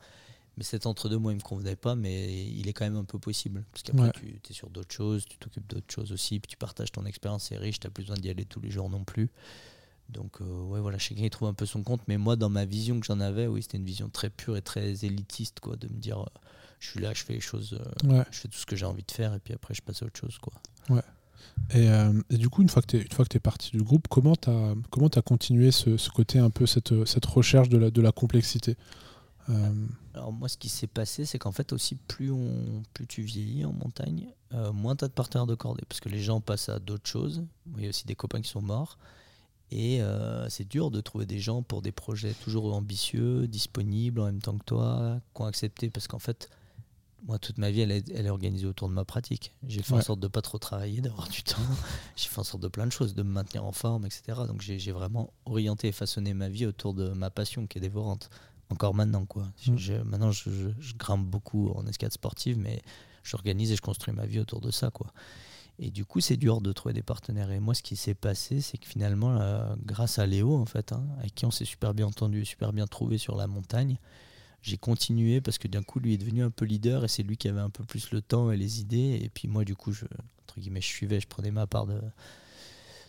Mais 0.59 0.64
cet 0.64 0.85
entre-deux, 0.87 1.16
moi, 1.16 1.33
il 1.33 1.37
me 1.37 1.41
convenait 1.41 1.76
pas, 1.76 1.95
mais 1.95 2.47
il 2.47 2.68
est 2.68 2.74
quand 2.74 2.85
même 2.85 2.97
un 2.99 3.05
peu 3.05 3.18
possible. 3.18 3.64
Parce 3.72 3.83
qu'après, 3.83 4.05
Ouais. 4.09 4.12
tu 4.43 4.51
es 4.51 4.53
sur 4.53 4.68
d'autres 4.68 4.93
choses, 4.95 5.24
tu 5.24 5.39
t'occupes 5.39 5.66
d'autres 5.66 5.91
choses 5.93 6.12
aussi, 6.12 6.41
puis 6.41 6.49
tu 6.51 6.57
partages 6.59 6.93
ton 6.93 7.07
expérience, 7.07 7.45
c'est 7.45 7.57
riche, 7.57 7.80
tu 7.80 7.89
plus 7.91 8.03
besoin 8.05 8.16
d'y 8.18 8.28
aller 8.28 8.45
tous 8.45 8.61
les 8.61 8.70
jours 8.70 8.91
non 8.91 9.03
plus. 9.03 9.30
Donc, 10.13 10.41
euh, 10.41 10.63
ouais, 10.65 10.81
voilà, 10.81 10.99
chacun 10.99 11.23
y 11.23 11.31
trouve 11.31 11.49
un 11.49 11.55
peu 11.55 11.67
son 11.67 11.83
compte. 11.83 12.03
Mais 12.07 12.19
moi, 12.19 12.37
dans 12.37 12.51
ma 12.51 12.65
vision 12.65 13.01
que 13.01 13.07
j'en 13.07 13.21
avais, 13.21 13.47
oui, 13.47 13.63
c'était 13.63 13.79
une 13.79 13.85
vision 13.85 14.09
très 14.09 14.31
pure 14.31 14.57
et 14.57 14.63
très 14.63 15.05
élitiste, 15.05 15.61
quoi, 15.61 15.77
de 15.77 15.89
me 15.89 15.99
dire, 15.99 16.21
euh, 16.21 16.39
je 16.81 16.91
suis 16.91 17.01
là, 17.01 17.13
je 17.15 17.25
fais 17.25 17.35
les 17.35 17.41
choses, 17.41 17.79
euh, 17.81 18.09
ouais. 18.09 18.25
je 18.31 18.39
fais 18.39 18.49
tout 18.49 18.59
ce 18.59 18.67
que 18.67 18.77
j'ai 18.77 18.87
envie 18.87 19.05
de 19.05 19.11
faire, 19.11 19.35
et 19.35 19.39
puis 19.39 19.55
après, 19.55 19.75
je 19.75 19.83
passe 19.83 20.03
à 20.03 20.07
autre 20.07 20.19
chose, 20.21 20.39
quoi. 20.39 20.53
Et, 21.71 21.89
euh, 21.89 22.13
et 22.31 22.37
du 22.37 22.49
coup, 22.49 22.63
une 22.63 22.69
fois 22.69 22.83
que 22.83 22.97
tu 22.97 23.37
es, 23.37 23.41
parti 23.41 23.71
du 23.71 23.83
groupe, 23.83 24.07
comment 24.09 24.37
tu 24.37 24.51
as, 24.51 24.75
comment 24.91 25.09
as 25.09 25.23
continué 25.23 25.71
ce, 25.71 25.97
ce 25.97 26.11
côté 26.11 26.39
un 26.39 26.51
peu, 26.51 26.67
cette, 26.67 27.05
cette 27.05 27.27
recherche 27.27 27.69
de 27.69 27.79
la, 27.79 27.91
de 27.91 28.03
la 28.03 28.13
complexité? 28.13 28.77
Alors 30.15 30.33
moi, 30.33 30.49
ce 30.49 30.57
qui 30.57 30.69
s'est 30.69 30.87
passé, 30.87 31.25
c'est 31.25 31.39
qu'en 31.39 31.53
fait 31.53 31.73
aussi, 31.73 31.97
plus, 31.97 32.31
on, 32.31 32.83
plus 32.95 33.07
tu 33.07 33.23
vieillis 33.23 33.65
en 33.65 33.73
montagne, 33.73 34.29
moins 34.73 34.95
tu 34.95 35.05
as 35.05 35.09
de 35.09 35.13
partenaires 35.13 35.47
de 35.47 35.55
cordée, 35.55 35.83
parce 35.89 36.01
que 36.01 36.09
les 36.09 36.21
gens 36.21 36.41
passent 36.41 36.69
à 36.69 36.79
d'autres 36.79 37.09
choses. 37.09 37.45
Il 37.77 37.83
y 37.83 37.87
a 37.87 37.89
aussi 37.89 38.07
des 38.07 38.15
copains 38.15 38.41
qui 38.41 38.49
sont 38.49 38.63
morts. 38.63 38.99
Et 39.75 40.03
euh, 40.03 40.49
c'est 40.51 40.68
dur 40.68 40.91
de 40.91 41.01
trouver 41.01 41.25
des 41.27 41.39
gens 41.41 41.62
pour 41.62 41.81
des 41.83 41.93
projets 41.93 42.35
toujours 42.35 42.75
ambitieux, 42.75 43.49
disponibles 43.49 44.20
en 44.20 44.27
même 44.27 44.43
temps 44.43 44.59
que 44.59 44.64
toi, 44.64 45.20
qui 45.35 45.41
ont 45.43 45.47
accepté, 45.47 45.89
parce 45.89 46.07
qu'en 46.09 46.18
fait, 46.18 46.51
moi, 47.27 47.39
toute 47.39 47.57
ma 47.57 47.70
vie, 47.70 47.81
elle 47.81 47.91
est, 47.93 48.11
elle 48.11 48.27
est 48.27 48.31
organisée 48.31 48.66
autour 48.66 48.89
de 48.89 48.93
ma 48.95 49.05
pratique. 49.05 49.53
J'ai 49.68 49.81
fait 49.83 49.93
en 49.95 50.03
sorte 50.03 50.20
de 50.20 50.29
pas 50.29 50.43
trop 50.43 50.59
travailler, 50.59 51.01
d'avoir 51.01 51.29
du 51.29 51.43
temps. 51.43 51.57
J'ai 52.16 52.29
fait 52.29 52.39
en 52.41 52.45
sorte 52.45 52.62
de 52.62 52.68
plein 52.68 52.87
de 52.87 52.93
choses, 52.93 53.14
de 53.14 53.23
me 53.23 53.31
maintenir 53.31 53.64
en 53.64 53.73
forme, 53.73 54.05
etc. 54.05 54.41
Donc 54.49 54.61
j'ai 54.61 54.93
vraiment 54.93 55.33
orienté 55.47 55.89
et 55.89 55.93
façonné 55.93 56.35
ma 56.35 56.49
vie 56.49 56.66
autour 56.66 56.95
de 56.95 57.09
ma 57.11 57.31
passion 57.31 57.66
qui 57.66 57.79
est 57.79 57.81
dévorante. 57.81 58.29
Encore 58.70 58.95
maintenant, 58.95 59.25
quoi. 59.25 59.45
Mm. 59.68 59.77
Je- 59.79 59.93
maintenant, 60.03 60.33
je, 60.33 60.51
je- 60.51 60.68
je 60.81 60.95
grimpe 60.97 61.25
beaucoup 61.27 61.70
en 61.77 61.87
escalade 61.87 62.12
sportive, 62.12 62.59
mais 62.59 62.83
j'organise 63.23 63.70
et 63.70 63.77
je 63.77 63.83
construis 63.83 64.12
ma 64.14 64.27
vie 64.27 64.41
autour 64.41 64.61
de 64.61 64.70
ça, 64.70 64.91
quoi. 64.91 65.12
Et 65.85 65.91
du 65.91 66.05
coup, 66.05 66.20
c'est 66.20 66.37
dur 66.37 66.61
de 66.61 66.70
trouver 66.70 66.95
des 66.95 67.03
partenaires. 67.03 67.51
Et 67.51 67.59
moi, 67.59 67.74
ce 67.74 67.83
qui 67.83 67.97
s'est 67.97 68.14
passé, 68.14 68.61
c'est 68.61 68.78
que 68.78 68.87
finalement, 68.87 69.41
euh, 69.41 69.74
grâce 69.85 70.20
à 70.20 70.26
Léo, 70.26 70.57
en 70.57 70.64
fait, 70.64 70.93
hein, 70.93 71.05
avec 71.18 71.35
qui 71.35 71.45
on 71.45 71.51
s'est 71.51 71.64
super 71.64 71.93
bien 71.93 72.07
entendu 72.07 72.45
super 72.45 72.72
bien 72.72 72.87
trouvé 72.87 73.18
sur 73.18 73.35
la 73.35 73.49
montagne, 73.49 73.99
j'ai 74.62 74.78
continué 74.78 75.41
parce 75.41 75.59
que 75.59 75.66
d'un 75.66 75.83
coup, 75.83 75.99
lui 75.99 76.14
est 76.14 76.18
devenu 76.18 76.45
un 76.45 76.51
peu 76.51 76.66
leader 76.66 77.05
et 77.05 77.09
c'est 77.09 77.24
lui 77.24 77.37
qui 77.37 77.49
avait 77.49 77.61
un 77.61 77.68
peu 77.68 77.83
plus 77.83 78.12
le 78.12 78.22
temps 78.22 78.53
et 78.53 78.57
les 78.57 78.80
idées. 78.80 79.18
Et 79.24 79.28
puis 79.28 79.49
moi, 79.49 79.64
du 79.64 79.74
coup, 79.74 79.91
je, 79.91 80.05
entre 80.45 80.61
guillemets, 80.61 80.80
je 80.80 80.87
suivais, 80.87 81.18
je 81.18 81.26
prenais 81.26 81.51
ma 81.51 81.66
part 81.66 81.89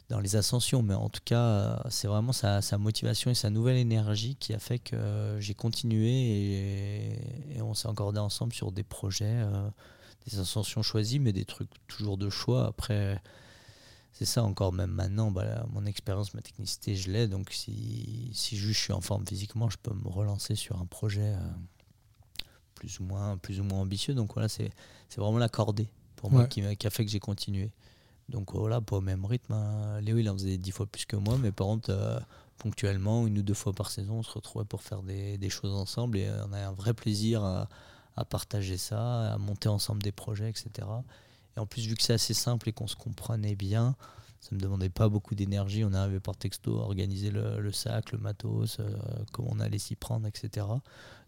dans 0.10 0.20
les 0.20 0.36
ascensions, 0.36 0.82
mais 0.82 0.96
en 0.96 1.10
tout 1.10 1.22
cas, 1.24 1.80
c'est 1.92 2.08
vraiment 2.08 2.34
sa, 2.34 2.60
motivation 2.80 3.30
et 3.30 3.36
sa 3.36 3.52
nouvelle 3.52 3.78
énergie 3.78 4.36
qui 4.36 4.52
a 4.52 4.58
fait 4.58 4.80
que 4.80 5.38
j'ai 5.40 5.54
continué 5.54 7.20
et, 7.56 7.62
on 7.62 7.76
s'est 7.76 7.88
encordé 7.88 8.20
ensemble 8.20 8.54
sur 8.54 8.72
des 8.72 8.84
projets, 8.84 9.46
des 10.28 10.40
ascensions 10.40 10.82
choisies, 10.82 11.20
mais 11.20 11.34
des 11.34 11.46
trucs 11.46 11.70
toujours 11.88 12.18
de 12.18 12.30
choix. 12.30 12.68
Après, 12.68 13.22
c'est 14.12 14.26
ça 14.26 14.44
encore, 14.44 14.74
même 14.74 14.92
maintenant, 14.92 15.32
bah, 15.32 15.66
mon 15.72 15.86
expérience, 15.86 16.34
ma 16.34 16.42
technicité, 16.42 16.96
je 16.96 17.12
l'ai. 17.12 17.28
Donc 17.28 17.50
si, 17.52 18.30
si 18.34 18.58
juste 18.58 18.80
je 18.80 18.84
suis 18.86 18.94
en 18.94 19.02
forme 19.02 19.26
physiquement, 19.26 19.70
je 19.70 19.78
peux 19.82 19.94
me 19.94 20.08
relancer 20.08 20.56
sur 20.56 20.80
un 20.80 20.86
projet 20.86 21.34
plus, 22.76 23.00
ou 23.00 23.04
moins, 23.04 23.38
plus 23.38 23.60
ou 23.60 23.64
moins 23.64 23.80
ambitieux. 23.80 24.14
Donc 24.14 24.34
voilà, 24.34 24.50
c'est 24.50 24.72
vraiment 25.18 25.38
la 25.38 25.50
cordée 25.50 25.90
pour 26.16 26.32
moi 26.32 26.48
qui, 26.48 26.62
qui, 26.78 26.88
a 26.88 26.90
fait 26.90 27.06
que 27.06 27.12
j'ai 27.12 27.20
continué. 27.20 27.72
Donc 28.30 28.54
voilà, 28.54 28.82
pas 28.82 28.98
au 28.98 29.02
même 29.02 29.26
rythme. 29.26 29.54
Hein. 29.54 30.00
Léo, 30.02 30.18
il 30.18 30.30
en 30.30 30.34
faisait 30.34 30.58
dix 30.58 30.72
fois 30.72 30.86
plus 30.86 31.06
que 31.06 31.18
moi, 31.18 31.38
mais 31.38 31.52
par 31.52 31.68
contre, 31.68 31.90
euh, 31.90 32.20
ponctuellement, 32.58 33.28
une 33.28 33.40
ou 33.40 33.42
deux 33.42 33.54
fois 33.54 33.74
par 33.74 33.92
saison, 33.92 34.20
on 34.20 34.24
se 34.24 34.32
retrouvait 34.32 34.66
pour 34.66 34.82
faire 34.82 35.04
des, 35.04 35.38
des 35.38 35.50
choses 35.50 35.74
ensemble 35.74 36.18
et 36.18 36.30
on 36.48 36.54
a 36.54 36.60
un 36.60 36.72
vrai 36.72 36.94
plaisir 36.94 37.44
à, 37.44 37.68
à, 38.16 38.26
partager 38.26 38.78
ça, 38.78 39.34
à 39.34 39.38
monter 39.38 39.70
ensemble 39.70 40.02
des 40.02 40.12
projets, 40.12 40.50
etc. 40.50 40.88
Et 41.56 41.60
en 41.60 41.66
plus, 41.66 41.86
vu 41.86 41.96
que 41.96 42.02
c'est 42.02 42.14
assez 42.14 42.34
simple 42.34 42.70
et 42.70 42.72
qu'on 42.72 42.88
se 42.88 42.96
comprenait 42.96 43.56
bien, 43.56 43.96
ça 44.44 44.50
me 44.56 44.60
demandait 44.60 44.90
pas 44.90 45.08
beaucoup 45.08 45.36
d'énergie. 45.36 45.86
On 45.86 45.94
arrivait 45.94 46.20
par 46.20 46.36
texto 46.36 46.80
à 46.80 46.84
organiser 46.84 47.32
le, 47.32 47.72
sac, 47.72 48.12
le 48.12 48.18
matos, 48.18 48.78
euh, 48.80 48.90
comment 49.32 49.50
on 49.54 49.60
allait 49.62 49.78
s'y 49.78 49.96
prendre, 49.96 50.28
etc. 50.28 50.66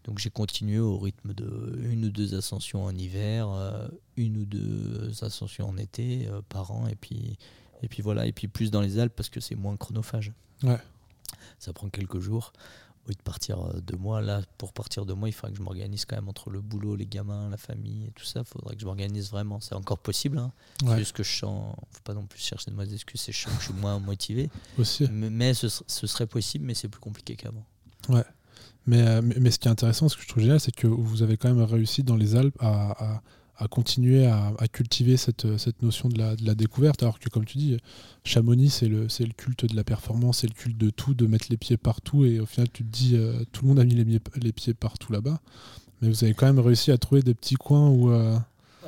Donc 0.04 0.18
j'ai 0.18 0.28
continué 0.28 0.78
au 0.78 0.98
rythme 0.98 1.32
de 1.32 1.80
une 1.82 2.04
ou 2.04 2.10
deux 2.10 2.34
ascensions 2.34 2.84
en 2.84 2.94
hiver, 2.94 3.48
euh, 3.48 3.88
une 4.18 4.36
ou 4.36 4.44
deux 4.44 5.12
ascensions 5.24 5.66
en 5.68 5.78
été 5.78 6.28
euh, 6.28 6.42
par 6.48 6.72
an, 6.72 6.86
et 6.88 6.94
puis, 6.94 7.38
et 7.82 7.88
puis 7.88 8.02
voilà, 8.02 8.26
et 8.26 8.32
puis 8.32 8.48
plus 8.48 8.70
dans 8.70 8.82
les 8.82 8.98
Alpes 8.98 9.14
parce 9.16 9.30
que 9.30 9.40
c'est 9.40 9.56
moins 9.56 9.76
chronophage. 9.78 10.32
Ouais. 10.62 10.78
Ça 11.58 11.72
prend 11.72 11.88
quelques 11.88 12.20
jours 12.20 12.52
oui, 13.08 13.14
de 13.14 13.22
partir 13.22 13.60
euh, 13.60 13.80
de 13.80 13.96
moi. 13.96 14.20
Là, 14.20 14.42
pour 14.58 14.72
partir 14.72 15.06
de 15.06 15.12
moi, 15.12 15.28
il 15.28 15.32
faudrait 15.32 15.52
que 15.52 15.58
je 15.58 15.62
m'organise 15.62 16.04
quand 16.04 16.16
même 16.16 16.28
entre 16.28 16.50
le 16.50 16.60
boulot, 16.60 16.96
les 16.96 17.06
gamins, 17.06 17.48
la 17.48 17.56
famille 17.56 18.06
et 18.06 18.10
tout 18.12 18.24
ça. 18.24 18.40
Il 18.40 18.46
faudrait 18.46 18.74
que 18.74 18.80
je 18.80 18.86
m'organise 18.86 19.30
vraiment. 19.30 19.60
C'est 19.60 19.74
encore 19.74 19.98
possible. 19.98 20.38
Hein. 20.38 20.52
C'est 20.80 20.98
juste 20.98 21.16
que 21.16 21.22
je 21.22 21.38
sens. 21.38 21.74
faut 21.90 22.02
pas 22.02 22.14
non 22.14 22.26
plus 22.26 22.40
chercher 22.40 22.70
de 22.70 22.76
mauvaises 22.76 22.94
excuses. 22.94 23.20
C'est 23.20 23.32
je, 23.32 23.48
je 23.48 23.64
suis 23.64 23.74
moins 23.74 23.98
motivé. 23.98 24.50
Aussi. 24.78 25.08
Mais, 25.10 25.54
ce, 25.54 25.68
serait 25.68 26.26
possible, 26.26 26.64
mais 26.64 26.74
c'est 26.74 26.88
plus 26.88 27.00
compliqué 27.00 27.36
qu'avant. 27.36 27.64
Ouais. 28.08 28.24
Mais, 28.86 29.20
mais, 29.22 29.36
mais, 29.40 29.50
ce 29.50 29.58
qui 29.58 29.68
est 29.68 29.70
intéressant, 29.70 30.08
ce 30.08 30.16
que 30.16 30.22
je 30.22 30.28
trouve 30.28 30.42
génial, 30.42 30.60
c'est 30.60 30.74
que 30.74 30.86
vous 30.86 31.22
avez 31.22 31.36
quand 31.36 31.52
même 31.52 31.62
réussi 31.62 32.02
dans 32.02 32.16
les 32.16 32.36
Alpes 32.36 32.56
à 32.60 32.92
à 33.14 33.22
continuer 33.68 34.26
à, 34.26 34.52
cultiver 34.70 35.16
cette, 35.16 35.56
cette 35.58 35.82
notion 35.82 36.08
de 36.08 36.18
la, 36.18 36.36
de 36.36 36.44
la, 36.44 36.54
découverte. 36.54 37.02
Alors 37.02 37.18
que, 37.18 37.28
comme 37.28 37.44
tu 37.44 37.58
dis, 37.58 37.76
Chamonix, 38.24 38.70
c'est 38.70 38.88
le, 38.88 39.04
le 39.04 39.32
culte 39.32 39.66
de 39.66 39.74
la 39.74 39.84
performance, 39.84 40.38
c'est 40.38 40.46
le 40.46 40.54
culte 40.54 40.76
de 40.76 40.90
tout, 40.90 41.14
de 41.14 41.26
mettre 41.26 41.46
les 41.50 41.56
pieds 41.56 41.76
partout. 41.76 42.24
Et 42.24 42.38
au 42.38 42.46
final, 42.46 42.68
tu 42.70 42.84
te 42.84 42.90
dis, 42.90 43.16
euh, 43.16 43.42
tout 43.52 43.62
le 43.62 43.68
monde 43.68 43.80
a 43.80 43.84
mis 43.84 43.94
les, 43.94 44.20
les 44.36 44.52
pieds 44.52 44.74
partout 44.74 45.12
là-bas. 45.12 45.40
Mais 46.00 46.08
vous 46.08 46.24
avez 46.24 46.34
quand 46.34 46.46
même 46.46 46.58
réussi 46.58 46.92
à 46.92 46.98
trouver 46.98 47.22
des 47.22 47.34
petits 47.34 47.54
coins 47.54 47.88
où. 47.88 48.10
Euh, 48.10 48.38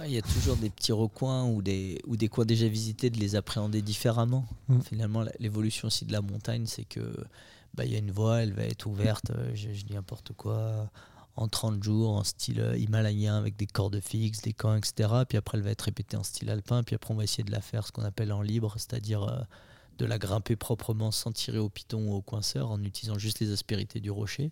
il 0.04 0.12
y 0.12 0.18
a 0.18 0.22
toujours 0.22 0.56
des 0.56 0.70
petits 0.70 0.92
recoins 0.92 1.44
ou 1.46 1.60
des, 1.60 2.00
ou 2.06 2.16
des 2.16 2.28
coins 2.28 2.44
déjà 2.44 2.68
visités, 2.68 3.10
de 3.10 3.18
les 3.18 3.34
appréhender 3.34 3.82
différemment. 3.82 4.46
Mm. 4.68 4.80
Finalement, 4.82 5.24
l'évolution 5.40 5.88
aussi 5.88 6.04
de 6.04 6.12
la 6.12 6.20
montagne, 6.20 6.66
c'est 6.66 6.84
que 6.84 7.00
bah, 7.74 7.84
il 7.84 7.92
y 7.92 7.96
a 7.96 7.98
une 7.98 8.10
voie, 8.10 8.42
elle 8.42 8.52
va 8.52 8.62
être 8.62 8.86
ouverte, 8.86 9.30
euh, 9.30 9.50
je, 9.54 9.72
je 9.72 9.84
dis 9.84 9.94
n'importe 9.94 10.32
quoi, 10.36 10.90
en 11.38 11.46
30 11.46 11.84
jours 11.84 12.16
en 12.16 12.24
style 12.24 12.60
euh, 12.60 12.76
himalayen 12.76 13.36
avec 13.36 13.56
des 13.56 13.66
cordes 13.66 14.00
fixes, 14.00 14.42
des 14.42 14.52
camps, 14.52 14.74
etc. 14.74 15.08
Puis 15.28 15.38
après, 15.38 15.56
elle 15.56 15.64
va 15.64 15.70
être 15.70 15.82
répétée 15.82 16.16
en 16.16 16.24
style 16.24 16.50
alpin. 16.50 16.82
Puis 16.82 16.96
après, 16.96 17.14
on 17.14 17.16
va 17.16 17.22
essayer 17.22 17.44
de 17.44 17.52
la 17.52 17.60
faire 17.60 17.86
ce 17.86 17.92
qu'on 17.92 18.02
appelle 18.02 18.32
en 18.32 18.42
libre, 18.42 18.74
c'est-à-dire 18.76 19.22
euh, 19.22 19.38
de 19.98 20.04
la 20.04 20.18
grimper 20.18 20.56
proprement 20.56 21.12
sans 21.12 21.30
tirer 21.30 21.58
au 21.58 21.68
piton 21.68 22.10
ou 22.10 22.14
au 22.14 22.22
coinceur 22.22 22.72
en 22.72 22.82
utilisant 22.82 23.18
juste 23.18 23.38
les 23.38 23.52
aspérités 23.52 24.00
du 24.00 24.10
rocher 24.10 24.50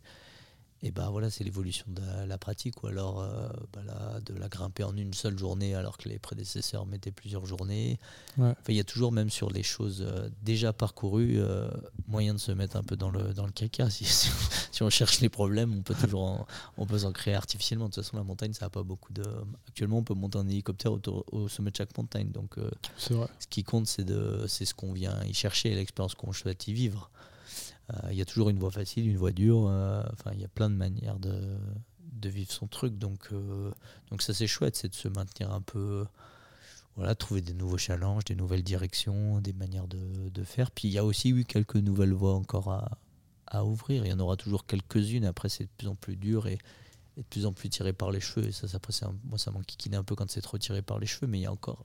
et 0.82 0.90
ben 0.90 1.08
voilà, 1.08 1.30
c'est 1.30 1.42
l'évolution 1.42 1.86
de 1.88 2.02
la, 2.26 2.38
pratique, 2.38 2.82
ou 2.82 2.88
alors 2.88 3.22
euh, 3.22 3.48
bah 3.72 4.20
de 4.20 4.34
la 4.34 4.48
grimper 4.48 4.84
en 4.84 4.94
une 4.96 5.14
seule 5.14 5.38
journée 5.38 5.74
alors 5.74 5.96
que 5.96 6.08
les 6.08 6.18
prédécesseurs 6.18 6.84
mettaient 6.84 7.10
plusieurs 7.10 7.46
journées. 7.46 7.98
il 8.68 8.74
y 8.74 8.80
a 8.80 8.84
toujours, 8.84 9.10
même 9.10 9.30
sur 9.30 9.50
les 9.50 9.62
choses 9.62 10.04
euh, 10.06 10.28
déjà 10.42 10.74
parcourues, 10.74 11.38
euh, 11.38 11.70
moyen 12.08 12.34
de 12.34 12.38
se 12.38 12.52
mettre 12.52 12.76
un 12.76 12.82
peu 12.82 12.94
dans 12.94 13.10
le, 13.10 13.32
dans 13.32 13.46
le 13.46 13.52
caca. 13.52 13.88
Si, 13.96 14.04
si, 14.04 14.82
on 14.82 14.90
cherche 14.90 15.20
les 15.20 15.30
problèmes, 15.30 15.72
on 15.72 15.80
peut 15.80 15.94
toujours 15.94 16.46
on 16.76 16.86
peut 16.86 16.98
s'en 16.98 17.12
créer 17.12 17.34
artificiellement. 17.34 17.88
De 17.88 17.94
toute 17.94 18.04
façon, 18.04 18.18
la 18.18 18.24
montagne, 18.24 18.52
ça 18.52 18.66
n'a 18.66 18.70
pas 18.70 18.82
beaucoup 18.82 19.12
de. 19.12 19.22
Actuellement, 19.68 19.98
on 19.98 20.04
peut 20.04 20.14
monter 20.14 20.36
en 20.36 20.46
hélicoptère 20.46 20.92
au 20.92 21.48
sommet 21.48 21.70
de 21.70 21.76
chaque 21.76 21.96
montagne. 21.96 22.30
Donc, 22.30 22.56
ce 22.98 23.14
qui 23.48 23.64
compte, 23.64 23.86
c'est 23.86 24.04
ce 24.64 24.74
qu'on 24.74 24.92
vient 24.92 25.22
y 25.24 25.32
chercher, 25.32 25.74
l'expérience 25.74 26.14
qu'on 26.14 26.32
souhaite 26.32 26.68
y 26.68 26.74
vivre. 26.74 27.10
Euh, 27.90 28.08
il 28.10 28.16
y 28.16 28.22
a 28.22 28.24
toujours 28.24 28.48
une 28.48 28.58
voie 28.58 28.70
facile, 28.70 29.08
une 29.08 29.16
voie 29.16 29.32
dure. 29.32 29.66
Euh, 29.68 30.02
enfin, 30.12 30.30
il 30.34 30.40
y 30.40 30.44
a 30.44 30.48
plein 30.48 30.70
de 30.70 30.74
manières 30.74 31.18
de, 31.18 31.58
vivre 32.24 32.50
son 32.50 32.66
truc. 32.66 32.98
Donc, 32.98 33.28
euh, 33.30 33.70
donc 34.10 34.20
ça, 34.22 34.34
c'est 34.34 34.48
chouette, 34.48 34.74
c'est 34.74 34.88
de 34.88 34.94
se 34.94 35.08
maintenir 35.08 35.52
un 35.52 35.60
peu. 35.60 36.04
Voilà, 36.96 37.14
trouver 37.14 37.42
des 37.42 37.52
nouveaux 37.52 37.76
challenges, 37.76 38.24
des 38.24 38.34
nouvelles 38.34 38.62
directions, 38.62 39.40
des 39.40 39.52
manières 39.52 39.86
de, 39.86 40.44
faire. 40.44 40.70
Puis 40.70 40.88
il 40.88 40.92
y 40.92 40.98
a 40.98 41.04
aussi 41.04 41.28
eu 41.28 41.44
quelques 41.44 41.76
nouvelles 41.76 42.14
voies 42.14 42.34
encore 42.34 42.72
à, 43.46 43.64
ouvrir. 43.64 44.04
Il 44.04 44.08
y 44.08 44.12
en 44.12 44.18
aura 44.18 44.36
toujours 44.36 44.66
quelques-unes. 44.66 45.26
Après, 45.26 45.48
c'est 45.48 45.64
de 45.64 45.70
plus 45.76 45.88
en 45.88 45.94
plus 45.94 46.16
dur 46.16 46.46
et, 46.46 46.58
de 47.16 47.22
plus 47.22 47.46
en 47.46 47.52
plus 47.52 47.68
tiré 47.68 47.92
par 47.92 48.10
les 48.10 48.20
cheveux. 48.20 48.48
Et 48.48 48.52
ça, 48.52 48.66
ça 48.66 48.78
après, 48.78 48.94
moi, 49.24 49.38
ça 49.38 49.50
m'enquiquine 49.50 49.94
un 49.94 50.02
peu 50.02 50.14
quand 50.14 50.30
c'est 50.30 50.40
trop 50.40 50.56
tiré 50.56 50.80
par 50.80 50.98
les 50.98 51.06
cheveux. 51.06 51.26
Mais 51.26 51.38
il 51.38 51.42
y 51.42 51.46
a 51.46 51.52
encore, 51.52 51.84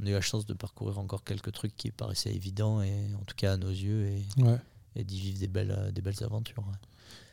on 0.00 0.06
a 0.06 0.10
eu 0.10 0.12
la 0.12 0.20
chance 0.20 0.46
de 0.46 0.54
parcourir 0.54 1.00
encore 1.00 1.24
quelques 1.24 1.52
trucs 1.52 1.76
qui 1.76 1.90
paraissaient 1.90 2.32
évidents 2.32 2.80
et 2.82 3.14
en 3.20 3.24
tout 3.24 3.34
cas 3.36 3.54
à 3.54 3.56
nos 3.56 3.70
yeux. 3.70 4.06
Et, 4.06 4.42
ouais 4.42 4.60
et 4.96 5.04
d'y 5.04 5.20
vivre 5.20 5.38
des 5.38 5.46
belles, 5.46 5.74
euh, 5.76 5.90
des 5.92 6.02
belles 6.02 6.22
aventures. 6.22 6.64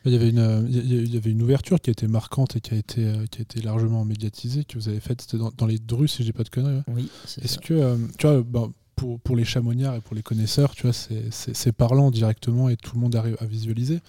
Il 0.05 0.11
y, 0.11 0.16
avait 0.16 0.30
une, 0.30 0.68
il 0.70 1.14
y 1.14 1.18
avait 1.18 1.32
une 1.32 1.41
ouverture 1.41 1.80
qui 1.80 1.89
a 1.89 1.93
été 1.93 2.07
marquante 2.07 2.57
et 2.57 2.61
qui 2.61 2.74
a 2.74 2.78
été, 2.78 3.05
euh, 3.05 3.26
qui 3.32 3.39
a 3.39 3.43
été 3.43 3.61
largement 3.61 4.03
médiatisée, 4.03 4.66
que 4.66 4.78
vous 4.78 4.89
avez 4.89 4.99
faite, 4.99 5.22
c'était 5.22 5.38
dans, 5.38 5.66
les 5.66 5.80
Drus, 5.80 6.09
si 6.09 6.26
j'ai 6.26 6.34
pas 6.34 6.43
de 6.43 6.49
conneries. 6.49 6.82
Oui, 6.89 7.09
Est-ce 7.41 7.57
que, 7.57 7.74
euh, 7.74 7.95
tu 8.18 8.28
vois, 8.28 8.43
ben, 8.43 8.70
pour, 8.97 9.22
pour, 9.22 9.38
les 9.38 9.45
chamoniards 9.45 9.95
et 9.95 10.01
pour 10.01 10.14
les 10.14 10.22
connaisseurs, 10.22 10.76
tu 10.76 10.84
vois, 10.84 10.93
c'est 10.93 11.72
parlant 11.72 12.11
directement 12.11 12.68
et 12.68 12.76
tout 12.76 12.95
le 12.95 13.01
monde 13.01 13.16
arrive 13.16 13.38
à 13.39 13.45
visualiser. 13.45 14.01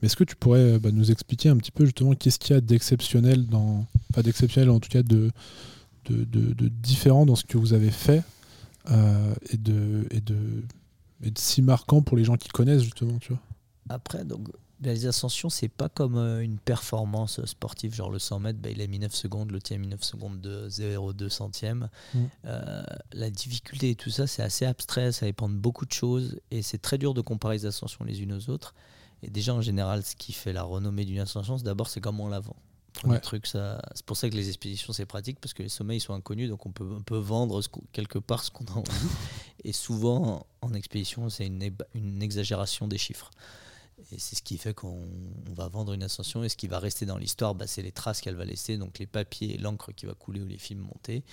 Mais 0.00 0.06
est-ce 0.06 0.16
que 0.16 0.24
tu 0.24 0.36
pourrais 0.36 0.78
bah, 0.78 0.90
nous 0.92 1.10
expliquer 1.10 1.48
un 1.48 1.56
petit 1.56 1.72
peu 1.72 1.86
justement 1.86 2.14
qu'est-ce 2.14 2.38
qu'il 2.38 2.54
y 2.54 2.56
a 2.56 2.60
d'exceptionnel 2.60 3.46
dans, 3.46 3.86
pas 4.12 4.22
d'exceptionnel 4.22 4.70
en 4.70 4.80
tout 4.80 4.90
cas 4.90 5.02
de, 5.02 5.30
de, 6.10 6.24
de, 6.24 6.68
différent 6.68 7.26
dans 7.26 7.36
ce 7.36 7.44
que 7.44 7.58
vous 7.58 7.72
avez 7.72 7.90
fait 7.90 8.22
et 9.50 9.56
de, 9.56 10.06
et 10.10 10.20
de 10.20 10.36
mais 11.20 11.32
si 11.36 11.62
marquant 11.62 12.02
pour 12.02 12.16
les 12.16 12.24
gens 12.24 12.36
qui 12.36 12.48
connaissent 12.48 12.82
justement, 12.82 13.18
tu 13.18 13.32
vois. 13.32 13.42
Après, 13.88 14.24
donc 14.24 14.48
les 14.80 15.06
ascensions, 15.06 15.50
c'est 15.50 15.68
pas 15.68 15.88
comme 15.88 16.16
euh, 16.16 16.40
une 16.40 16.58
performance 16.58 17.44
sportive, 17.46 17.94
genre 17.94 18.10
le 18.10 18.18
100 18.18 18.40
mètres, 18.40 18.58
bah, 18.60 18.70
il 18.70 18.80
a 18.80 18.86
mis 18.86 18.98
9 18.98 19.12
secondes, 19.14 19.50
le 19.50 19.60
tien 19.60 19.76
a 19.76 19.80
mis 19.80 19.88
9 19.88 20.02
secondes 20.02 20.40
de 20.40 20.68
0,2 20.68 21.28
centième. 21.28 21.88
Mm. 22.14 22.18
Euh, 22.44 22.82
la 23.12 23.30
difficulté 23.30 23.90
et 23.90 23.94
tout 23.96 24.10
ça, 24.10 24.26
c'est 24.26 24.42
assez 24.42 24.66
abstrait, 24.66 25.12
ça 25.12 25.26
dépend 25.26 25.48
de 25.48 25.56
beaucoup 25.56 25.84
de 25.84 25.92
choses 25.92 26.40
et 26.50 26.62
c'est 26.62 26.78
très 26.78 26.98
dur 26.98 27.14
de 27.14 27.20
comparer 27.20 27.56
les 27.56 27.66
ascensions 27.66 28.04
les 28.04 28.22
unes 28.22 28.32
aux 28.32 28.50
autres. 28.50 28.74
Et 29.22 29.30
déjà, 29.30 29.52
en 29.52 29.60
général, 29.60 30.04
ce 30.04 30.14
qui 30.14 30.32
fait 30.32 30.52
la 30.52 30.62
renommée 30.62 31.04
d'une 31.04 31.18
ascension, 31.18 31.56
d'abord, 31.56 31.88
c'est 31.88 32.00
comment 32.00 32.24
on 32.24 32.28
la 32.28 32.40
vend. 32.40 32.56
C'est 33.94 34.04
pour 34.06 34.16
ça 34.16 34.28
que 34.28 34.34
les 34.34 34.48
expéditions, 34.48 34.92
c'est 34.92 35.06
pratique, 35.06 35.38
parce 35.40 35.54
que 35.54 35.62
les 35.62 35.68
sommets, 35.68 35.96
ils 35.96 36.00
sont 36.00 36.14
inconnus, 36.14 36.48
donc 36.48 36.66
on 36.66 36.72
peut, 36.72 36.88
on 36.90 37.02
peut 37.02 37.18
vendre 37.18 37.60
quelque 37.92 38.18
part 38.18 38.42
ce 38.42 38.50
qu'on 38.50 38.64
a 38.66 38.72
envie. 38.72 39.08
Et 39.64 39.72
souvent, 39.72 40.46
en 40.62 40.74
expédition, 40.74 41.28
c'est 41.30 41.46
une, 41.46 41.70
une, 41.94 42.22
exagération 42.22 42.88
des 42.88 42.98
chiffres. 42.98 43.30
Et 44.12 44.18
c'est 44.18 44.36
ce 44.36 44.42
qui 44.42 44.58
fait 44.58 44.74
qu'on 44.74 45.08
va 45.54 45.68
vendre 45.68 45.92
une 45.92 46.02
ascension, 46.02 46.44
et 46.44 46.48
ce 46.48 46.56
qui 46.56 46.68
va 46.68 46.78
rester 46.78 47.04
dans 47.06 47.18
l'histoire, 47.18 47.54
bah, 47.54 47.66
c'est 47.66 47.82
les 47.82 47.92
traces 47.92 48.20
qu'elle 48.20 48.36
va 48.36 48.44
laisser, 48.44 48.78
donc 48.78 48.98
les 48.98 49.06
papiers, 49.06 49.58
l'encre 49.58 49.92
qui 49.92 50.06
va 50.06 50.14
couler 50.14 50.40
ou 50.40 50.46
les 50.46 50.58
films 50.58 50.80
montés. 50.80 51.24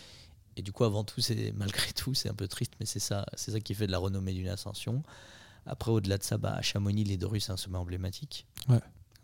Et 0.57 0.61
du 0.61 0.71
coup, 0.71 0.83
avant 0.83 1.03
tout, 1.03 1.21
c'est 1.21 1.51
malgré 1.53 1.91
tout, 1.93 2.13
c'est 2.13 2.29
un 2.29 2.33
peu 2.33 2.47
triste, 2.47 2.73
mais 2.79 2.85
c'est 2.85 2.99
ça, 2.99 3.25
c'est 3.35 3.51
ça 3.51 3.59
qui 3.59 3.75
fait 3.75 3.87
de 3.87 3.91
la 3.91 3.97
renommée 3.97 4.33
d'une 4.33 4.47
ascension. 4.47 5.03
Après, 5.65 5.91
au-delà 5.91 6.17
de 6.17 6.23
ça, 6.23 6.37
bah, 6.37 6.53
à 6.55 6.61
Chamonix, 6.61 7.03
les 7.03 7.17
Dorus, 7.17 7.45
c'est 7.45 7.51
un 7.51 7.57
sommet 7.57 7.77
emblématique 7.77 8.45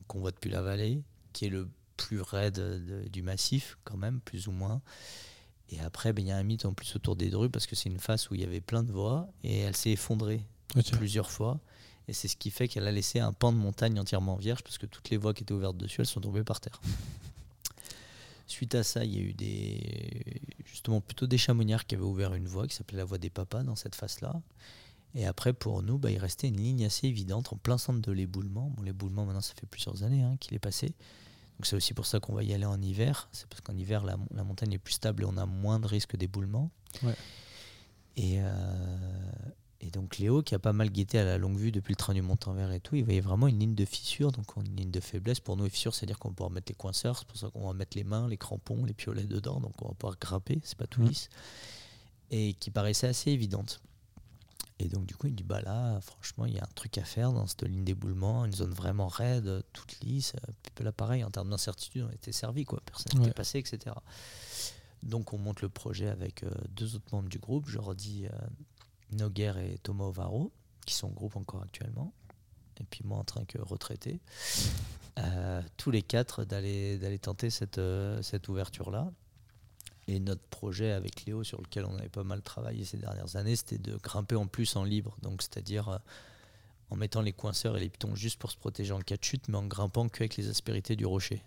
qu'on 0.08 0.20
voit 0.20 0.32
depuis 0.32 0.49
la 0.49 0.62
vallée, 0.62 1.03
qui 1.34 1.45
est 1.45 1.49
le 1.49 1.70
plus 2.02 2.22
raide 2.22 3.10
du 3.11 3.22
massif, 3.22 3.78
quand 3.84 3.98
même, 3.98 4.19
plus 4.22 4.48
ou 4.48 4.52
moins. 4.52 4.82
Et 5.69 5.80
après, 5.80 6.14
ben, 6.14 6.26
il 6.26 6.28
y 6.28 6.32
a 6.32 6.38
un 6.38 6.44
mythe 6.44 6.65
en 6.65 6.73
plus 6.73 6.95
autour 6.95 7.15
des 7.15 7.30
Drus 7.30 7.49
parce 7.49 7.65
que 7.65 7.76
c'est 7.76 7.90
une 7.90 7.99
face 7.99 8.30
où 8.30 8.36
il 8.36 8.41
y 8.41 8.44
avait 8.44 8.61
plein 8.61 8.84
de 8.84 8.91
voies 8.91 9.28
et 9.44 9.60
elle 9.60 9.76
s'est 9.76 9.91
effondrée 9.91 10.41
plusieurs 10.94 11.32
fois. 11.32 11.60
Et 12.07 12.14
c'est 12.14 12.28
ce 12.28 12.36
qui 12.36 12.52
fait 12.52 12.68
qu'elle 12.68 12.88
a 12.88 12.91
laissé 12.91 13.19
un 13.19 13.32
pan 13.32 13.53
de 13.53 13.57
montagne 13.57 13.98
entièrement 13.99 14.36
vierge 14.36 14.64
parce 14.64 14.78
que 14.78 14.86
toutes 14.86 15.10
les 15.10 15.18
voies 15.18 15.34
qui 15.34 15.44
étaient 15.44 15.53
ouvertes 15.53 15.78
dessus, 15.78 16.02
elles 16.02 16.07
sont 16.07 16.19
tombées 16.19 16.44
par 16.44 16.60
terre. 16.60 16.82
Suite 18.48 18.76
à 18.76 18.84
ça, 18.84 19.06
il 19.06 19.15
y 19.15 19.18
a 19.18 19.22
eu 19.22 19.34
des 19.34 20.41
justement 20.65 20.99
plutôt 20.99 21.26
des 21.26 21.38
chamoniards 21.38 21.86
qui 21.86 21.95
avaient 21.95 22.03
ouvert 22.03 22.34
une 22.34 22.48
voie 22.48 22.68
qui 22.68 22.76
s'appelait 22.76 22.98
la 22.98 23.06
voie 23.06 23.18
des 23.18 23.30
papas 23.30 23.64
dans 23.64 23.78
cette 23.78 23.95
face-là. 23.95 24.41
Et 25.15 25.26
après, 25.26 25.53
pour 25.53 25.84
nous, 25.84 25.98
bah, 25.98 26.11
il 26.11 26.18
restait 26.18 26.48
une 26.48 26.57
ligne 26.57 26.86
assez 26.86 27.07
évidente 27.07 27.53
en 27.53 27.57
plein 27.57 27.78
centre 27.78 28.02
de 28.02 28.11
l'éboulement. 28.11 28.73
Bon, 28.76 28.82
l'éboulement, 28.82 29.26
maintenant, 29.26 29.41
ça 29.41 29.53
fait 29.53 29.68
plusieurs 29.68 30.03
années 30.03 30.23
hein, 30.23 30.36
qu'il 30.40 30.53
est 30.53 30.60
passé 30.60 30.94
c'est 31.66 31.76
aussi 31.76 31.94
pour 31.94 32.06
ça 32.06 32.20
qu'on 32.20 32.34
va 32.34 32.44
y 32.44 32.54
aller 32.54 32.66
en 32.66 32.82
hiver. 32.82 33.30
C'est 33.32 33.48
parce 33.48 33.62
qu'en 33.62 33.76
hiver, 33.76 34.04
la, 34.04 34.18
montagne 34.44 34.74
est 34.74 34.78
plus 34.78 34.94
stable 34.94 35.24
et 35.24 35.26
on 35.26 35.38
a 35.38 35.46
moins 35.46 35.80
de 35.80 35.88
risque 35.88 36.16
d'éboulement. 36.16 36.70
Ouais. 37.04 37.16
Et, 38.18 38.42
euh, 38.42 39.32
Et 39.84 39.90
donc 39.90 40.20
Léo, 40.20 40.44
qui 40.44 40.54
a 40.54 40.60
pas 40.60 40.74
mal 40.74 40.92
guetté 40.92 41.18
à 41.18 41.24
la 41.26 41.40
longue 41.40 41.58
vue 41.58 41.72
depuis 41.72 41.94
le 41.94 41.96
train 41.96 42.14
du 42.14 42.22
Mont-en-Vert 42.22 42.72
et 42.72 42.80
tout, 42.80 42.96
il 42.96 43.04
voyait 43.04 43.20
vraiment 43.20 43.48
une 43.48 43.58
ligne 43.60 43.74
de 43.74 43.86
fissure, 43.86 44.32
donc 44.32 44.46
une 44.58 44.76
ligne 44.76 44.92
de 44.92 45.00
faiblesse. 45.00 45.40
Pour 45.40 45.58
nous, 45.58 45.64
les 45.64 45.72
fissures, 45.72 45.96
c'est-à-dire 45.96 46.20
qu'on 46.20 46.30
va 46.30 46.36
pouvoir 46.36 46.52
mettre 46.52 46.70
les 46.72 46.76
coinceurs, 46.76 47.18
c'est 47.18 47.28
pour 47.28 47.38
ça 47.38 47.50
qu'on 47.50 47.66
va 47.66 47.74
mettre 47.74 47.98
les 47.98 48.04
mains, 48.04 48.28
les 48.28 48.38
crampons, 48.38 48.86
les 48.86 48.94
piolets 48.94 49.24
dedans, 49.24 49.60
donc 49.60 49.74
on 49.82 49.88
va 49.88 49.94
pouvoir 49.96 50.18
grapper, 50.20 50.60
c'est 50.64 50.78
pas 50.78 50.86
tout 50.86 51.02
Mhm. 51.02 51.08
lisse. 51.08 51.30
Et 52.30 52.54
qui 52.54 52.70
paraissait 52.70 53.08
assez 53.08 53.32
évidente. 53.32 53.82
Et 54.82 54.88
donc 54.88 55.06
du 55.06 55.16
coup, 55.16 55.28
il 55.28 55.36
dit, 55.36 55.44
bah 55.44 55.62
là, 55.62 55.99
franchement, 56.02 56.45
il 56.45 56.53
y 56.56 56.60
a 56.60 56.64
un 56.64 56.74
truc 56.76 56.98
à 56.98 57.03
faire 57.03 57.32
dans 57.32 57.45
cette 57.48 57.64
ligne 57.64 57.84
d'éboulement, 57.84 58.45
une 58.45 58.53
zone 58.53 58.74
vraiment 58.74 59.08
raide, 59.08 59.64
toute 59.74 59.99
lisse. 60.02 60.34
Puis 60.76 60.84
là, 60.84 60.91
pareil, 60.91 61.24
en 61.24 61.30
termes 61.30 61.49
d'incertitude, 61.49 62.06
on 62.10 62.12
était 62.12 62.32
servi, 62.32 62.66
quoi. 62.66 62.80
Personne 62.86 63.14
n'était 63.20 63.28
Ouais. 63.28 63.34
passé, 63.34 63.60
etc. 63.60 63.95
Donc 65.03 65.34
on 65.34 65.38
monte 65.38 65.62
le 65.62 65.70
projet 65.70 66.08
avec 66.08 66.44
euh, 66.44 66.49
deux 66.70 66.95
autres 66.95 67.06
membres 67.12 67.30
du 67.30 67.40
groupe, 67.40 67.68
Jordi 67.68 68.26
euh, 68.28 68.30
Noguer 69.12 69.53
et 69.60 69.78
Thomas 69.80 70.06
Ovaro, 70.06 70.52
qui 70.86 70.94
sont 70.95 71.08
au 71.08 71.14
groupe 71.14 71.36
encore 71.36 71.62
actuellement. 71.64 72.14
Et 72.80 72.84
puis 72.84 73.02
moi 73.03 73.18
en 73.20 73.24
train 73.24 73.45
que 73.45 73.60
retraité. 73.60 74.20
Euh, 75.20 75.62
tous 75.78 75.91
les 75.91 76.02
quatre 76.03 76.45
d'aller 76.45 76.98
d'aller 76.98 77.20
tenter 77.20 77.49
cette, 77.49 77.78
euh, 77.80 78.22
cette 78.22 78.48
ouverture-là. 78.48 79.12
Et 80.12 80.20
notre 80.20 80.42
projet 80.42 80.92
avec 80.92 81.26
Léo, 81.26 81.46
sur 81.46 81.62
lequel 81.62 81.86
on 81.86 81.96
avait 81.98 82.10
pas 82.10 82.26
mal 82.26 82.42
travaillé 82.42 82.84
ces 82.84 82.98
dernières 82.98 83.38
années, 83.38 83.56
c'était 83.56 83.78
de 83.78 83.96
grimper 83.96 84.36
en 84.36 84.46
plus 84.46 84.76
en 84.76 84.84
libre. 84.84 85.16
Donc 85.22 85.42
c'est-à-dire 85.42 85.88
euh, 85.88 85.98
en 86.90 86.98
mettant 86.98 87.22
les 87.22 87.32
coinceurs 87.32 87.78
et 87.78 87.80
les 87.80 87.88
pitons 87.88 88.14
juste 88.14 88.38
pour 88.38 88.52
se 88.52 88.58
protéger 88.58 88.92
en 88.92 89.00
cas 89.00 89.16
de 89.16 89.24
chute, 89.24 89.48
mais 89.48 89.58
en 89.58 89.66
grimpant 89.66 90.10
qu'avec 90.10 90.36
les 90.36 90.50
aspérités 90.50 90.98
du 90.98 91.06
rocher. 91.06 91.46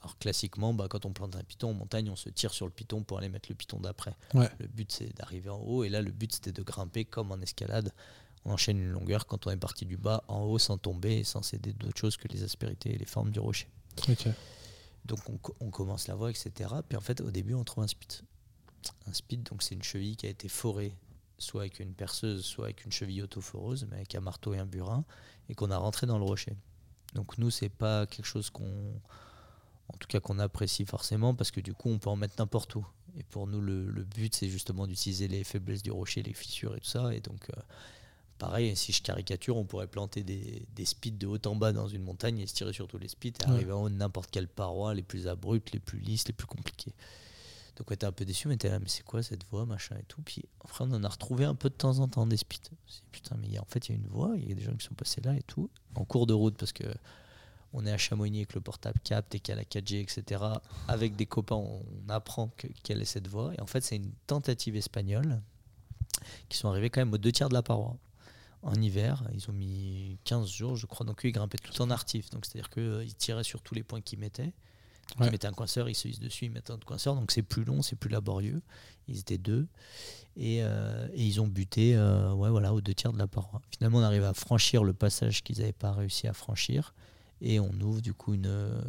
Alors 0.00 0.16
classiquement, 0.16 0.72
bah, 0.72 0.86
quand 0.88 1.04
on 1.04 1.12
plante 1.12 1.36
un 1.36 1.42
piton 1.42 1.68
en 1.68 1.74
montagne, 1.74 2.08
on 2.08 2.16
se 2.16 2.30
tire 2.30 2.54
sur 2.54 2.64
le 2.64 2.72
piton 2.72 3.02
pour 3.02 3.18
aller 3.18 3.28
mettre 3.28 3.50
le 3.50 3.54
piton 3.54 3.78
d'après. 3.78 4.16
Ouais. 4.32 4.48
Le 4.58 4.68
but 4.68 4.90
c'est 4.90 5.14
d'arriver 5.14 5.50
en 5.50 5.58
haut 5.58 5.84
et 5.84 5.90
là 5.90 6.00
le 6.00 6.10
but 6.10 6.32
c'était 6.32 6.52
de 6.52 6.62
grimper 6.62 7.04
comme 7.04 7.30
en 7.30 7.40
escalade. 7.40 7.92
On 8.46 8.52
enchaîne 8.52 8.78
une 8.78 8.90
longueur 8.90 9.26
quand 9.26 9.46
on 9.46 9.50
est 9.50 9.56
parti 9.58 9.84
du 9.84 9.98
bas 9.98 10.24
en 10.28 10.44
haut 10.44 10.58
sans 10.58 10.78
tomber 10.78 11.18
et 11.18 11.24
sans 11.24 11.42
céder 11.42 11.74
d'autre 11.74 11.98
chose 11.98 12.16
que 12.16 12.26
les 12.28 12.42
aspérités 12.42 12.94
et 12.94 12.98
les 12.98 13.04
formes 13.04 13.30
du 13.30 13.38
rocher. 13.38 13.68
Donc 15.04 15.18
on, 15.28 15.36
co- 15.38 15.56
on 15.60 15.70
commence 15.70 16.06
la 16.08 16.14
voie, 16.14 16.30
etc. 16.30 16.52
Puis 16.88 16.96
en 16.96 17.00
fait 17.00 17.20
au 17.20 17.30
début 17.30 17.54
on 17.54 17.64
trouve 17.64 17.84
un 17.84 17.88
speed. 17.88 18.12
Un 19.06 19.12
speed 19.12 19.42
donc 19.44 19.62
c'est 19.62 19.74
une 19.74 19.82
cheville 19.82 20.16
qui 20.16 20.26
a 20.26 20.30
été 20.30 20.48
forée 20.48 20.94
soit 21.38 21.62
avec 21.62 21.80
une 21.80 21.94
perceuse, 21.94 22.44
soit 22.44 22.66
avec 22.66 22.84
une 22.84 22.92
cheville 22.92 23.22
autoforeuse, 23.22 23.86
mais 23.90 23.96
avec 23.96 24.14
un 24.14 24.20
marteau 24.20 24.54
et 24.54 24.58
un 24.58 24.66
burin, 24.66 25.04
et 25.48 25.54
qu'on 25.56 25.72
a 25.72 25.76
rentré 25.76 26.06
dans 26.06 26.18
le 26.18 26.24
rocher. 26.24 26.54
Donc 27.14 27.36
nous 27.38 27.50
c'est 27.50 27.68
pas 27.68 28.06
quelque 28.06 28.26
chose 28.26 28.48
qu'on 28.50 28.92
en 29.88 29.96
tout 29.98 30.06
cas 30.08 30.20
qu'on 30.20 30.38
apprécie 30.38 30.84
forcément 30.84 31.34
parce 31.34 31.50
que 31.50 31.60
du 31.60 31.74
coup 31.74 31.88
on 31.90 31.98
peut 31.98 32.10
en 32.10 32.16
mettre 32.16 32.34
n'importe 32.38 32.74
où. 32.76 32.86
Et 33.16 33.24
pour 33.24 33.46
nous 33.46 33.60
le, 33.60 33.90
le 33.90 34.04
but 34.04 34.34
c'est 34.34 34.48
justement 34.48 34.86
d'utiliser 34.86 35.26
les 35.28 35.42
faiblesses 35.44 35.82
du 35.82 35.90
rocher, 35.90 36.22
les 36.22 36.32
fissures 36.32 36.74
et 36.76 36.80
tout 36.80 36.88
ça. 36.88 37.12
Et 37.12 37.20
donc 37.20 37.50
euh, 37.50 37.60
pareil, 38.42 38.74
si 38.76 38.92
je 38.92 39.02
caricature, 39.02 39.56
on 39.56 39.64
pourrait 39.64 39.86
planter 39.86 40.24
des, 40.24 40.66
des 40.74 40.84
speeds 40.84 41.16
de 41.16 41.26
haut 41.28 41.38
en 41.46 41.54
bas 41.54 41.72
dans 41.72 41.86
une 41.86 42.02
montagne 42.02 42.40
et 42.40 42.46
se 42.48 42.54
tirer 42.54 42.72
sur 42.72 42.88
tous 42.88 42.98
les 42.98 43.06
speeds 43.08 43.38
et 43.40 43.46
Ouais. 43.46 43.52
arriver 43.54 43.72
en 43.72 43.82
haut 43.84 43.88
de 43.88 43.94
n'importe 43.94 44.30
quelle 44.32 44.48
paroi, 44.48 44.94
les 44.94 45.02
plus 45.04 45.28
abruptes, 45.28 45.72
les 45.72 45.78
plus 45.78 46.00
lisses, 46.00 46.26
les 46.26 46.32
plus 46.34 46.48
compliquées. 46.48 46.92
Donc 47.76 47.90
on 47.90 47.94
était 47.94 48.04
un 48.06 48.12
peu 48.12 48.24
déçus, 48.24 48.48
mais 48.48 48.54
on 48.54 48.56
était 48.56 48.68
là, 48.68 48.80
mais 48.80 48.88
c'est 48.88 49.04
quoi 49.04 49.22
cette 49.22 49.44
voie, 49.50 49.64
machin 49.64 49.96
et 49.96 50.02
tout. 50.08 50.20
Puis 50.22 50.42
après 50.64 50.84
on 50.84 50.92
en 50.92 51.04
a 51.04 51.08
retrouvé 51.08 51.44
un 51.44 51.54
peu 51.54 51.70
de 51.70 51.74
temps 51.74 52.00
en 52.00 52.08
temps 52.08 52.26
des 52.26 52.34
dit, 52.36 52.44
putain, 53.12 53.36
mais 53.38 53.46
il 53.46 53.54
y 53.54 53.58
a- 53.58 53.62
en 53.62 53.66
fait 53.66 53.88
il 53.88 53.92
y 53.92 53.94
a 53.94 53.98
une 53.98 54.08
voie, 54.08 54.32
il 54.36 54.48
y 54.48 54.52
a 54.52 54.54
des 54.56 54.62
gens 54.62 54.74
qui 54.74 54.84
sont 54.86 54.94
passés 54.94 55.20
là 55.22 55.34
et 55.36 55.42
tout, 55.42 55.70
en 55.94 56.04
cours 56.04 56.26
de 56.26 56.34
route 56.34 56.56
parce 56.56 56.72
que 56.72 56.84
on 57.72 57.86
est 57.86 57.92
à 57.92 57.96
Chamonix 57.96 58.38
avec 58.40 58.54
le 58.54 58.60
portable 58.60 58.98
capte 59.04 59.34
et 59.36 59.40
qu'il 59.40 59.52
y 59.54 59.56
a 59.56 59.56
la 59.56 59.64
4G, 59.64 60.00
etc. 60.02 60.42
Avec 60.88 61.16
des 61.16 61.24
copains, 61.24 61.56
on 61.56 61.82
apprend 62.10 62.48
que- 62.58 62.66
quelle 62.82 63.00
est 63.00 63.06
cette 63.06 63.28
voie. 63.28 63.54
Et 63.56 63.60
en 63.62 63.66
fait, 63.66 63.80
c'est 63.82 63.96
une 63.96 64.12
tentative 64.26 64.76
espagnole 64.76 65.40
qui 66.50 66.58
sont 66.58 66.68
arrivés 66.68 66.90
quand 66.90 67.00
même 67.00 67.14
aux 67.14 67.18
deux 67.18 67.32
tiers 67.32 67.48
de 67.48 67.54
la 67.54 67.62
paroi. 67.62 67.96
En 68.62 68.74
hiver, 68.74 69.24
ils 69.34 69.50
ont 69.50 69.52
mis 69.52 70.18
15 70.24 70.48
jours, 70.48 70.76
je 70.76 70.86
crois. 70.86 71.04
Donc, 71.04 71.24
eux, 71.24 71.28
ils 71.28 71.32
grimpaient 71.32 71.58
tout 71.58 71.82
en 71.82 71.90
artif. 71.90 72.30
Donc, 72.30 72.46
c'est-à-dire 72.46 72.70
qu'ils 72.70 73.14
tiraient 73.16 73.44
sur 73.44 73.60
tous 73.60 73.74
les 73.74 73.82
points 73.82 74.00
qu'ils 74.00 74.20
mettaient. 74.20 74.52
Ouais. 75.18 75.26
Ils 75.26 75.30
mettaient 75.32 75.48
un 75.48 75.52
coinceur, 75.52 75.88
ils 75.88 75.96
se 75.96 76.06
hissent 76.06 76.20
dessus, 76.20 76.46
ils 76.46 76.50
mettent 76.50 76.70
un 76.70 76.74
autre 76.74 76.86
coinceur. 76.86 77.16
Donc, 77.16 77.32
c'est 77.32 77.42
plus 77.42 77.64
long, 77.64 77.82
c'est 77.82 77.96
plus 77.96 78.08
laborieux. 78.08 78.62
Ils 79.08 79.18
étaient 79.18 79.38
deux. 79.38 79.66
Et, 80.36 80.62
euh, 80.62 81.08
et 81.12 81.26
ils 81.26 81.40
ont 81.40 81.48
buté 81.48 81.96
euh, 81.96 82.32
ouais, 82.32 82.50
voilà, 82.50 82.72
aux 82.72 82.80
deux 82.80 82.94
tiers 82.94 83.12
de 83.12 83.18
la 83.18 83.26
paroi. 83.26 83.60
Finalement, 83.70 83.98
on 83.98 84.02
arrive 84.02 84.24
à 84.24 84.32
franchir 84.32 84.84
le 84.84 84.94
passage 84.94 85.42
qu'ils 85.42 85.58
n'avaient 85.58 85.72
pas 85.72 85.92
réussi 85.92 86.28
à 86.28 86.32
franchir. 86.32 86.94
Et 87.40 87.58
on 87.58 87.72
ouvre 87.80 88.00
du 88.00 88.14
coup 88.14 88.34
une, 88.34 88.80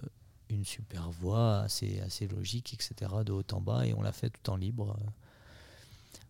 une 0.49 0.65
super 0.65 1.09
voie 1.09 1.61
assez, 1.61 1.99
assez 2.01 2.27
logique, 2.27 2.73
etc., 2.73 3.11
de 3.25 3.31
haut 3.31 3.43
en 3.51 3.61
bas. 3.61 3.85
Et 3.85 3.93
on 3.93 4.01
l'a 4.01 4.11
fait 4.11 4.29
tout 4.29 4.51
en 4.51 4.55
libre 4.55 4.95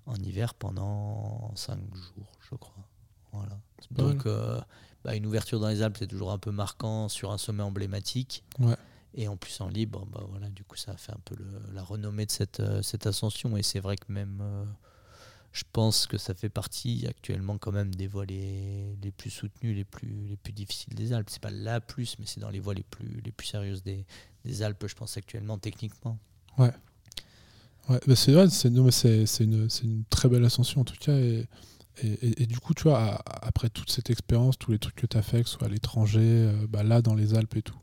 euh, 0.07 0.11
en 0.11 0.15
hiver 0.15 0.53
pendant 0.53 1.51
5 1.55 1.77
jours, 1.93 2.31
je 2.49 2.55
crois. 2.55 2.87
Voilà. 3.33 3.59
pas 3.95 4.01
Donc, 4.03 4.25
euh, 4.25 4.59
bah, 5.03 5.15
une 5.15 5.25
ouverture 5.25 5.59
dans 5.59 5.67
les 5.67 5.81
Alpes, 5.81 5.97
c'est 5.99 6.07
toujours 6.07 6.31
un 6.31 6.37
peu 6.37 6.51
marquant 6.51 7.09
sur 7.09 7.31
un 7.31 7.37
sommet 7.37 7.63
emblématique. 7.63 8.43
Ouais. 8.59 8.75
Et 9.15 9.27
en 9.27 9.37
plus 9.37 9.59
en 9.61 9.67
libre, 9.67 10.05
bah, 10.11 10.23
voilà, 10.29 10.49
du 10.49 10.63
coup, 10.63 10.75
ça 10.77 10.91
a 10.93 10.97
fait 10.97 11.11
un 11.11 11.19
peu 11.25 11.35
le- 11.35 11.73
la 11.73 11.83
renommée 11.83 12.25
de 12.25 12.31
cette, 12.31 12.59
euh, 12.61 12.81
cette 12.81 13.05
ascension. 13.05 13.55
Et 13.57 13.63
c'est 13.63 13.79
vrai 13.79 13.95
que 13.95 14.11
même, 14.11 14.39
euh, 14.41 14.65
je 15.51 15.63
pense 15.71 16.07
que 16.07 16.17
ça 16.17 16.33
fait 16.33 16.49
partie 16.49 17.05
actuellement 17.07 17.57
quand 17.59 17.71
même 17.71 17.93
des 17.93 18.07
voies 18.07 18.25
les, 18.25 18.95
les 19.03 19.11
plus 19.11 19.29
soutenues, 19.29 19.73
les 19.75 19.83
plus, 19.83 20.25
les 20.27 20.37
plus 20.37 20.53
difficiles 20.53 20.95
des 20.95 21.13
Alpes. 21.13 21.29
C'est 21.29 21.41
pas 21.41 21.51
la 21.51 21.79
plus, 21.81 22.17
mais 22.19 22.25
c'est 22.25 22.39
dans 22.39 22.49
les 22.49 22.59
voies 22.59 22.73
les 22.73 22.83
plus, 22.83 23.21
les 23.23 23.31
plus 23.31 23.47
sérieuses 23.47 23.83
des, 23.83 24.05
des 24.45 24.61
Alpes, 24.63 24.85
je 24.87 24.95
pense, 24.95 25.15
actuellement, 25.17 25.57
techniquement. 25.59 26.17
Ouais, 27.89 27.99
bah 28.07 28.15
c'est 28.15 28.31
vrai, 28.31 28.49
c'est 28.49 28.69
une, 28.69 29.67
une 29.83 30.03
très 30.05 30.29
belle 30.29 30.45
ascension 30.45 30.81
en 30.81 30.85
tout 30.85 30.95
cas. 30.99 31.17
Et, 31.17 31.45
et, 32.01 32.07
et- 32.07 32.43
et 32.43 32.45
du 32.45 32.59
coup, 32.59 32.73
tu 32.73 32.83
vois, 32.83 33.21
après 33.41 33.69
toute 33.69 33.91
cette 33.91 34.09
expérience, 34.09 34.57
tous 34.57 34.71
les 34.71 34.79
trucs 34.79 34.95
que 34.95 35.05
tu 35.07 35.17
as 35.17 35.21
fait, 35.21 35.43
que 35.43 35.49
ce 35.49 35.57
soit 35.57 35.67
à 35.67 35.69
l'étranger, 35.69 36.19
euh, 36.21 36.67
bah, 36.67 36.83
là 36.83 37.01
dans 37.01 37.13
les 37.15 37.33
Alpes 37.35 37.55
et 37.57 37.61
tout, 37.61 37.77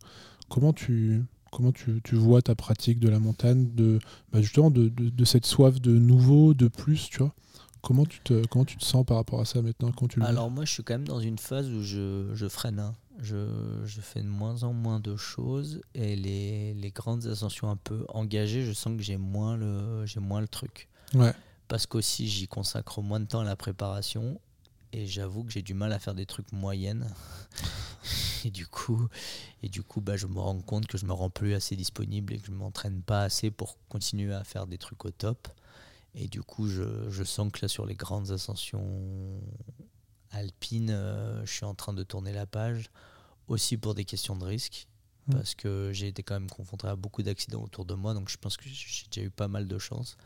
comment 0.48 0.72
tu, 0.72 1.22
comment 1.52 1.72
tu, 1.72 2.00
tu 2.02 2.14
vois 2.16 2.42
ta 2.42 2.54
pratique 2.54 2.98
de 2.98 3.08
la 3.08 3.18
montagne, 3.20 3.68
de, 3.74 3.98
bah, 4.32 4.40
justement 4.40 4.70
de, 4.70 4.88
de, 4.88 5.10
de 5.10 5.24
cette 5.24 5.46
soif 5.46 5.80
de 5.80 5.98
nouveau, 5.98 6.54
de 6.54 6.68
plus, 6.68 7.08
tu 7.10 7.18
vois? 7.18 7.34
Comment 7.82 8.04
tu, 8.04 8.20
te, 8.20 8.44
comment 8.48 8.66
tu 8.66 8.76
te 8.76 8.84
sens 8.84 9.06
par 9.06 9.16
rapport 9.16 9.40
à 9.40 9.46
ça 9.46 9.62
maintenant 9.62 9.90
quand 9.90 10.06
tu 10.06 10.20
Alors 10.22 10.50
moi, 10.50 10.66
je 10.66 10.72
suis 10.72 10.82
quand 10.82 10.92
même 10.94 11.08
dans 11.08 11.20
une 11.20 11.38
phase 11.38 11.70
où 11.70 11.82
je, 11.82 12.28
je 12.34 12.46
freine. 12.46 12.78
hein. 12.78 12.94
Je, 13.22 13.46
je 13.86 14.00
fais 14.00 14.20
de 14.22 14.28
moins 14.28 14.62
en 14.64 14.72
moins 14.74 14.98
de 15.00 15.14
choses 15.16 15.80
et 15.94 16.14
les, 16.16 16.72
les 16.74 16.90
grandes 16.90 17.26
ascensions 17.26 17.70
un 17.70 17.76
peu 17.76 18.04
engagées, 18.08 18.64
je 18.64 18.72
sens 18.72 18.96
que 18.96 19.02
j'ai 19.02 19.16
moins 19.18 19.56
le, 19.58 20.04
j'ai 20.06 20.20
moins 20.20 20.40
le 20.40 20.48
truc. 20.48 20.88
Ouais, 21.14 21.32
Parce 21.70 21.86
qu'aussi, 21.86 22.28
j'y 22.28 22.48
consacre 22.48 23.00
moins 23.00 23.20
de 23.20 23.24
temps 23.24 23.40
à 23.40 23.44
la 23.44 23.56
préparation 23.56 24.38
et 24.92 25.06
j'avoue 25.06 25.44
que 25.44 25.52
j'ai 25.52 25.62
du 25.62 25.72
mal 25.72 25.92
à 25.92 25.98
faire 25.98 26.14
des 26.14 26.26
trucs 26.26 26.52
moyennes. 26.52 27.08
et 28.44 28.50
du 28.50 28.66
coup, 28.66 29.08
et 29.62 29.68
du 29.68 29.82
coup 29.82 30.00
bah, 30.00 30.16
je 30.16 30.26
me 30.26 30.38
rends 30.38 30.60
compte 30.60 30.86
que 30.86 30.98
je 30.98 31.06
me 31.06 31.12
rends 31.12 31.30
plus 31.30 31.54
assez 31.54 31.76
disponible 31.76 32.34
et 32.34 32.38
que 32.38 32.46
je 32.46 32.50
m'entraîne 32.52 33.00
pas 33.02 33.22
assez 33.22 33.50
pour 33.50 33.78
continuer 33.88 34.34
à 34.34 34.44
faire 34.44 34.66
des 34.66 34.76
trucs 34.76 35.04
au 35.04 35.10
top. 35.10 35.48
Et 36.14 36.26
du 36.26 36.42
coup, 36.42 36.68
je, 36.68 37.08
je 37.08 37.24
sens 37.24 37.50
que 37.52 37.60
là, 37.62 37.68
sur 37.68 37.86
les 37.86 37.94
grandes 37.94 38.32
ascensions 38.32 39.40
alpines, 40.32 40.90
euh, 40.90 41.46
je 41.46 41.52
suis 41.52 41.64
en 41.64 41.74
train 41.74 41.92
de 41.92 42.02
tourner 42.02 42.32
la 42.32 42.46
page, 42.46 42.90
aussi 43.46 43.76
pour 43.76 43.94
des 43.94 44.04
questions 44.04 44.34
de 44.34 44.44
risque, 44.44 44.88
Mm. 45.30 45.34
parce 45.34 45.54
que 45.54 45.90
j'ai 45.92 46.08
été 46.08 46.22
quand 46.22 46.34
même 46.34 46.50
confronté 46.50 46.86
à 46.86 46.96
beaucoup 46.96 47.22
d'accidents 47.22 47.62
autour 47.62 47.84
de 47.84 47.94
moi, 47.94 48.14
donc 48.14 48.28
je 48.28 48.36
pense 48.36 48.56
que 48.56 48.64
j'ai 48.68 49.06
déjà 49.10 49.26
eu 49.26 49.30
pas 49.30 49.48
mal 49.48 49.66
de 49.66 49.78
chance. 49.78 50.16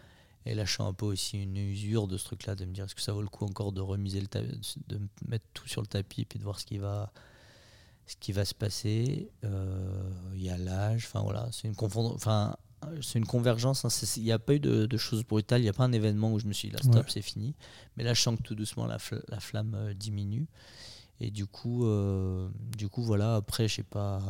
Et 0.46 0.54
là, 0.54 0.64
je 0.64 0.74
sens 0.74 0.88
un 0.88 0.92
peu 0.92 1.06
aussi 1.06 1.42
une 1.42 1.56
usure 1.56 2.06
de 2.06 2.18
ce 2.18 2.24
truc-là, 2.26 2.54
de 2.54 2.64
me 2.66 2.72
dire 2.72 2.84
est-ce 2.84 2.94
que 2.94 3.00
ça 3.00 3.12
vaut 3.12 3.22
le 3.22 3.28
coup 3.28 3.44
encore 3.46 3.72
de 3.72 3.80
remiser 3.80 4.20
le 4.20 4.26
ta- 4.26 4.42
de 4.42 5.00
mettre 5.26 5.46
tout 5.54 5.66
sur 5.68 5.80
le 5.80 5.86
tapis 5.86 6.22
et 6.22 6.24
puis 6.26 6.38
de 6.38 6.44
voir 6.44 6.60
ce 6.60 6.66
qui 6.66 6.76
va, 6.78 7.12
ce 8.06 8.16
qui 8.20 8.32
va 8.32 8.44
se 8.44 8.54
passer. 8.54 9.30
Euh, 9.44 10.10
Il 10.34 10.42
y 10.42 10.50
a 10.50 10.58
l'âge, 10.58 11.04
enfin 11.06 11.22
voilà, 11.22 11.48
c'est 11.52 11.66
une 11.68 11.74
enfin 11.78 12.56
c'est 13.00 13.18
une 13.18 13.24
convergence. 13.26 13.86
hein, 13.86 13.88
Il 14.18 14.24
n'y 14.24 14.32
a 14.32 14.38
pas 14.38 14.54
eu 14.54 14.60
de, 14.60 14.84
de 14.84 14.96
choses 14.98 15.24
brutales, 15.24 15.60
il 15.62 15.64
n'y 15.64 15.70
a 15.70 15.72
pas 15.72 15.84
un 15.84 15.92
événement 15.92 16.30
où 16.30 16.38
je 16.38 16.46
me 16.46 16.52
suis 16.52 16.68
dit 16.68 16.74
là 16.74 16.82
stop, 16.82 16.96
Ouais. 16.96 17.02
c'est 17.08 17.22
fini. 17.22 17.54
Mais 17.96 18.04
là, 18.04 18.12
je 18.12 18.20
sens 18.20 18.36
que 18.36 18.42
tout 18.42 18.54
doucement 18.54 18.84
la, 18.84 18.98
fl- 18.98 19.22
la 19.28 19.40
flamme 19.40 19.74
euh, 19.74 19.94
diminue. 19.94 20.46
Et 21.20 21.30
du 21.30 21.46
coup, 21.46 21.86
euh, 21.86 22.50
du 22.76 22.90
coup, 22.90 23.02
voilà. 23.02 23.36
Après, 23.36 23.68
je 23.68 23.76
sais 23.76 23.82
pas. 23.82 24.20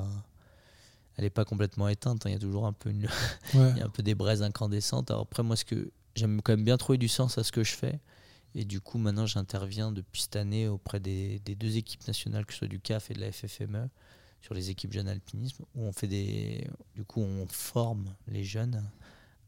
Elle 1.16 1.24
n'est 1.24 1.30
pas 1.30 1.44
complètement 1.44 1.88
éteinte. 1.88 2.24
hein, 2.26 2.30
Il 2.30 2.32
y 2.34 2.36
a 2.36 2.38
toujours 2.38 2.66
un 2.66 2.72
peu 2.72 2.90
une, 2.90 3.06
ouais, 3.54 3.70
il 3.72 3.78
y 3.78 3.80
a 3.80 3.86
un 3.86 3.88
peu 3.88 4.04
des 4.04 4.14
braises 4.14 4.42
incandescentes. 4.42 5.10
Alors 5.10 5.22
après, 5.22 5.42
moi, 5.42 5.56
ce 5.56 5.64
que 5.64 5.90
j'aime 6.14 6.40
quand 6.42 6.52
même 6.52 6.64
bien 6.64 6.76
trouver 6.76 6.98
du 6.98 7.08
sens 7.08 7.38
à 7.38 7.44
ce 7.44 7.52
que 7.52 7.64
je 7.64 7.72
fais. 7.74 8.00
Et 8.54 8.64
du 8.64 8.80
coup, 8.80 8.98
maintenant, 8.98 9.26
j'interviens 9.26 9.90
depuis 9.90 10.22
cette 10.22 10.36
année 10.36 10.68
auprès 10.68 11.00
des, 11.00 11.40
des 11.40 11.54
deux 11.56 11.76
équipes 11.76 12.06
nationales, 12.06 12.46
que 12.46 12.52
ce 12.52 12.60
soit 12.60 12.68
du 12.68 12.78
CAF 12.78 13.10
et 13.10 13.14
de 13.14 13.20
la 13.20 13.32
FFME, 13.32 13.88
sur 14.40 14.54
les 14.54 14.70
équipes 14.70 14.92
jeunes 14.92 15.08
alpinisme, 15.08 15.64
où 15.74 15.82
on 15.82 15.92
fait 15.92 16.06
des, 16.06 16.68
du 16.94 17.04
coup, 17.04 17.20
on 17.20 17.46
forme 17.48 18.14
les 18.28 18.44
jeunes 18.44 18.88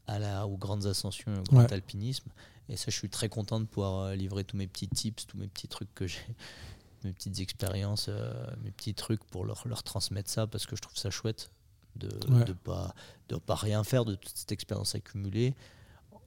à 0.08 0.18
la, 0.18 0.46
aux 0.46 0.56
grandes 0.56 0.86
ascensions 0.86 1.32
et 1.34 1.38
au 1.38 1.42
grand 1.44 1.60
Ouais. 1.62 1.72
alpinisme. 1.72 2.28
Et 2.68 2.76
ça, 2.76 2.86
je 2.90 2.96
suis 2.96 3.08
très 3.08 3.28
content 3.28 3.60
de 3.60 3.66
pouvoir 3.66 4.00
euh, 4.06 4.14
livrer 4.16 4.42
tous 4.42 4.56
mes 4.56 4.66
petits 4.66 4.88
tips, 4.88 5.26
tous 5.26 5.36
mes 5.36 5.46
petits 5.46 5.68
trucs 5.68 5.94
que 5.94 6.08
j'ai, 6.08 6.18
mes 7.04 7.12
petites 7.12 7.38
expériences, 7.38 8.06
euh, 8.08 8.32
mes 8.64 8.72
petits 8.72 8.94
trucs 8.94 9.22
pour 9.24 9.44
leur, 9.44 9.68
leur 9.68 9.84
transmettre 9.84 10.30
ça, 10.30 10.48
parce 10.48 10.66
que 10.66 10.74
je 10.74 10.82
trouve 10.82 10.96
ça 10.96 11.10
chouette 11.10 11.50
de 11.94 12.08
Ouais. 12.28 12.44
de 12.44 12.52
pas 12.52 12.94
de 13.28 13.36
pas 13.36 13.54
rien 13.54 13.82
faire 13.84 14.04
de 14.04 14.16
toute 14.16 14.36
cette 14.36 14.52
expérience 14.52 14.94
accumulée 14.96 15.54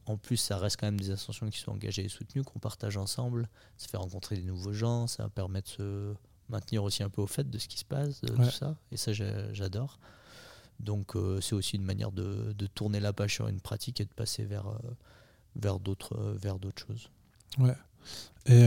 en 0.10 0.18
plus, 0.18 0.38
ça 0.38 0.58
reste 0.58 0.78
quand 0.80 0.88
même 0.88 1.00
des 1.00 1.12
ascensions 1.12 1.48
qui 1.52 1.60
sont 1.60 1.72
engagées 1.72 2.04
et 2.04 2.10
soutenues, 2.10 2.44
qu'on 2.44 2.58
partage 2.58 2.98
ensemble. 2.98 3.48
Ça 3.78 3.88
fait 3.88 3.98
rencontrer 3.98 4.38
des 4.38 4.42
nouveaux 4.42 4.74
gens, 4.74 5.06
ça 5.06 5.30
permet 5.30 5.62
de 5.62 5.68
se 5.68 6.14
maintenir 6.50 6.84
aussi 6.84 7.04
un 7.04 7.10
peu 7.10 7.22
au 7.22 7.28
fait 7.28 7.48
de 7.48 7.60
ce 7.60 7.68
qui 7.68 7.78
se 7.78 7.86
passe, 7.86 8.20
de 8.22 8.34
tout 8.34 8.50
ça. 8.50 8.76
Et 8.92 8.98
ça, 8.98 9.14
j'adore. 9.14 10.00
Donc, 10.80 11.16
euh, 11.16 11.40
c'est 11.42 11.54
aussi 11.54 11.76
une 11.76 11.84
manière 11.84 12.12
de, 12.12 12.56
tourner 12.74 13.00
la 13.00 13.14
page 13.14 13.36
sur 13.36 13.48
une 13.48 13.62
pratique 13.62 14.02
et 14.02 14.06
de 14.06 14.14
passer 14.14 14.46
vers, 14.46 14.68
euh, 14.68 14.80
vers 15.56 15.80
d'autres 15.80 16.18
vers 16.42 16.58
d'autres 16.58 16.84
choses. 16.88 17.12
Ouais. 17.60 17.76
Et 18.48 18.66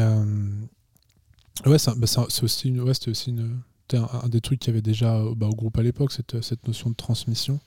ouais, 1.66 1.76
bah, 1.96 2.06
c'est 2.06 2.44
aussi 2.44 2.68
une, 2.68 2.82
ouais, 2.82 2.92
aussi 3.08 3.30
une, 3.30 3.62
un, 3.94 4.28
des 4.28 4.40
trucs 4.40 4.60
qu'il 4.60 4.68
y 4.68 4.74
avait 4.74 4.80
déjà 4.80 5.20
bah, 5.34 5.48
au 5.48 5.56
groupe 5.56 5.76
à 5.76 5.82
l'époque, 5.82 6.12
cette, 6.12 6.40
cette 6.40 6.68
notion 6.68 6.88
de 6.88 6.94
transmission. 6.94 7.58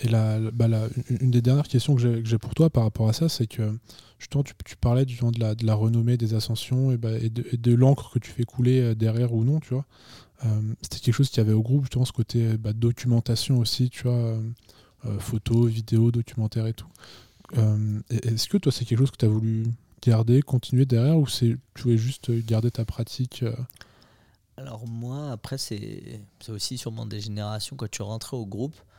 Et 0.00 0.08
la, 0.08 0.38
bah 0.50 0.68
une 1.08 1.30
des 1.30 1.40
dernières 1.40 1.68
questions 1.68 1.94
que 1.94 2.22
j'ai 2.22 2.38
pour 2.38 2.54
toi 2.54 2.68
par 2.68 2.82
rapport 2.82 3.08
à 3.08 3.14
ça, 3.14 3.30
c'est 3.30 3.46
que 3.46 3.78
justement, 4.18 4.42
tu, 4.42 4.52
tu 4.64 4.76
parlais 4.76 5.06
du, 5.06 5.16
de, 5.16 5.40
la, 5.40 5.54
de 5.54 5.64
la 5.64 5.74
renommée 5.74 6.18
des 6.18 6.34
ascensions 6.34 6.92
et, 6.92 6.98
bah, 6.98 7.12
de, 7.18 7.74
l'encre 7.74 8.10
que 8.12 8.18
tu 8.18 8.30
fais 8.30 8.44
couler 8.44 8.80
euh, 8.80 8.94
derrière 8.94 9.32
ou 9.32 9.44
non, 9.44 9.58
tu 9.60 9.72
vois. 9.72 9.86
Euh, 10.44 10.60
c'était 10.82 10.98
quelque 10.98 11.14
chose 11.14 11.30
qui 11.30 11.40
avait 11.40 11.54
au 11.54 11.62
groupe, 11.62 11.82
justement, 11.84 12.04
ce 12.04 12.12
côté 12.12 12.58
bah, 12.58 12.74
documentation 12.74 13.58
aussi, 13.58 13.88
tu 13.88 14.02
vois, 14.02 14.38
euh, 15.06 15.18
photos, 15.18 15.70
vidéos, 15.70 16.10
documentaires 16.10 16.66
et 16.66 16.74
tout. 16.74 16.88
Est-ce 18.10 18.48
que 18.48 18.58
toi, 18.58 18.72
c'est 18.72 18.84
quelque 18.84 18.98
chose 18.98 19.12
que 19.12 19.16
tu 19.16 19.24
as 19.24 19.28
voulu 19.28 19.64
garder, 20.02 20.42
continuer 20.42 20.84
derrière, 20.84 21.16
ou 21.16 21.26
tu 21.26 21.58
voulais 21.78 21.96
juste 21.96 22.30
garder 22.44 22.70
ta 22.70 22.84
pratique 22.84 23.44
Alors 24.56 24.86
moi, 24.86 25.30
après, 25.30 25.56
c'est 25.56 26.20
aussi 26.48 26.76
sûrement 26.76 27.06
des 27.06 27.20
générations, 27.20 27.76
quand 27.76 27.90
tu 27.90 28.02
rentrais 28.02 28.36
au 28.36 28.46
groupe, 28.46 28.74
euh, 28.76 28.95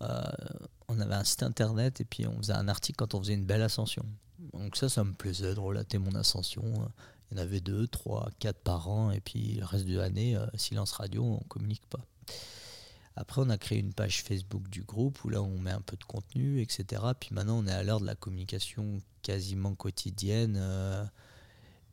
on 0.00 1.00
avait 1.00 1.14
un 1.14 1.24
site 1.24 1.42
internet 1.42 2.00
et 2.00 2.04
puis 2.04 2.26
on 2.26 2.36
faisait 2.38 2.52
un 2.52 2.68
article 2.68 2.96
quand 2.96 3.14
on 3.14 3.20
faisait 3.20 3.34
une 3.34 3.46
belle 3.46 3.62
ascension. 3.62 4.04
Donc 4.52 4.76
ça, 4.76 4.88
ça 4.88 5.04
me 5.04 5.12
plaisait 5.12 5.54
de 5.54 5.60
relater 5.60 5.98
mon 5.98 6.14
ascension. 6.14 6.64
Il 7.30 7.38
y 7.38 7.40
en 7.40 7.42
avait 7.42 7.60
deux, 7.60 7.86
trois, 7.86 8.30
quatre 8.38 8.60
par 8.60 8.88
an 8.88 9.10
et 9.10 9.20
puis 9.20 9.54
le 9.54 9.64
reste 9.64 9.86
de 9.86 9.96
l'année, 9.96 10.36
euh, 10.36 10.46
silence 10.56 10.92
radio, 10.92 11.24
on 11.24 11.44
communique 11.48 11.86
pas. 11.86 12.04
Après, 13.16 13.40
on 13.40 13.50
a 13.50 13.58
créé 13.58 13.78
une 13.78 13.92
page 13.94 14.22
Facebook 14.22 14.68
du 14.68 14.82
groupe 14.82 15.22
où 15.24 15.28
là, 15.28 15.40
on 15.40 15.58
met 15.58 15.70
un 15.70 15.80
peu 15.80 15.96
de 15.96 16.04
contenu, 16.04 16.60
etc. 16.60 17.02
Puis 17.18 17.30
maintenant, 17.32 17.58
on 17.58 17.66
est 17.66 17.72
à 17.72 17.84
l'heure 17.84 18.00
de 18.00 18.06
la 18.06 18.16
communication 18.16 19.00
quasiment 19.22 19.74
quotidienne. 19.74 20.56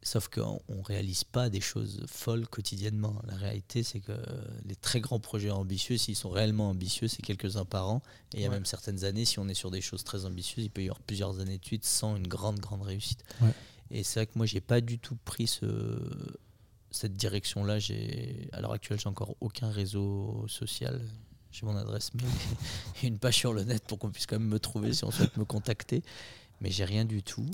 Sauf 0.03 0.29
qu'on 0.29 0.59
ne 0.69 0.83
réalise 0.83 1.23
pas 1.23 1.49
des 1.51 1.61
choses 1.61 2.03
folles 2.07 2.47
quotidiennement. 2.47 3.21
La 3.27 3.35
réalité, 3.35 3.83
c'est 3.83 3.99
que 3.99 4.17
les 4.65 4.75
très 4.75 4.99
grands 4.99 5.19
projets 5.19 5.51
ambitieux, 5.51 5.97
s'ils 5.97 6.15
sont 6.15 6.31
réellement 6.31 6.69
ambitieux, 6.69 7.07
c'est 7.07 7.21
quelques-uns 7.21 7.65
par 7.65 7.87
an. 7.87 8.01
Et 8.33 8.37
il 8.37 8.41
y 8.41 8.45
a 8.45 8.49
même 8.49 8.65
certaines 8.65 9.03
années, 9.03 9.25
si 9.25 9.37
on 9.37 9.47
est 9.47 9.53
sur 9.53 9.69
des 9.69 9.81
choses 9.81 10.03
très 10.03 10.25
ambitieuses, 10.25 10.65
il 10.65 10.71
peut 10.71 10.81
y 10.81 10.85
avoir 10.85 11.01
plusieurs 11.01 11.39
années 11.39 11.59
de 11.59 11.65
suite 11.65 11.85
sans 11.85 12.15
une 12.15 12.27
grande, 12.27 12.59
grande 12.59 12.81
réussite. 12.81 13.23
Et 13.91 14.03
c'est 14.03 14.21
vrai 14.21 14.25
que 14.25 14.31
moi, 14.35 14.47
j'ai 14.47 14.61
pas 14.61 14.81
du 14.81 14.97
tout 14.97 15.17
pris 15.23 15.45
ce, 15.45 15.99
cette 16.89 17.13
direction-là. 17.13 17.77
À 18.53 18.61
l'heure 18.61 18.73
actuelle, 18.73 18.99
j'ai 18.99 19.09
encore 19.09 19.35
aucun 19.39 19.69
réseau 19.69 20.45
social. 20.47 21.01
J'ai 21.51 21.65
mon 21.65 21.75
adresse 21.75 22.13
mail 22.13 22.25
et 23.03 23.07
une 23.07 23.19
page 23.19 23.35
sur 23.35 23.53
le 23.53 23.63
net 23.63 23.83
pour 23.85 23.99
qu'on 23.99 24.09
puisse 24.09 24.25
quand 24.25 24.39
même 24.39 24.47
me 24.47 24.59
trouver 24.59 24.93
si 24.93 25.03
on 25.03 25.11
souhaite 25.11 25.37
me 25.37 25.45
contacter. 25.45 26.01
Mais 26.59 26.71
j'ai 26.71 26.85
rien 26.85 27.05
du 27.05 27.23
tout. 27.23 27.49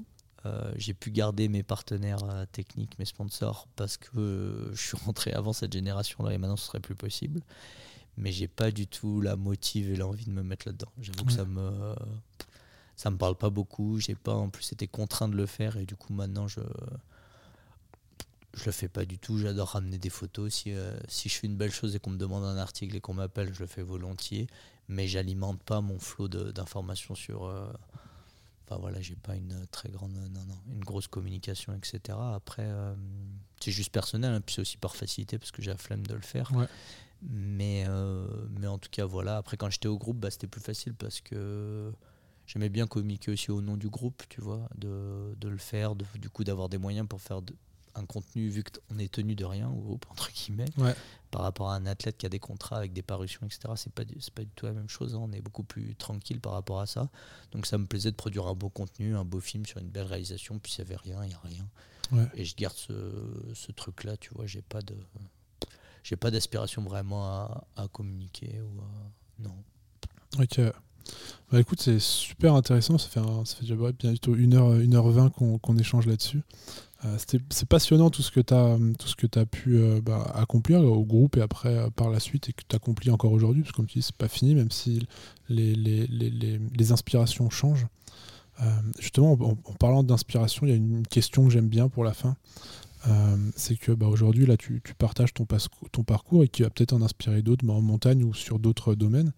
Euh, 0.46 0.72
j'ai 0.76 0.94
pu 0.94 1.12
garder 1.12 1.48
mes 1.48 1.64
partenaires 1.64 2.24
euh, 2.24 2.46
techniques, 2.52 2.98
mes 3.00 3.06
sponsors, 3.06 3.68
parce 3.76 3.98
que 3.98 4.18
euh, 4.18 4.76
je 4.76 4.82
suis 4.82 4.98
rentré 4.98 5.34
avant 5.34 5.54
cette 5.54 5.74
génération-là 5.74 6.34
et 6.34 6.38
maintenant 6.38 6.58
ce 6.58 6.68
serait 6.68 6.80
plus 6.80 6.96
possible. 6.96 7.42
Mais 8.18 8.32
j'ai 8.32 8.48
pas 8.48 8.72
du 8.72 8.88
tout 8.88 9.22
la 9.22 9.36
motive 9.36 9.92
et 9.92 9.96
l'envie 9.96 10.26
de 10.26 10.32
me 10.32 10.44
mettre 10.44 10.68
là-dedans. 10.68 10.92
J'avoue 11.00 11.26
que 11.26 11.32
ça 11.32 11.46
me 11.46 11.96
ça 12.96 13.12
me 13.12 13.18
parle 13.18 13.36
pas 13.36 13.52
beaucoup. 13.52 14.00
J'ai 14.00 14.16
pas 14.16 14.34
en 14.34 14.50
plus 14.50 14.72
été 14.74 14.88
contraint 14.88 15.28
de 15.28 15.36
le 15.36 15.46
faire 15.46 15.78
et 15.78 15.86
du 15.86 15.96
coup 15.96 16.14
maintenant 16.14 16.48
je 16.48 16.62
je 18.56 18.66
le 18.66 18.72
fais 18.72 18.88
pas 18.88 19.06
du 19.06 19.20
tout. 19.20 19.38
J'adore 19.38 19.70
ramener 19.70 20.00
des 20.00 20.10
photos. 20.10 20.52
Si, 20.52 20.74
si 21.08 21.30
je 21.30 21.36
fais 21.36 21.46
une 21.46 21.58
belle 21.58 21.72
chose 21.72 21.96
et 21.96 22.00
qu'on 22.00 22.10
me 22.10 22.18
demande 22.18 22.44
un 22.44 22.58
article 22.58 22.96
et 22.96 23.02
qu'on 23.02 23.14
m'appelle, 23.14 23.54
je 23.54 23.60
le 23.60 23.68
fais 23.68 23.84
volontiers. 23.84 24.48
Mais 24.88 25.08
j'alimente 25.08 25.62
pas 25.62 25.82
mon 25.82 26.00
flot 26.00 26.28
d'informations 26.28 27.14
sur 27.14 27.54
Enfin 28.68 28.82
voilà, 28.82 29.00
j'ai 29.02 29.16
pas 29.16 29.36
une 29.36 29.66
très 29.72 29.90
grande, 29.90 30.14
non, 30.14 30.46
non, 30.46 30.58
une 30.74 30.84
grosse 30.84 31.08
communication, 31.08 31.74
etc. 31.74 32.18
Après, 32.34 32.66
euh, 32.66 32.94
c'est 33.62 33.72
juste 33.72 33.92
personnel, 33.92 34.34
hein, 34.34 34.42
puis 34.42 34.56
c'est 34.56 34.62
aussi 34.62 34.78
par 34.78 34.96
facilité 34.96 35.38
parce 35.38 35.52
que 35.52 35.62
j'ai 35.62 35.72
la 35.72 35.78
flemme 35.78 36.06
de 36.06 36.14
le 36.14 36.22
faire. 36.22 36.52
Mais, 37.22 37.86
euh, 37.88 38.28
mais 38.60 38.68
en 38.68 38.78
tout 38.78 38.90
cas, 38.92 39.06
voilà. 39.06 39.38
Après, 39.38 39.56
quand 39.58 39.70
j'étais 39.70 39.88
au 39.88 39.98
groupe, 39.98 40.18
bah, 40.18 40.30
c'était 40.30 40.48
plus 40.48 40.62
facile 40.62 40.94
parce 40.94 41.22
que 41.22 41.92
j'aimais 42.46 42.70
bien 42.70 42.88
communiquer 42.88 43.32
aussi 43.32 43.52
au 43.52 43.62
nom 43.62 43.78
du 43.78 43.90
groupe, 43.90 44.24
tu 44.30 44.42
vois, 44.42 44.68
de, 44.76 45.34
de 45.40 45.48
le 45.48 45.58
faire, 45.58 45.96
de, 45.96 46.06
du 46.16 46.30
coup 46.30 46.44
d'avoir 46.44 46.68
des 46.68 46.78
moyens 46.78 47.08
pour 47.08 47.22
faire 47.22 47.42
de, 47.42 47.56
un 47.98 48.06
contenu, 48.06 48.50
vu 48.50 48.64
qu'on 48.64 49.00
est 49.00 49.12
tenu 49.12 49.36
de 49.36 49.46
rien, 49.46 49.70
ou 49.70 50.00
entre 50.10 50.32
guillemets, 50.32 50.70
par 51.32 51.42
rapport 51.42 51.70
à 51.70 51.76
un 51.76 51.86
athlète 51.86 52.18
qui 52.18 52.26
a 52.26 52.30
des 52.30 52.40
contrats 52.40 52.78
avec 52.78 52.94
des 52.94 53.02
parutions, 53.02 53.46
etc., 53.46 53.74
c'est 53.76 53.92
pas, 53.92 54.04
pas 54.36 54.44
du 54.44 54.52
tout 54.56 54.66
la 54.66 54.74
même 54.74 54.90
chose. 54.90 55.16
Hein. 55.16 55.20
On 55.22 55.32
est 55.32 55.42
beaucoup 55.42 55.64
plus 55.64 55.96
tranquille 55.96 56.40
par 56.40 56.54
rapport 56.54 56.80
à 56.80 56.86
ça. 56.86 57.10
Donc 57.52 57.66
ça 57.66 57.78
me 57.78 57.86
plaisait 57.86 58.12
de 58.12 58.16
produire 58.16 58.48
un 58.48 58.54
beau 58.54 58.70
contenu, 58.70 59.16
un 59.16 59.26
beau 59.26 59.40
film 59.40 59.66
sur 59.66 59.80
une 59.80 59.90
belle 59.90 60.06
réalisation, 60.06 60.60
puis 60.60 60.76
il 60.78 60.82
n'y 60.82 60.88
avait 60.88 61.02
rien, 61.02 61.24
il 61.24 61.30
n'y 61.30 61.34
a 61.34 61.40
rien. 61.44 61.68
Et 62.36 62.46
je 62.46 62.56
garde 62.56 62.76
ce, 62.76 63.72
truc-là, 63.72 64.16
tu 64.18 64.34
vois, 64.34 64.46
j'ai 64.46 64.62
pas 64.62 64.82
de. 64.82 64.96
J'ai 66.04 66.16
pas 66.16 66.32
d'aspiration 66.32 66.84
vraiment 66.84 67.26
à, 67.76 67.88
communiquer 67.92 68.62
ou 68.62 69.44
Non. 69.44 69.56
Ok. 70.40 70.62
Bah 71.52 71.60
écoute, 71.60 71.82
c'est 71.82 72.00
super 72.00 72.54
intéressant. 72.54 72.98
Ça 72.98 73.08
fait, 73.08 73.22
ça 73.46 73.56
fait 73.56 73.62
déjà 73.62 73.76
bientôt 73.76 74.36
1h, 74.36 74.86
1h20 74.88 75.60
qu'on 75.60 75.78
échange 75.78 76.06
là-dessus. 76.06 76.42
Euh, 77.06 77.18
c'est 77.20 77.70
passionnant 77.70 78.10
tout 78.10 78.24
ce 78.24 78.32
que 78.32 78.40
tu 78.40 78.54
as, 78.54 78.78
tout 78.98 79.08
ce 79.08 79.16
que 79.16 79.28
as 79.40 79.46
pu 79.46 79.78
euh, 79.78 80.02
bah, 80.02 80.32
accomplir 80.34 80.82
au 80.82 81.06
groupe 81.06 81.38
et 81.38 81.42
après 81.42 81.78
euh, 81.78 81.90
par 81.92 82.10
la 82.10 82.20
suite 82.20 82.50
et 82.50 82.54
que 82.54 82.64
tu 82.68 82.76
accomplis 82.76 83.12
encore 83.12 83.32
aujourd'hui, 83.32 83.62
parce 83.62 83.72
que 83.72 83.78
comme 83.78 83.86
tu 83.86 84.00
dis, 84.00 84.04
c'est 84.04 84.16
pas 84.16 84.28
fini, 84.28 84.56
même 84.56 84.72
si 84.72 85.08
les, 85.48 85.76
les, 85.76 86.08
les, 86.08 86.60
les 86.60 86.92
inspirations 86.92 87.50
changent. 87.50 87.88
justement, 88.98 89.34
en, 89.34 89.74
parlant 89.74 90.04
d'inspiration, 90.04 90.66
il 90.66 90.70
y 90.70 90.74
a 90.74 90.76
une 90.76 91.06
question 91.06 91.46
que 91.46 91.52
j'aime 91.52 91.70
bien 91.70 91.88
pour 91.88 92.04
la 92.04 92.14
fin. 92.14 92.36
c'est 93.56 93.78
que 93.78 93.92
bah, 93.92 94.08
aujourd'hui, 94.08 94.48
là, 94.48 94.58
tu, 94.58 94.82
tu, 94.84 94.96
partages 94.96 95.34
ton, 95.34 95.46
ton 95.92 96.04
parcours 96.04 96.44
et 96.44 96.48
qui 96.48 96.64
va 96.64 96.72
peut-être 96.72 96.94
en 96.94 97.02
inspirer 97.04 97.44
d'autres, 97.44 97.66
bah, 97.66 97.74
en 97.74 97.82
montagne 97.82 98.24
ou 98.24 98.34
sur 98.34 98.58
d'autres 98.58 98.96
domaines. 98.96 99.32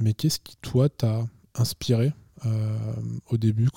mais 0.00 0.12
qu'est-ce 0.14 0.40
qui, 0.40 0.56
toi, 0.56 0.88
t'a 0.88 1.24
inspiré 1.54 2.12
au 3.30 3.36
début, 3.36 3.68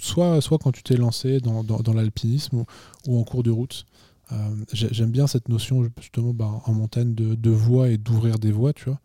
soit, 0.00 0.40
soit 0.40 0.58
quand 0.58 0.72
tu 0.72 0.82
t'es 0.82 0.96
lancé 0.96 1.40
dans, 1.40 1.64
dans, 1.64 1.92
l'alpinisme 1.92 2.64
ou, 3.06 3.18
en 3.18 3.24
cours 3.24 3.42
de 3.42 3.50
route. 3.50 3.86
Euh, 4.32 4.64
j'aime 4.72 5.10
bien 5.10 5.26
cette 5.26 5.48
notion 5.48 5.88
justement 5.98 6.32
bah, 6.32 6.62
en 6.64 6.72
montagne 6.72 7.14
de, 7.14 7.34
de 7.34 7.50
voie 7.50 7.88
et 7.88 7.98
d'ouvrir 7.98 8.38
des 8.38 8.52
voies, 8.52 8.72
tu 8.72 8.84
vois. 8.84 9.00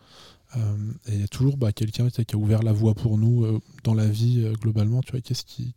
Euh, 0.55 0.77
et 1.07 1.15
il 1.15 1.21
y 1.21 1.23
a 1.23 1.27
toujours 1.27 1.57
bah, 1.57 1.71
quelqu'un 1.71 2.09
qui 2.09 2.35
a 2.35 2.37
ouvert 2.37 2.61
la 2.61 2.71
voie 2.71 2.93
pour 2.93 3.17
nous 3.17 3.59
dans 3.83 3.93
la 3.93 4.07
vie 4.07 4.47
globalement, 4.61 5.01
tu 5.01 5.11
vois. 5.11 5.21
Qu'est-ce 5.21 5.43
qui 5.43 5.73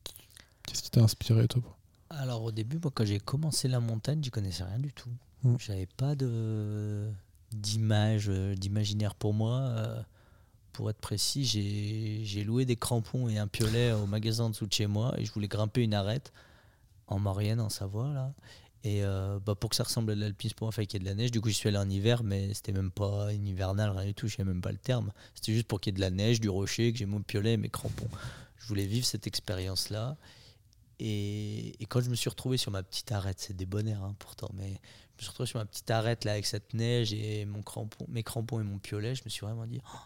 qu'est-ce 0.67 0.83
qui 0.83 0.91
t'a 0.91 1.03
inspiré 1.03 1.49
toi 1.49 1.63
Alors 2.11 2.43
au 2.43 2.53
début, 2.53 2.79
moi, 2.83 2.91
quand 2.95 3.07
j'ai 3.07 3.21
commencé 3.21 3.69
la 3.69 3.81
montagne, 3.81 4.21
je 4.23 4.31
connaissais 4.31 4.65
rien 4.65 4.79
du 4.79 4.93
tout. 4.93 5.11
Mmh. 5.45 5.55
J'avais 5.59 5.89
pas 5.97 6.15
de 6.15 7.09
d'image, 7.53 8.29
d'imaginaire 8.29 9.15
pour 9.15 9.33
moi 9.33 10.05
pour 10.79 10.91
être 10.91 11.01
précis, 11.01 11.45
j'ai 11.45 12.45
loué 12.45 12.65
des 12.65 12.77
crampons 12.77 13.29
et 13.29 13.37
un 13.37 13.49
piolet 13.49 13.91
au 13.91 14.07
magasin 14.07 14.45
en 14.45 14.51
dessous 14.51 14.69
de 14.69 14.73
chez 14.73 14.87
moi 14.87 15.13
et 15.19 15.25
je 15.25 15.33
voulais 15.33 15.49
grimper 15.49 15.83
une 15.83 15.93
arête 15.93 16.33
en 17.09 17.19
Maurienne, 17.19 17.59
en 17.59 17.69
Savoie. 17.69 18.13
Là. 18.13 18.33
Et 18.85 19.03
euh, 19.03 19.41
bah 19.45 19.57
pour 19.57 19.71
que 19.71 19.75
ça 19.75 19.83
ressemble 19.83 20.13
à 20.13 20.15
l'alpinisme, 20.15 20.55
pour 20.55 20.67
moi, 20.67 20.71
il 20.71 20.77
fallait 20.77 20.87
qu'il 20.87 21.01
y 21.01 21.03
ait 21.03 21.05
de 21.05 21.11
la 21.11 21.17
neige. 21.17 21.33
Du 21.33 21.41
coup, 21.41 21.49
je 21.49 21.55
suis 21.55 21.69
allé 21.69 21.79
en 21.79 21.91
hiver, 21.91 22.23
mais 22.23 22.55
c'était 22.55 22.71
même 22.71 22.93
pas 22.93 23.33
une 23.33 23.49
hivernale, 23.49 23.91
rien 23.91 24.07
du 24.07 24.15
tout, 24.15 24.29
je 24.29 24.37
sais 24.37 24.45
même 24.45 24.61
pas 24.61 24.71
le 24.71 24.79
terme. 24.79 25.11
C'était 25.35 25.53
juste 25.53 25.67
pour 25.67 25.81
qu'il 25.81 25.93
y 25.93 25.95
ait 25.95 25.97
de 25.97 26.01
la 26.01 26.11
neige, 26.11 26.39
du 26.39 26.49
rocher, 26.49 26.93
que 26.93 26.99
j'ai 27.01 27.07
mon 27.07 27.23
piolet 27.23 27.55
et 27.55 27.57
mes 27.57 27.71
crampons. 27.71 28.09
Je 28.59 28.69
voulais 28.69 28.87
vivre 28.87 29.05
cette 29.05 29.27
expérience-là. 29.27 30.17
Et, 31.01 31.75
quand 31.89 32.03
je 32.03 32.09
me 32.09 32.15
suis 32.15 32.31
retrouvé 32.31 32.57
sur 32.57 32.71
ma 32.71 32.85
petite 32.85 33.11
arête, 33.11 33.41
c'est 33.41 33.57
bonheurs 33.65 34.05
hein, 34.05 34.15
pourtant, 34.21 34.51
mais 34.55 34.69
je 34.69 35.17
me 35.17 35.23
suis 35.23 35.29
retrouvé 35.31 35.49
sur 35.49 35.59
ma 35.59 35.65
petite 35.65 35.91
arête 35.91 36.25
là 36.25 36.33
avec 36.35 36.47
cette 36.47 36.73
neige 36.73 37.13
et 37.13 37.47
mon 37.47 37.63
crampon, 37.63 38.07
mes 38.09 38.23
crampons 38.23 38.61
et 38.61 38.63
mon 38.63 38.79
piolet, 38.79 39.17
je 39.17 39.25
me 39.25 39.29
suis 39.29 39.45
vraiment 39.45 39.67
dit, 39.67 39.81
oh, 39.85 39.99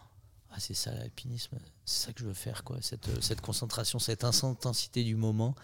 ah, 0.55 0.59
c'est 0.59 0.75
ça 0.75 0.93
l'alpinisme, 0.93 1.57
c'est 1.85 2.05
ça 2.07 2.13
que 2.13 2.19
je 2.19 2.25
veux 2.25 2.33
faire, 2.33 2.63
quoi. 2.63 2.77
Cette, 2.81 3.09
euh, 3.09 3.21
cette 3.21 3.41
concentration, 3.41 3.97
cette 3.97 4.23
intensité 4.23 5.03
du 5.03 5.15
moment, 5.15 5.55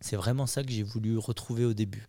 c'est 0.00 0.16
vraiment 0.16 0.46
ça 0.46 0.62
que 0.62 0.70
j'ai 0.70 0.84
voulu 0.84 1.18
retrouver 1.18 1.64
au 1.64 1.74
début. 1.74 2.06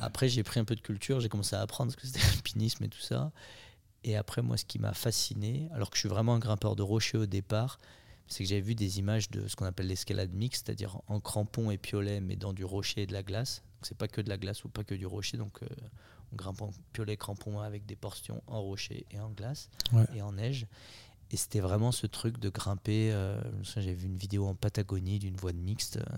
Après, 0.00 0.28
j'ai 0.28 0.42
pris 0.42 0.60
un 0.60 0.64
peu 0.64 0.74
de 0.74 0.80
culture, 0.80 1.20
j'ai 1.20 1.28
commencé 1.28 1.54
à 1.54 1.60
apprendre 1.60 1.92
ce 1.92 1.96
que 1.96 2.06
c'était 2.06 2.20
l'alpinisme 2.32 2.84
et 2.84 2.88
tout 2.88 3.00
ça. 3.00 3.32
Et 4.04 4.16
après, 4.16 4.42
moi, 4.42 4.56
ce 4.56 4.64
qui 4.64 4.78
m'a 4.78 4.94
fasciné, 4.94 5.68
alors 5.72 5.90
que 5.90 5.96
je 5.96 6.00
suis 6.00 6.08
vraiment 6.08 6.34
un 6.34 6.38
grimpeur 6.38 6.76
de 6.76 6.82
rochers 6.82 7.18
au 7.18 7.26
départ, 7.26 7.78
c'est 8.28 8.44
que 8.44 8.48
j'avais 8.48 8.60
vu 8.60 8.74
des 8.74 8.98
images 8.98 9.30
de 9.30 9.48
ce 9.48 9.56
qu'on 9.56 9.64
appelle 9.64 9.86
l'escalade 9.86 10.32
mixte, 10.32 10.66
c'est-à-dire 10.66 11.00
en 11.08 11.18
crampon 11.18 11.70
et 11.70 11.78
piolet, 11.78 12.20
mais 12.20 12.36
dans 12.36 12.52
du 12.52 12.64
rocher 12.64 13.02
et 13.02 13.06
de 13.06 13.12
la 13.12 13.22
glace. 13.22 13.62
C'est 13.82 13.96
pas 13.96 14.08
que 14.08 14.20
de 14.20 14.28
la 14.28 14.36
glace 14.36 14.64
ou 14.64 14.68
pas 14.68 14.84
que 14.84 14.94
du 14.94 15.06
rocher. 15.06 15.36
Donc, 15.36 15.62
euh, 15.62 15.66
on 16.32 16.36
grimpe 16.36 16.62
en 16.62 16.70
piolet, 16.92 17.16
crampon 17.16 17.60
avec 17.60 17.86
des 17.86 17.96
portions 17.96 18.42
en 18.46 18.60
rocher 18.60 19.06
et 19.10 19.20
en 19.20 19.30
glace 19.30 19.70
et 20.14 20.22
en 20.22 20.32
neige. 20.32 20.66
Et 21.30 21.36
c'était 21.36 21.60
vraiment 21.60 21.92
ce 21.92 22.06
truc 22.06 22.38
de 22.38 22.48
grimper. 22.48 23.10
euh, 23.12 23.40
J'avais 23.62 23.92
vu 23.94 24.06
une 24.06 24.16
vidéo 24.16 24.46
en 24.46 24.54
Patagonie 24.54 25.18
d'une 25.18 25.36
voie 25.36 25.52
de 25.52 25.58
mixte. 25.58 25.98
euh, 25.98 26.16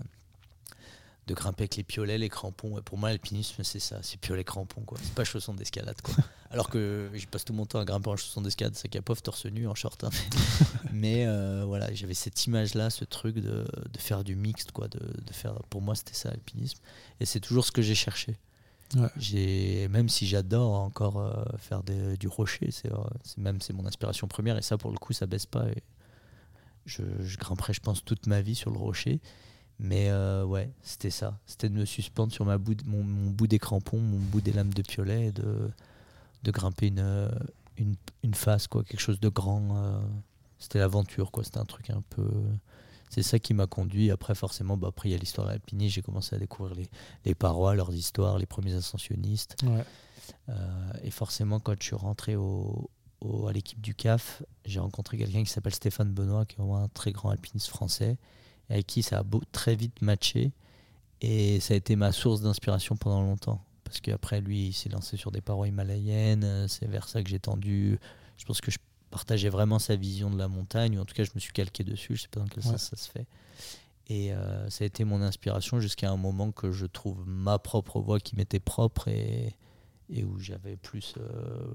de 1.27 1.35
grimper 1.35 1.63
avec 1.63 1.75
les 1.75 1.83
piolets, 1.83 2.17
les 2.17 2.29
crampons. 2.29 2.71
Ouais, 2.71 2.81
pour 2.81 2.97
moi, 2.97 3.09
l'alpinisme, 3.09 3.63
c'est 3.63 3.79
ça, 3.79 3.99
c'est 4.01 4.19
piolets, 4.19 4.43
crampons. 4.43 4.81
quoi. 4.81 4.97
C'est 5.01 5.13
pas 5.13 5.23
chaussons 5.23 5.53
d'escalade. 5.53 6.01
quoi. 6.01 6.15
Alors 6.49 6.67
que 6.69 7.11
je 7.13 7.27
passe 7.27 7.45
tout 7.45 7.53
mon 7.53 7.65
temps 7.67 7.79
à 7.79 7.85
grimper 7.85 8.09
en 8.09 8.17
chaussons 8.17 8.41
d'escalade, 8.41 8.73
c'est 8.75 8.89
pauvre 9.01 9.21
torse 9.21 9.45
nu, 9.45 9.67
en 9.67 9.75
short. 9.75 10.03
hein. 10.03 10.09
Mais 10.91 11.25
euh, 11.27 11.63
voilà, 11.65 11.93
j'avais 11.93 12.15
cette 12.15 12.47
image-là, 12.47 12.89
ce 12.89 13.05
truc 13.05 13.35
de, 13.35 13.65
de 13.93 13.99
faire 13.99 14.23
du 14.23 14.35
mixte. 14.35 14.71
Quoi, 14.71 14.87
de, 14.87 14.97
de 14.99 15.33
faire, 15.33 15.53
pour 15.69 15.81
moi, 15.81 15.93
c'était 15.95 16.15
ça, 16.15 16.29
l'alpinisme. 16.31 16.79
Et 17.19 17.25
c'est 17.25 17.39
toujours 17.39 17.65
ce 17.65 17.71
que 17.71 17.83
j'ai 17.83 17.95
cherché. 17.95 18.35
Même 18.95 20.09
si 20.09 20.27
j'adore 20.27 20.73
encore 20.73 21.17
euh, 21.17 21.43
faire 21.57 21.83
du 21.83 22.27
rocher, 22.27 22.71
c'est 22.71 22.91
euh, 22.91 22.97
c'est 23.23 23.37
même 23.37 23.61
c'est 23.61 23.73
mon 23.73 23.85
inspiration 23.85 24.27
première 24.27 24.57
et 24.57 24.61
ça 24.61 24.77
pour 24.77 24.91
le 24.91 24.97
coup 24.97 25.13
ça 25.13 25.25
baisse 25.25 25.45
pas. 25.45 25.65
Je, 26.85 27.03
grimperai 27.37 27.73
je 27.73 27.79
pense 27.79 28.03
toute 28.03 28.27
ma 28.27 28.41
vie 28.41 28.55
sur 28.55 28.71
le 28.71 28.77
rocher, 28.77 29.21
mais 29.79 30.09
euh, 30.09 30.43
ouais 30.43 30.71
c'était 30.81 31.11
ça, 31.11 31.39
c'était 31.45 31.69
de 31.69 31.75
me 31.75 31.85
suspendre 31.85 32.33
sur 32.33 32.45
ma 32.45 32.57
bout 32.57 32.77
mon, 32.85 33.03
bout 33.03 33.47
des 33.47 33.59
crampons, 33.59 33.99
mon 33.99 34.17
bout 34.17 34.41
des 34.41 34.51
lames 34.51 34.73
de 34.73 34.81
piolet, 34.81 35.27
et 35.27 35.31
de 35.31 36.51
grimper 36.51 36.87
une 36.87 37.29
une, 38.23 38.35
face 38.35 38.67
quoi, 38.67 38.83
quelque 38.83 38.99
chose 38.99 39.19
de 39.19 39.29
grand. 39.29 40.01
c'était 40.59 40.79
l'aventure 40.79 41.31
quoi, 41.31 41.43
c'était 41.43 41.59
un 41.59 41.65
truc 41.65 41.89
un 41.89 42.03
peu 42.09 42.29
c'est 43.13 43.23
ça 43.23 43.37
qui 43.39 43.53
m'a 43.53 43.67
conduit. 43.67 44.09
Après, 44.09 44.33
forcément, 44.33 44.77
bah, 44.77 44.87
après, 44.87 45.09
il 45.09 45.11
y 45.11 45.15
a 45.15 45.17
l'histoire 45.17 45.45
de 45.47 45.51
l'alpinisme. 45.51 45.93
J'ai 45.95 46.01
commencé 46.01 46.35
à 46.35 46.39
découvrir 46.39 46.75
les, 46.75 46.87
les 47.25 47.35
parois, 47.35 47.75
leurs 47.75 47.93
histoires, 47.93 48.39
les 48.39 48.45
premiers 48.45 48.73
ascensionnistes. 48.73 49.55
Ouais. 49.63 49.83
Euh, 50.49 50.91
et 51.03 51.11
forcément, 51.11 51.59
quand 51.59 51.73
je 51.79 51.83
suis 51.85 51.95
rentré 51.95 52.35
au, 52.35 52.89
au- 53.19 53.47
à 53.47 53.53
l'équipe 53.53 53.81
du 53.81 53.93
CAF, 53.93 54.43
j'ai 54.65 54.79
rencontré 54.79 55.17
quelqu'un 55.17 55.43
qui 55.43 55.49
s'appelle 55.51 55.75
Stéphane 55.75 56.11
Benoît, 56.11 56.45
qui 56.45 56.55
est 56.55 56.59
vraiment 56.59 56.77
un 56.77 56.87
très 56.87 57.11
grand 57.11 57.29
alpiniste 57.29 57.67
français, 57.67 58.17
et 58.69 58.73
avec 58.73 58.87
qui 58.87 59.03
ça 59.03 59.19
a 59.19 59.23
beau- 59.23 59.41
très 59.51 59.75
vite 59.75 60.01
matché. 60.01 60.53
Et 61.21 61.59
ça 61.59 61.73
a 61.73 61.77
été 61.77 61.95
ma 61.95 62.11
source 62.11 62.41
d'inspiration 62.41 62.95
pendant 62.95 63.21
longtemps. 63.21 63.63
Parce 63.83 63.99
qu'après, 63.99 64.39
lui, 64.41 64.67
il 64.67 64.73
s'est 64.73 64.89
lancé 64.89 65.17
sur 65.17 65.31
des 65.31 65.41
parois 65.41 65.67
himalayennes. 65.67 66.43
euh, 66.45 66.67
C'est 66.69 66.87
vers 66.87 67.07
ça 67.09 67.21
que 67.21 67.29
j'ai 67.29 67.39
tendu. 67.39 67.99
Je 68.37 68.45
pense 68.45 68.61
que 68.61 68.71
je 68.71 68.77
partageais 69.11 69.49
vraiment 69.49 69.77
sa 69.77 69.95
vision 69.95 70.29
de 70.31 70.37
la 70.39 70.47
montagne, 70.47 70.97
ou 70.97 71.01
en 71.01 71.05
tout 71.05 71.13
cas, 71.13 71.23
je 71.23 71.31
me 71.35 71.39
suis 71.39 71.53
calqué 71.53 71.83
dessus. 71.83 72.15
Je 72.15 72.23
sais 72.23 72.27
pas 72.29 72.39
dans 72.39 72.47
quel 72.47 72.63
Ouais. 72.65 72.71
sens 72.71 72.89
ça 72.89 72.95
se 72.95 73.09
fait. 73.09 73.27
Et 74.07 74.33
euh, 74.33 74.69
ça 74.69 74.83
a 74.83 74.87
été 74.87 75.03
mon 75.03 75.21
inspiration 75.21 75.79
jusqu'à 75.79 76.09
un 76.11 76.17
moment 76.17 76.51
que 76.51 76.71
je 76.71 76.85
trouve 76.85 77.23
ma 77.27 77.59
propre 77.59 77.99
voix 78.01 78.19
qui 78.19 78.35
m'était 78.35 78.59
propre 78.59 79.07
et, 79.07 79.55
et 80.09 80.23
où 80.23 80.39
j'avais 80.39 80.75
plus. 80.75 81.13
euh, 81.17 81.69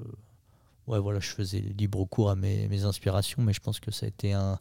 ouais, 0.87 0.99
voilà, 0.99 1.21
je 1.21 1.31
faisais 1.31 1.61
libre 1.61 2.05
cours 2.05 2.31
à 2.31 2.35
mes, 2.37 2.69
mes 2.69 2.85
inspirations, 2.85 3.43
mais 3.43 3.53
je 3.53 3.61
pense 3.61 3.81
que 3.81 3.91
ça 3.91 4.05
a 4.07 4.09
été 4.09 4.33
un, 4.35 4.59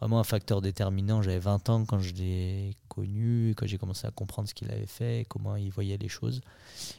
vraiment 0.00 0.20
un 0.20 0.24
facteur 0.24 0.60
déterminant. 0.60 1.22
J'avais 1.22 1.38
20 1.38 1.68
ans 1.70 1.84
quand 1.86 1.98
je 2.00 2.12
l'ai 2.14 2.76
connu, 2.88 3.54
quand 3.56 3.66
j'ai 3.66 3.78
commencé 3.78 4.06
à 4.06 4.10
comprendre 4.10 4.48
ce 4.48 4.54
qu'il 4.54 4.70
avait 4.70 4.86
fait 4.86 5.24
comment 5.28 5.56
il 5.56 5.70
voyait 5.70 5.96
les 5.96 6.08
choses. 6.08 6.42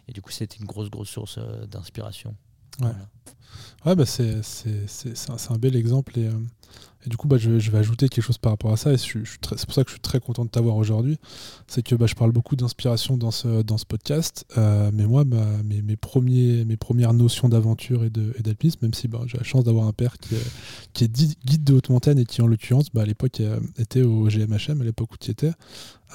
Et 0.08 0.12
du 0.14 0.22
coup, 0.24 0.32
c'était 0.32 0.58
une 0.58 0.66
grosse, 0.66 0.90
grosse 0.90 1.10
source 1.10 1.36
euh, 1.38 1.68
d'inspiration. 1.68 2.36
Ouais. 2.82 2.88
Voilà. 2.88 2.96
Ouais, 3.86 3.96
bah 3.96 4.06
c'est, 4.06 4.42
c'est, 4.42 4.88
c'est, 4.88 5.16
c'est 5.16 5.30
un, 5.32 5.54
un 5.54 5.58
bel 5.60 5.76
exemple. 5.76 6.18
Et, 6.20 6.26
euh, 6.26 6.32
et 7.06 7.10
du 7.10 7.18
coup, 7.18 7.28
bah, 7.28 7.38
je, 7.38 7.52
vais- 7.52 7.60
je 7.60 7.70
vais 7.70 7.78
ajouter 7.78 8.10
quelque 8.10 8.24
chose 8.24 8.40
par 8.40 8.52
rapport 8.52 8.74
à 8.74 8.78
ça. 8.78 8.92
Et 8.92 8.98
je 8.98 9.20
je 9.24 9.38
c'est 9.56 9.66
pour 9.66 9.76
ça 9.76 9.84
que 9.84 9.90
je 9.92 9.94
suis 9.94 10.02
très 10.02 10.20
content 10.20 10.44
de 10.44 10.50
t'avoir 10.50 10.76
aujourd'hui. 10.76 11.20
C'est 11.68 11.84
que 11.84 11.94
bah, 11.94 12.08
je 12.08 12.16
parle 12.16 12.32
beaucoup 12.32 12.56
d'inspiration 12.56 13.16
dans 13.16 13.30
ce, 13.30 13.62
dans 13.62 13.78
ce 13.78 13.86
podcast. 13.86 14.44
Euh, 14.58 14.90
mais 14.92 15.06
moi, 15.06 15.24
bah, 15.24 15.46
mes, 15.64 15.84
mes, 15.84 15.96
premiers, 15.98 16.66
mes 16.66 16.78
premières 16.78 17.14
notions 17.14 17.48
d'aventure 17.48 18.04
et, 18.04 18.10
de, 18.10 18.34
et 18.40 18.42
d'alpinisme, 18.42 18.80
même 18.82 18.96
si 18.96 19.08
bah, 19.08 19.22
j'ai 19.28 19.38
la 19.38 19.44
chance 19.44 19.64
d'avoir 19.64 19.86
un 19.86 19.94
père 19.94 20.18
qui 20.18 20.34
est, 20.34 20.48
qui 20.94 21.04
est 21.04 21.14
guide 21.46 21.64
de 21.64 21.74
haute 21.76 21.90
montagne 21.90 22.18
et 22.18 22.26
qui, 22.26 22.42
en 22.42 22.48
l'occurrence, 22.48 22.88
bah, 22.92 23.04
à 23.04 23.06
l'époque, 23.06 23.40
euh, 23.40 23.60
était 23.78 24.02
au 24.02 24.28
GMHM, 24.28 24.82
à 24.82 24.84
l'époque 24.84 25.14
où 25.14 25.18
tu 25.18 25.30
étais. 25.30 25.52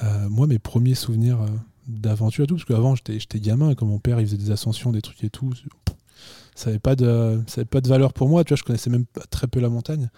Euh, 0.03 0.27
moi, 0.27 0.45
mes 0.45 0.59
premiers 0.59 0.95
souvenirs 0.95 1.39
d'aventure 1.87 2.43
et 2.43 2.47
tout, 2.47 2.55
parce 2.55 2.65
qu'avant, 2.65 2.95
j'étais, 2.95 3.17
j'étais 3.17 3.39
gamin, 3.39 3.75
quand 3.75 3.85
mon 3.85 3.99
père 3.99 4.19
il 4.19 4.25
faisait 4.27 4.37
des 4.37 4.51
ascensions, 4.51 4.91
des 4.91 5.01
trucs 5.01 5.23
et 5.23 5.29
tout 5.29 5.51
ça 6.55 6.67
n'avait 6.67 6.79
pas 6.79 6.95
de 6.95 7.41
ça 7.47 7.61
avait 7.61 7.65
pas 7.65 7.81
de 7.81 7.87
valeur 7.87 8.13
pour 8.13 8.27
moi 8.27 8.43
tu 8.43 8.49
vois 8.49 8.57
je 8.57 8.63
connaissais 8.63 8.89
même 8.89 9.05
très 9.29 9.47
peu 9.47 9.59
la 9.59 9.69
montagne. 9.69 10.09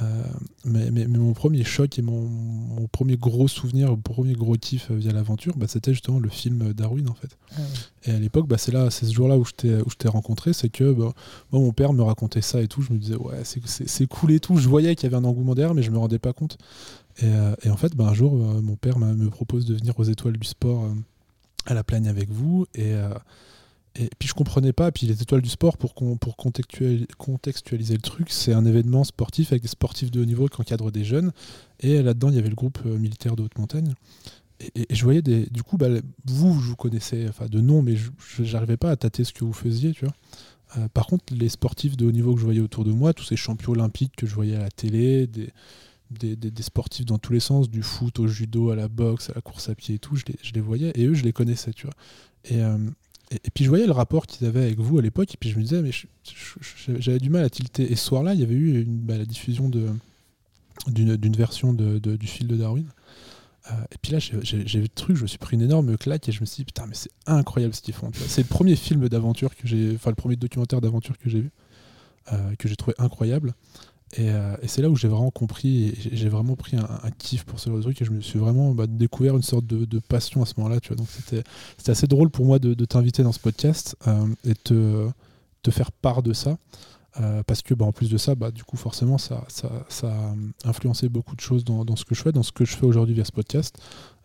Euh, 0.00 0.22
mais, 0.64 0.92
mais, 0.92 1.08
mais 1.08 1.18
mon 1.18 1.32
premier 1.32 1.64
choc 1.64 1.98
et 1.98 2.02
mon, 2.02 2.20
mon 2.20 2.86
premier 2.86 3.16
gros 3.16 3.48
souvenir 3.48 3.88
mon 3.88 3.96
premier 3.96 4.34
gros 4.34 4.54
kiff 4.54 4.92
euh, 4.92 4.94
via 4.94 5.10
l'aventure 5.10 5.56
bah, 5.56 5.66
c'était 5.66 5.92
justement 5.92 6.20
le 6.20 6.28
film 6.28 6.72
Darwin 6.72 7.08
en 7.08 7.14
fait. 7.14 7.36
Et 8.04 8.12
à 8.12 8.18
l'époque 8.18 8.46
bah, 8.46 8.58
c'est 8.58 8.70
là 8.70 8.90
c'est 8.90 9.06
ce 9.06 9.12
jour 9.12 9.26
là 9.26 9.36
où 9.36 9.44
je 9.44 9.52
t'ai 9.52 9.74
où 9.82 9.90
je 9.90 9.96
t'ai 9.96 10.06
rencontré 10.06 10.52
c'est 10.52 10.68
que 10.68 10.92
bah, 10.92 11.12
moi 11.50 11.60
mon 11.60 11.72
père 11.72 11.92
me 11.92 12.02
racontait 12.02 12.42
ça 12.42 12.62
et 12.62 12.68
tout 12.68 12.80
je 12.80 12.92
me 12.92 12.98
disais 12.98 13.16
ouais 13.16 13.42
c'est, 13.42 14.06
cool 14.06 14.30
et 14.30 14.38
tout. 14.38 14.56
Je 14.56 14.68
voyais 14.68 14.94
qu'il 14.94 15.10
y 15.10 15.12
avait 15.12 15.20
un 15.20 15.28
engouement 15.28 15.56
derrière 15.56 15.74
mais 15.74 15.82
je 15.82 15.90
me 15.90 15.98
rendais 15.98 16.20
pas 16.20 16.32
compte. 16.32 16.58
Et, 17.20 17.24
euh, 17.24 17.56
et 17.64 17.70
en 17.70 17.76
fait 17.76 17.96
bah, 17.96 18.06
un 18.06 18.14
jour 18.14 18.34
mon 18.34 18.76
père 18.76 19.00
me 19.00 19.30
propose 19.30 19.66
de 19.66 19.74
venir 19.74 19.98
aux 19.98 20.04
étoiles 20.04 20.36
du 20.36 20.46
sport 20.46 20.84
euh, 20.84 20.94
à 21.66 21.74
la 21.74 21.82
Plagne 21.82 22.06
avec 22.06 22.30
vous. 22.30 22.66
Et 22.76 22.94
et 23.98 24.08
puis 24.18 24.28
je 24.28 24.34
comprenais 24.34 24.72
pas, 24.72 24.92
puis 24.92 25.06
les 25.06 25.20
étoiles 25.22 25.42
du 25.42 25.48
sport, 25.48 25.76
pour, 25.76 25.92
pour 25.94 26.36
contextuali- 26.36 27.06
contextualiser 27.18 27.94
le 27.94 28.00
truc, 28.00 28.30
c'est 28.30 28.52
un 28.52 28.64
événement 28.64 29.04
sportif 29.04 29.52
avec 29.52 29.62
des 29.62 29.68
sportifs 29.68 30.10
de 30.10 30.20
haut 30.20 30.24
niveau 30.24 30.46
qui 30.46 30.60
encadrent 30.60 30.92
des 30.92 31.04
jeunes. 31.04 31.32
Et 31.80 32.00
là-dedans, 32.02 32.28
il 32.30 32.36
y 32.36 32.38
avait 32.38 32.48
le 32.48 32.54
groupe 32.54 32.78
euh, 32.86 32.96
militaire 32.98 33.34
de 33.36 33.42
haute 33.42 33.58
montagne. 33.58 33.92
Et, 34.60 34.66
et- 34.82 34.92
et 34.92 34.94
je 34.94 35.02
voyais 35.04 35.22
des. 35.22 35.46
Du 35.46 35.62
coup, 35.62 35.76
bah, 35.78 35.88
vous, 36.26 36.60
je 36.60 36.68
vous 36.68 36.76
connaissais 36.76 37.26
enfin, 37.28 37.46
de 37.46 37.60
nom, 37.60 37.82
mais 37.82 37.96
j'arrivais 38.40 38.76
pas 38.76 38.90
à 38.90 38.96
tâter 38.96 39.24
ce 39.24 39.32
que 39.32 39.44
vous 39.44 39.52
faisiez, 39.52 39.92
tu 39.92 40.04
vois. 40.04 40.14
Euh, 40.76 40.88
par 40.92 41.06
contre, 41.06 41.24
les 41.34 41.48
sportifs 41.48 41.96
de 41.96 42.06
haut 42.06 42.12
niveau 42.12 42.34
que 42.34 42.40
je 42.40 42.44
voyais 42.44 42.60
autour 42.60 42.84
de 42.84 42.92
moi, 42.92 43.14
tous 43.14 43.24
ces 43.24 43.36
champions 43.36 43.72
olympiques 43.72 44.14
que 44.16 44.26
je 44.26 44.34
voyais 44.34 44.54
à 44.56 44.60
la 44.60 44.70
télé, 44.70 45.26
des, 45.26 45.48
des, 46.10 46.36
des- 46.36 46.50
des 46.50 46.62
sportifs 46.62 47.06
dans 47.06 47.18
tous 47.18 47.32
les 47.32 47.40
sens, 47.40 47.68
du 47.70 47.82
foot 47.82 48.18
au 48.18 48.26
judo, 48.28 48.70
à 48.70 48.76
la 48.76 48.88
boxe, 48.88 49.30
à 49.30 49.32
la 49.34 49.40
course 49.40 49.68
à 49.70 49.74
pied 49.74 49.94
et 49.96 49.98
tout, 49.98 50.14
je 50.16 50.24
les, 50.26 50.36
je 50.42 50.52
les 50.52 50.60
voyais 50.60 50.92
et 50.94 51.06
eux, 51.06 51.14
je 51.14 51.24
les 51.24 51.32
connaissais, 51.32 51.72
tu 51.72 51.86
vois. 51.86 51.94
Et, 52.44 52.62
euh, 52.62 52.78
et, 53.30 53.50
puis 53.52 53.64
je 53.64 53.68
voyais 53.68 53.86
le 53.86 53.92
rapport 53.92 54.26
qu'ils 54.26 54.46
avaient 54.46 54.62
avec 54.62 54.78
vous 54.78 54.98
à 54.98 55.02
l'époque, 55.02 55.32
et 55.34 55.36
puis 55.38 55.50
je 55.50 55.56
me 55.58 55.62
disais, 55.62 55.82
mais 55.82 55.90
j'avais 56.98 57.18
du 57.18 57.30
mal 57.30 57.44
à 57.44 57.50
tilter. 57.50 57.90
Et 57.90 57.96
ce 57.96 58.04
soir-là, 58.04 58.34
il 58.34 58.40
y 58.40 58.42
avait 58.42 58.54
eu 58.54 58.84
bah, 58.86 59.18
la 59.18 59.26
diffusion 59.26 59.70
d'une 60.86 61.36
version 61.36 61.72
du 61.72 62.26
fil 62.26 62.46
de 62.46 62.56
Darwin. 62.56 62.86
Euh, 63.70 63.74
et 63.92 63.96
puis 64.00 64.12
là, 64.12 64.18
j'ai- 64.18 64.38
vu 64.64 64.82
le 64.82 64.88
truc, 64.88 65.16
je 65.16 65.22
me 65.22 65.26
suis 65.26 65.38
pris 65.38 65.56
une 65.56 65.62
énorme 65.62 65.96
claque 65.98 66.28
et 66.28 66.32
je 66.32 66.40
me 66.40 66.46
suis 66.46 66.58
dit, 66.58 66.64
putain, 66.64 66.86
mais 66.86 66.94
c'est 66.94 67.10
incroyable 67.26 67.74
ce 67.74 67.82
qu'ils 67.82 67.94
font. 67.94 68.10
C'est 68.14 68.42
le 68.42 68.48
premier 68.48 68.76
film 68.76 69.08
d'aventure 69.08 69.54
que 69.54 69.66
j'ai, 69.66 69.92
enfin 69.94 70.10
le 70.10 70.16
premier 70.16 70.36
documentaire 70.36 70.80
d'aventure 70.80 71.18
que 71.18 71.28
j'ai 71.28 71.40
vu, 71.40 71.50
euh, 72.32 72.54
que 72.58 72.68
j'ai 72.68 72.76
trouvé 72.76 72.94
incroyable. 72.98 73.54
Et, 74.14 74.30
euh, 74.30 74.56
et 74.62 74.68
c'est 74.68 74.80
là 74.80 74.88
où 74.88 74.96
j'ai 74.96 75.08
vraiment 75.08 75.30
compris, 75.30 75.94
j'ai 76.12 76.28
vraiment 76.28 76.56
pris 76.56 76.76
un, 76.76 77.10
kiff 77.18 77.44
pour 77.44 77.60
ce 77.60 77.68
truc 77.68 78.00
et 78.00 78.04
je 78.04 78.10
me 78.10 78.20
suis 78.20 78.38
vraiment 78.38 78.72
bah, 78.72 78.86
découvert 78.86 79.36
une 79.36 79.42
sorte 79.42 79.66
de, 79.66 79.84
de 79.84 79.98
passion 79.98 80.42
à 80.42 80.46
ce 80.46 80.54
moment-là. 80.58 80.80
C'était 81.76 81.90
assez 81.90 82.06
drôle 82.06 82.30
pour 82.30 82.46
moi 82.46 82.58
de, 82.58 82.74
de 82.74 82.84
t'inviter 82.84 83.22
dans 83.22 83.32
ce 83.32 83.38
podcast 83.38 83.96
euh, 84.06 84.26
et 84.44 84.54
te, 84.54 85.08
te 85.62 85.70
faire 85.70 85.92
part 85.92 86.22
de 86.22 86.32
ça. 86.32 86.56
Euh, 87.20 87.42
parce 87.42 87.62
que 87.62 87.74
bah, 87.74 87.84
en 87.84 87.92
plus 87.92 88.10
de 88.10 88.18
ça, 88.18 88.34
bah, 88.34 88.50
du 88.50 88.62
coup 88.62 88.76
forcément 88.76 89.18
ça, 89.18 89.44
ça, 89.48 89.84
ça 89.88 90.08
a 90.08 90.68
influencé 90.68 91.08
beaucoup 91.08 91.34
de 91.34 91.40
choses 91.40 91.64
dans, 91.64 91.96
ce 91.96 92.04
que 92.04 92.14
je 92.14 92.22
fais, 92.22 92.32
dans 92.32 92.42
ce 92.42 92.52
que 92.52 92.64
je 92.64 92.76
fais 92.76 92.86
aujourd'hui 92.86 93.14
via 93.14 93.24
ce 93.24 93.32
podcast. 93.32 93.76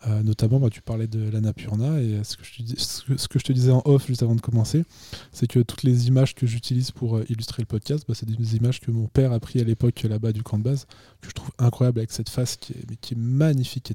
Euh, 0.06 0.22
notamment, 0.22 0.60
bah, 0.60 0.68
tu 0.70 0.82
parlais 0.82 1.06
de 1.06 1.30
l'Annapurna 1.30 2.00
et 2.00 2.22
ce 2.24 2.36
que, 2.36 3.38
je 3.38 3.44
te 3.44 3.52
disais 3.52 3.72
en 3.72 3.82
off 3.86 4.06
juste 4.06 4.22
avant 4.22 4.34
de 4.34 4.40
commencer, 4.40 4.84
c'est 5.32 5.46
que 5.46 5.60
toutes 5.60 5.82
les 5.82 6.08
images 6.08 6.34
que 6.34 6.46
j'utilise 6.46 6.90
pour 6.90 7.16
euh, 7.16 7.24
illustrer 7.28 7.62
le 7.62 7.66
podcast, 7.66 8.04
bah, 8.06 8.14
c'est 8.14 8.28
des 8.28 8.56
images 8.56 8.80
que 8.80 8.90
mon 8.90 9.06
père 9.08 9.32
a 9.32 9.40
pris 9.40 9.60
à 9.60 9.64
l'époque 9.64 10.02
là-bas 10.02 10.32
du 10.32 10.42
camp 10.42 10.58
de 10.58 10.64
base, 10.64 10.86
que 11.20 11.28
je 11.28 11.32
trouve 11.32 11.50
incroyable 11.58 11.98
avec 11.98 12.12
cette 12.12 12.28
face 12.28 12.56
qui 12.56 12.74
est, 12.74 12.96
qui 13.00 13.14
est 13.14 13.18
magnifique. 13.18 13.94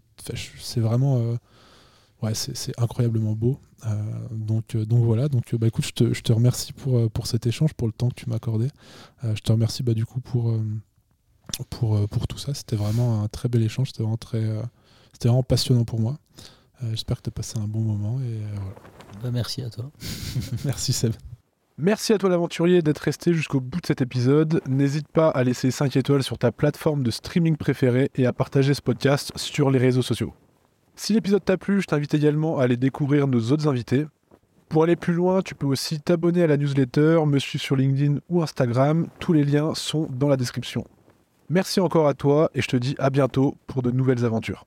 C'est 0.59 0.81
vraiment... 0.81 1.37
ouais, 2.21 2.33
c'est 2.33 2.77
incroyablement 2.79 3.33
beau. 3.33 3.59
Euh, 3.85 3.89
donc, 4.31 4.75
euh, 4.75 4.85
donc 4.85 5.03
voilà, 5.05 5.29
donc 5.29 5.53
euh, 5.53 5.57
bah, 5.57 5.67
écoute, 5.67 5.85
je 5.85 5.91
te, 5.91 6.13
je 6.13 6.21
te 6.21 6.31
remercie 6.33 6.73
pour, 6.73 6.97
euh, 6.97 7.09
pour 7.09 7.27
cet 7.27 7.47
échange, 7.47 7.73
pour 7.73 7.87
le 7.87 7.93
temps 7.93 8.09
que 8.09 8.15
tu 8.15 8.29
m'as 8.29 8.35
accordé. 8.35 8.67
Euh, 9.23 9.35
je 9.35 9.41
te 9.41 9.51
remercie 9.51 9.83
bah, 9.83 9.93
du 9.93 10.05
coup 10.05 10.19
pour, 10.19 10.49
euh, 10.51 10.61
pour, 11.69 11.95
euh, 11.95 12.07
pour 12.07 12.27
tout 12.27 12.37
ça. 12.37 12.53
C'était 12.53 12.75
vraiment 12.75 13.23
un 13.23 13.27
très 13.27 13.49
bel 13.49 13.63
échange, 13.63 13.87
c'était 13.87 14.03
vraiment, 14.03 14.17
très, 14.17 14.43
euh, 14.43 14.61
c'était 15.13 15.27
vraiment 15.29 15.43
passionnant 15.43 15.85
pour 15.85 15.99
moi. 15.99 16.19
Euh, 16.83 16.89
J'espère 16.91 17.17
que 17.17 17.23
tu 17.23 17.29
as 17.29 17.31
passé 17.31 17.57
un 17.59 17.67
bon 17.67 17.81
moment 17.81 18.19
et 18.19 18.25
euh, 18.25 18.47
voilà. 18.53 18.75
Bah, 19.23 19.31
merci 19.31 19.61
à 19.61 19.69
toi. 19.69 19.91
Merci 20.65 20.93
Seb. 20.93 21.13
Merci 21.77 22.11
à 22.11 22.17
toi 22.17 22.29
l'aventurier 22.29 22.81
d'être 22.81 22.99
resté 22.99 23.33
jusqu'au 23.33 23.61
bout 23.61 23.79
de 23.79 23.85
cet 23.85 24.01
épisode. 24.01 24.61
N'hésite 24.67 25.07
pas 25.07 25.29
à 25.29 25.43
laisser 25.45 25.71
5 25.71 25.95
étoiles 25.95 26.23
sur 26.23 26.37
ta 26.37 26.51
plateforme 26.51 27.03
de 27.03 27.11
streaming 27.11 27.55
préférée 27.55 28.11
et 28.15 28.25
à 28.25 28.33
partager 28.33 28.73
ce 28.73 28.81
podcast 28.81 29.31
sur 29.37 29.71
les 29.71 29.79
réseaux 29.79 30.01
sociaux. 30.01 30.33
Si 31.01 31.13
l'épisode 31.13 31.45
t'a 31.45 31.55
plu, 31.55 31.79
je 31.79 31.87
t'invite 31.87 32.13
également 32.13 32.59
à 32.59 32.63
aller 32.63 32.75
découvrir 32.75 33.25
nos 33.25 33.53
autres 33.53 33.69
invités. 33.69 34.05
Pour 34.67 34.83
aller 34.83 34.97
plus 34.97 35.13
loin, 35.13 35.41
tu 35.41 35.55
peux 35.55 35.65
aussi 35.65 36.01
t'abonner 36.01 36.43
à 36.43 36.47
la 36.47 36.57
newsletter, 36.57 37.21
me 37.25 37.39
suivre 37.39 37.63
sur 37.63 37.77
LinkedIn 37.77 38.17
ou 38.27 38.41
Instagram. 38.41 39.07
Tous 39.17 39.31
les 39.31 39.45
liens 39.45 39.73
sont 39.75 40.09
dans 40.11 40.27
la 40.27 40.35
description. 40.35 40.83
Merci 41.49 41.79
encore 41.79 42.09
à 42.09 42.15
toi 42.15 42.51
et 42.53 42.61
je 42.61 42.67
te 42.67 42.75
dis 42.75 42.95
à 42.99 43.09
bientôt 43.11 43.55
pour 43.65 43.81
de 43.81 43.91
nouvelles 43.91 44.25
aventures. 44.25 44.65